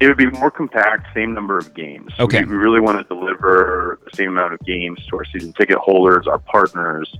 It 0.00 0.08
would 0.08 0.16
be 0.16 0.26
more 0.30 0.50
compact, 0.50 1.08
same 1.14 1.34
number 1.34 1.58
of 1.58 1.74
games. 1.74 2.12
Okay. 2.18 2.42
We, 2.44 2.52
we 2.52 2.56
really 2.56 2.80
want 2.80 2.98
to 2.98 3.04
deliver 3.14 3.98
the 4.04 4.16
same 4.16 4.28
amount 4.30 4.54
of 4.54 4.60
games 4.60 4.98
to 5.10 5.16
our 5.18 5.24
season 5.26 5.52
ticket 5.52 5.76
holders, 5.78 6.26
our 6.26 6.38
partners. 6.38 7.14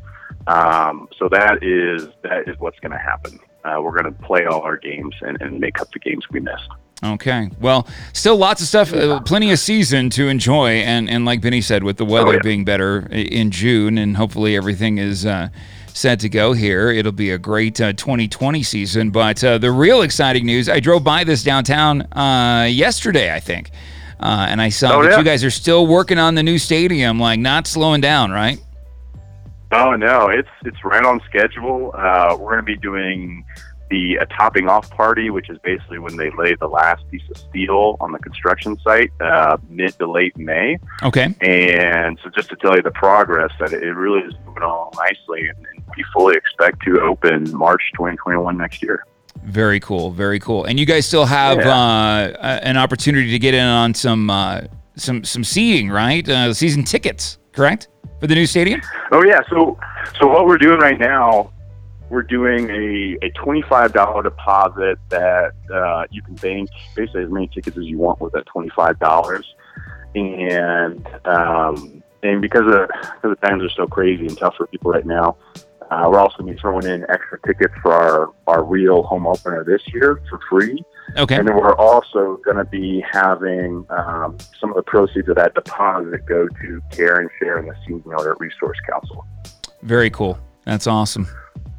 Um, 0.46 1.08
so 1.18 1.28
that 1.28 1.62
is 1.62 2.08
that 2.22 2.48
is 2.48 2.56
what's 2.58 2.80
going 2.80 2.92
to 2.92 2.98
happen. 2.98 3.38
Uh, 3.64 3.80
we're 3.82 3.92
going 4.00 4.12
to 4.12 4.22
play 4.22 4.46
all 4.46 4.62
our 4.62 4.78
games 4.78 5.14
and, 5.20 5.40
and 5.42 5.60
make 5.60 5.80
up 5.80 5.90
the 5.92 5.98
games 5.98 6.24
we 6.30 6.40
missed. 6.40 6.68
Okay. 7.04 7.50
Well, 7.60 7.86
still 8.12 8.36
lots 8.36 8.60
of 8.60 8.66
stuff, 8.68 8.92
uh, 8.92 9.20
plenty 9.20 9.52
of 9.52 9.58
season 9.58 10.10
to 10.10 10.28
enjoy, 10.28 10.68
and 10.80 11.08
and 11.10 11.24
like 11.24 11.40
Benny 11.42 11.60
said, 11.60 11.82
with 11.84 11.98
the 11.98 12.04
weather 12.06 12.28
Oh, 12.28 12.32
yeah. 12.32 12.38
being 12.42 12.64
better 12.64 13.06
in 13.10 13.50
June, 13.50 13.98
and 13.98 14.16
hopefully 14.16 14.56
everything 14.56 14.96
is 14.98 15.24
uh, 15.26 15.48
set 15.96 16.20
to 16.20 16.28
go 16.28 16.52
here. 16.52 16.90
It'll 16.90 17.12
be 17.12 17.30
a 17.30 17.38
great 17.38 17.80
uh, 17.80 17.92
2020 17.92 18.62
season. 18.62 19.10
But 19.10 19.42
uh, 19.44 19.58
the 19.58 19.70
real 19.70 20.02
exciting 20.02 20.46
news, 20.46 20.68
I 20.68 20.80
drove 20.80 21.04
by 21.04 21.24
this 21.24 21.42
downtown 21.42 22.02
uh, 22.12 22.66
yesterday, 22.70 23.32
I 23.34 23.40
think, 23.40 23.70
uh, 24.20 24.46
and 24.48 24.60
I 24.60 24.68
saw 24.68 24.96
Oh, 24.98 25.02
that 25.02 25.10
yeah. 25.12 25.18
you 25.18 25.24
guys 25.24 25.44
are 25.44 25.50
still 25.50 25.86
working 25.86 26.18
on 26.18 26.34
the 26.34 26.42
new 26.42 26.58
stadium, 26.58 27.18
like 27.18 27.38
not 27.40 27.66
slowing 27.66 28.00
down, 28.00 28.30
right? 28.30 28.58
Oh 29.72 29.94
no, 29.94 30.26
it's 30.28 30.48
it's 30.64 30.84
right 30.84 31.04
on 31.04 31.20
schedule. 31.28 31.92
Uh, 31.96 32.36
we're 32.36 32.50
going 32.50 32.56
to 32.58 32.62
be 32.64 32.76
doing 32.76 33.44
the 33.90 34.16
a 34.16 34.26
topping 34.26 34.68
off 34.68 34.88
party, 34.90 35.30
which 35.30 35.50
is 35.50 35.58
basically 35.58 35.98
when 35.98 36.16
they 36.16 36.30
lay 36.38 36.54
the 36.54 36.68
last 36.68 37.08
piece 37.10 37.22
of 37.30 37.36
steel 37.36 37.96
on 38.00 38.12
the 38.12 38.18
construction 38.20 38.78
site, 38.84 39.10
uh, 39.20 39.56
mid 39.68 39.92
to 39.98 40.10
late 40.10 40.36
May. 40.38 40.78
Okay. 41.02 41.34
And 41.40 42.18
so, 42.22 42.30
just 42.30 42.48
to 42.50 42.56
tell 42.56 42.76
you 42.76 42.82
the 42.82 42.90
progress, 42.92 43.50
that 43.60 43.72
it 43.72 43.92
really 43.94 44.20
is 44.20 44.34
moving 44.46 44.62
along 44.62 44.92
nicely, 44.96 45.48
and, 45.48 45.58
and 45.58 45.84
we 45.96 46.04
fully 46.12 46.36
expect 46.36 46.82
to 46.84 47.00
open 47.00 47.50
March 47.56 47.82
2021 47.94 48.56
next 48.56 48.82
year. 48.82 49.04
Very 49.44 49.80
cool, 49.80 50.10
very 50.10 50.38
cool. 50.38 50.64
And 50.64 50.78
you 50.78 50.86
guys 50.86 51.06
still 51.06 51.24
have 51.24 51.58
Yeah. 51.58 51.70
uh, 51.74 52.60
an 52.62 52.76
opportunity 52.76 53.30
to 53.30 53.38
get 53.38 53.54
in 53.54 53.64
on 53.66 53.94
some 53.94 54.30
uh, 54.30 54.62
some 54.96 55.24
some 55.24 55.44
seating, 55.44 55.88
right? 55.90 56.28
Uh, 56.28 56.52
season 56.52 56.84
tickets, 56.84 57.38
correct, 57.52 57.88
for 58.20 58.26
the 58.26 58.34
new 58.34 58.46
stadium. 58.46 58.80
Oh 59.12 59.24
yeah, 59.24 59.40
so 59.48 59.78
so 60.18 60.26
what 60.26 60.46
we're 60.46 60.58
doing 60.58 60.78
right 60.78 60.98
now, 60.98 61.50
we're 62.10 62.22
doing 62.22 62.68
a, 62.70 63.26
a 63.26 63.30
twenty 63.30 63.62
five 63.62 63.92
dollar 63.92 64.22
deposit 64.22 64.98
that 65.08 65.54
uh, 65.72 66.04
you 66.10 66.22
can 66.22 66.34
bank 66.34 66.68
basically 66.94 67.22
as 67.22 67.30
many 67.30 67.48
tickets 67.48 67.76
as 67.76 67.84
you 67.84 67.98
want 67.98 68.20
with 68.20 68.32
that 68.34 68.46
twenty 68.46 68.70
five 68.70 68.98
dollars, 68.98 69.54
and 70.14 71.06
um, 71.24 72.02
and 72.22 72.42
because 72.42 72.66
of 72.66 72.88
because 72.88 73.36
the 73.40 73.46
times 73.46 73.62
are 73.62 73.70
so 73.70 73.86
crazy 73.86 74.26
and 74.26 74.36
tough 74.36 74.56
for 74.56 74.66
people 74.66 74.90
right 74.90 75.06
now, 75.06 75.36
Uh, 75.90 76.06
we're 76.08 76.20
also 76.20 76.38
going 76.38 76.46
to 76.46 76.54
be 76.54 76.60
throwing 76.60 76.86
in 76.86 77.02
extra 77.10 77.36
tickets 77.44 77.74
for 77.82 77.92
our, 77.92 78.32
our 78.46 78.62
real 78.62 79.02
home 79.02 79.26
opener 79.26 79.64
this 79.64 79.82
year 79.92 80.22
for 80.30 80.38
free. 80.48 80.80
Okay. 81.16 81.34
And 81.34 81.48
then 81.48 81.56
we're 81.56 81.74
also 81.74 82.38
going 82.44 82.58
to 82.58 82.64
be 82.64 83.04
having 83.10 83.84
um, 83.90 84.38
some 84.60 84.70
of 84.70 84.76
the 84.76 84.84
proceeds 84.84 85.28
of 85.28 85.34
that 85.34 85.52
deposit 85.54 86.24
go 86.26 86.46
to 86.46 86.80
Care 86.92 87.16
and 87.16 87.28
Share 87.40 87.58
and 87.58 87.68
the 87.68 87.74
Senior 87.84 88.36
Resource 88.38 88.78
Council. 88.88 89.26
Very 89.82 90.10
cool. 90.10 90.38
That's 90.64 90.86
awesome. 90.86 91.26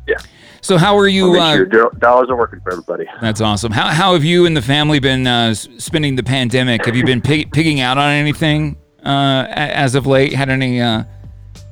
Yeah. 0.08 0.18
So 0.62 0.78
how 0.78 0.98
are 0.98 1.08
you? 1.08 1.40
Uh, 1.40 1.56
sure 1.56 1.66
do- 1.66 1.92
dollars 2.00 2.30
are 2.30 2.36
working 2.38 2.60
for 2.62 2.72
everybody. 2.72 3.06
that's 3.20 3.42
awesome. 3.42 3.72
How 3.72 3.88
how 3.88 4.14
have 4.14 4.24
you 4.24 4.46
and 4.46 4.56
the 4.56 4.62
family 4.62 5.00
been 5.00 5.26
uh, 5.26 5.54
spending 5.54 6.16
the 6.16 6.24
pandemic? 6.24 6.86
Have 6.86 6.96
you 6.96 7.06
been 7.06 7.22
pig- 7.22 7.52
pigging 7.52 7.80
out 7.80 7.98
on 7.98 8.12
anything 8.12 8.78
uh, 9.04 9.46
as 9.50 9.96
of 9.96 10.06
late? 10.06 10.34
Had 10.34 10.50
any 10.50 10.80
uh, 10.80 11.04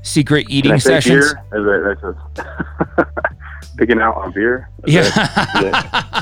secret 0.01 0.47
eating 0.49 0.79
sessions? 0.79 1.33
beer? 1.33 1.43
Is 1.53 2.03
it, 2.03 2.07
is 2.07 2.45
it 2.97 3.07
picking 3.77 4.01
out 4.01 4.15
on 4.15 4.31
beer? 4.31 4.69
Is 4.87 4.93
Yeah. 4.95 6.13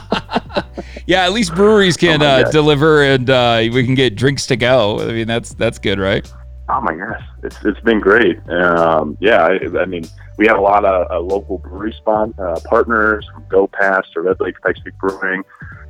yeah, 1.07 1.25
at 1.25 1.31
least 1.31 1.55
breweries 1.55 1.95
can 1.97 2.21
Oh 2.21 2.25
uh, 2.25 2.51
deliver 2.51 3.03
and 3.03 3.29
uh, 3.29 3.59
we 3.71 3.85
can 3.85 3.95
get 3.95 4.15
drinks 4.15 4.45
to 4.47 4.57
go. 4.57 4.99
I 4.99 5.13
mean, 5.13 5.27
that's 5.27 5.53
that's 5.53 5.79
good, 5.79 5.99
right? 5.99 6.29
Oh 6.69 6.81
my 6.81 6.93
gosh, 6.93 7.23
it's 7.43 7.63
it's 7.63 7.79
been 7.79 8.01
great. 8.01 8.37
Um, 8.49 9.17
yeah, 9.21 9.43
I, 9.45 9.79
I 9.79 9.85
mean, 9.85 10.03
we 10.37 10.47
have 10.47 10.57
a 10.57 10.61
lot 10.61 10.85
of 10.85 11.11
uh, 11.11 11.19
local 11.19 11.57
brewery 11.57 11.93
spon- 11.97 12.35
uh, 12.37 12.59
partners 12.65 13.27
from 13.33 13.45
Go 13.49 13.67
Past 13.67 14.09
or 14.15 14.23
Red 14.23 14.39
Leg 14.39 14.55
Pikes 14.63 14.79
Brewing, 14.99 15.43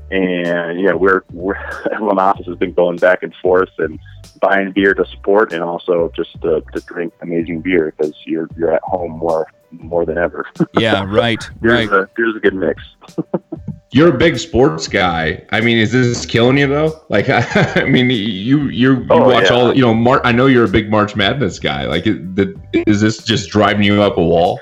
and 0.09 0.79
yeah, 0.79 0.93
we're 0.93 1.23
we're 1.31 1.55
everyone 1.91 2.19
office 2.19 2.47
has 2.47 2.57
been 2.57 2.73
going 2.73 2.97
back 2.97 3.23
and 3.23 3.33
forth 3.41 3.69
and 3.77 3.99
buying 4.39 4.71
beer 4.71 4.93
to 4.93 5.05
support 5.05 5.51
and 5.51 5.63
also 5.63 6.11
just 6.15 6.39
to, 6.41 6.61
to 6.73 6.79
drink 6.81 7.13
amazing 7.21 7.61
beer 7.61 7.93
because 7.95 8.13
you're 8.25 8.49
you're 8.57 8.73
at 8.73 8.81
home 8.83 9.11
more 9.11 9.47
more 9.71 10.05
than 10.05 10.17
ever. 10.17 10.45
Yeah, 10.79 11.05
right, 11.07 11.43
beer's 11.61 11.89
right. 11.89 12.01
a 12.01 12.09
beer's 12.15 12.35
a 12.35 12.39
good 12.39 12.55
mix. 12.55 12.81
You're 13.97 14.13
a 14.13 14.17
big 14.17 14.37
sports 14.37 14.87
guy. 14.87 15.43
I 15.51 15.59
mean, 15.59 15.79
is 15.79 15.91
this 15.91 16.23
killing 16.25 16.57
you 16.59 16.67
though? 16.67 17.03
Like, 17.09 17.25
I 17.29 17.83
mean, 17.85 18.11
you 18.11 18.67
you 18.67 18.69
you 18.69 19.07
Oh, 19.09 19.27
watch 19.27 19.45
yeah. 19.49 19.55
all. 19.55 19.75
You 19.75 19.81
know, 19.81 19.93
Mar- 19.95 20.21
I 20.23 20.31
know 20.31 20.45
you're 20.45 20.65
a 20.65 20.69
big 20.69 20.91
March 20.91 21.15
Madness 21.15 21.57
guy. 21.57 21.85
Like, 21.87 22.05
it- 22.05 22.35
the, 22.35 22.55
is 22.85 23.01
this 23.01 23.17
just 23.23 23.49
driving 23.49 23.81
you 23.83 24.01
up 24.03 24.17
a 24.17 24.23
wall? 24.23 24.59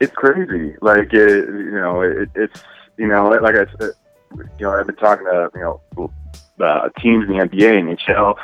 it's 0.00 0.14
crazy. 0.14 0.76
Like 0.82 1.12
it, 1.12 1.48
you 1.48 1.72
know, 1.72 2.02
it, 2.02 2.28
it's 2.34 2.62
you 2.98 3.08
know, 3.08 3.30
like 3.30 3.54
I 3.56 3.64
said, 3.80 3.92
you 4.36 4.46
know, 4.66 4.72
I've 4.72 4.86
been 4.86 4.96
talking 4.96 5.24
to 5.24 5.50
you 5.54 5.60
know 5.62 6.12
uh, 6.60 6.88
teams 7.00 7.28
in 7.28 7.36
the 7.38 7.44
NBA 7.44 7.78
and 7.78 7.98
NHL, 7.98 8.36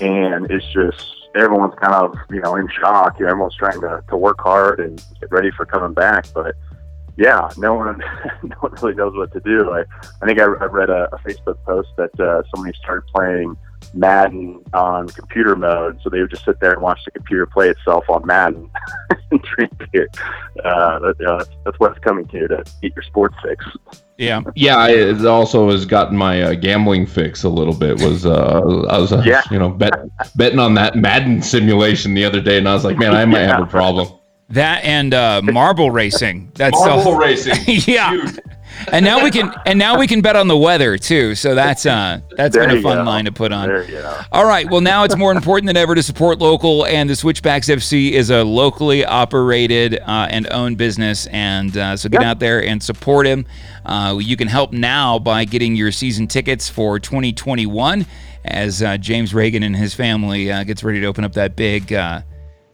and 0.00 0.50
it's 0.50 0.64
just 0.72 1.28
everyone's 1.34 1.74
kind 1.80 1.92
of 1.92 2.16
you 2.30 2.40
know 2.40 2.54
in 2.54 2.68
shock. 2.68 3.18
You 3.18 3.24
know, 3.26 3.32
everyone's 3.32 3.56
trying 3.56 3.80
to, 3.80 4.02
to 4.08 4.16
work 4.16 4.40
hard 4.40 4.78
and 4.78 5.02
get 5.20 5.32
ready 5.32 5.50
for 5.50 5.66
coming 5.66 5.92
back, 5.92 6.26
but 6.32 6.54
yeah, 7.16 7.50
no 7.56 7.74
one 7.74 7.98
no 8.42 8.56
one 8.60 8.72
really 8.82 8.94
knows 8.94 9.14
what 9.14 9.32
to 9.32 9.40
do. 9.40 9.70
I 9.70 9.84
I 10.22 10.26
think 10.26 10.38
I, 10.40 10.44
I 10.44 10.66
read 10.66 10.90
a, 10.90 11.08
a 11.14 11.18
Facebook 11.18 11.62
post 11.64 11.90
that 11.96 12.18
uh, 12.20 12.42
somebody 12.54 12.76
started 12.82 13.06
playing 13.14 13.56
Madden 13.92 14.62
on 14.72 15.08
computer 15.08 15.54
mode, 15.54 16.00
so 16.02 16.10
they 16.10 16.20
would 16.20 16.30
just 16.30 16.44
sit 16.44 16.58
there 16.60 16.72
and 16.72 16.82
watch 16.82 17.00
the 17.04 17.10
computer 17.10 17.46
play 17.46 17.68
itself 17.68 18.04
on 18.08 18.26
Madden 18.26 18.70
and 19.30 19.42
drink 19.42 19.72
beer. 19.92 20.08
Uh, 20.64 20.98
that, 21.00 21.20
uh, 21.20 21.36
that's, 21.38 21.50
that's 21.64 21.78
what 21.78 21.92
it's 21.92 22.00
coming 22.00 22.26
to 22.28 22.48
to 22.48 22.64
eat 22.82 22.92
your 22.96 23.02
sports 23.02 23.36
fix. 23.42 23.64
Yeah. 24.16 24.42
Yeah, 24.54 24.76
I, 24.76 24.90
it 24.90 25.26
also 25.26 25.70
has 25.70 25.84
gotten 25.84 26.16
my 26.16 26.42
uh, 26.42 26.54
gambling 26.54 27.06
fix 27.06 27.42
a 27.42 27.48
little 27.48 27.74
bit. 27.74 28.00
Was 28.00 28.24
uh, 28.24 28.86
I 28.88 28.98
was 28.98 29.12
uh, 29.12 29.22
Yeah. 29.24 29.42
you 29.50 29.58
know 29.58 29.70
bet, 29.70 29.92
betting 30.36 30.58
on 30.58 30.74
that 30.74 30.96
Madden 30.96 31.42
simulation 31.42 32.14
the 32.14 32.24
other 32.24 32.40
day, 32.40 32.58
and 32.58 32.68
I 32.68 32.74
was 32.74 32.84
like, 32.84 32.96
man, 32.96 33.14
I 33.14 33.24
might 33.24 33.40
have 33.40 33.62
a 33.62 33.66
problem. 33.66 34.08
That 34.54 34.84
and 34.84 35.12
uh, 35.14 35.40
marble 35.42 35.90
racing. 35.90 36.50
That's 36.54 36.78
Marble 36.78 37.12
the, 37.12 37.18
racing, 37.18 37.54
yeah. 37.86 38.10
huge. 38.10 38.38
And 38.90 39.04
now 39.04 39.22
we 39.22 39.30
can 39.30 39.54
and 39.66 39.78
now 39.78 39.98
we 40.00 40.08
can 40.08 40.20
bet 40.20 40.34
on 40.34 40.48
the 40.48 40.56
weather 40.56 40.98
too. 40.98 41.36
So 41.36 41.54
that's 41.54 41.86
uh 41.86 42.18
that's 42.36 42.56
There 42.56 42.66
been 42.66 42.78
a 42.78 42.82
fun 42.82 42.98
go. 42.98 43.04
line 43.04 43.24
to 43.26 43.30
put 43.32 43.52
on. 43.52 43.68
There 43.68 43.84
you 43.84 43.92
go. 43.92 44.20
All 44.32 44.44
right. 44.46 44.68
Well, 44.68 44.80
now 44.80 45.04
it's 45.04 45.16
more 45.16 45.30
important 45.32 45.68
than 45.68 45.76
ever 45.76 45.94
to 45.94 46.02
support 46.02 46.40
local, 46.40 46.84
and 46.86 47.08
the 47.08 47.14
Switchbacks 47.14 47.68
FC 47.68 48.10
is 48.10 48.30
a 48.30 48.42
locally 48.42 49.04
operated 49.04 50.00
uh, 50.04 50.26
and 50.28 50.48
owned 50.50 50.76
business, 50.76 51.28
and 51.28 51.76
uh, 51.76 51.96
so 51.96 52.08
get 52.08 52.20
Yep. 52.22 52.28
out 52.30 52.38
there 52.40 52.64
and 52.64 52.82
support 52.82 53.26
him. 53.28 53.46
Uh, 53.86 54.18
you 54.20 54.36
can 54.36 54.48
help 54.48 54.72
now 54.72 55.20
by 55.20 55.44
getting 55.44 55.76
your 55.76 55.92
season 55.92 56.26
tickets 56.26 56.68
for 56.68 56.98
2021, 56.98 58.04
as 58.44 58.82
uh, 58.82 58.96
James 58.98 59.32
Reagan 59.32 59.62
and 59.62 59.76
his 59.76 59.94
family 59.94 60.50
uh, 60.50 60.64
gets 60.64 60.82
ready 60.82 61.00
to 61.00 61.06
open 61.06 61.22
up 61.22 61.34
that 61.34 61.54
big. 61.54 61.92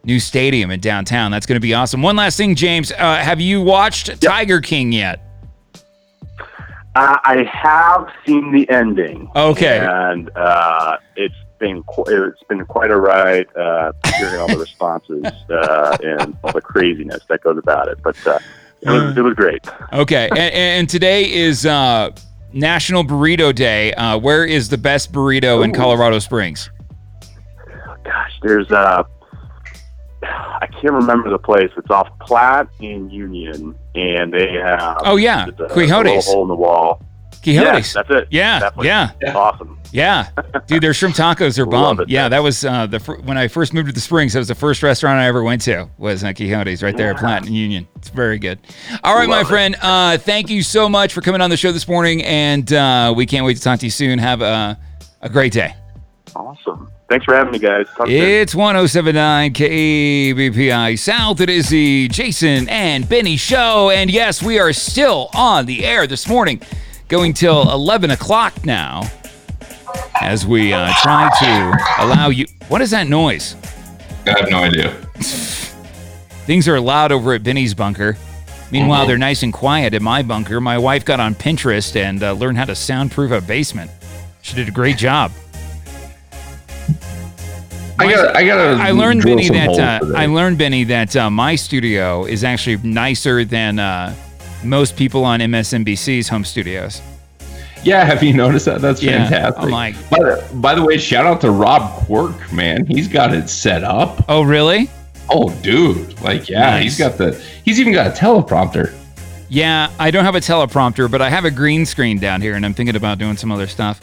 New 0.03 0.19
stadium 0.19 0.71
in 0.71 0.79
downtown. 0.79 1.31
That's 1.31 1.45
going 1.45 1.57
to 1.57 1.61
be 1.61 1.73
awesome. 1.73 2.01
One 2.01 2.15
last 2.15 2.37
thing, 2.37 2.55
James. 2.55 2.91
Uh, 2.91 3.17
have 3.17 3.39
you 3.39 3.61
watched 3.61 4.19
Tiger 4.21 4.59
King 4.59 4.91
yet? 4.91 5.21
Uh, 6.95 7.17
I 7.23 7.43
have 7.43 8.07
seen 8.25 8.51
the 8.51 8.69
ending. 8.69 9.29
Okay. 9.35 9.79
and 9.79 10.29
uh, 10.35 10.97
it's 11.15 11.35
been 11.59 11.83
qu- 11.83 12.03
it's 12.07 12.43
been 12.49 12.65
quite 12.65 12.91
a 12.91 12.97
ride 12.97 13.47
uh, 13.55 13.93
hearing 14.17 14.41
all 14.41 14.47
the 14.47 14.57
responses 14.59 15.23
uh, 15.49 15.97
and 16.03 16.35
all 16.43 16.51
the 16.51 16.61
craziness 16.61 17.23
that 17.29 17.41
goes 17.41 17.57
about 17.57 17.87
it. 17.87 17.99
But 18.03 18.17
uh, 18.27 18.39
it 18.81 18.89
was 18.89 19.17
it 19.17 19.21
was 19.21 19.35
great. 19.35 19.65
Okay. 19.93 20.27
and, 20.31 20.39
and 20.39 20.89
today 20.89 21.31
is 21.31 21.65
uh, 21.65 22.09
National 22.51 23.03
Burrito 23.03 23.53
Day. 23.55 23.93
Uh, 23.93 24.17
where 24.17 24.43
is 24.43 24.67
the 24.67 24.77
best 24.77 25.11
burrito 25.13 25.63
in 25.63 25.71
Colorado 25.71 26.19
Springs? 26.19 26.69
Gosh, 28.03 28.31
there's 28.41 28.69
uh, 28.71 29.03
I 30.23 30.67
can't 30.71 30.93
remember 30.93 31.29
the 31.29 31.39
place. 31.39 31.71
It's 31.77 31.89
off 31.89 32.07
Platte 32.19 32.67
in 32.79 33.09
Union, 33.09 33.75
and 33.95 34.31
they 34.33 34.53
have 34.53 34.97
Oh, 35.05 35.15
yeah. 35.15 35.47
a 35.47 35.51
Quixotes. 35.51 36.25
hole 36.25 36.43
in 36.43 36.47
the 36.47 36.55
wall. 36.55 37.01
Quixotes. 37.43 37.95
Yeah, 37.95 38.03
that's 38.03 38.09
it. 38.09 38.27
Yeah, 38.29 38.59
That 38.59 38.73
yeah. 38.83 39.11
It's 39.19 39.35
awesome. 39.35 39.79
Yeah, 39.93 40.29
dude, 40.67 40.83
their 40.83 40.93
shrimp 40.93 41.15
tacos 41.15 41.57
are 41.59 41.65
bomb. 41.67 41.99
it, 41.99 42.07
Yeah, 42.07 42.21
man. 42.23 42.31
that 42.31 42.43
was 42.43 42.63
uh, 42.63 42.85
the 42.87 42.99
fir- 42.99 43.17
when 43.21 43.37
I 43.37 43.47
first 43.49 43.73
moved 43.73 43.87
to 43.87 43.93
the 43.93 43.99
Springs. 43.99 44.31
That 44.33 44.39
was 44.39 44.47
the 44.47 44.55
first 44.55 44.83
restaurant 44.83 45.19
I 45.19 45.25
ever 45.25 45.43
went 45.43 45.61
to. 45.63 45.89
Was 45.97 46.23
uh, 46.23 46.27
Quixotes 46.27 46.81
right 46.83 46.95
there 46.95 47.09
at 47.09 47.15
Yeah. 47.15 47.19
Platte 47.19 47.45
and 47.47 47.55
Union. 47.55 47.87
It's 47.97 48.07
very 48.09 48.37
good. 48.39 48.59
All 49.03 49.15
right, 49.15 49.27
my 49.27 49.37
Love 49.37 49.47
it. 49.47 49.49
friend. 49.49 49.75
Uh, 49.81 50.17
thank 50.19 50.49
you 50.49 50.61
so 50.63 50.87
much 50.87 51.13
for 51.13 51.19
coming 51.21 51.41
on 51.41 51.49
the 51.49 51.57
show 51.57 51.71
this 51.73 51.87
morning, 51.89 52.23
and 52.23 52.71
uh, 52.71 53.13
we 53.17 53.25
can't 53.25 53.45
wait 53.45 53.57
to 53.57 53.63
talk 53.63 53.79
to 53.79 53.85
you 53.85 53.91
soon. 53.91 54.17
Have 54.19 54.41
a 54.41 54.79
a 55.21 55.29
great 55.29 55.51
day. 55.51 55.73
Awesome. 56.35 56.91
Thanks 57.09 57.25
for 57.25 57.35
having 57.35 57.51
me, 57.51 57.59
guys. 57.59 57.87
Talk 57.95 58.07
soon. 58.07 58.15
It's 58.15 58.55
1079 58.55 59.53
KBPI 59.53 60.97
South. 60.97 61.41
It 61.41 61.49
is 61.49 61.69
the 61.69 62.07
Jason 62.09 62.69
and 62.69 63.07
Benny 63.07 63.37
show. 63.37 63.89
And 63.89 64.09
yes, 64.09 64.41
we 64.41 64.59
are 64.59 64.73
still 64.73 65.29
on 65.33 65.65
the 65.65 65.85
air 65.85 66.07
this 66.07 66.27
morning, 66.27 66.61
going 67.07 67.33
till 67.33 67.69
11 67.71 68.11
o'clock 68.11 68.65
now, 68.65 69.03
as 70.21 70.45
we 70.45 70.73
uh, 70.73 70.91
try 71.01 71.29
to 71.39 72.03
allow 72.03 72.29
you. 72.29 72.45
What 72.69 72.81
is 72.81 72.91
that 72.91 73.07
noise? 73.07 73.55
I 74.25 74.39
have 74.39 74.49
no 74.49 74.59
idea. 74.59 74.91
Things 76.45 76.67
are 76.67 76.79
loud 76.79 77.11
over 77.11 77.33
at 77.33 77.43
Benny's 77.43 77.73
bunker. 77.73 78.17
Meanwhile, 78.71 79.05
they're 79.05 79.17
nice 79.17 79.43
and 79.43 79.51
quiet 79.51 79.93
at 79.93 80.01
my 80.01 80.21
bunker. 80.23 80.61
My 80.61 80.77
wife 80.77 81.03
got 81.03 81.19
on 81.19 81.35
Pinterest 81.35 81.93
and 81.97 82.23
uh, 82.23 82.31
learned 82.31 82.57
how 82.57 82.65
to 82.65 82.75
soundproof 82.75 83.31
a 83.31 83.41
basement. 83.41 83.91
She 84.41 84.55
did 84.55 84.69
a 84.69 84.71
great 84.71 84.97
job. 84.97 85.31
I 88.07 88.11
got. 88.13 88.35
I 88.35 88.45
got. 88.45 88.59
I 88.79 88.91
learned 88.91 89.23
Benny 89.23 89.49
that 89.49 89.79
uh, 89.79 89.99
I 90.15 90.25
learned 90.27 90.57
Benny 90.57 90.83
that 90.85 91.15
uh, 91.15 91.29
my 91.29 91.55
studio 91.55 92.25
is 92.25 92.43
actually 92.43 92.77
nicer 92.77 93.43
than 93.45 93.79
uh, 93.79 94.15
most 94.63 94.95
people 94.97 95.23
on 95.25 95.39
MSNBC's 95.39 96.27
home 96.29 96.43
studios. 96.43 97.01
Yeah, 97.83 98.03
have 98.05 98.21
you 98.23 98.33
noticed 98.33 98.65
that? 98.65 98.81
That's 98.81 99.01
Yeah, 99.01 99.27
fantastic. 99.27 99.63
I'm 99.63 99.69
like- 99.71 100.09
by 100.09 100.19
the, 100.19 100.49
by 100.55 100.75
the 100.75 100.83
way, 100.85 100.97
shout 100.97 101.25
out 101.25 101.41
to 101.41 101.51
Rob 101.51 101.91
Quirk, 102.05 102.51
man. 102.53 102.85
He's 102.85 103.07
got 103.07 103.33
it 103.33 103.49
set 103.49 103.83
up. 103.83 104.23
Oh, 104.29 104.43
really? 104.43 104.89
Oh, 105.29 105.49
dude, 105.61 106.19
like 106.21 106.49
yeah, 106.49 106.71
Nice. 106.71 106.83
he's 106.83 106.97
got 106.97 107.17
the. 107.17 107.33
He's 107.63 107.79
even 107.79 107.93
got 107.93 108.07
a 108.07 108.09
teleprompter. 108.11 108.93
Yeah, 109.49 109.91
I 109.99 110.11
don't 110.11 110.23
have 110.25 110.35
a 110.35 110.39
teleprompter, 110.39 111.09
but 111.11 111.21
I 111.21 111.29
have 111.29 111.43
a 111.45 111.51
green 111.51 111.85
screen 111.85 112.19
down 112.19 112.41
here, 112.41 112.53
and 112.55 112.65
I'm 112.65 112.73
thinking 112.73 112.95
about 112.95 113.17
doing 113.17 113.35
some 113.37 113.51
other 113.51 113.67
stuff. 113.67 113.99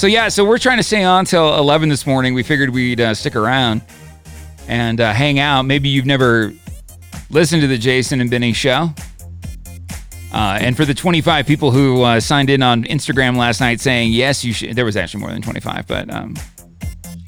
So 0.00 0.06
yeah, 0.06 0.28
so 0.28 0.46
we're 0.46 0.56
trying 0.56 0.78
to 0.78 0.82
stay 0.82 1.04
on 1.04 1.26
till 1.26 1.58
11 1.58 1.90
this 1.90 2.06
morning. 2.06 2.32
We 2.32 2.42
figured 2.42 2.70
we'd 2.70 3.02
uh, 3.02 3.12
stick 3.12 3.36
around 3.36 3.82
and 4.66 4.98
uh, 4.98 5.12
hang 5.12 5.38
out. 5.38 5.66
Maybe 5.66 5.90
you've 5.90 6.06
never 6.06 6.54
listened 7.28 7.60
to 7.60 7.68
the 7.68 7.76
Jason 7.76 8.22
and 8.22 8.30
Benny 8.30 8.54
show. 8.54 8.94
Uh, 10.32 10.56
and 10.58 10.74
for 10.74 10.86
the 10.86 10.94
25 10.94 11.46
people 11.46 11.70
who 11.70 12.00
uh, 12.00 12.18
signed 12.18 12.48
in 12.48 12.62
on 12.62 12.84
Instagram 12.84 13.36
last 13.36 13.60
night 13.60 13.78
saying 13.78 14.12
yes, 14.12 14.42
you 14.42 14.54
should. 14.54 14.74
There 14.74 14.86
was 14.86 14.96
actually 14.96 15.20
more 15.20 15.32
than 15.32 15.42
25, 15.42 15.86
but 15.86 16.08
um, 16.08 16.34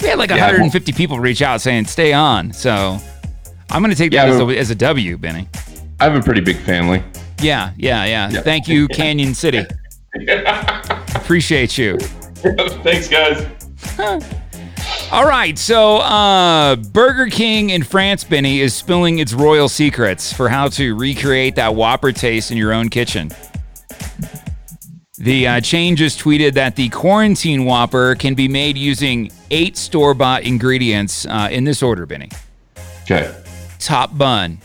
we 0.00 0.08
had 0.08 0.18
like 0.18 0.30
Yeah, 0.30 0.36
150 0.46 0.92
people 0.92 1.20
reach 1.20 1.42
out 1.42 1.60
saying 1.60 1.84
stay 1.84 2.14
on. 2.14 2.54
So 2.54 2.96
I'm 3.68 3.82
going 3.82 3.92
to 3.92 3.98
take 3.98 4.12
that 4.12 4.28
Yeah, 4.28 4.34
as, 4.34 4.40
a, 4.40 4.58
as 4.58 4.70
a 4.70 4.74
W, 4.76 5.18
Benny. 5.18 5.46
I 6.00 6.04
have 6.04 6.14
a 6.14 6.22
pretty 6.22 6.40
big 6.40 6.56
family. 6.56 7.04
Yeah, 7.42 7.74
yeah, 7.76 8.06
yeah. 8.06 8.30
Yeah. 8.30 8.40
Thank 8.40 8.66
you, 8.66 8.88
Cañon 8.88 9.36
City. 9.36 9.66
Appreciate 11.14 11.76
you. 11.76 11.98
Thanks, 12.82 13.08
guys. 13.08 13.46
All 15.12 15.26
right, 15.26 15.58
so 15.58 15.98
uh, 15.98 16.76
Burger 16.76 17.26
King 17.26 17.70
in 17.70 17.82
France, 17.82 18.24
Benny, 18.24 18.60
is 18.60 18.74
spilling 18.74 19.18
its 19.18 19.32
royal 19.32 19.68
secrets 19.68 20.32
for 20.32 20.48
how 20.48 20.68
to 20.68 20.96
recreate 20.96 21.54
that 21.56 21.74
Whopper 21.74 22.12
taste 22.12 22.50
in 22.50 22.56
your 22.56 22.72
own 22.72 22.88
kitchen. 22.88 23.30
The 25.18 25.46
uh, 25.46 25.60
chain 25.60 25.94
just 25.94 26.18
tweeted 26.18 26.54
that 26.54 26.74
the 26.74 26.88
quarantine 26.88 27.64
Whopper 27.64 28.16
can 28.16 28.34
be 28.34 28.48
made 28.48 28.76
using 28.76 29.30
eight 29.52 29.76
store 29.76 30.14
bought 30.14 30.42
ingredients 30.42 31.26
uh, 31.26 31.48
in 31.50 31.62
this 31.62 31.80
order, 31.80 32.06
Benny. 32.06 32.30
Okay. 33.02 33.32
Top 33.78 34.16
bun, 34.18 34.58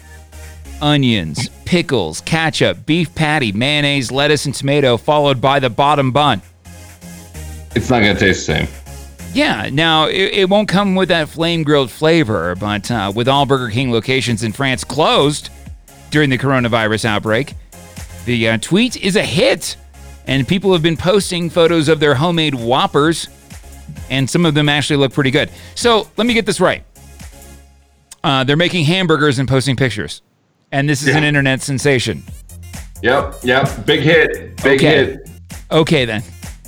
onions, 0.81 1.49
pickles, 1.65 2.21
ketchup, 2.21 2.87
beef 2.87 3.13
patty, 3.13 3.51
mayonnaise, 3.51 4.11
lettuce, 4.11 4.45
and 4.45 4.55
tomato, 4.55 4.97
followed 4.97 5.39
by 5.41 5.59
the 5.59 5.69
bottom 5.69 6.11
bun. 6.11 6.41
It's 7.77 7.89
not 7.89 7.99
gonna 7.99 8.17
taste 8.19 8.47
the 8.47 8.53
same. 8.65 8.67
Yeah, 9.33 9.69
now 9.71 10.05
it, 10.07 10.33
it 10.33 10.49
won't 10.49 10.67
come 10.67 10.95
with 10.95 11.09
that 11.09 11.29
flame 11.29 11.63
grilled 11.63 11.91
flavor, 11.91 12.55
but 12.55 12.89
uh, 12.89 13.11
with 13.15 13.27
all 13.27 13.45
Burger 13.45 13.69
King 13.69 13.91
locations 13.91 14.43
in 14.43 14.51
France 14.51 14.83
closed 14.83 15.49
during 16.09 16.29
the 16.29 16.37
coronavirus 16.37 17.05
outbreak, 17.05 17.53
the 18.25 18.49
uh, 18.49 18.57
tweet 18.59 18.97
is 18.97 19.15
a 19.15 19.23
hit, 19.23 19.77
and 20.25 20.47
people 20.47 20.73
have 20.73 20.81
been 20.81 20.97
posting 20.97 21.49
photos 21.49 21.87
of 21.87 21.99
their 21.99 22.15
homemade 22.15 22.55
Whoppers, 22.55 23.27
and 24.09 24.27
some 24.29 24.45
of 24.45 24.53
them 24.55 24.69
actually 24.69 24.97
look 24.97 25.13
pretty 25.13 25.31
good. 25.31 25.51
So 25.75 26.09
let 26.17 26.25
me 26.25 26.33
get 26.33 26.45
this 26.45 26.59
right. 26.59 26.83
Uh, 28.23 28.43
they're 28.43 28.57
making 28.57 28.85
hamburgers 28.85 29.37
and 29.39 29.47
posting 29.47 29.75
pictures, 29.75 30.21
and 30.71 30.89
this 30.89 31.03
is 31.03 31.15
an 31.15 31.23
internet 31.23 31.61
sensation. 31.61 32.23
Yep, 33.03 33.35
yep. 33.43 33.85
Big 33.85 34.01
hit. 34.01 34.57
Big 34.63 34.79
Okay. 34.79 35.05
hit. 35.05 35.29
Okay, 35.69 36.05
then. 36.05 36.23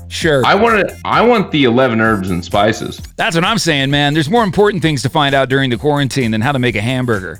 Sure. 0.09 0.43
I 0.45 0.55
want. 0.55 0.91
I 1.05 1.21
want 1.21 1.51
the 1.51 1.63
eleven 1.65 2.01
herbs 2.01 2.29
and 2.31 2.43
spices. 2.43 2.97
That's 3.15 3.35
what 3.35 3.45
I'm 3.45 3.57
saying, 3.59 3.89
man. 3.91 4.13
There's 4.13 4.29
more 4.29 4.43
important 4.43 4.81
things 4.81 5.01
to 5.03 5.09
find 5.09 5.33
out 5.35 5.49
during 5.49 5.69
the 5.69 5.77
quarantine 5.77 6.31
than 6.31 6.41
how 6.41 6.51
to 6.51 6.59
make 6.59 6.75
a 6.75 6.81
hamburger. 6.81 7.39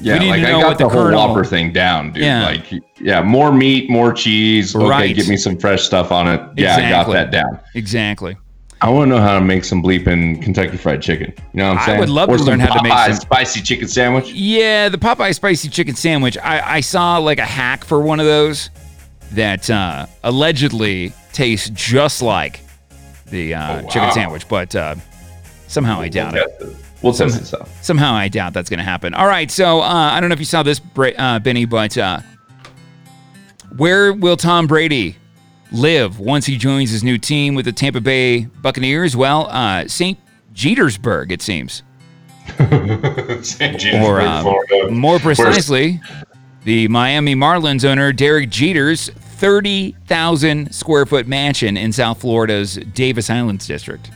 Yeah, 0.00 0.16
like 0.16 0.42
I 0.44 0.50
got 0.52 0.78
the, 0.78 0.84
the 0.84 0.88
whole 0.90 1.12
Whopper 1.12 1.44
thing 1.44 1.72
down, 1.72 2.12
dude. 2.12 2.22
Yeah. 2.22 2.44
Like, 2.46 2.70
yeah, 3.00 3.22
more 3.22 3.52
meat, 3.52 3.90
more 3.90 4.12
cheese. 4.12 4.74
Okay, 4.74 4.86
Right. 4.88 5.14
give 5.16 5.28
me 5.28 5.36
some 5.36 5.56
fresh 5.58 5.82
stuff 5.82 6.10
on 6.12 6.26
it. 6.28 6.40
Yeah, 6.56 6.76
I 6.76 6.88
got 6.90 7.10
that 7.12 7.30
down. 7.30 7.58
Exactly. 7.74 8.36
I 8.82 8.88
want 8.88 9.10
to 9.10 9.16
know 9.16 9.20
how 9.22 9.34
to 9.38 9.44
make 9.44 9.62
some 9.64 9.82
bleeping 9.82 10.40
Kentucky 10.42 10.78
Fried 10.78 11.02
Chicken. 11.02 11.34
You 11.36 11.44
know 11.58 11.68
what 11.70 11.78
I'm 11.80 11.84
saying? 11.84 11.96
I 11.98 12.00
would 12.00 12.08
love 12.08 12.28
or 12.30 12.38
to 12.38 12.42
learn 12.44 12.60
how 12.60 12.72
to 12.74 12.82
make 12.82 12.92
some- 12.92 13.14
spicy 13.16 13.60
chicken 13.60 13.88
sandwich. 13.88 14.32
Yeah, 14.32 14.88
the 14.88 14.96
Popeye 14.96 15.34
spicy 15.34 15.68
chicken 15.68 15.94
sandwich. 15.96 16.38
I, 16.38 16.76
I 16.76 16.80
saw 16.80 17.18
like 17.18 17.38
a 17.38 17.44
hack 17.44 17.84
for 17.84 18.00
one 18.00 18.20
of 18.20 18.26
those 18.26 18.70
that 19.32 19.68
uh, 19.68 20.06
allegedly 20.24 21.12
tastes 21.32 21.70
just 21.70 22.22
like 22.22 22.60
the 23.26 23.54
uh, 23.54 23.82
Oh, 23.82 23.88
chicken 23.88 24.12
sandwich, 24.12 24.48
but 24.48 24.74
uh, 24.74 24.94
somehow 25.68 26.00
I 26.00 26.08
doubt 26.08 26.36
it. 26.36 26.46
It. 26.60 26.76
We'll 27.02 27.12
test 27.14 27.38
this 27.38 27.54
out. 27.54 27.68
Somehow 27.80 28.12
I 28.12 28.28
doubt 28.28 28.52
that's 28.52 28.68
going 28.68 28.78
to 28.78 28.84
happen. 28.84 29.14
All 29.14 29.26
right, 29.26 29.50
so 29.50 29.80
uh, 29.80 29.84
I 29.84 30.20
don't 30.20 30.28
know 30.28 30.34
if 30.34 30.38
you 30.38 30.44
saw 30.44 30.62
this, 30.62 30.80
uh, 31.16 31.38
Benny, 31.38 31.64
but 31.64 31.96
uh, 31.96 32.20
where 33.76 34.12
will 34.12 34.36
Tom 34.36 34.66
Brady 34.66 35.16
live 35.72 36.18
once 36.18 36.44
he 36.44 36.58
joins 36.58 36.90
his 36.90 37.02
new 37.02 37.16
team 37.16 37.54
with 37.54 37.64
the 37.64 37.72
Tampa 37.72 38.00
Bay 38.00 38.40
Buccaneers? 38.60 39.16
Well, 39.16 39.46
uh, 39.50 39.86
St. 39.88 40.18
Petersburg, 40.54 41.32
it 41.32 41.40
seems. 41.42 41.82
Or 44.02 44.90
more 44.90 45.18
precisely, 45.20 46.00
the 46.64 46.88
Miami 46.88 47.34
Marlins 47.34 47.84
owner 47.84 48.12
Derek 48.12 48.50
Jeter's 48.50 49.10
30,000 49.40 50.70
square 50.72 51.06
foot 51.06 51.26
mansion 51.26 51.78
in 51.78 51.92
South 51.92 52.20
Florida's 52.20 52.76
Davis 52.92 53.30
Islands 53.30 53.66
district. 53.66 54.10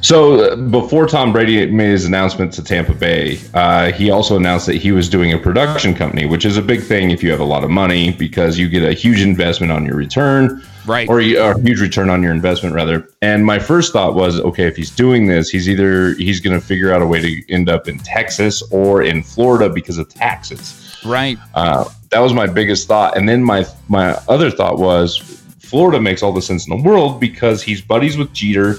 So 0.00 0.40
uh, 0.40 0.56
before 0.56 1.06
Tom 1.06 1.32
Brady 1.32 1.66
made 1.70 1.90
his 1.90 2.06
announcement 2.06 2.52
to 2.54 2.64
Tampa 2.64 2.94
Bay, 2.94 3.38
uh, 3.52 3.92
he 3.92 4.10
also 4.10 4.36
announced 4.36 4.66
that 4.66 4.76
he 4.76 4.92
was 4.92 5.10
doing 5.10 5.32
a 5.32 5.38
production 5.38 5.94
company, 5.94 6.24
which 6.24 6.46
is 6.46 6.56
a 6.56 6.62
big 6.62 6.82
thing 6.82 7.10
if 7.10 7.22
you 7.22 7.30
have 7.30 7.40
a 7.40 7.44
lot 7.44 7.64
of 7.64 7.70
money 7.70 8.12
because 8.12 8.58
you 8.58 8.68
get 8.68 8.82
a 8.82 8.94
huge 8.94 9.20
investment 9.20 9.70
on 9.70 9.84
your 9.84 9.96
return, 9.96 10.62
Right. 10.86 11.08
Or, 11.08 11.20
you, 11.20 11.40
or 11.40 11.52
a 11.52 11.60
huge 11.60 11.80
return 11.80 12.10
on 12.10 12.22
your 12.22 12.32
investment, 12.32 12.74
rather. 12.74 13.08
And 13.22 13.44
my 13.44 13.58
first 13.58 13.92
thought 13.92 14.14
was, 14.14 14.38
okay, 14.40 14.66
if 14.66 14.76
he's 14.76 14.90
doing 14.90 15.26
this, 15.26 15.48
he's 15.48 15.68
either 15.68 16.14
he's 16.14 16.40
going 16.40 16.58
to 16.58 16.64
figure 16.64 16.92
out 16.92 17.00
a 17.00 17.06
way 17.06 17.20
to 17.20 17.52
end 17.52 17.68
up 17.68 17.88
in 17.88 17.98
Texas 17.98 18.62
or 18.70 19.02
in 19.02 19.22
Florida 19.22 19.70
because 19.70 19.96
of 19.96 20.08
taxes. 20.08 21.00
Right. 21.04 21.38
Uh, 21.54 21.88
that 22.14 22.20
was 22.20 22.32
my 22.32 22.46
biggest 22.46 22.88
thought. 22.88 23.16
And 23.16 23.28
then 23.28 23.42
my 23.42 23.66
my 23.88 24.12
other 24.28 24.50
thought 24.50 24.78
was 24.78 25.18
Florida 25.58 26.00
makes 26.00 26.22
all 26.22 26.32
the 26.32 26.40
sense 26.42 26.66
in 26.66 26.76
the 26.76 26.82
world 26.88 27.20
because 27.20 27.62
he's 27.62 27.80
buddies 27.82 28.16
with 28.16 28.32
Jeter. 28.32 28.76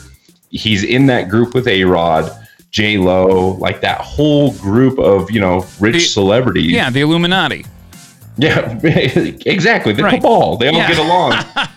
He's 0.49 0.83
in 0.83 1.05
that 1.07 1.29
group 1.29 1.53
with 1.53 1.67
A 1.67 1.83
Rod, 1.83 2.31
J 2.71 2.97
Lo, 2.97 3.51
like 3.59 3.81
that 3.81 3.99
whole 4.01 4.53
group 4.53 4.97
of 4.99 5.29
you 5.29 5.39
know 5.41 5.65
rich 5.79 5.93
The- 5.95 5.99
celebrities. 5.99 6.71
Yeah, 6.71 6.89
the 6.89 7.01
Illuminati. 7.01 7.65
yeah, 8.37 8.79
exactly. 9.45 9.93
The 9.93 10.03
Right. 10.03 10.15
cabal. 10.21 10.57
They 10.57 10.67
all 10.69 10.75
Yeah. 10.75 10.87
get 10.87 10.97
along. 10.99 11.33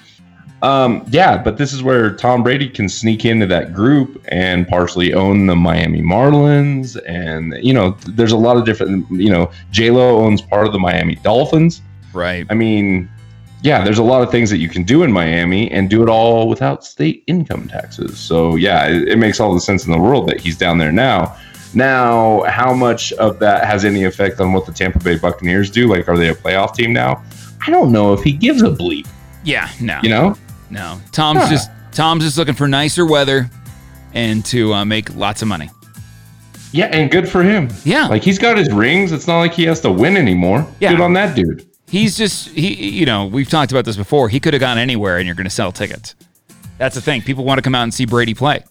um, 0.62 1.04
yeah, 1.10 1.38
but 1.38 1.56
this 1.56 1.72
is 1.72 1.82
where 1.82 2.14
Tom 2.14 2.42
Brady 2.42 2.68
can 2.68 2.88
sneak 2.88 3.24
into 3.24 3.46
that 3.46 3.72
group 3.72 4.24
and 4.28 4.66
partially 4.66 5.14
own 5.14 5.46
the 5.46 5.54
Miami 5.54 6.02
Marlins, 6.02 7.00
and 7.06 7.54
you 7.62 7.72
know, 7.72 7.92
there's 8.08 8.32
a 8.32 8.36
lot 8.36 8.56
of 8.56 8.64
different. 8.64 9.08
You 9.10 9.30
know, 9.30 9.50
J 9.70 9.90
Lo 9.90 10.18
owns 10.18 10.42
part 10.42 10.66
of 10.66 10.72
the 10.72 10.78
Miami 10.78 11.14
Dolphins. 11.16 11.80
Right. 12.12 12.46
I 12.50 12.54
mean, 12.54 13.08
yeah, 13.62 13.84
there's 13.84 13.98
a 13.98 14.02
lot 14.02 14.22
of 14.22 14.30
things 14.30 14.50
that 14.50 14.58
you 14.58 14.68
can 14.68 14.82
do 14.82 15.02
in 15.02 15.12
Miami 15.12 15.70
and 15.70 15.88
do 15.88 16.02
it 16.02 16.08
all 16.08 16.48
without 16.48 16.84
state 16.84 17.22
income 17.26 17.68
taxes. 17.68 18.18
So 18.18 18.56
yeah, 18.56 18.88
it, 18.88 19.08
it 19.08 19.16
makes 19.18 19.40
all 19.40 19.54
the 19.54 19.60
sense 19.60 19.84
in 19.86 19.92
the 19.92 19.98
world 19.98 20.28
that 20.28 20.40
he's 20.40 20.56
down 20.56 20.78
there 20.78 20.92
now. 20.92 21.36
Now, 21.74 22.42
how 22.44 22.72
much 22.72 23.12
of 23.14 23.38
that 23.40 23.64
has 23.64 23.84
any 23.84 24.04
effect 24.04 24.40
on 24.40 24.52
what 24.52 24.64
the 24.64 24.72
Tampa 24.72 25.00
Bay 25.00 25.18
Buccaneers 25.18 25.70
do? 25.70 25.86
Like, 25.86 26.08
are 26.08 26.16
they 26.16 26.30
a 26.30 26.34
playoff 26.34 26.74
team 26.74 26.92
now? 26.92 27.22
I 27.64 27.70
don't 27.70 27.92
know 27.92 28.12
if 28.14 28.22
he 28.22 28.32
gives 28.32 28.62
a 28.62 28.70
bleep. 28.70 29.06
Yeah, 29.44 29.68
no. 29.80 30.00
You 30.02 30.08
know? 30.08 30.36
No. 30.70 31.00
Tom's 31.12 31.40
Huh. 31.42 31.50
just 31.50 31.70
Tom's 31.92 32.24
just 32.24 32.36
looking 32.38 32.54
for 32.54 32.68
nicer 32.68 33.06
weather 33.06 33.50
and 34.14 34.44
to 34.46 34.72
uh, 34.74 34.84
make 34.84 35.14
lots 35.16 35.42
of 35.42 35.48
money. 35.48 35.70
Yeah, 36.72 36.86
and 36.86 37.10
good 37.10 37.28
for 37.28 37.42
him. 37.42 37.68
Yeah. 37.84 38.06
Like 38.06 38.22
he's 38.22 38.38
got 38.38 38.58
his 38.58 38.70
rings. 38.70 39.10
It's 39.12 39.26
not 39.26 39.38
like 39.38 39.54
he 39.54 39.64
has 39.64 39.80
to 39.80 39.90
win 39.90 40.16
anymore. 40.16 40.66
Yeah. 40.80 40.90
Good 40.92 41.00
on 41.00 41.12
that 41.14 41.34
dude. 41.34 41.66
He's 41.88 42.16
just 42.16 42.48
he 42.50 42.74
you 42.90 43.06
know, 43.06 43.26
we've 43.26 43.48
talked 43.48 43.72
about 43.72 43.84
this 43.86 43.96
before. 43.96 44.28
He 44.28 44.38
could 44.40 44.52
have 44.54 44.60
gone 44.60 44.76
anywhere 44.78 45.16
and 45.18 45.26
you're 45.26 45.34
going 45.34 45.44
to 45.44 45.50
sell 45.50 45.72
tickets. 45.72 46.14
That's 46.76 46.94
the 46.94 47.00
thing. 47.00 47.22
People 47.22 47.44
want 47.44 47.58
to 47.58 47.62
come 47.62 47.74
out 47.74 47.82
and 47.84 47.92
see 47.94 48.04
Brady 48.04 48.34
play. 48.34 48.62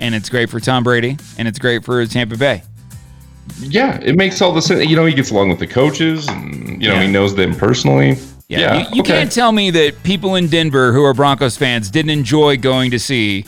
And 0.00 0.14
it's 0.14 0.28
great 0.28 0.50
for 0.50 0.60
Tom 0.60 0.84
Brady 0.84 1.16
and 1.38 1.48
it's 1.48 1.58
great 1.58 1.84
for 1.84 2.04
Tampa 2.06 2.36
Bay. 2.36 2.62
Yeah, 3.60 3.98
it 4.02 4.14
makes 4.14 4.42
all 4.42 4.52
the 4.52 4.60
sense. 4.60 4.86
You 4.86 4.94
know, 4.94 5.06
he 5.06 5.14
gets 5.14 5.30
along 5.30 5.48
with 5.48 5.58
the 5.58 5.66
coaches, 5.66 6.28
and 6.28 6.82
you 6.82 6.88
know 6.88 6.94
Yeah. 6.96 7.02
he 7.06 7.10
knows 7.10 7.34
them 7.34 7.54
personally. 7.54 8.18
Yeah, 8.48 8.78
you, 8.88 8.96
you 8.96 9.00
okay. 9.02 9.12
can't 9.12 9.32
tell 9.32 9.52
me 9.52 9.70
that 9.72 10.02
people 10.04 10.34
in 10.34 10.48
Denver 10.48 10.92
who 10.92 11.04
are 11.04 11.12
Broncos 11.12 11.56
fans 11.58 11.90
didn't 11.90 12.10
enjoy 12.10 12.56
going 12.56 12.90
to 12.92 12.98
see 12.98 13.44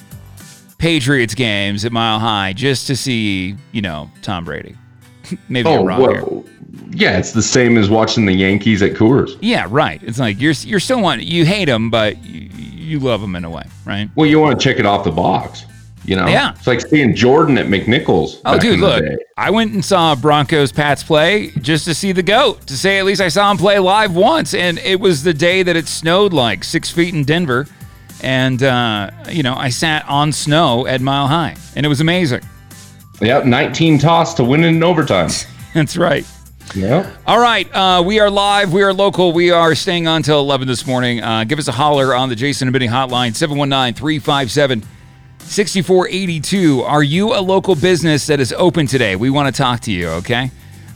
Patriots 0.77 1.35
games 1.35 1.85
at 1.87 1.93
Mile 1.93 2.19
High 2.19 2.53
just 2.53 2.87
to 2.89 2.97
see, 2.97 3.57
you 3.73 3.81
know, 3.81 4.11
Tom 4.21 4.45
Brady. 4.45 4.77
Maybe 5.49 5.69
Oh, 5.69 5.85
wrong 5.87 6.01
here. 6.01 6.43
yeah, 6.91 7.17
it's 7.19 7.33
the 7.33 7.43
same 7.43 7.79
as 7.79 7.89
watching 7.89 8.27
the 8.27 8.33
Yankees 8.35 8.83
at 8.83 8.93
Coors. 8.93 9.39
Yeah, 9.41 9.67
right. 9.71 10.03
It's 10.03 10.19
like 10.19 10.39
you're 10.39 10.53
you're 10.53 10.81
still 10.81 11.01
want 11.01 11.23
you 11.23 11.47
hate 11.47 11.65
them, 11.67 11.89
but 11.91 12.23
you, 12.23 12.49
you 12.53 12.99
love 12.99 13.23
them 13.23 13.37
in 13.37 13.45
a 13.45 13.51
way, 13.51 13.65
right? 13.87 14.11
Well, 14.17 14.27
you 14.29 14.39
want 14.39 14.61
to 14.61 14.63
check 14.63 14.79
it 14.79 14.85
off 14.87 15.05
the 15.05 15.13
box, 15.13 15.65
you 16.05 16.17
know? 16.17 16.27
Yeah. 16.27 16.53
It's 16.53 16.67
like 16.67 16.81
seeing 16.81 17.15
Jordan 17.15 17.59
at 17.59 17.67
McNichols. 17.67 18.41
Oh, 18.45 18.59
dude, 18.59 18.81
look. 18.81 19.05
I 19.37 19.51
went 19.51 19.73
and 19.73 19.85
saw 19.85 20.15
Broncos 20.15 20.73
Pats 20.73 21.03
play 21.03 21.51
just 21.61 21.85
to 21.87 21.95
see 21.95 22.13
the 22.13 22.23
goat. 22.23 22.67
To 22.67 22.77
say 22.77 22.99
at 22.99 23.05
least 23.05 23.21
I 23.21 23.29
saw 23.29 23.51
him 23.51 23.57
play 23.57 23.79
live 23.79 24.15
once, 24.15 24.55
and 24.55 24.79
it 24.79 25.01
was 25.01 25.23
the 25.23 25.35
day 25.35 25.63
that 25.63 25.77
it 25.77 25.89
snowed 25.89 26.33
like 26.33 26.65
six 26.65 26.91
feet 26.91 27.15
in 27.15 27.25
Denver, 27.25 27.67
and 28.23 28.63
uh, 28.63 29.11
you 29.29 29.43
know 29.43 29.55
I 29.55 29.69
sat 29.69 30.07
on 30.09 30.33
snow 30.33 30.87
at 30.87 31.01
Mile 31.01 31.27
High, 31.27 31.57
and 31.77 31.87
it 31.87 31.89
was 31.89 32.01
amazing. 32.01 32.43
Yep, 33.21 33.45
19 33.45 33.99
toss 33.99 34.35
to 34.35 34.45
win 34.45 34.65
in 34.65 34.83
overtime. 34.83 35.31
That's 35.75 35.97
right. 35.97 36.27
Yeah. 36.75 37.15
All 37.27 37.41
right, 37.41 37.69
uh, 37.75 38.03
we 38.05 38.21
are 38.21 38.31
live. 38.31 38.73
We 38.73 38.83
are 38.83 38.93
local. 38.93 39.33
We 39.33 39.51
are 39.51 39.75
staying 39.75 40.07
on 40.07 40.23
till 40.23 40.39
11 40.41 40.69
this 40.69 40.87
morning. 40.87 41.21
Uh, 41.21 41.45
give 41.45 41.59
us 41.59 41.69
a 41.69 41.73
holler 41.73 42.15
on 42.15 42.29
the 42.29 42.37
Jason 42.37 42.69
and 42.69 42.73
Benny 42.73 42.87
hotline, 42.87 43.35
719 43.35 43.95
357 43.95 44.83
6482. 45.51 46.83
Are 46.83 47.03
you 47.03 47.35
a 47.35 47.41
local 47.41 47.75
business 47.75 48.29
that 48.29 48.39
is 48.39 48.53
open 48.53 48.87
today? 48.87 49.17
We 49.17 49.31
want 49.31 49.53
to 49.53 49.63
talk 49.63 49.81
to 49.81 49.91
you, 49.91 50.07
okay? 50.09 50.53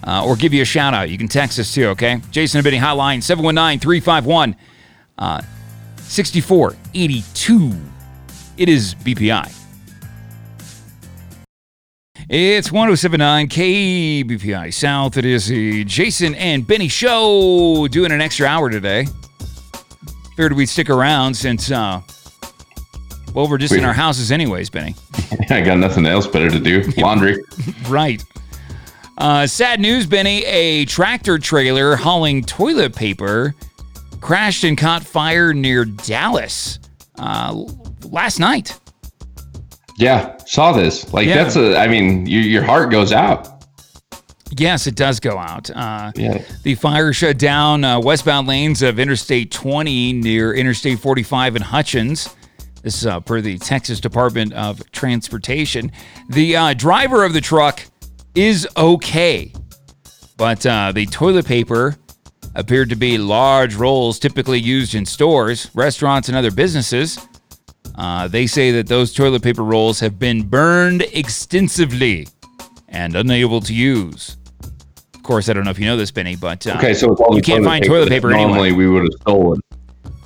Uh, 0.07 0.25
or 0.25 0.37
give 0.37 0.55
you 0.55 0.63
a 0.63 0.65
shout 0.65 0.95
out. 0.95 1.11
You 1.11 1.19
can 1.19 1.27
text 1.27 1.59
us 1.59 1.75
too, 1.75 1.87
okay? 1.89 2.21
Jason 2.31 2.59
and 2.59 2.65
Benny 2.65 2.79
hotline, 2.79 3.21
719 3.21 3.81
351 3.81 4.55
6482. 5.99 7.73
It 8.57 8.69
is 8.69 8.95
BPI. 8.95 9.53
It's 12.29 12.71
1079 12.71 13.49
KBPI 13.49 14.73
South. 14.73 15.17
It 15.17 15.25
is 15.25 15.49
the 15.49 15.83
Jason 15.83 16.37
and 16.37 16.65
Benny 16.65 16.87
show 16.87 17.89
doing 17.89 18.13
an 18.13 18.21
extra 18.21 18.47
hour 18.47 18.71
today. 18.71 19.09
Figured 20.37 20.53
we'd 20.53 20.67
stick 20.67 20.91
around 20.91 21.35
since, 21.35 21.73
uh, 21.73 22.01
well, 23.35 23.49
we're 23.49 23.59
just 23.59 23.75
in 23.75 23.85
our 23.85 23.93
houses 24.05 24.33
anyways, 24.33 24.71
Benny. 24.71 24.95
I 25.51 25.61
got 25.61 25.79
nothing 25.79 26.07
else 26.07 26.27
better 26.27 26.49
to 26.51 26.59
do. 26.61 26.83
Laundry. 26.97 27.43
Right. 27.89 28.23
Uh, 29.19 29.47
sad 29.47 29.81
news, 29.81 30.07
Benny. 30.07 30.45
A 30.45 30.85
tractor 30.87 31.39
trailer 31.39 31.97
hauling 31.97 32.43
toilet 32.45 32.95
paper 32.97 33.55
crashed 34.21 34.65
and 34.65 34.77
caught 34.79 35.05
fire 35.05 35.53
near 35.53 35.85
Dallas 35.85 36.79
uh, 37.19 37.53
last 38.05 38.41
night. 38.41 38.79
Yeah, 39.97 40.37
saw 40.47 40.73
this. 40.73 41.13
Like 41.13 41.27
Yeah. 41.29 41.45
that's 41.45 41.55
a. 41.57 41.77
I 41.79 41.87
mean, 41.87 42.27
your 42.27 42.43
your 42.43 42.63
heart 42.65 42.91
goes 42.91 43.13
out. 43.13 43.49
Yes, 44.57 44.87
it 44.89 44.95
does 44.97 45.21
go 45.21 45.39
out. 45.39 45.71
Uh, 45.71 46.11
Yeah. 46.17 46.43
The 46.65 46.75
fire 46.75 47.13
shut 47.13 47.39
down 47.39 47.85
uh, 47.85 48.01
westbound 48.01 48.47
lanes 48.49 48.83
of 48.83 48.99
Interstate 48.99 49.51
20 49.53 50.13
near 50.15 50.53
Interstate 50.55 50.99
45 50.99 51.57
in 51.57 51.63
Hutchins. 51.63 52.29
This 52.85 52.99
is 52.99 53.07
uh, 53.07 53.19
per 53.21 53.41
the 53.41 53.57
Texas 53.57 53.99
Department 53.99 54.53
of 54.53 54.83
Transportation. 54.93 55.91
The 56.29 56.55
uh, 56.55 56.75
driver 56.75 57.25
of 57.25 57.33
the 57.33 57.41
truck 57.41 57.83
is 58.35 58.69
okay, 58.77 59.51
but 60.37 60.67
uh, 60.67 60.93
the 60.93 61.07
toilet 61.07 61.47
paper 61.47 61.97
appeared 62.55 62.91
to 62.91 62.97
be 62.97 63.17
large 63.17 63.75
rolls 63.75 64.19
typically 64.19 64.61
used 64.61 64.95
in 64.95 65.07
stores, 65.07 65.71
restaurants, 65.75 66.29
and 66.29 66.37
other 66.37 66.51
businesses. 66.51 67.19
Uh, 67.95 68.29
they 68.29 68.47
say 68.47 68.71
that 68.73 68.87
those 68.87 69.15
toilet 69.15 69.43
paper 69.43 69.63
rolls 69.63 69.99
have 70.01 70.19
been 70.19 70.43
burned 70.43 71.03
extensively 71.15 72.29
and 72.89 73.17
unable 73.17 73.63
to 73.63 73.73
use. 73.73 74.37
Of 75.15 75.23
course, 75.23 75.49
I 75.49 75.55
don't 75.55 75.65
know 75.65 75.71
if 75.71 75.79
you 75.79 75.87
know 75.87 75.97
this, 75.97 76.11
Benny, 76.11 76.37
but 76.37 76.67
uh, 76.67 76.75
Okay, 76.77 76.93
so 76.93 77.17
you 77.35 77.41
can't 77.41 77.65
find 77.65 77.83
toilet 77.83 78.05
that 78.05 78.11
paper 78.11 78.29
Normally, 78.29 78.69
anywhere. 78.69 78.77
we 78.77 78.89
would 78.93 79.05
have 79.05 79.21
stolen. 79.23 79.61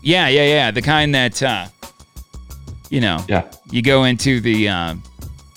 Yeah, 0.03 0.27
yeah, 0.27 0.45
yeah. 0.45 0.71
The 0.73 0.83
kind 0.83 1.15
that, 1.15 1.41
uh, 1.41 1.67
you 2.91 3.01
know, 3.01 3.25
Yeah. 3.29 3.51
you 3.71 3.83
go 3.83 4.05
into 4.05 4.41
the 4.41 4.69
uh, 4.69 4.95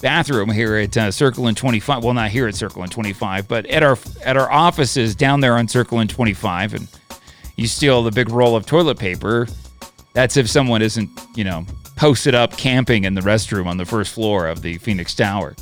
bathroom 0.01 0.49
here 0.49 0.75
at 0.77 0.95
uh, 0.97 1.11
Circle 1.11 1.47
and 1.47 1.55
25. 1.57 2.03
Well, 2.03 2.13
not 2.13 2.29
here 2.31 2.47
at 2.47 2.55
Circle 2.55 2.83
and 2.83 2.91
25, 2.91 3.47
but 3.47 3.65
at 3.67 3.83
our 3.83 3.97
at 4.25 4.37
our 4.37 4.51
offices 4.51 5.15
down 5.15 5.39
there 5.39 5.57
on 5.57 5.67
Circle 5.67 5.99
and 5.99 6.09
25, 6.09 6.73
and 6.73 6.87
you 7.55 7.67
steal 7.67 8.03
the 8.03 8.11
big 8.11 8.29
roll 8.29 8.55
of 8.55 8.65
toilet 8.65 8.97
paper. 8.99 9.47
That's 10.13 10.35
if 10.37 10.49
someone 10.49 10.81
isn't, 10.81 11.09
you 11.35 11.43
know, 11.43 11.65
posted 11.95 12.35
up 12.35 12.57
camping 12.57 13.05
in 13.05 13.13
the 13.13 13.21
restroom 13.21 13.65
on 13.67 13.77
the 13.77 13.85
first 13.85 14.13
floor 14.13 14.47
of 14.47 14.61
the 14.61 14.77
Phoenix 14.79 15.13
Tower. 15.15 15.55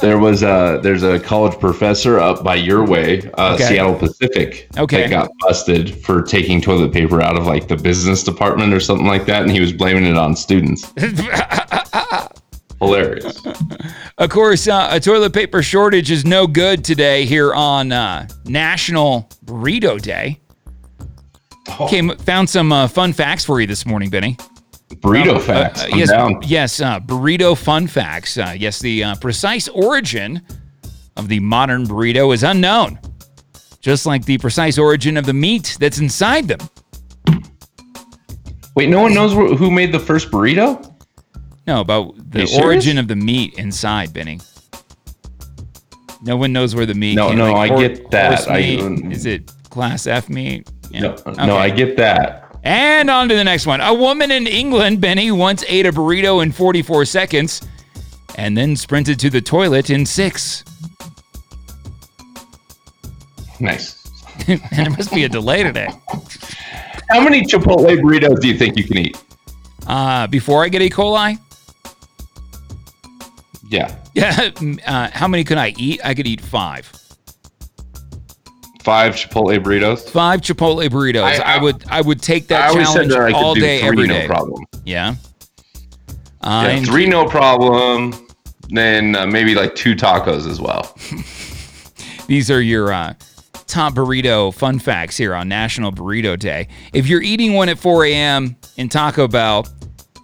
There 0.00 0.18
was 0.18 0.42
a 0.42 0.80
there's 0.82 1.02
a 1.02 1.20
college 1.20 1.58
professor 1.60 2.18
up 2.18 2.42
by 2.42 2.54
your 2.54 2.86
way, 2.86 3.30
uh, 3.36 3.54
Okay. 3.54 3.64
Seattle 3.64 3.94
Pacific, 3.94 4.68
Okay. 4.78 5.02
that 5.02 5.10
got 5.10 5.30
busted 5.40 5.94
for 6.04 6.22
taking 6.22 6.60
toilet 6.60 6.92
paper 6.92 7.20
out 7.20 7.36
of 7.36 7.46
like 7.46 7.68
the 7.68 7.76
business 7.76 8.22
department 8.24 8.72
or 8.72 8.80
something 8.80 9.06
like 9.06 9.26
that, 9.26 9.42
and 9.42 9.50
he 9.50 9.60
was 9.60 9.72
blaming 9.72 10.04
it 10.06 10.16
on 10.16 10.34
students. 10.36 10.90
Hilarious. 12.80 13.38
Of 14.16 14.30
course, 14.30 14.66
uh, 14.66 14.88
a 14.90 14.98
toilet 15.00 15.34
paper 15.34 15.62
shortage 15.62 16.10
is 16.10 16.24
no 16.24 16.46
good 16.46 16.82
today 16.82 17.26
here 17.26 17.52
on 17.52 17.92
uh, 17.92 18.26
National 18.46 19.28
Burrito 19.44 20.00
Day. 20.00 20.40
Came 21.88 22.16
found 22.18 22.48
some 22.48 22.72
uh, 22.72 22.88
fun 22.88 23.12
facts 23.12 23.44
for 23.44 23.60
you 23.60 23.66
this 23.66 23.84
morning, 23.84 24.08
Benny. 24.08 24.38
Burrito 24.96 25.36
Uh, 25.36 25.38
facts. 25.38 25.82
uh, 25.82 25.88
I'm 25.92 25.98
yes, 25.98 26.10
down. 26.10 26.40
yes, 26.44 26.80
uh, 26.80 27.00
burrito 27.00 27.56
fun 27.56 27.86
facts. 27.86 28.36
Uh, 28.36 28.54
yes, 28.58 28.80
the 28.80 29.04
uh, 29.04 29.14
precise 29.16 29.68
origin 29.68 30.42
of 31.16 31.28
the 31.28 31.40
modern 31.40 31.86
burrito 31.86 32.34
is 32.34 32.42
unknown, 32.42 32.98
just 33.80 34.04
like 34.04 34.24
the 34.24 34.36
precise 34.38 34.78
origin 34.78 35.16
of 35.16 35.26
the 35.26 35.32
meat 35.32 35.76
that's 35.80 35.98
inside 36.00 36.48
them. 36.48 36.58
Wait, 38.74 38.88
no 38.88 39.00
one 39.02 39.14
knows 39.14 39.32
wh- 39.32 39.56
who 39.58 39.70
made 39.70 39.92
the 39.92 39.98
first 39.98 40.30
burrito? 40.30 40.92
No, 41.66 41.80
about 41.80 42.14
the 42.30 42.60
origin 42.62 42.98
of 42.98 43.08
the 43.08 43.16
meat 43.16 43.54
inside, 43.58 44.12
Benny. 44.12 44.40
No 46.22 46.36
one 46.36 46.52
knows 46.52 46.74
where 46.74 46.86
the 46.86 46.94
meat. 46.94 47.14
No, 47.14 47.28
came. 47.28 47.38
no, 47.38 47.52
like 47.52 47.70
I 47.72 47.78
get 47.88 48.10
that. 48.10 48.48
I- 48.50 48.58
is 48.58 49.24
it 49.26 49.50
class 49.70 50.06
F 50.06 50.28
meat? 50.28 50.68
Yeah. 50.90 51.00
No, 51.00 51.08
Okay. 51.26 51.46
no, 51.46 51.56
I 51.56 51.70
get 51.70 51.96
that. 51.96 52.49
And 52.62 53.08
on 53.08 53.28
to 53.28 53.34
the 53.34 53.44
next 53.44 53.66
one. 53.66 53.80
A 53.80 53.94
woman 53.94 54.30
in 54.30 54.46
England, 54.46 55.00
Benny, 55.00 55.30
once 55.30 55.64
ate 55.66 55.86
a 55.86 55.92
burrito 55.92 56.42
in 56.42 56.52
44 56.52 57.04
seconds 57.06 57.62
and 58.36 58.56
then 58.56 58.76
sprinted 58.76 59.18
to 59.20 59.30
the 59.30 59.40
toilet 59.40 59.90
in 59.90 60.04
six. 60.04 60.64
Nice. 63.58 63.96
and 64.48 64.60
there 64.72 64.90
must 64.90 65.12
be 65.12 65.24
a 65.24 65.28
delay 65.28 65.62
today. 65.62 65.88
How 67.10 67.20
many 67.22 67.42
Chipotle 67.42 67.98
burritos 68.00 68.40
do 68.40 68.48
you 68.48 68.56
think 68.56 68.76
you 68.76 68.84
can 68.84 68.98
eat? 68.98 69.22
Uh, 69.86 70.26
before 70.26 70.62
I 70.62 70.68
get 70.68 70.82
E. 70.82 70.90
coli, 70.90 71.38
Yeah, 73.68 73.96
yeah, 74.14 74.50
uh, 74.86 75.10
how 75.12 75.26
many 75.26 75.44
could 75.44 75.58
I 75.58 75.74
eat? 75.76 76.00
I 76.04 76.14
could 76.14 76.26
eat 76.26 76.40
five. 76.40 76.92
Five 78.82 79.14
Chipotle 79.14 79.58
burritos. 79.62 80.08
Five 80.10 80.40
Chipotle 80.40 80.88
burritos. 80.88 81.22
I, 81.22 81.36
I- 81.36 81.54
I- 81.56 81.62
would 81.62 81.84
I 81.88 82.00
would 82.00 82.20
take 82.22 82.48
that 82.48 82.70
I 82.70 82.74
challenge 82.74 83.10
that 83.12 83.20
I 83.20 83.32
all 83.32 83.54
day, 83.54 83.80
three, 83.80 83.88
every 83.88 84.06
no 84.08 84.26
problem. 84.26 84.64
Yeah. 84.84 85.14
Yeah, 86.42 86.82
three, 86.84 87.06
no 87.06 87.26
problem. 87.26 88.26
Then 88.70 89.14
uh, 89.16 89.26
maybe 89.26 89.54
like 89.54 89.74
two 89.74 89.94
tacos 89.94 90.48
as 90.48 90.60
well. 90.60 90.96
These 92.28 92.50
are 92.50 92.62
your 92.62 92.92
uh, 92.92 93.14
top 93.66 93.94
burrito 93.94 94.54
fun 94.54 94.78
facts 94.78 95.16
here 95.16 95.34
on 95.34 95.48
National 95.48 95.90
Burrito 95.92 96.38
Day. 96.38 96.68
If 96.92 97.08
you're 97.08 97.22
eating 97.22 97.54
one 97.54 97.68
at 97.68 97.78
4 97.78 98.04
a.m. 98.06 98.56
in 98.76 98.88
Taco 98.88 99.26
Bell, 99.28 99.66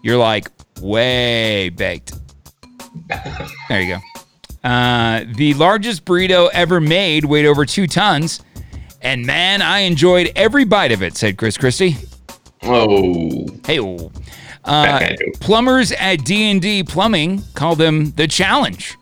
you're 0.03 0.17
like 0.17 0.49
way 0.81 1.69
baked. 1.71 2.13
There 3.69 3.83
you 3.83 3.97
go. 3.97 4.01
Uh, 4.67 5.25
the 5.37 5.55
largest 5.55 6.05
burrito 6.05 6.51
ever 6.53 6.81
made 6.81 7.25
weighed 7.25 7.47
over 7.47 7.65
two 7.65 7.87
tons. 7.87 8.41
And 9.01 9.25
man, 9.25 9.63
I 9.63 9.81
enjoyed 9.81 10.33
every 10.35 10.65
bite 10.65 10.91
of 10.91 11.03
it, 11.03 11.17
said 11.17 11.39
Chris 11.39 11.57
Christie. 11.57 11.95
Oh, 12.65 13.47
Hey, 13.65 13.79
uh, 13.79 14.09
That 14.65 15.01
guy 15.01 15.17
do. 15.17 15.31
plumbers 15.39 15.93
at 15.93 16.25
D&D 16.25 16.83
Plumbing 16.83 17.43
call 17.55 17.77
them 17.77 18.11
the 18.17 18.27
challenge. 18.27 18.97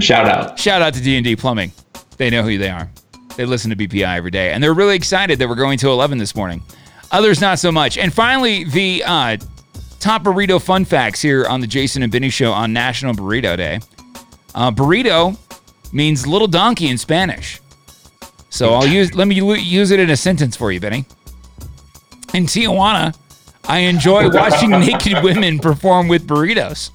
shout 0.00 0.26
out. 0.26 0.58
Shout 0.58 0.82
out 0.82 0.94
to 0.94 1.00
D&D 1.02 1.36
Plumbing. 1.36 1.72
They 2.16 2.30
know 2.30 2.42
who 2.42 2.58
they 2.58 2.70
are. 2.70 2.90
They 3.36 3.44
listen 3.44 3.70
to 3.70 3.76
BPI 3.76 4.16
every 4.16 4.30
day, 4.30 4.52
and 4.52 4.62
they're 4.62 4.74
really 4.74 4.96
excited 4.96 5.38
that 5.38 5.48
we're 5.48 5.54
going 5.54 5.78
to 5.78 5.90
11 5.90 6.18
this 6.18 6.34
morning. 6.34 6.62
Others 7.12 7.40
not 7.40 7.58
so 7.58 7.70
much. 7.70 7.98
And 7.98 8.12
finally, 8.12 8.64
the 8.64 9.02
uh, 9.04 9.36
top 10.06 10.22
burrito 10.22 10.62
fun 10.62 10.84
facts 10.84 11.20
here 11.20 11.46
on 11.46 11.60
the 11.60 11.66
Jason 11.66 12.00
and 12.04 12.12
Benny 12.12 12.30
Show 12.30 12.52
on 12.52 12.72
National 12.72 13.12
Burrito 13.12 13.56
Day. 13.56 13.80
Uh, 14.54 14.70
burrito 14.70 15.36
means 15.92 16.28
little 16.28 16.46
donkey 16.46 16.86
in 16.86 16.96
Spanish. 16.96 17.60
So 18.48 18.72
I'll 18.74 18.86
use 18.86 19.16
let 19.16 19.26
me 19.26 19.34
use 19.34 19.90
it 19.90 19.98
in 19.98 20.08
a 20.10 20.16
sentence 20.16 20.54
for 20.54 20.70
you, 20.70 20.78
Benny. 20.78 21.06
In 22.34 22.44
Tijuana, 22.44 23.16
I 23.64 23.80
enjoy 23.80 24.30
watching 24.32 24.70
naked 24.70 25.24
women 25.24 25.58
perform 25.58 26.06
with 26.06 26.24
burritos. 26.24 26.90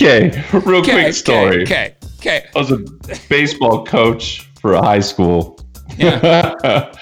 Okay, 0.00 0.42
real 0.50 0.80
Okay, 0.80 1.02
quick 1.02 1.12
story. 1.12 1.62
Okay, 1.64 1.94
okay. 2.20 2.46
I 2.56 2.58
was 2.58 2.72
a 2.72 2.78
baseball 3.28 3.84
coach 3.84 4.48
for 4.62 4.72
a 4.72 4.82
high 4.82 5.00
school. 5.00 5.60
Yeah. 5.98 6.54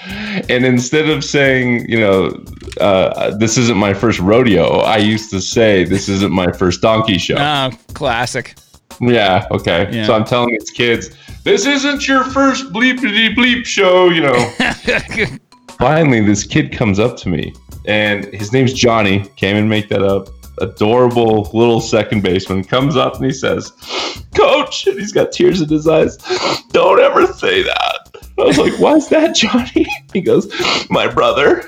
and 0.49 0.65
instead 0.65 1.09
of 1.09 1.23
saying, 1.23 1.89
you 1.89 1.99
know, 1.99 2.29
uh, 2.79 3.35
this 3.37 3.57
isn't 3.57 3.77
my 3.77 3.93
first 3.93 4.19
rodeo, 4.19 4.79
I 4.79 4.97
used 4.97 5.29
to 5.31 5.41
say, 5.41 5.83
this 5.83 6.09
isn't 6.09 6.31
my 6.31 6.51
first 6.51 6.81
donkey 6.81 7.17
show. 7.17 7.35
Oh, 7.37 7.71
classic. 7.93 8.55
Yeah, 9.01 9.47
okay. 9.51 9.89
Yeah. 9.91 10.05
So 10.05 10.13
I'm 10.13 10.23
telling 10.23 10.51
these 10.51 10.69
kids, 10.69 11.09
this 11.43 11.65
isn't 11.65 12.07
your 12.07 12.23
first 12.23 12.71
bleepity 12.71 13.35
bleep 13.35 13.65
show, 13.65 14.09
you 14.09 14.21
know. 14.21 15.37
Finally, 15.77 16.21
this 16.21 16.43
kid 16.43 16.71
comes 16.71 16.99
up 16.99 17.17
to 17.17 17.29
me, 17.29 17.53
and 17.85 18.25
his 18.25 18.53
name's 18.53 18.73
Johnny. 18.73 19.25
Came 19.35 19.57
and 19.57 19.69
make 19.69 19.89
that 19.89 20.03
up. 20.03 20.29
Adorable 20.59 21.49
little 21.53 21.81
second 21.81 22.21
baseman 22.21 22.63
comes 22.63 22.95
up 22.95 23.15
and 23.15 23.25
he 23.25 23.31
says, 23.31 23.71
Coach, 24.35 24.85
and 24.85 24.99
he's 24.99 25.11
got 25.11 25.31
tears 25.31 25.61
in 25.61 25.67
his 25.67 25.87
eyes, 25.87 26.15
don't 26.69 26.99
ever 26.99 27.25
say 27.33 27.63
that. 27.63 27.92
I 28.37 28.43
was 28.45 28.57
like, 28.57 28.73
Why's 28.79 29.09
that, 29.09 29.35
Johnny? 29.35 29.87
He 30.13 30.21
goes, 30.21 30.47
My 30.91 31.07
brother 31.07 31.63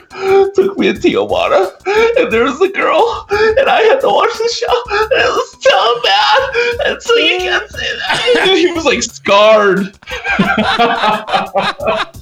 took 0.53 0.77
me 0.77 0.93
to 0.93 0.99
Tijuana, 0.99 1.71
and 2.17 2.31
there 2.31 2.43
was 2.43 2.61
a 2.61 2.69
girl, 2.69 3.25
and 3.31 3.67
I 3.67 3.81
had 3.81 4.01
to 4.01 4.07
watch 4.07 4.33
the 4.37 4.49
show, 4.53 4.83
and 4.91 5.11
it 5.11 5.29
was 5.29 5.63
so 5.63 6.01
bad. 6.03 6.85
And 6.85 7.01
so 7.01 7.15
you 7.15 7.37
can't 7.39 7.69
say 7.69 7.97
that. 7.97 8.21
And 8.47 8.57
he 8.57 8.71
was 8.71 8.85
like 8.85 9.01
scarred. 9.01 9.79
And 9.79 9.95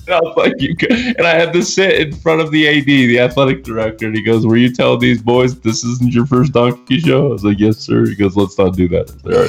I 0.08 0.20
was 0.22 0.38
like, 0.38 0.54
you 0.60 0.76
can. 0.76 0.92
And 1.18 1.28
I 1.28 1.36
had 1.36 1.52
to 1.54 1.64
sit 1.64 2.00
in 2.00 2.16
front 2.16 2.40
of 2.40 2.52
the 2.52 2.68
AD, 2.68 2.86
the 2.86 3.20
athletic 3.20 3.64
director, 3.64 4.08
and 4.08 4.16
he 4.16 4.22
goes, 4.24 4.46
Were 4.46 4.58
you 4.58 4.72
telling 4.74 5.00
these 5.00 5.22
boys 5.22 5.60
this 5.60 5.84
isn't 5.84 6.14
your 6.14 6.26
first 6.26 6.54
donkey 6.54 7.00
show? 7.00 7.28
I 7.28 7.32
was 7.32 7.44
like, 7.44 7.60
Yes, 7.60 7.78
sir. 7.78 8.06
He 8.06 8.16
goes, 8.16 8.38
Let's 8.38 8.58
not 8.58 8.76
do 8.76 8.88
that. 8.90 9.10
I 9.10 9.14
was 9.14 9.26
like, 9.26 9.36
All 9.36 9.44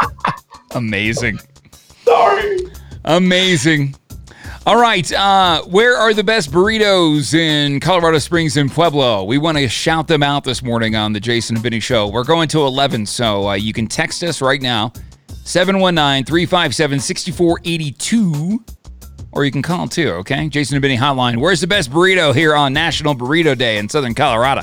right. 0.00 0.48
Amazing. 0.72 1.40
Sorry. 2.08 2.58
Amazing. 3.04 3.94
All 4.64 4.80
right. 4.80 5.12
Uh, 5.12 5.62
where 5.64 5.94
are 5.94 6.14
the 6.14 6.24
best 6.24 6.50
burritos 6.50 7.34
in 7.34 7.80
Colorado 7.80 8.16
Springs 8.18 8.56
and 8.56 8.72
Pueblo? 8.72 9.24
We 9.24 9.36
want 9.36 9.58
to 9.58 9.68
shout 9.68 10.08
them 10.08 10.22
out 10.22 10.42
this 10.42 10.62
morning 10.62 10.96
on 10.96 11.12
the 11.12 11.20
Jason 11.20 11.56
and 11.56 11.62
Benny 11.62 11.80
Show. 11.80 12.08
We're 12.08 12.24
going 12.24 12.48
to 12.48 12.60
11, 12.60 13.04
so 13.04 13.50
uh, 13.50 13.54
you 13.54 13.74
can 13.74 13.86
text 13.86 14.22
us 14.24 14.40
right 14.40 14.62
now 14.62 14.94
719 15.44 16.24
357 16.24 16.98
6482, 17.00 18.64
or 19.32 19.44
you 19.44 19.50
can 19.50 19.60
call 19.60 19.86
too, 19.86 20.08
okay? 20.12 20.48
Jason 20.48 20.76
and 20.76 20.82
Benny 20.82 20.96
Hotline. 20.96 21.36
Where's 21.36 21.60
the 21.60 21.66
best 21.66 21.90
burrito 21.90 22.34
here 22.34 22.54
on 22.54 22.72
National 22.72 23.14
Burrito 23.14 23.56
Day 23.56 23.76
in 23.76 23.86
Southern 23.90 24.14
Colorado? 24.14 24.62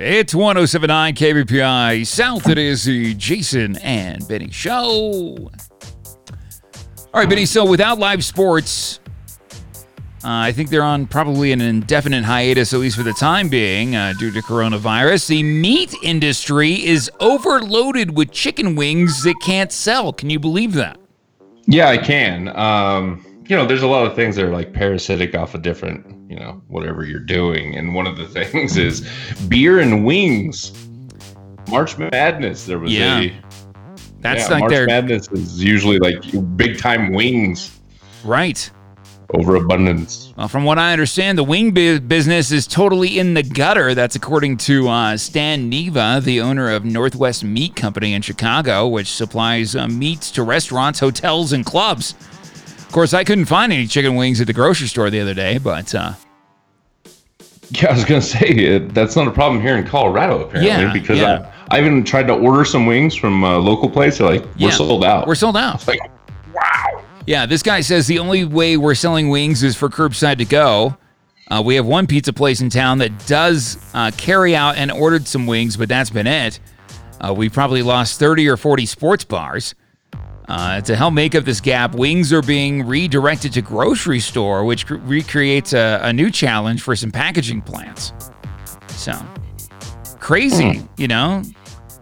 It's 0.00 0.32
1079 0.32 1.16
KBPI 1.16 2.06
South. 2.06 2.48
It 2.48 2.56
is 2.56 2.84
the 2.84 3.14
Jason 3.14 3.76
and 3.78 4.26
Benny 4.28 4.48
Show. 4.48 5.50
All 5.50 5.50
right, 7.12 7.28
Benny. 7.28 7.44
So 7.46 7.68
without 7.68 7.98
live 7.98 8.24
sports, 8.24 9.00
uh, 10.22 10.28
I 10.28 10.52
think 10.52 10.70
they're 10.70 10.84
on 10.84 11.08
probably 11.08 11.50
an 11.50 11.60
indefinite 11.60 12.22
hiatus, 12.22 12.72
at 12.72 12.78
least 12.78 12.96
for 12.96 13.02
the 13.02 13.12
time 13.12 13.48
being, 13.48 13.96
uh, 13.96 14.14
due 14.20 14.30
to 14.30 14.40
coronavirus. 14.40 15.26
The 15.26 15.42
meat 15.42 15.92
industry 16.04 16.74
is 16.86 17.10
overloaded 17.18 18.16
with 18.16 18.30
chicken 18.30 18.76
wings 18.76 19.24
that 19.24 19.34
can't 19.42 19.72
sell. 19.72 20.12
Can 20.12 20.30
you 20.30 20.38
believe 20.38 20.74
that? 20.74 20.96
Yeah, 21.66 21.88
I 21.88 21.98
can. 21.98 22.56
Um, 22.56 23.26
you 23.48 23.56
know, 23.56 23.66
there's 23.66 23.82
a 23.82 23.88
lot 23.88 24.06
of 24.06 24.14
things 24.14 24.36
that 24.36 24.44
are 24.44 24.52
like 24.52 24.72
parasitic 24.72 25.34
off 25.34 25.56
of 25.56 25.62
different, 25.62 26.06
you 26.28 26.36
know, 26.36 26.62
whatever 26.68 27.04
you're 27.04 27.18
doing. 27.20 27.74
And 27.76 27.94
one 27.94 28.06
of 28.06 28.16
the 28.16 28.26
things 28.44 28.76
is 28.76 29.08
beer 29.48 29.80
and 29.80 30.04
wings. 30.04 30.72
March 31.68 31.98
Madness. 31.98 32.64
There 32.66 32.78
was 32.78 32.92
Yeah. 32.92 33.20
a 33.20 33.32
That's 34.20 34.44
yeah, 34.48 34.54
like 34.54 34.60
March 34.60 34.70
their 34.70 34.86
Madness 34.86 35.28
is 35.32 35.62
usually 35.62 35.98
like 35.98 36.22
big 36.56 36.78
time 36.78 37.12
wings 37.12 37.78
right. 38.24 38.70
overabundance. 39.34 40.32
Well, 40.36 40.48
from 40.48 40.64
what 40.64 40.78
I 40.78 40.92
understand, 40.92 41.36
the 41.38 41.44
wing 41.44 41.72
bu- 41.72 42.00
business 42.00 42.50
is 42.50 42.66
totally 42.66 43.18
in 43.18 43.34
the 43.34 43.42
gutter. 43.42 43.94
That's 43.94 44.16
according 44.16 44.56
to 44.58 44.88
uh, 44.88 45.16
Stan 45.18 45.68
Neva, 45.68 46.20
the 46.24 46.40
owner 46.40 46.70
of 46.70 46.84
Northwest 46.84 47.44
Meat 47.44 47.76
Company 47.76 48.14
in 48.14 48.22
Chicago, 48.22 48.86
which 48.88 49.08
supplies 49.12 49.76
uh, 49.76 49.86
meats 49.88 50.30
to 50.32 50.42
restaurants, 50.42 50.98
hotels, 51.00 51.52
and 51.52 51.64
clubs. 51.66 52.14
Of 52.88 52.92
course, 52.94 53.12
I 53.12 53.22
couldn't 53.22 53.44
find 53.44 53.70
any 53.72 53.86
chicken 53.86 54.16
wings 54.16 54.40
at 54.40 54.46
the 54.46 54.52
grocery 54.54 54.88
store 54.88 55.10
the 55.10 55.20
other 55.20 55.34
day, 55.34 55.58
but 55.58 55.94
uh, 55.94 56.14
Yeah, 57.70 57.90
I 57.90 57.92
was 57.92 58.04
gonna 58.04 58.22
say 58.22 58.76
uh, 58.76 58.80
that's 58.92 59.14
not 59.14 59.28
a 59.28 59.30
problem 59.30 59.60
here 59.60 59.76
in 59.76 59.86
Colorado 59.86 60.40
apparently 60.46 60.68
Yeah, 60.70 60.92
because 60.92 61.18
yeah. 61.18 61.52
I, 61.70 61.76
I 61.76 61.80
even 61.80 62.02
tried 62.02 62.26
to 62.28 62.34
order 62.34 62.64
some 62.64 62.86
wings 62.86 63.14
from 63.14 63.44
a 63.44 63.58
local 63.58 63.90
place. 63.90 64.18
They're 64.18 64.26
like, 64.30 64.42
we're 64.58 64.68
Yeah, 64.68 64.70
sold 64.70 65.04
out. 65.04 65.26
we're 65.26 65.34
sold 65.34 65.56
out. 65.56 65.86
like, 65.86 66.00
wow. 66.54 67.04
Yeah, 67.26 67.44
this 67.44 67.62
guy 67.62 67.82
says 67.82 68.06
the 68.06 68.18
only 68.20 68.46
way 68.46 68.78
we're 68.78 68.94
selling 68.94 69.28
wings 69.28 69.62
is 69.62 69.76
for 69.76 69.90
curbside 69.90 70.38
to 70.38 70.46
go. 70.46 70.96
Uh, 71.50 71.62
we 71.64 71.74
have 71.74 71.84
one 71.84 72.06
pizza 72.06 72.32
place 72.32 72.62
in 72.62 72.70
town 72.70 72.98
that 72.98 73.26
does 73.26 73.76
uh, 73.92 74.10
carry 74.16 74.56
out 74.56 74.76
and 74.78 74.90
ordered 74.90 75.26
some 75.26 75.46
wings, 75.46 75.76
but 75.76 75.90
that's 75.90 76.08
been 76.10 76.26
it. 76.26 76.58
Uh, 77.20 77.34
we 77.34 77.50
probably 77.50 77.82
lost 77.82 78.18
30 78.18 78.48
or 78.48 78.56
40 78.56 78.86
sports 78.86 79.24
bars. 79.24 79.74
Uh, 80.48 80.80
to 80.80 80.96
help 80.96 81.12
make 81.12 81.34
up 81.34 81.44
this 81.44 81.60
gap, 81.60 81.94
wings 81.94 82.32
are 82.32 82.40
being 82.40 82.86
redirected 82.86 83.52
to 83.52 83.60
grocery 83.60 84.18
store, 84.18 84.64
which 84.64 84.86
cr- 84.86 84.94
recreates 84.96 85.74
a, 85.74 86.00
a 86.02 86.12
new 86.12 86.30
challenge 86.30 86.82
for 86.82 86.96
some 86.96 87.10
packaging 87.10 87.60
plants. 87.60 88.12
So 88.88 89.12
crazy, 90.20 90.82
you 90.96 91.06
know? 91.06 91.42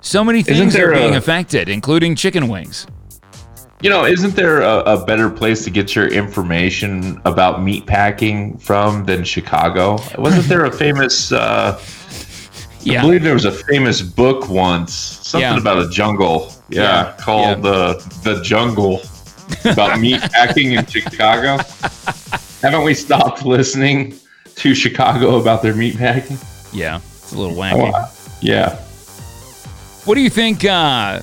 So 0.01 0.23
many 0.23 0.45
things 0.45 0.77
are 0.77 0.93
being 0.93 1.15
a- 1.15 1.19
affected, 1.19 1.69
including 1.69 2.15
chicken 2.15 2.47
wings. 2.47 2.87
You 3.83 3.91
know, 3.91 4.07
isn't 4.07 4.37
there 4.37 4.63
a, 4.63 4.79
a 4.81 5.05
better 5.05 5.29
place 5.29 5.65
to 5.65 5.71
get 5.71 5.95
your 5.95 6.07
information 6.07 7.21
about 7.25 7.63
meat 7.63 7.87
packing 7.87 8.57
from 8.59 9.05
than 9.05 9.23
Chicago? 9.25 9.99
Wasn't 10.17 10.47
there 10.47 10.65
a 10.65 10.73
famous? 10.77 11.33
Uh, 11.33 11.79
Yeah. 12.87 13.01
I 13.01 13.03
believe 13.03 13.23
there 13.23 13.35
was 13.35 13.45
a 13.45 13.53
famous 13.53 14.01
book 14.01 14.49
once, 14.49 14.93
something 14.95 15.41
Yeah. 15.41 15.59
about 15.59 15.79
a 15.79 15.89
jungle. 15.89 16.53
Yeah, 16.69 16.83
Yeah, 16.83 17.13
called 17.19 17.63
the 17.63 17.95
the 18.23 18.41
jungle 18.43 19.01
about 19.65 19.99
meat 20.01 20.21
packing 20.33 20.73
in 20.73 20.87
Chicago. 20.87 21.63
Haven't 22.63 22.83
we 22.85 22.95
stopped 22.95 23.45
listening 23.45 24.15
to 24.57 24.75
Chicago 24.75 25.41
about 25.41 25.63
their 25.63 25.75
meat 25.75 25.97
packing? 25.99 26.39
Yeah, 26.73 27.01
it's 27.19 27.33
a 27.33 27.39
little 27.39 27.57
wacky. 27.57 27.93
Yeah. 28.41 28.77
What 30.05 30.15
do 30.15 30.21
you 30.21 30.31
think 30.31 30.65
uh, 30.65 31.23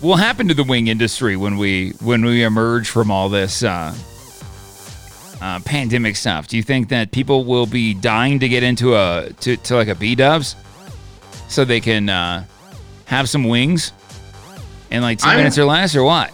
will 0.00 0.16
happen 0.16 0.48
to 0.48 0.54
the 0.54 0.64
wing 0.64 0.88
industry 0.88 1.36
when 1.36 1.58
we 1.58 1.90
when 2.00 2.24
we 2.24 2.42
emerge 2.44 2.88
from 2.88 3.10
all 3.10 3.28
this 3.28 3.62
uh, 3.62 3.94
uh, 5.44 5.60
pandemic 5.60 6.16
stuff? 6.16 6.48
Do 6.48 6.56
you 6.56 6.62
think 6.62 6.88
that 6.88 7.12
people 7.12 7.44
will 7.44 7.66
be 7.66 7.92
dying 7.92 8.38
to 8.40 8.48
get 8.48 8.62
into 8.62 8.94
a 8.96 9.28
to, 9.40 9.56
to 9.58 9.76
like 9.76 9.88
a 9.88 9.94
B 9.94 10.14
Dubs 10.14 10.56
so 11.48 11.66
they 11.66 11.80
can 11.80 12.08
uh, 12.08 12.44
have 13.04 13.28
some 13.28 13.44
wings 13.44 13.92
in 14.90 15.02
like 15.02 15.18
2 15.18 15.26
I'm- 15.26 15.36
minutes 15.36 15.58
or 15.58 15.66
less, 15.66 15.94
or 15.94 16.02
what? 16.02 16.32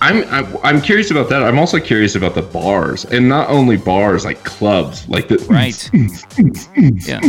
I'm, 0.00 0.24
I'm 0.30 0.56
I'm 0.64 0.80
curious 0.80 1.12
about 1.12 1.28
that. 1.28 1.44
I'm 1.44 1.60
also 1.60 1.78
curious 1.78 2.16
about 2.16 2.34
the 2.34 2.42
bars, 2.42 3.04
and 3.04 3.28
not 3.28 3.48
only 3.48 3.76
bars, 3.76 4.24
like 4.24 4.42
clubs, 4.42 5.08
like 5.08 5.28
the 5.28 5.38
Right? 5.48 5.78
yeah. 7.06 7.20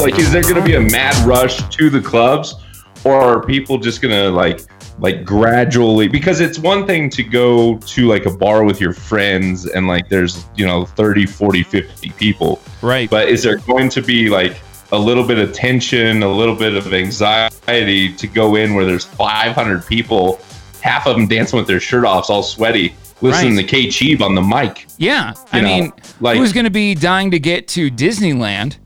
like 0.00 0.16
is 0.16 0.30
there 0.30 0.42
going 0.42 0.54
to 0.54 0.62
be 0.62 0.76
a 0.76 0.80
mad 0.80 1.16
rush 1.26 1.68
to 1.76 1.90
the 1.90 2.00
clubs 2.00 2.54
or 3.02 3.14
are 3.20 3.44
people 3.44 3.78
just 3.78 4.00
going 4.02 4.14
to 4.14 4.30
like 4.30 4.60
like 4.98 5.24
gradually 5.24 6.08
because 6.08 6.40
it's 6.40 6.58
one 6.58 6.86
thing 6.86 7.10
to 7.10 7.22
go 7.22 7.76
to 7.78 8.06
like 8.06 8.24
a 8.26 8.30
bar 8.30 8.64
with 8.64 8.80
your 8.80 8.92
friends 8.94 9.66
and 9.66 9.86
like 9.86 10.08
there's 10.08 10.46
you 10.56 10.66
know 10.66 10.84
30 10.86 11.26
40 11.26 11.62
50 11.62 12.10
people 12.10 12.60
Right. 12.80 13.10
but 13.10 13.28
is 13.28 13.42
there 13.42 13.58
going 13.58 13.88
to 13.90 14.00
be 14.02 14.30
like 14.30 14.56
a 14.92 14.98
little 14.98 15.26
bit 15.26 15.38
of 15.38 15.52
tension 15.52 16.22
a 16.22 16.28
little 16.32 16.54
bit 16.56 16.74
of 16.74 16.94
anxiety 16.94 18.12
to 18.14 18.26
go 18.26 18.54
in 18.56 18.74
where 18.74 18.84
there's 18.86 19.04
500 19.04 19.84
people 19.86 20.40
half 20.80 21.06
of 21.06 21.16
them 21.16 21.26
dancing 21.26 21.58
with 21.58 21.66
their 21.66 21.80
shirt 21.80 22.04
off 22.04 22.30
all 22.30 22.42
sweaty 22.42 22.94
listening 23.20 23.56
Right. 23.56 23.62
to 23.68 23.68
K 23.68 23.86
Cheeb 23.88 24.20
on 24.22 24.34
the 24.34 24.42
mic 24.42 24.86
Yeah, 24.98 25.34
I 25.52 25.60
know, 25.60 25.66
mean, 25.66 25.92
like- 26.20 26.38
who's 26.38 26.52
going 26.52 26.64
to 26.64 26.70
be 26.70 26.94
dying 26.94 27.30
to 27.32 27.38
get 27.38 27.68
to 27.68 27.90
Disneyland 27.90 28.76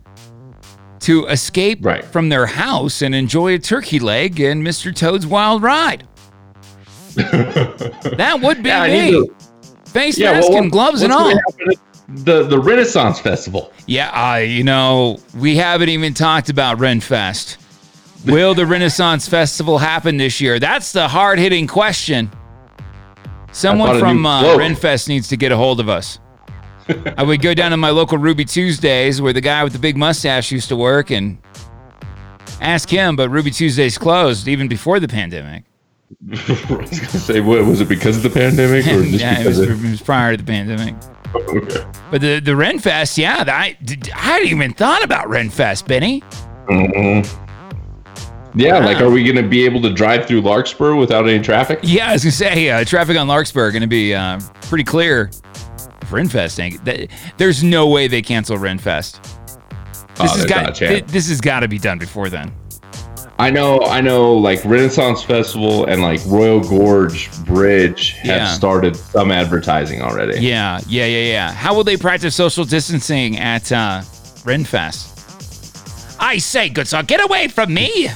to 1.00 1.26
escape 1.26 1.84
Right. 1.84 2.04
from 2.04 2.28
their 2.28 2.46
house 2.46 3.02
and 3.02 3.14
enjoy 3.14 3.54
a 3.54 3.58
turkey 3.58 3.98
leg 3.98 4.40
and 4.40 4.62
Mr. 4.66 4.94
Toad's 4.94 5.26
Wild 5.26 5.62
Ride? 5.62 6.06
that 7.14 8.38
would 8.42 8.62
be 8.62 8.68
Yeah, 8.68 8.86
me. 8.86 9.28
Face 9.86 10.18
Yeah, 10.18 10.32
mask 10.34 10.48
well, 10.50 10.62
and 10.62 10.70
gloves 10.70 11.02
and 11.02 11.12
all. 11.12 11.30
gonna 11.30 11.40
happen 11.50 11.72
at 11.72 12.24
The 12.24 12.42
the 12.44 12.58
Renaissance 12.58 13.18
Festival. 13.18 13.72
Yeah, 13.86 14.10
uh, 14.10 14.36
you 14.36 14.62
know, 14.64 15.18
we 15.36 15.56
haven't 15.56 15.88
even 15.88 16.14
talked 16.14 16.48
about 16.48 16.78
Renfest. 16.78 17.56
Will 18.26 18.54
the 18.54 18.66
Renaissance 18.74 19.28
Festival 19.28 19.78
happen 19.78 20.16
this 20.16 20.40
year? 20.40 20.58
That's 20.58 20.92
the 20.92 21.08
hard 21.08 21.38
hitting 21.38 21.66
question. 21.66 22.30
Someone 23.52 23.98
from 23.98 24.24
uh. 24.24 24.42
Renfest 24.56 25.08
needs 25.08 25.26
to 25.28 25.36
get 25.36 25.50
a 25.50 25.56
hold 25.56 25.80
of 25.80 25.88
us. 25.88 26.20
I 27.16 27.22
would 27.22 27.42
go 27.42 27.54
down 27.54 27.70
to 27.70 27.76
my 27.76 27.90
local 27.90 28.18
Ruby 28.18 28.44
Tuesdays 28.44 29.20
where 29.20 29.32
the 29.32 29.40
guy 29.40 29.64
with 29.64 29.72
the 29.72 29.78
big 29.78 29.96
mustache 29.96 30.50
used 30.50 30.68
to 30.68 30.76
work 30.76 31.10
and 31.10 31.38
ask 32.60 32.88
him, 32.88 33.16
but 33.16 33.28
Ruby 33.28 33.50
Tuesdays 33.50 33.98
closed 33.98 34.48
even 34.48 34.68
before 34.68 35.00
the 35.00 35.08
pandemic. 35.08 35.64
I 36.32 36.34
was 36.34 36.98
gonna 36.98 37.06
say, 37.06 37.40
what 37.40 37.64
was 37.64 37.80
it 37.80 37.88
because 37.88 38.16
of 38.16 38.22
the 38.22 38.30
pandemic 38.30 38.86
or 38.86 39.02
just 39.04 39.12
yeah, 39.20 39.40
it 39.40 39.46
was, 39.46 39.58
it 39.58 39.90
was 39.90 40.02
prior 40.02 40.36
to 40.36 40.42
the 40.42 40.46
pandemic. 40.46 40.94
Okay. 41.32 41.86
But 42.10 42.22
the, 42.22 42.40
the 42.40 42.50
Renfest, 42.50 43.16
yeah, 43.16 43.44
I, 43.46 43.76
I 44.12 44.18
hadn't 44.18 44.48
even 44.48 44.72
thought 44.72 45.04
about 45.04 45.28
Renfest, 45.28 45.86
Benny. 45.86 46.24
Mhm. 46.68 47.24
Yeah, 48.54 48.78
like, 48.78 49.00
are 49.00 49.10
we 49.10 49.22
gonna 49.22 49.46
be 49.46 49.64
able 49.64 49.80
to 49.82 49.92
drive 49.92 50.26
through 50.26 50.40
Larkspur 50.40 50.96
without 50.96 51.28
any 51.28 51.40
traffic? 51.40 51.78
Yeah, 51.84 52.08
I 52.10 52.14
was 52.14 52.24
gonna 52.24 52.32
say 52.32 52.68
uh, 52.68 52.84
traffic 52.84 53.16
on 53.16 53.28
Larkspur 53.28 53.70
going 53.70 53.82
to 53.82 53.86
be 53.86 54.12
uh, 54.12 54.40
pretty 54.62 54.82
clear 54.82 55.30
Renfest. 56.10 56.58
ain't- 56.62 56.84
that- 56.84 57.08
There's 57.38 57.62
no 57.62 57.86
way 57.88 58.06
they 58.08 58.22
cancel 58.22 58.56
Renfest. 58.58 59.18
Oh, 60.18 60.22
This 60.24 60.30
has 60.32 60.36
there's 60.40 60.50
got 60.50 60.62
not 60.64 60.70
a 60.70 60.72
chance. 60.78 60.94
thi- 61.06 61.12
this 61.12 61.28
has 61.30 61.40
got 61.40 61.60
to 61.60 61.68
be 61.68 61.78
done 61.78 61.98
before 61.98 62.28
then. 62.28 62.52
I 63.38 63.48
know, 63.48 63.80
I 63.86 64.02
know. 64.02 64.34
Like 64.34 64.60
Renaissance 64.66 65.22
Festival 65.22 65.86
and 65.86 66.02
like 66.02 66.20
Royal 66.26 66.60
Gorge 66.60 67.30
Bridge 67.46 68.10
have 68.18 68.26
Yeah. 68.26 68.46
started 68.48 68.96
some 68.96 69.30
advertising 69.32 70.02
already. 70.02 70.40
Yeah, 70.40 70.80
yeah, 70.86 71.06
yeah, 71.06 71.32
yeah. 71.32 71.52
How 71.52 71.72
will 71.74 71.84
they 71.84 71.96
practice 71.96 72.34
social 72.34 72.64
distancing 72.66 73.38
at 73.38 73.72
uh, 73.72 74.02
Renfest? 74.44 75.06
I 76.20 76.36
say, 76.36 76.68
good 76.68 76.86
sir, 76.86 77.02
get 77.02 77.22
away 77.22 77.48
from 77.48 77.72
me! 77.72 78.08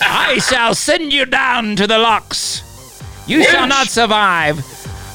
I 0.00 0.38
shall 0.38 0.74
send 0.76 1.12
you 1.12 1.26
down 1.26 1.74
to 1.76 1.86
the 1.88 1.98
locks. 1.98 2.62
You 3.26 3.42
shall 3.44 3.66
not 3.66 3.88
survive. 3.88 4.64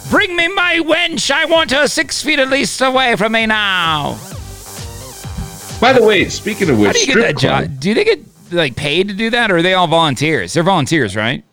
Bring 0.09 0.35
me 0.35 0.47
my 0.49 0.79
wench. 0.83 1.29
I 1.29 1.45
want 1.45 1.71
her 1.71 1.87
six 1.87 2.21
feet 2.23 2.39
at 2.39 2.49
least 2.49 2.81
away 2.81 3.15
from 3.15 3.33
me 3.33 3.45
now. 3.45 4.17
By 5.79 5.93
the 5.93 6.03
way, 6.03 6.27
speaking 6.29 6.69
of 6.69 6.79
which, 6.79 6.87
How 6.87 6.93
do 6.93 6.99
you 6.99 7.05
get 7.05 7.15
that 7.21 7.35
club- 7.35 7.63
job? 7.69 7.79
Do 7.79 7.93
they 7.93 8.03
get 8.03 8.19
like 8.51 8.75
paid 8.75 9.07
to 9.09 9.13
do 9.13 9.29
that, 9.29 9.51
or 9.51 9.57
are 9.57 9.61
they 9.61 9.75
all 9.75 9.87
volunteers? 9.87 10.53
They're 10.53 10.63
volunteers, 10.63 11.15
right? 11.15 11.43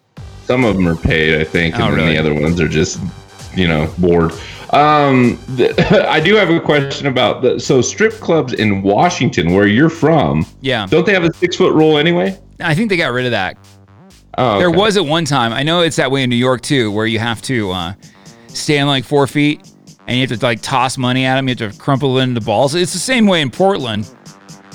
Some 0.46 0.64
of 0.64 0.74
them 0.76 0.88
are 0.88 0.96
paid, 0.96 1.38
I 1.40 1.44
think, 1.44 1.74
and 1.74 1.82
Oh, 1.84 1.86
then 1.88 1.96
really? 1.96 2.12
the 2.14 2.18
other 2.18 2.34
ones 2.34 2.60
are 2.60 2.68
just, 2.68 2.98
you 3.54 3.68
know, 3.68 3.92
bored. 3.98 4.32
Um, 4.70 5.38
th- 5.56 5.78
I 5.92 6.18
do 6.20 6.34
have 6.36 6.48
a 6.50 6.58
question 6.58 7.06
about 7.06 7.42
the 7.42 7.60
so 7.60 7.82
strip 7.82 8.14
clubs 8.14 8.54
in 8.54 8.80
Washington, 8.82 9.52
where 9.52 9.66
you're 9.66 9.90
from. 9.90 10.46
Yeah. 10.62 10.86
Don't 10.86 11.04
they 11.04 11.12
have 11.12 11.24
a 11.24 11.32
six 11.34 11.56
foot 11.56 11.74
rule 11.74 11.98
anyway? 11.98 12.38
I 12.60 12.74
think 12.74 12.88
they 12.88 12.96
got 12.96 13.12
rid 13.12 13.26
of 13.26 13.32
that. 13.32 13.58
Oh, 14.38 14.58
There 14.58 14.70
was 14.70 14.96
at 14.96 15.04
one 15.04 15.24
time. 15.24 15.52
I 15.52 15.62
know 15.62 15.82
it's 15.82 15.96
that 15.96 16.10
way 16.10 16.22
in 16.22 16.30
New 16.30 16.36
York 16.36 16.62
too, 16.62 16.90
where 16.90 17.06
you 17.06 17.18
have 17.18 17.40
to 17.42 17.70
uh, 17.70 17.92
stand 18.56 18.88
like 18.88 19.04
four 19.04 19.26
feet 19.26 19.60
and 20.06 20.16
you 20.18 20.26
have 20.26 20.38
to 20.38 20.44
like 20.46 20.62
toss 20.62 20.96
money 20.98 21.24
at 21.24 21.36
them. 21.36 21.48
You 21.48 21.54
have 21.56 21.72
to 21.72 21.78
crumple 21.78 22.18
it 22.18 22.22
into 22.24 22.40
balls. 22.40 22.74
It's 22.74 22.92
the 22.92 22.98
same 22.98 23.26
way 23.26 23.40
in 23.42 23.50
Portland. 23.50 24.10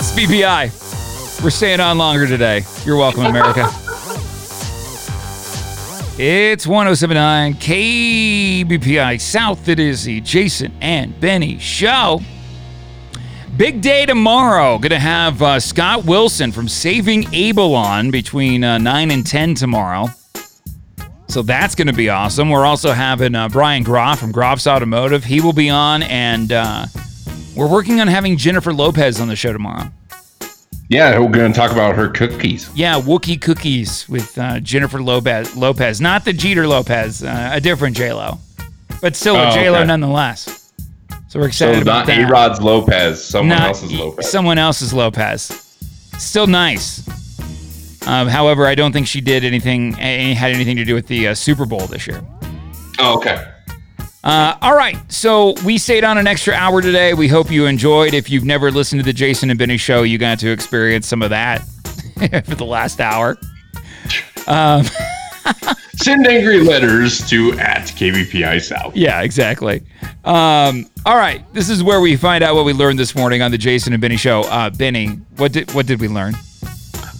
it's 0.00 0.12
BPI. 0.12 0.93
We're 1.42 1.50
staying 1.50 1.80
on 1.80 1.98
longer 1.98 2.26
today. 2.26 2.62
You're 2.84 2.96
welcome, 2.96 3.24
America. 3.26 3.68
It's 6.16 6.66
1079 6.66 7.54
KBPI 7.54 9.20
South. 9.20 9.68
It 9.68 9.78
is 9.78 10.04
the 10.04 10.20
Jason 10.20 10.72
and 10.80 11.18
Benny 11.20 11.58
show. 11.58 12.20
Big 13.56 13.82
day 13.82 14.06
tomorrow. 14.06 14.78
Going 14.78 14.90
to 14.90 14.98
have 14.98 15.42
uh, 15.42 15.60
Scott 15.60 16.04
Wilson 16.04 16.50
from 16.50 16.66
Saving 16.68 17.26
Abel 17.34 17.74
on 17.74 18.10
between 18.10 18.64
uh, 18.64 18.78
9 18.78 19.10
and 19.10 19.26
10 19.26 19.54
tomorrow. 19.54 20.06
So 21.28 21.42
that's 21.42 21.74
going 21.74 21.88
to 21.88 21.92
be 21.92 22.08
awesome. 22.08 22.48
We're 22.48 22.64
also 22.64 22.92
having 22.92 23.34
uh, 23.34 23.48
Brian 23.48 23.82
Groff 23.82 24.18
from 24.20 24.32
Groff's 24.32 24.66
Automotive. 24.66 25.24
He 25.24 25.40
will 25.40 25.52
be 25.52 25.68
on, 25.68 26.04
and 26.04 26.52
uh, 26.52 26.86
we're 27.56 27.70
working 27.70 28.00
on 28.00 28.06
having 28.08 28.36
Jennifer 28.36 28.72
Lopez 28.72 29.20
on 29.20 29.28
the 29.28 29.36
show 29.36 29.52
tomorrow. 29.52 29.90
Yeah, 30.88 31.18
we're 31.18 31.30
going 31.30 31.50
to 31.52 31.58
talk 31.58 31.72
about 31.72 31.96
her 31.96 32.08
cookies. 32.10 32.70
Yeah, 32.74 33.00
Wookie 33.00 33.40
Cookies 33.40 34.06
with 34.08 34.36
uh, 34.38 34.60
Jennifer 34.60 35.00
Lopez. 35.02 35.56
Lopez, 35.56 36.00
not 36.00 36.24
the 36.26 36.32
Jeter 36.32 36.66
Lopez, 36.68 37.22
uh, 37.24 37.50
a 37.54 37.60
different 37.60 37.96
J 37.96 38.12
Lo, 38.12 38.38
but 39.00 39.16
still 39.16 39.36
a 39.36 39.48
Oh, 39.48 39.54
J 39.54 39.70
Lo 39.70 39.78
okay. 39.78 39.86
nonetheless. 39.86 40.72
So 41.28 41.40
we're 41.40 41.44
So 41.50 41.68
excited 41.70 41.82
about 41.82 42.06
not 42.06 42.06
that. 42.08 42.30
Rod's 42.30 42.60
Lopez, 42.60 43.24
someone 43.24 43.58
Not- 43.58 43.68
else's 43.68 43.92
Lopez. 43.92 44.30
Someone 44.30 44.58
else's 44.58 44.92
Lopez. 44.92 45.76
Still 46.18 46.46
nice. 46.46 47.02
Um, 48.06 48.28
however, 48.28 48.66
I 48.66 48.74
don't 48.74 48.92
think 48.92 49.06
she 49.06 49.22
did 49.22 49.42
anything. 49.44 49.92
Had 49.94 50.52
anything 50.52 50.76
to 50.76 50.84
do 50.84 50.94
with 50.94 51.06
the 51.06 51.28
uh, 51.28 51.34
Super 51.34 51.64
Bowl 51.64 51.86
this 51.86 52.06
year. 52.06 52.22
oh, 52.98 53.16
okay. 53.16 53.50
Uh, 54.24 54.56
all 54.62 54.74
right, 54.74 54.96
so 55.12 55.52
we 55.66 55.76
stayed 55.76 56.02
on 56.02 56.16
an 56.16 56.26
extra 56.26 56.54
hour 56.54 56.80
today. 56.80 57.12
We 57.12 57.28
hope 57.28 57.50
you 57.50 57.66
enjoyed. 57.66 58.14
If 58.14 58.30
you've 58.30 58.46
never 58.46 58.70
listened 58.70 59.00
to 59.00 59.04
the 59.04 59.12
Jason 59.12 59.50
and 59.50 59.58
Benny 59.58 59.76
show, 59.76 60.02
you 60.02 60.16
got 60.16 60.38
to 60.38 60.50
experience 60.50 61.06
some 61.06 61.20
of 61.20 61.28
that 61.28 61.58
for 62.46 62.54
the 62.54 62.64
last 62.64 63.02
hour. 63.02 63.36
Send 65.96 66.26
angry 66.26 66.60
letters 66.60 67.28
to 67.28 67.52
at 67.58 67.88
KBPI 67.88 68.62
South. 68.62 68.96
Yeah, 68.96 69.20
exactly. 69.20 69.82
Um, 70.24 70.90
all 71.04 71.16
right, 71.16 71.44
this 71.52 71.68
is 71.68 71.82
where 71.82 72.00
we 72.00 72.16
find 72.16 72.42
out 72.42 72.54
what 72.54 72.64
we 72.64 72.72
learned 72.72 72.98
this 72.98 73.14
morning 73.14 73.42
on 73.42 73.50
the 73.50 73.58
Jason 73.58 73.92
and 73.92 74.00
Benny 74.00 74.16
show. 74.16 74.40
Uh, 74.42 74.70
Benny, 74.70 75.08
what 75.36 75.52
did 75.52 75.70
what 75.72 75.84
did 75.84 76.00
we 76.00 76.08
learn? 76.08 76.34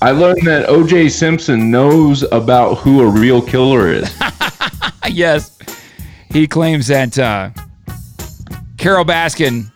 I 0.00 0.12
learned 0.12 0.46
that 0.46 0.68
OJ 0.68 1.10
Simpson 1.10 1.70
knows 1.70 2.22
about 2.32 2.76
who 2.76 3.02
a 3.02 3.06
real 3.06 3.42
killer 3.42 3.88
is. 3.88 4.10
yes, 5.10 5.54
he 6.34 6.48
claims 6.48 6.88
that 6.88 7.16
uh, 7.16 7.50
Carole 8.76 9.04
Baskin 9.04 9.70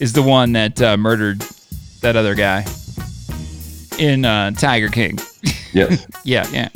is 0.00 0.12
the 0.12 0.22
one 0.22 0.52
that 0.52 0.82
uh, 0.82 0.96
murdered 0.96 1.40
that 2.02 2.16
other 2.16 2.34
guy 2.34 2.66
in 3.98 4.24
uh, 4.24 4.50
Tiger 4.50 4.88
King. 4.88 5.18
yes. 5.72 6.04
yeah, 6.24 6.46
yeah. 6.50 6.68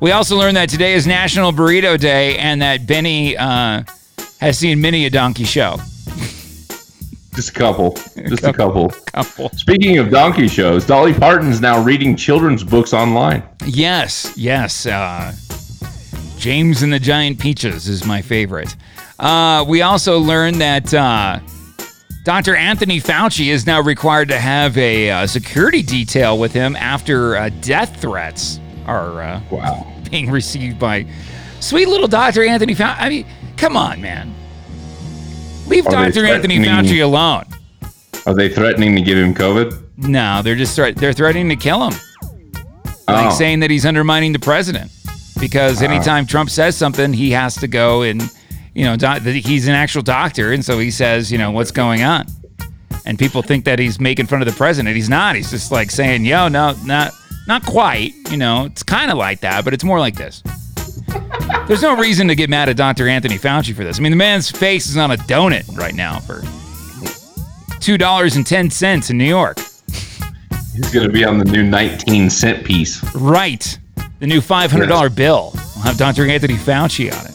We 0.00 0.10
also 0.10 0.36
learned 0.36 0.56
that 0.56 0.68
today 0.68 0.94
is 0.94 1.06
National 1.06 1.52
Burrito 1.52 1.98
Day 1.98 2.38
and 2.38 2.60
that 2.60 2.88
Benny 2.88 3.36
uh, 3.36 3.84
has 4.40 4.58
seen 4.58 4.80
many 4.80 5.06
a 5.06 5.10
donkey 5.10 5.44
show. 5.44 5.76
Just 7.34 7.50
a 7.50 7.52
couple. 7.52 7.92
Just 8.26 8.42
a 8.42 8.52
couple. 8.52 8.88
Couple. 8.88 9.48
Speaking 9.50 9.98
of 9.98 10.10
donkey 10.10 10.48
shows, 10.48 10.84
Dolly 10.84 11.14
Parton's 11.14 11.60
now 11.60 11.80
reading 11.80 12.16
children's 12.16 12.64
books 12.64 12.92
online. 12.92 13.44
Yes, 13.64 14.32
yes. 14.36 14.86
Uh, 14.86 15.32
James 16.44 16.80
and 16.82 16.90
the 16.90 16.98
Giant 16.98 17.38
Peaches 17.38 17.86
is 17.86 18.06
my 18.06 18.22
favorite. 18.22 18.74
Uh, 19.18 19.62
we 19.68 19.82
also 19.82 20.18
learned 20.18 20.58
that 20.62 20.92
uh, 20.94 21.38
Dr. 22.24 22.56
Anthony 22.56 22.98
Fauci 22.98 23.48
is 23.48 23.66
now 23.66 23.82
required 23.82 24.28
to 24.28 24.38
have 24.38 24.76
a 24.78 25.10
uh, 25.10 25.26
security 25.26 25.82
detail 25.82 26.38
with 26.38 26.52
him 26.52 26.76
after 26.76 27.36
uh, 27.36 27.50
death 27.60 28.00
threats 28.00 28.58
are 28.86 29.20
uh, 29.22 29.40
Wow. 29.50 29.86
being 30.10 30.30
received 30.30 30.78
by 30.78 31.06
sweet 31.60 31.88
little 31.88 32.08
Dr. 32.08 32.42
Anthony 32.42 32.74
Fauci. 32.74 32.96
I 32.98 33.08
mean, 33.10 33.26
come 33.58 33.76
on, 33.76 34.00
man. 34.00 34.34
Leave 35.66 35.86
Are 35.88 35.90
Dr. 35.92 36.24
Anthony 36.24 36.58
Fauci 36.58 37.02
alone. 37.04 37.44
Are 38.24 38.34
they 38.34 38.48
threatening 38.48 38.96
to 38.96 39.02
give 39.02 39.18
him 39.18 39.34
COVID? 39.34 39.78
No, 39.98 40.40
they're 40.42 40.56
just 40.56 40.74
threat- 40.74 40.96
they're 40.96 41.12
threatening 41.12 41.50
to 41.50 41.56
kill 41.56 41.90
him. 41.90 42.00
like 43.06 43.26
Oh. 43.26 43.30
saying 43.36 43.60
that 43.60 43.70
he's 43.70 43.84
undermining 43.84 44.32
the 44.32 44.38
president 44.38 44.90
because 45.40 45.82
anytime 45.82 46.26
Trump 46.26 46.50
says 46.50 46.76
something, 46.76 47.12
he 47.12 47.30
has 47.32 47.56
to 47.56 47.68
go 47.68 48.02
and 48.02 48.22
you 48.74 48.84
know 48.84 48.96
doc- 48.96 49.22
he's 49.22 49.66
an 49.66 49.74
actual 49.74 50.02
doctor, 50.02 50.52
and 50.52 50.64
so 50.64 50.78
he 50.78 50.90
says, 50.90 51.32
you 51.32 51.38
know, 51.38 51.50
what's 51.50 51.70
going 51.70 52.02
on, 52.02 52.26
and 53.04 53.18
people 53.18 53.42
think 53.42 53.64
that 53.64 53.78
he's 53.78 53.98
making 53.98 54.26
fun 54.26 54.42
of 54.42 54.46
the 54.46 54.54
president. 54.54 54.94
He's 54.94 55.08
not. 55.08 55.36
He's 55.36 55.50
just 55.50 55.72
like 55.72 55.90
saying, 55.90 56.24
yo, 56.24 56.48
no, 56.48 56.74
not 56.84 57.12
not 57.46 57.64
quite. 57.64 58.12
You 58.30 58.36
know, 58.36 58.66
it's 58.66 58.82
kind 58.82 59.10
of 59.10 59.18
like 59.18 59.40
that, 59.40 59.64
but 59.64 59.74
it's 59.74 59.84
more 59.84 59.98
like 59.98 60.16
this. 60.16 60.42
There's 61.66 61.82
no 61.82 61.96
reason 61.96 62.28
to 62.28 62.34
get 62.34 62.50
mad 62.50 62.68
at 62.68 62.76
Dr. 62.76 63.08
Anthony 63.08 63.36
Fauci 63.38 63.74
for 63.74 63.84
this. 63.84 63.98
I 63.98 64.02
mean, 64.02 64.12
the 64.12 64.16
man's 64.16 64.50
face 64.50 64.88
is 64.88 64.96
on 64.96 65.10
a 65.10 65.16
donut 65.16 65.76
right 65.76 65.94
now 65.94 66.20
for 66.20 66.42
two 67.80 67.96
dollars 67.98 68.36
and 68.36 68.46
ten 68.46 68.70
cents 68.70 69.10
in 69.10 69.18
New 69.18 69.24
York. 69.24 69.58
He's 69.58 70.92
going 70.92 71.06
to 71.06 71.12
be 71.12 71.24
on 71.24 71.38
the 71.38 71.44
new 71.44 71.62
19 71.62 72.30
cent 72.30 72.64
piece. 72.64 73.02
Right. 73.14 73.78
The 74.20 74.26
new 74.26 74.40
$500 74.40 75.14
bill 75.14 75.50
will 75.54 75.82
have 75.82 75.96
Dr. 75.96 76.28
Anthony 76.28 76.54
Fauci 76.54 77.10
on 77.12 77.26
it. 77.26 77.34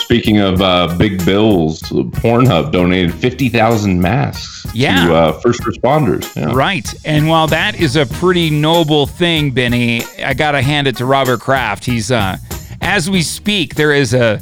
Speaking 0.00 0.38
of 0.38 0.62
uh, 0.62 0.96
big 0.96 1.24
bills, 1.26 1.80
Pornhub 1.82 2.70
donated 2.72 3.12
50,000 3.14 4.00
masks 4.00 4.66
Yeah. 4.72 5.06
to 5.06 5.14
uh, 5.14 5.32
first 5.40 5.60
responders. 5.62 6.34
Yeah. 6.36 6.52
Right. 6.54 6.92
And 7.04 7.28
while 7.28 7.46
that 7.48 7.78
is 7.80 7.96
a 7.96 8.06
pretty 8.06 8.48
noble 8.50 9.06
thing, 9.06 9.50
Benny, 9.50 10.02
I 10.24 10.32
got 10.32 10.52
to 10.52 10.62
hand 10.62 10.86
it 10.86 10.96
to 10.98 11.04
Robert 11.04 11.40
Kraft. 11.40 11.84
He's, 11.84 12.10
uh, 12.10 12.36
as 12.80 13.10
we 13.10 13.20
speak, 13.22 13.74
there 13.74 13.92
is 13.92 14.14
a, 14.14 14.40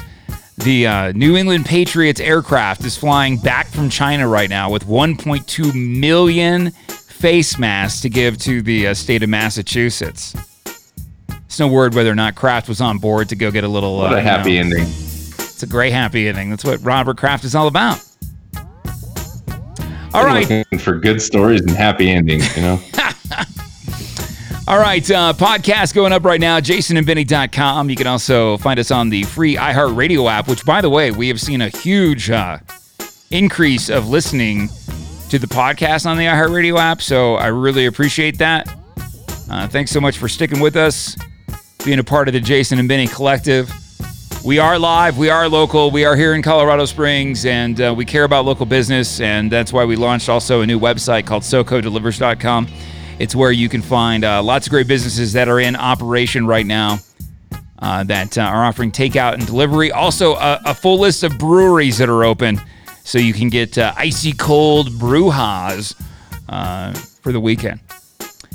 the 0.58 0.86
uh, 0.86 1.12
New 1.12 1.34
England 1.36 1.64
Patriots 1.66 2.20
aircraft 2.20 2.84
is 2.84 2.96
flying 2.96 3.38
back 3.38 3.66
from 3.68 3.88
China 3.88 4.28
right 4.28 4.50
now 4.50 4.70
with 4.70 4.84
1.2 4.86 5.98
million 5.98 6.70
face 6.70 7.58
masks 7.58 8.02
to 8.02 8.10
give 8.10 8.38
to 8.40 8.60
the 8.60 8.88
uh, 8.88 8.94
state 8.94 9.22
of 9.22 9.30
Massachusetts. 9.30 10.36
It's 11.54 11.60
no 11.60 11.68
word 11.68 11.94
whether 11.94 12.10
or 12.10 12.16
not 12.16 12.34
Kraft 12.34 12.68
was 12.68 12.80
on 12.80 12.98
board 12.98 13.28
to 13.28 13.36
go 13.36 13.52
get 13.52 13.62
a 13.62 13.68
little. 13.68 13.98
What 13.98 14.12
uh, 14.12 14.16
a 14.16 14.18
you 14.18 14.24
happy 14.24 14.54
know, 14.54 14.62
ending. 14.62 14.82
It's 14.82 15.62
a 15.62 15.68
great 15.68 15.92
happy 15.92 16.26
ending. 16.26 16.50
That's 16.50 16.64
what 16.64 16.82
Robert 16.82 17.16
Kraft 17.16 17.44
is 17.44 17.54
all 17.54 17.68
about. 17.68 18.04
All 20.12 20.24
right. 20.24 20.50
looking 20.50 20.80
for 20.80 20.98
good 20.98 21.22
stories 21.22 21.60
and 21.60 21.70
happy 21.70 22.10
endings. 22.10 22.56
You 22.56 22.62
know. 22.62 22.80
All 24.66 24.80
right, 24.80 25.08
uh, 25.08 25.32
podcast 25.34 25.94
going 25.94 26.12
up 26.12 26.24
right 26.24 26.40
now, 26.40 26.58
jasonandbenny.com. 26.58 27.88
You 27.88 27.94
can 27.94 28.08
also 28.08 28.56
find 28.56 28.80
us 28.80 28.90
on 28.90 29.10
the 29.10 29.22
free 29.22 29.54
iHeartRadio 29.54 30.28
app, 30.28 30.48
which, 30.48 30.64
by 30.64 30.80
the 30.80 30.90
way, 30.90 31.12
we 31.12 31.28
have 31.28 31.40
seen 31.40 31.60
a 31.60 31.68
huge 31.68 32.30
uh, 32.30 32.58
increase 33.30 33.90
of 33.90 34.08
listening 34.08 34.70
to 35.28 35.38
the 35.38 35.46
podcast 35.46 36.04
on 36.04 36.16
the 36.16 36.24
iHeartRadio 36.24 36.78
app. 36.80 37.00
So 37.00 37.36
I 37.36 37.46
really 37.46 37.86
appreciate 37.86 38.38
that. 38.38 38.68
Uh, 39.48 39.68
thanks 39.68 39.92
so 39.92 40.00
much 40.00 40.18
for 40.18 40.28
sticking 40.28 40.58
with 40.58 40.74
us, 40.74 41.16
being 41.84 41.98
a 41.98 42.04
part 42.04 42.28
of 42.28 42.34
the 42.34 42.40
Jason 42.40 42.78
and 42.78 42.88
Benny 42.88 43.06
collective. 43.06 43.70
We 44.42 44.58
are 44.58 44.78
live, 44.78 45.18
we 45.18 45.28
are 45.28 45.48
local, 45.48 45.90
we 45.90 46.06
are 46.06 46.16
here 46.16 46.34
in 46.34 46.40
Colorado 46.40 46.86
Springs, 46.86 47.44
and 47.44 47.78
uh, 47.78 47.94
we 47.94 48.06
care 48.06 48.24
about 48.24 48.46
local 48.46 48.64
business. 48.64 49.20
And 49.20 49.50
that's 49.50 49.70
why 49.70 49.84
we 49.84 49.94
launched 49.94 50.30
also 50.30 50.62
a 50.62 50.66
new 50.66 50.80
website 50.80 51.26
called 51.26 51.42
SoCoDelivers.com. 51.42 52.68
It's 53.18 53.36
where 53.36 53.52
you 53.52 53.68
can 53.68 53.82
find 53.82 54.24
uh, 54.24 54.42
lots 54.42 54.66
of 54.66 54.70
great 54.70 54.88
businesses 54.88 55.34
that 55.34 55.48
are 55.48 55.60
in 55.60 55.76
operation 55.76 56.46
right 56.46 56.64
now 56.64 56.98
uh, 57.80 58.02
that 58.04 58.38
uh, 58.38 58.42
are 58.42 58.64
offering 58.64 58.90
takeout 58.90 59.34
and 59.34 59.46
delivery. 59.46 59.92
Also, 59.92 60.36
a, 60.38 60.74
full 60.74 60.98
list 60.98 61.22
of 61.22 61.38
breweries 61.38 61.98
that 61.98 62.08
are 62.08 62.24
open, 62.24 62.60
so 63.04 63.18
you 63.18 63.34
can 63.34 63.50
get 63.50 63.76
uh, 63.76 63.92
icy 63.96 64.32
cold 64.32 64.88
brewhas 64.88 65.94
uh, 66.48 66.94
for 66.94 67.30
the 67.30 67.40
weekend. 67.40 67.80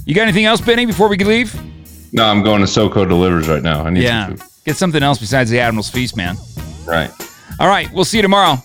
You 0.05 0.15
got 0.15 0.23
anything 0.23 0.45
else, 0.45 0.61
Benny, 0.61 0.87
before 0.87 1.09
we 1.09 1.17
leave? 1.17 1.78
No, 2.11 2.25
I'm 2.25 2.43
going 2.43 2.61
to 2.61 2.67
SoCo 2.67 3.07
Delivers 3.07 3.47
right 3.47 3.61
now. 3.63 3.83
I 3.85 3.89
need 3.89 4.03
Yeah. 4.03 4.27
some. 4.35 4.37
Get 4.65 4.77
something 4.77 5.01
else 5.03 5.17
besides 5.19 5.49
the 5.49 5.59
Admiral's 5.59 5.89
Feast, 5.89 6.15
man. 6.17 6.37
Right. 6.85 7.11
All 7.59 7.67
right. 7.67 7.91
We'll 7.93 8.05
see 8.05 8.17
you 8.17 8.21
tomorrow. 8.23 8.61